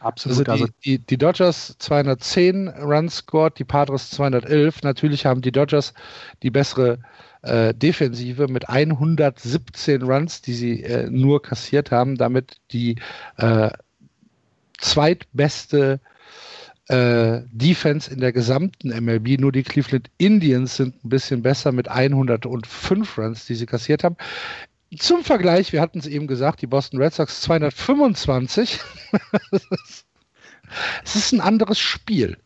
Absolut. 0.00 0.48
Also 0.48 0.66
die, 0.66 0.72
die, 0.84 0.98
die, 1.00 1.18
Dodgers 1.18 1.74
210 1.78 2.68
Runs 2.68 3.16
scored, 3.16 3.58
die 3.58 3.64
Padres 3.64 4.10
211. 4.10 4.82
Natürlich 4.82 5.26
haben 5.26 5.40
die 5.40 5.50
Dodgers 5.50 5.92
die 6.42 6.50
bessere 6.50 7.00
äh, 7.42 7.74
Defensive 7.74 8.48
mit 8.48 8.68
117 8.68 10.02
Runs, 10.02 10.42
die 10.42 10.54
sie 10.54 10.82
äh, 10.82 11.08
nur 11.10 11.42
kassiert 11.42 11.90
haben, 11.90 12.16
damit 12.16 12.56
die 12.72 12.96
äh, 13.36 13.70
zweitbeste 14.78 16.00
äh, 16.88 17.42
Defense 17.52 18.12
in 18.12 18.20
der 18.20 18.32
gesamten 18.32 18.88
MLB. 18.88 19.40
Nur 19.40 19.52
die 19.52 19.62
Cleveland 19.62 20.10
Indians 20.18 20.76
sind 20.76 21.04
ein 21.04 21.08
bisschen 21.08 21.42
besser 21.42 21.72
mit 21.72 21.88
105 21.88 23.18
Runs, 23.18 23.46
die 23.46 23.54
sie 23.54 23.66
kassiert 23.66 24.04
haben. 24.04 24.16
Zum 24.98 25.22
Vergleich, 25.22 25.72
wir 25.72 25.82
hatten 25.82 25.98
es 25.98 26.06
eben 26.06 26.26
gesagt, 26.26 26.62
die 26.62 26.66
Boston 26.66 27.00
Red 27.00 27.12
Sox 27.12 27.42
225. 27.42 28.80
es 31.04 31.14
ist 31.14 31.32
ein 31.32 31.40
anderes 31.40 31.78
Spiel. 31.78 32.38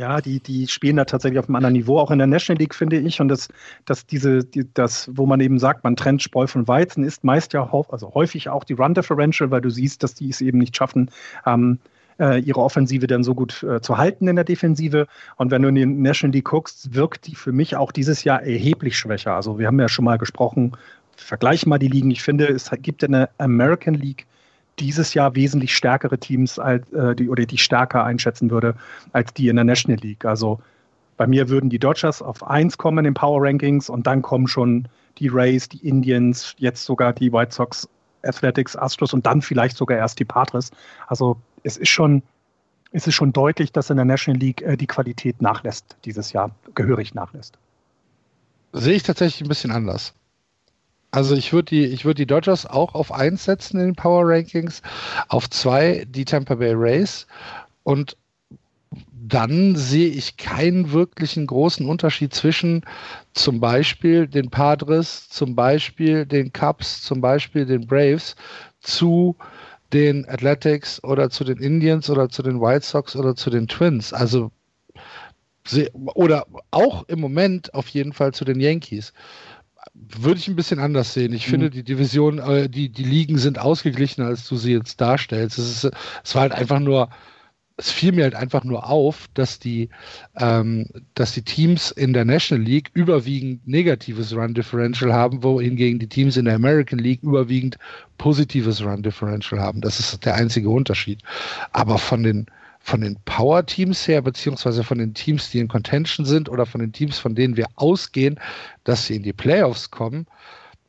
Ja, 0.00 0.22
die, 0.22 0.40
die 0.40 0.66
spielen 0.66 0.96
da 0.96 1.04
tatsächlich 1.04 1.38
auf 1.38 1.46
einem 1.46 1.56
anderen 1.56 1.74
Niveau, 1.74 1.98
auch 1.98 2.10
in 2.10 2.16
der 2.16 2.26
National 2.26 2.58
League, 2.58 2.74
finde 2.74 2.96
ich. 2.96 3.20
Und 3.20 3.28
das, 3.28 3.48
das, 3.84 4.06
diese, 4.06 4.42
die, 4.42 4.66
das, 4.72 5.10
wo 5.12 5.26
man 5.26 5.40
eben 5.40 5.58
sagt, 5.58 5.84
man 5.84 5.94
trennt 5.94 6.22
Spreu 6.22 6.46
von 6.46 6.66
Weizen, 6.66 7.04
ist 7.04 7.22
meist 7.22 7.52
ja 7.52 7.70
also 7.70 8.14
häufig 8.14 8.48
auch 8.48 8.64
die 8.64 8.72
Run 8.72 8.94
Differential, 8.94 9.50
weil 9.50 9.60
du 9.60 9.68
siehst, 9.68 10.02
dass 10.02 10.14
die 10.14 10.30
es 10.30 10.40
eben 10.40 10.56
nicht 10.56 10.74
schaffen, 10.74 11.10
ähm, 11.44 11.80
äh, 12.18 12.40
ihre 12.40 12.60
Offensive 12.60 13.08
dann 13.08 13.22
so 13.22 13.34
gut 13.34 13.62
äh, 13.62 13.82
zu 13.82 13.98
halten 13.98 14.26
in 14.26 14.36
der 14.36 14.46
Defensive. 14.46 15.06
Und 15.36 15.50
wenn 15.50 15.60
du 15.60 15.68
in 15.68 15.74
die 15.74 15.84
National 15.84 16.32
League 16.32 16.46
guckst, 16.46 16.94
wirkt 16.94 17.26
die 17.26 17.34
für 17.34 17.52
mich 17.52 17.76
auch 17.76 17.92
dieses 17.92 18.24
Jahr 18.24 18.42
erheblich 18.42 18.96
schwächer. 18.96 19.34
Also 19.34 19.58
wir 19.58 19.66
haben 19.66 19.78
ja 19.78 19.90
schon 19.90 20.06
mal 20.06 20.16
gesprochen, 20.16 20.72
vergleichen 21.14 21.68
mal 21.68 21.78
die 21.78 21.88
Ligen. 21.88 22.10
Ich 22.10 22.22
finde, 22.22 22.46
es 22.46 22.70
gibt 22.80 23.02
in 23.02 23.12
der 23.12 23.28
American 23.36 23.92
League 23.92 24.24
dieses 24.80 25.14
Jahr 25.14 25.34
wesentlich 25.34 25.74
stärkere 25.74 26.18
Teams 26.18 26.58
als, 26.58 26.90
äh, 26.92 27.14
die, 27.14 27.28
oder 27.28 27.46
die 27.46 27.58
stärker 27.58 28.04
einschätzen 28.04 28.50
würde 28.50 28.74
als 29.12 29.32
die 29.34 29.48
in 29.48 29.56
der 29.56 29.64
National 29.64 30.00
League. 30.00 30.24
Also 30.24 30.60
bei 31.16 31.26
mir 31.26 31.48
würden 31.48 31.68
die 31.68 31.78
Dodgers 31.78 32.22
auf 32.22 32.42
1 32.42 32.78
kommen 32.78 33.04
in 33.04 33.14
Power 33.14 33.42
Rankings 33.42 33.90
und 33.90 34.06
dann 34.06 34.22
kommen 34.22 34.48
schon 34.48 34.88
die 35.18 35.28
Rays, 35.28 35.68
die 35.68 35.86
Indians, 35.86 36.54
jetzt 36.56 36.84
sogar 36.84 37.12
die 37.12 37.32
White 37.32 37.54
Sox, 37.54 37.88
Athletics, 38.22 38.74
Astros 38.76 39.12
und 39.12 39.26
dann 39.26 39.42
vielleicht 39.42 39.76
sogar 39.76 39.98
erst 39.98 40.18
die 40.18 40.24
Padres. 40.24 40.70
Also 41.06 41.36
es 41.62 41.76
ist 41.76 41.90
schon, 41.90 42.22
es 42.92 43.06
ist 43.06 43.14
schon 43.14 43.32
deutlich, 43.32 43.72
dass 43.72 43.90
in 43.90 43.96
der 43.96 44.06
National 44.06 44.40
League 44.40 44.62
äh, 44.62 44.76
die 44.76 44.86
Qualität 44.86 45.42
nachlässt, 45.42 45.96
dieses 46.04 46.32
Jahr 46.32 46.54
gehörig 46.74 47.14
nachlässt. 47.14 47.58
Sehe 48.72 48.94
ich 48.94 49.02
tatsächlich 49.02 49.42
ein 49.42 49.48
bisschen 49.48 49.72
anders. 49.72 50.14
Also 51.10 51.34
ich 51.34 51.52
würde 51.52 51.70
die, 51.70 51.86
ich 51.86 52.02
die 52.02 52.26
Dodgers 52.26 52.66
auch 52.66 52.94
auf 52.94 53.12
1 53.12 53.44
setzen 53.44 53.80
in 53.80 53.86
den 53.86 53.94
Power 53.96 54.28
Rankings, 54.28 54.82
auf 55.28 55.50
2 55.50 56.06
die 56.08 56.24
Tampa 56.24 56.54
Bay 56.54 56.72
Rays 56.74 57.26
und 57.82 58.16
dann 59.22 59.76
sehe 59.76 60.08
ich 60.08 60.36
keinen 60.36 60.92
wirklichen 60.92 61.46
großen 61.46 61.86
Unterschied 61.86 62.34
zwischen 62.34 62.84
zum 63.32 63.60
Beispiel 63.60 64.26
den 64.26 64.50
Padres, 64.50 65.28
zum 65.28 65.54
Beispiel 65.54 66.26
den 66.26 66.52
Cubs, 66.52 67.02
zum 67.02 67.20
Beispiel 67.20 67.66
den 67.66 67.86
Braves 67.86 68.34
zu 68.80 69.36
den 69.92 70.28
Athletics 70.28 71.02
oder 71.04 71.30
zu 71.30 71.44
den 71.44 71.58
Indians 71.58 72.10
oder 72.10 72.28
zu 72.28 72.42
den 72.42 72.60
White 72.60 72.84
Sox 72.84 73.14
oder 73.14 73.36
zu 73.36 73.50
den 73.50 73.68
Twins. 73.68 74.12
Also 74.12 74.50
oder 76.14 76.46
auch 76.70 77.04
im 77.08 77.20
Moment 77.20 77.74
auf 77.74 77.88
jeden 77.88 78.12
Fall 78.12 78.32
zu 78.32 78.44
den 78.44 78.60
Yankees 78.60 79.12
würde 80.18 80.38
ich 80.38 80.48
ein 80.48 80.56
bisschen 80.56 80.78
anders 80.78 81.12
sehen. 81.12 81.32
Ich 81.32 81.46
mhm. 81.46 81.50
finde, 81.50 81.70
die 81.70 81.82
Division, 81.82 82.38
äh, 82.38 82.68
die, 82.68 82.88
die 82.88 83.04
Ligen 83.04 83.38
sind 83.38 83.58
ausgeglichener, 83.58 84.26
als 84.26 84.48
du 84.48 84.56
sie 84.56 84.72
jetzt 84.72 85.00
darstellst. 85.00 85.58
Es, 85.58 85.84
ist, 85.84 85.92
es 86.24 86.34
war 86.34 86.42
halt 86.42 86.52
einfach 86.52 86.80
nur, 86.80 87.10
es 87.76 87.90
fiel 87.90 88.12
mir 88.12 88.24
halt 88.24 88.34
einfach 88.34 88.64
nur 88.64 88.88
auf, 88.88 89.28
dass 89.34 89.58
die, 89.58 89.88
ähm, 90.36 90.86
dass 91.14 91.32
die 91.32 91.42
Teams 91.42 91.90
in 91.90 92.12
der 92.12 92.24
National 92.24 92.64
League 92.64 92.90
überwiegend 92.92 93.66
negatives 93.66 94.34
Run 94.34 94.54
Differential 94.54 95.12
haben, 95.12 95.42
wohingegen 95.42 95.98
die 95.98 96.08
Teams 96.08 96.36
in 96.36 96.44
der 96.44 96.56
American 96.56 96.98
League 96.98 97.22
überwiegend 97.22 97.78
positives 98.18 98.84
Run 98.84 99.02
Differential 99.02 99.60
haben. 99.60 99.80
Das 99.80 99.98
ist 99.98 100.24
der 100.24 100.34
einzige 100.34 100.68
Unterschied. 100.68 101.22
Aber 101.72 101.96
von 101.98 102.22
den, 102.22 102.46
von 102.80 103.02
den 103.02 103.16
Power-Teams 103.24 104.08
her, 104.08 104.22
beziehungsweise 104.22 104.82
von 104.82 104.98
den 104.98 105.14
Teams, 105.14 105.50
die 105.50 105.60
in 105.60 105.68
Contention 105.68 106.26
sind 106.26 106.48
oder 106.48 106.66
von 106.66 106.80
den 106.80 106.92
Teams, 106.92 107.18
von 107.18 107.34
denen 107.34 107.56
wir 107.56 107.66
ausgehen, 107.76 108.40
dass 108.84 109.06
sie 109.06 109.16
in 109.16 109.22
die 109.22 109.34
Playoffs 109.34 109.90
kommen, 109.90 110.26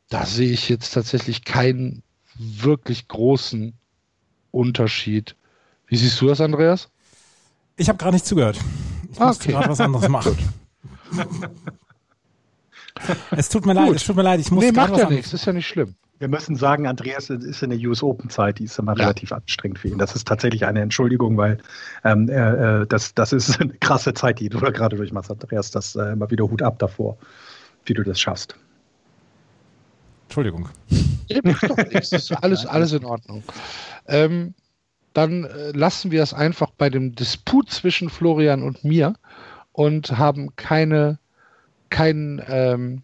da 0.08 0.26
sehe 0.26 0.50
ich 0.50 0.68
jetzt 0.68 0.90
tatsächlich 0.90 1.44
keinen 1.44 2.02
wirklich 2.36 3.08
großen 3.08 3.74
Unterschied. 4.50 5.36
Wie 5.86 5.96
siehst 5.96 6.20
du 6.20 6.28
das, 6.28 6.40
Andreas? 6.40 6.88
Ich 7.76 7.88
habe 7.88 7.98
gerade 7.98 8.14
nicht 8.14 8.26
zugehört. 8.26 8.58
Ich 9.10 9.20
ah, 9.20 9.30
okay. 9.30 9.52
gerade 9.52 9.68
was 9.68 9.80
anderes 9.80 10.08
machen. 10.10 10.36
Es 13.30 13.48
tut 13.48 13.66
mir 13.66 13.72
leid, 13.74 13.94
es 13.94 14.04
tut 14.04 14.16
mir 14.16 14.22
leid, 14.22 14.40
ich 14.40 14.50
muss 14.50 14.64
Nee, 14.64 14.72
macht 14.72 14.96
ja 14.96 15.08
nichts, 15.08 15.32
ist 15.32 15.44
ja 15.44 15.52
nicht 15.52 15.66
schlimm. 15.66 15.94
Wir 16.22 16.28
müssen 16.28 16.54
sagen, 16.54 16.86
Andreas 16.86 17.30
ist 17.30 17.64
in 17.64 17.70
der 17.70 17.80
US 17.80 18.00
Open 18.00 18.30
Zeit, 18.30 18.60
die 18.60 18.64
ist 18.64 18.78
immer 18.78 18.96
Ja. 18.96 19.06
relativ 19.06 19.32
anstrengend 19.32 19.80
für 19.80 19.88
ihn. 19.88 19.98
Das 19.98 20.14
ist 20.14 20.28
tatsächlich 20.28 20.64
eine 20.64 20.80
Entschuldigung, 20.80 21.36
weil 21.36 21.58
ähm, 22.04 22.28
äh, 22.28 22.82
äh, 22.82 22.86
das, 22.86 23.12
das 23.14 23.32
ist 23.32 23.60
eine 23.60 23.72
krasse 23.80 24.14
Zeit, 24.14 24.38
die 24.38 24.48
du 24.48 24.58
da 24.60 24.70
gerade 24.70 24.96
durchmachst, 24.96 25.32
Andreas. 25.32 25.72
Das 25.72 25.96
äh, 25.96 26.12
immer 26.12 26.30
wieder 26.30 26.44
Hut 26.48 26.62
ab 26.62 26.78
davor, 26.78 27.16
wie 27.86 27.94
du 27.94 28.04
das 28.04 28.20
schaffst. 28.20 28.54
Entschuldigung. 30.28 30.68
Nichts, 31.42 32.12
ist 32.12 32.30
alles, 32.44 32.66
alles 32.66 32.92
in 32.92 33.04
Ordnung. 33.04 33.42
Ähm, 34.06 34.54
dann 35.14 35.42
äh, 35.42 35.72
lassen 35.72 36.12
wir 36.12 36.22
es 36.22 36.32
einfach 36.32 36.70
bei 36.70 36.88
dem 36.88 37.16
Disput 37.16 37.68
zwischen 37.68 38.10
Florian 38.10 38.62
und 38.62 38.84
mir 38.84 39.14
und 39.72 40.16
haben 40.18 40.54
keine, 40.54 41.18
kein, 41.90 42.40
ähm, 42.46 43.02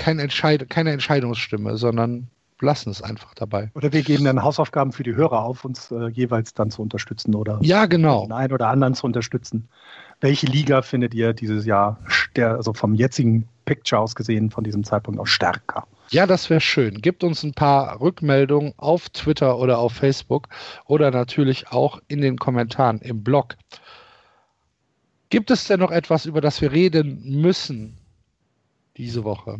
kein 0.00 0.18
Entscheid 0.18 0.68
keine 0.70 0.92
Entscheidungsstimme, 0.92 1.76
sondern 1.76 2.28
lassen 2.62 2.90
es 2.90 3.02
einfach 3.02 3.34
dabei. 3.34 3.70
Oder 3.74 3.92
wir 3.92 4.02
geben 4.02 4.24
dann 4.24 4.42
Hausaufgaben 4.42 4.92
für 4.92 5.02
die 5.02 5.14
Hörer 5.14 5.44
auf, 5.44 5.64
uns 5.64 5.90
äh, 5.90 6.08
jeweils 6.08 6.54
dann 6.54 6.70
zu 6.70 6.82
unterstützen 6.82 7.34
oder 7.34 7.58
Ja, 7.62 7.86
genau. 7.86 8.22
den 8.24 8.32
einen 8.32 8.52
oder 8.52 8.68
anderen 8.68 8.94
zu 8.94 9.06
unterstützen. 9.06 9.68
Welche 10.20 10.46
Liga 10.46 10.82
findet 10.82 11.14
ihr 11.14 11.32
dieses 11.32 11.64
Jahr, 11.64 11.98
der, 12.36 12.56
also 12.56 12.72
vom 12.74 12.94
jetzigen 12.94 13.48
Picture 13.64 14.00
aus 14.00 14.14
gesehen, 14.14 14.50
von 14.50 14.64
diesem 14.64 14.84
Zeitpunkt 14.84 15.20
aus 15.20 15.30
stärker? 15.30 15.86
Ja, 16.10 16.26
das 16.26 16.50
wäre 16.50 16.60
schön. 16.60 17.00
Gebt 17.00 17.22
uns 17.22 17.42
ein 17.42 17.54
paar 17.54 18.00
Rückmeldungen 18.00 18.74
auf 18.76 19.08
Twitter 19.10 19.58
oder 19.58 19.78
auf 19.78 19.92
Facebook 19.92 20.48
oder 20.86 21.10
natürlich 21.10 21.68
auch 21.68 22.00
in 22.08 22.20
den 22.20 22.36
Kommentaren 22.36 22.98
im 23.00 23.22
Blog. 23.22 23.56
Gibt 25.30 25.50
es 25.50 25.66
denn 25.66 25.80
noch 25.80 25.92
etwas, 25.92 26.26
über 26.26 26.40
das 26.40 26.60
wir 26.60 26.72
reden 26.72 27.40
müssen 27.40 27.99
diese 29.00 29.24
Woche? 29.24 29.58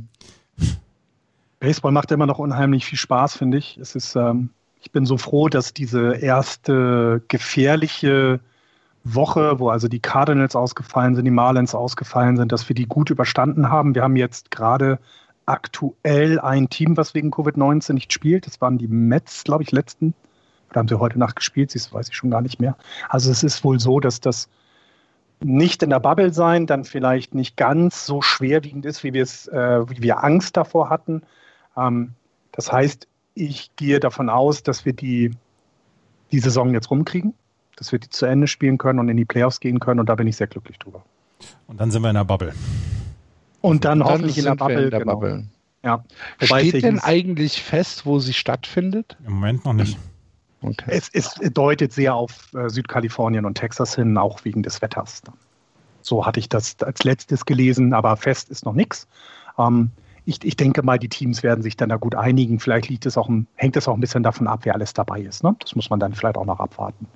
Baseball 1.61 1.93
macht 1.93 2.11
immer 2.13 2.27
noch 2.27 2.39
unheimlich 2.39 2.85
viel 2.85 2.99
Spaß, 2.99 3.37
finde 3.37 3.59
ich. 3.59 3.79
Es 3.79 3.95
ist, 3.95 4.15
ähm, 4.15 4.51
ich 4.81 4.93
bin 4.93 5.07
so 5.07 5.17
froh, 5.17 5.49
dass 5.49 5.75
diese 5.75 6.15
erste 6.17 7.23
gefährliche 7.29 8.41
Woche, 9.03 9.59
wo 9.59 9.71
also 9.71 9.89
die 9.89 10.01
Cardinals 10.01 10.55
ausgefallen 10.57 11.15
sind, 11.15 11.25
die 11.25 11.31
Marlins 11.31 11.75
ausgefallen 11.75 12.37
sind, 12.37 12.53
dass 12.53 12.69
wir 12.69 12.75
die 12.75 12.87
gut 12.87 13.11
überstanden 13.11 13.71
haben. 13.71 13.95
Wir 13.95 14.03
haben 14.03 14.17
jetzt 14.17 14.51
gerade 14.51 14.99
aktuell 15.47 16.39
ein 16.39 16.69
Team, 16.69 16.97
was 16.97 17.15
wegen 17.15 17.31
Covid-19 17.31 17.95
nicht 17.95 18.13
spielt. 18.13 18.47
Das 18.47 18.61
waren 18.61 18.79
die 18.79 18.89
Mets, 18.89 19.45
glaube 19.45 19.63
ich, 19.63 19.73
letzten. 19.73 20.15
Oder 20.71 20.81
haben 20.81 20.89
sie 20.89 20.99
heute 20.99 21.19
Nacht 21.19 21.37
gespielt? 21.37 21.75
Das 21.75 21.93
weiß 21.93 22.09
ich 22.11 22.17
schon 22.17 22.31
gar 22.31 22.43
nicht 22.43 22.61
mehr. 22.61 22.77
Also 23.09 23.31
es 23.31 23.43
ist 23.43 23.65
wohl 23.65 23.81
so, 23.81 24.01
dass 24.01 24.21
das 24.21 24.49
nicht 25.43 25.83
in 25.83 25.91
der 25.91 26.01
Bubble 26.01 26.33
sein 26.33 26.67
dann 26.67 26.85
vielleicht 26.85 27.35
nicht 27.35 27.57
ganz 27.57 28.07
so 28.07 28.23
schwerwiegend 28.23 28.85
ist, 28.87 29.03
wie 29.05 29.13
wir 29.13 29.23
es, 29.23 29.49
äh, 29.49 29.89
wie 29.89 30.03
wir 30.03 30.23
Angst 30.23 30.57
davor 30.57 30.91
hatten. 30.91 31.23
Ähm, 31.77 32.13
das 32.53 32.71
heißt, 32.71 33.07
ich 33.35 33.71
gehe 33.77 34.01
davon 34.01 34.29
aus, 34.29 34.63
dass 34.63 34.85
wir 34.85 34.93
die, 34.93 35.31
die 36.33 36.41
Saison 36.41 36.73
jetzt 36.75 36.91
rumkriegen, 36.91 37.35
dass 37.77 37.93
wir 37.93 37.99
die 37.99 38.11
zu 38.11 38.27
Ende 38.27 38.47
spielen 38.47 38.79
können 38.79 38.99
und 38.99 39.09
in 39.09 39.17
die 39.17 39.25
Playoffs 39.25 39.61
gehen 39.61 39.81
können 39.81 40.01
und 40.01 40.09
da 40.09 40.15
bin 40.15 40.27
ich 40.27 40.37
sehr 40.37 40.47
glücklich 40.47 40.79
drüber. 40.79 41.03
Und 41.67 41.81
dann 41.81 41.91
sind 41.91 42.03
wir 42.03 42.11
in 42.11 42.17
der 42.17 42.25
Bubble. 42.25 42.53
Und 43.63 43.85
dann, 43.85 44.01
Dann 44.01 44.09
hoffentlich 44.09 44.39
in 44.39 44.45
der 44.45 44.57
Bubble. 44.57 44.85
in 44.85 44.91
der 44.91 45.01
genau. 45.01 45.15
Bubble. 45.15 45.45
Ja. 45.83 46.05
Steht 46.41 46.83
denn 46.83 46.99
eigentlich 46.99 47.63
fest, 47.63 48.05
wo 48.05 48.19
sie 48.19 48.35
stattfindet? 48.35 49.17
Im 49.25 49.35
Moment 49.35 49.65
noch 49.65 49.73
nicht. 49.73 49.99
Okay. 50.63 50.85
es, 50.89 51.09
es 51.13 51.35
deutet 51.53 51.93
sehr 51.93 52.15
auf 52.15 52.53
äh, 52.55 52.69
Südkalifornien 52.69 53.47
und 53.47 53.55
Texas 53.55 53.95
hin, 53.95 54.19
auch 54.19 54.45
wegen 54.45 54.63
des 54.63 54.83
Wetters. 54.83 55.23
So 56.03 56.27
hatte 56.27 56.41
ich 56.41 56.49
das 56.49 56.77
als 56.83 57.05
letztes 57.05 57.45
gelesen, 57.47 57.95
aber 57.95 58.17
fest 58.17 58.51
ist 58.51 58.65
noch 58.65 58.75
nichts. 58.75 59.09
Ähm, 59.59 59.91
ich, 60.27 60.45
ich 60.45 60.57
denke 60.57 60.83
mal, 60.83 60.99
die 60.99 61.09
Teams 61.09 61.43
werden 61.43 61.63
sich 61.63 61.77
dann 61.77 61.89
da 61.89 61.97
gut 61.97 62.15
einigen. 62.15 62.61
Vielleicht 62.61 62.89
liegt 62.89 63.07
es 63.07 63.17
auch, 63.17 63.31
hängt 63.57 63.77
es 63.77 63.89
auch 63.89 63.95
ein 63.95 64.01
bisschen 64.01 64.23
davon 64.23 64.47
ab, 64.47 64.61
wer 64.65 64.75
alles 64.75 64.93
dabei 64.93 65.21
ist. 65.23 65.43
Ne? 65.43 65.57
Das 65.61 65.75
muss 65.75 65.91
man 65.91 65.99
dann 65.99 66.15
vielleicht 66.15 66.37
auch 66.37 66.45
noch 66.45 66.61
abwarten. 66.61 67.07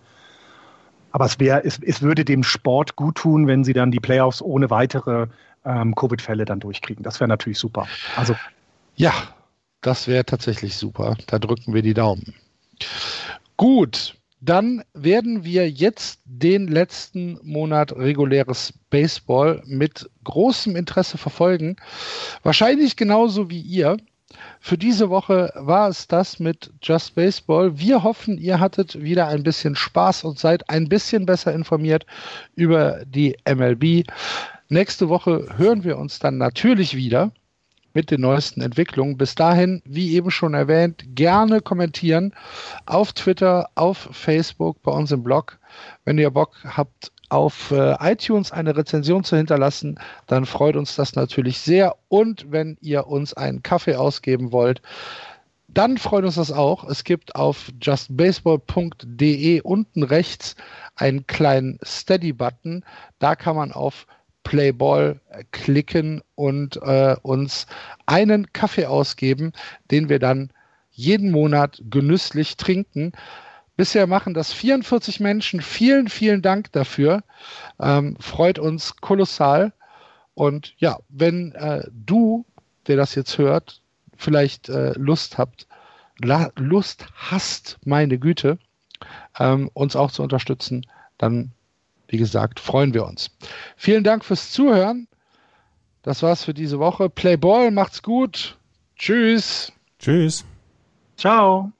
Aber 1.13 1.27
es, 1.27 1.39
wär, 1.39 1.65
es, 1.65 1.79
es 1.81 2.03
würde 2.03 2.25
dem 2.25 2.43
Sport 2.43 2.97
gut 2.97 3.17
tun, 3.17 3.47
wenn 3.47 3.63
sie 3.63 3.73
dann 3.73 3.91
die 3.91 4.01
Playoffs 4.01 4.43
ohne 4.43 4.71
weitere 4.71 5.29
ähm, 5.65 5.95
Covid-Fälle 5.95 6.45
dann 6.45 6.61
durchkriegen. 6.61 7.05
Das 7.05 7.21
wäre 7.21 7.29
natürlich 7.29 7.59
super. 7.59 7.87
Also 8.17 8.35
Ja, 8.97 9.13
das 9.81 10.09
wäre 10.09 10.25
tatsächlich 10.25 10.77
super. 10.77 11.17
Da 11.27 11.39
drücken 11.39 11.73
wir 11.75 11.83
die 11.83 11.95
Daumen. 11.95 12.35
Gut, 13.57 14.15
dann 14.41 14.85
werden 14.93 15.45
wir 15.45 15.71
jetzt 15.71 16.21
den 16.27 16.69
letzten 16.69 17.39
Monat 17.43 17.97
reguläres 17.97 18.75
Baseball 18.91 19.63
mit 19.65 20.11
großem 20.25 20.77
Interesse 20.77 21.17
verfolgen. 21.17 21.77
Wahrscheinlich 22.43 22.97
genauso 22.97 23.49
wie 23.49 23.61
ihr. 23.61 23.97
Für 24.61 24.77
diese 24.77 25.09
Woche 25.09 25.53
war 25.55 25.89
es 25.89 26.09
das 26.09 26.41
mit 26.41 26.73
Just 26.83 27.15
Baseball. 27.15 27.79
Wir 27.79 28.03
hoffen, 28.03 28.37
ihr 28.37 28.61
hattet 28.61 29.01
wieder 29.01 29.29
ein 29.29 29.45
bisschen 29.45 29.77
Spaß 29.77 30.25
und 30.25 30.39
seid 30.39 30.69
ein 30.69 30.89
bisschen 30.89 31.25
besser 31.25 31.53
informiert 31.55 32.05
über 32.55 33.05
die 33.07 33.37
MLB. 33.49 34.07
Nächste 34.69 35.09
Woche 35.09 35.47
hören 35.57 35.85
wir 35.85 35.97
uns 35.97 36.19
dann 36.19 36.37
natürlich 36.37 36.97
wieder 36.97 37.33
mit 37.95 38.11
den 38.11 38.21
neuesten 38.21 38.61
Entwicklungen. 38.61 39.17
Bis 39.17 39.35
dahin, 39.35 39.81
wie 39.85 40.15
eben 40.15 40.31
schon 40.31 40.53
erwähnt, 40.53 41.05
gerne 41.15 41.61
kommentieren 41.61 42.35
auf 42.87 43.13
Twitter, 43.13 43.71
auf 43.77 44.09
Facebook, 44.13 44.83
bei 44.83 44.93
uns 44.93 45.13
im 45.13 45.23
Blog. 45.23 45.59
Wenn 46.05 46.19
ihr 46.19 46.31
Bock 46.31 46.57
habt, 46.65 47.13
auf 47.31 47.71
äh, 47.71 47.97
iTunes 48.01 48.53
eine 48.53 48.77
Rezension 48.77 49.25
zu 49.25 49.37
hinterlassen, 49.37 49.99
dann 50.27 50.45
freut 50.45 50.77
uns 50.77 50.95
das 50.95 51.15
natürlich 51.15 51.59
sehr. 51.59 51.97
Und 52.09 52.53
wenn 52.53 52.77
ihr 52.81 53.07
uns 53.07 53.35
einen 53.35 53.63
Kaffee 53.63 53.97
ausgeben 53.97 54.53
wollt, 54.53 54.83
dann 55.69 55.99
freut 55.99 56.25
uns 56.25 56.37
das 56.37 56.53
auch. 56.53 56.85
Es 56.85 57.03
gibt 57.03 57.35
auf 57.35 57.73
justbaseball.de 57.81 59.61
unten 59.63 60.03
rechts 60.05 60.55
einen 60.95 61.27
kleinen 61.27 61.79
Steady-Button. 61.85 62.85
Da 63.19 63.35
kann 63.35 63.57
man 63.57 63.73
auf 63.73 64.07
Playball 64.45 65.21
klicken 65.51 66.23
und 66.37 66.77
äh, 66.77 67.17
uns 67.23 67.67
einen 68.07 68.53
Kaffee 68.53 68.87
ausgeben, 68.87 69.53
den 69.91 70.09
wir 70.09 70.19
dann 70.19 70.51
jeden 70.93 71.33
Monat 71.33 71.83
genüsslich 71.91 72.57
trinken. 72.57 73.13
Bisher 73.77 74.07
machen 74.07 74.35
das 74.35 74.53
44 74.53 75.19
Menschen. 75.19 75.61
Vielen, 75.61 76.09
vielen 76.09 76.43
Dank 76.43 76.71
dafür. 76.71 77.25
Ähm, 77.81 78.17
freut 78.21 78.61
uns 78.61 78.97
kolossal. 78.97 79.73
Und 80.35 80.75
ja, 80.79 80.99
wenn 81.09 81.53
äh, 81.53 81.85
du, 81.91 82.45
der 82.87 82.97
das 82.97 83.17
jetzt 83.17 83.39
hört, 83.39 83.81
vielleicht 84.17 84.69
äh, 84.69 84.93
Lust 84.93 85.39
habt, 85.39 85.67
Lust 86.57 87.07
hast, 87.15 87.79
meine 87.85 88.19
Güte, 88.19 88.59
ähm, 89.39 89.69
uns 89.75 89.97
auch 89.97 90.13
zu 90.13 90.23
unterstützen, 90.23 90.87
dann, 91.19 91.51
wie 92.15 92.19
gesagt, 92.19 92.61
freuen 92.61 92.95
wir 92.95 93.05
uns. 93.05 93.33
Vielen 93.77 94.05
Dank 94.05 94.25
fürs 94.25 94.53
Zuhören. 94.53 95.09
Das 96.03 96.23
war's 96.23 96.45
für 96.45 96.55
diese 96.55 96.79
Woche. 96.79 97.11
Play 97.11 97.37
Ball, 97.37 97.73
macht's 97.73 98.05
gut. 98.05 98.57
Tschüss. 98.97 99.73
Tschüss. 99.99 100.45
ciao. 101.17 101.73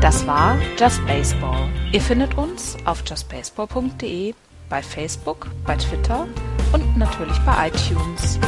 Das 0.00 0.26
war 0.26 0.58
Just 0.78 1.04
Baseball. 1.06 1.68
Ihr 1.92 2.00
findet 2.00 2.38
uns 2.38 2.78
auf 2.86 3.04
justbaseball.de, 3.06 4.32
bei 4.70 4.82
Facebook, 4.82 5.50
bei 5.66 5.76
Twitter 5.76 6.26
und 6.72 6.96
natürlich 6.96 7.38
bei 7.40 7.68
iTunes. 7.68 8.38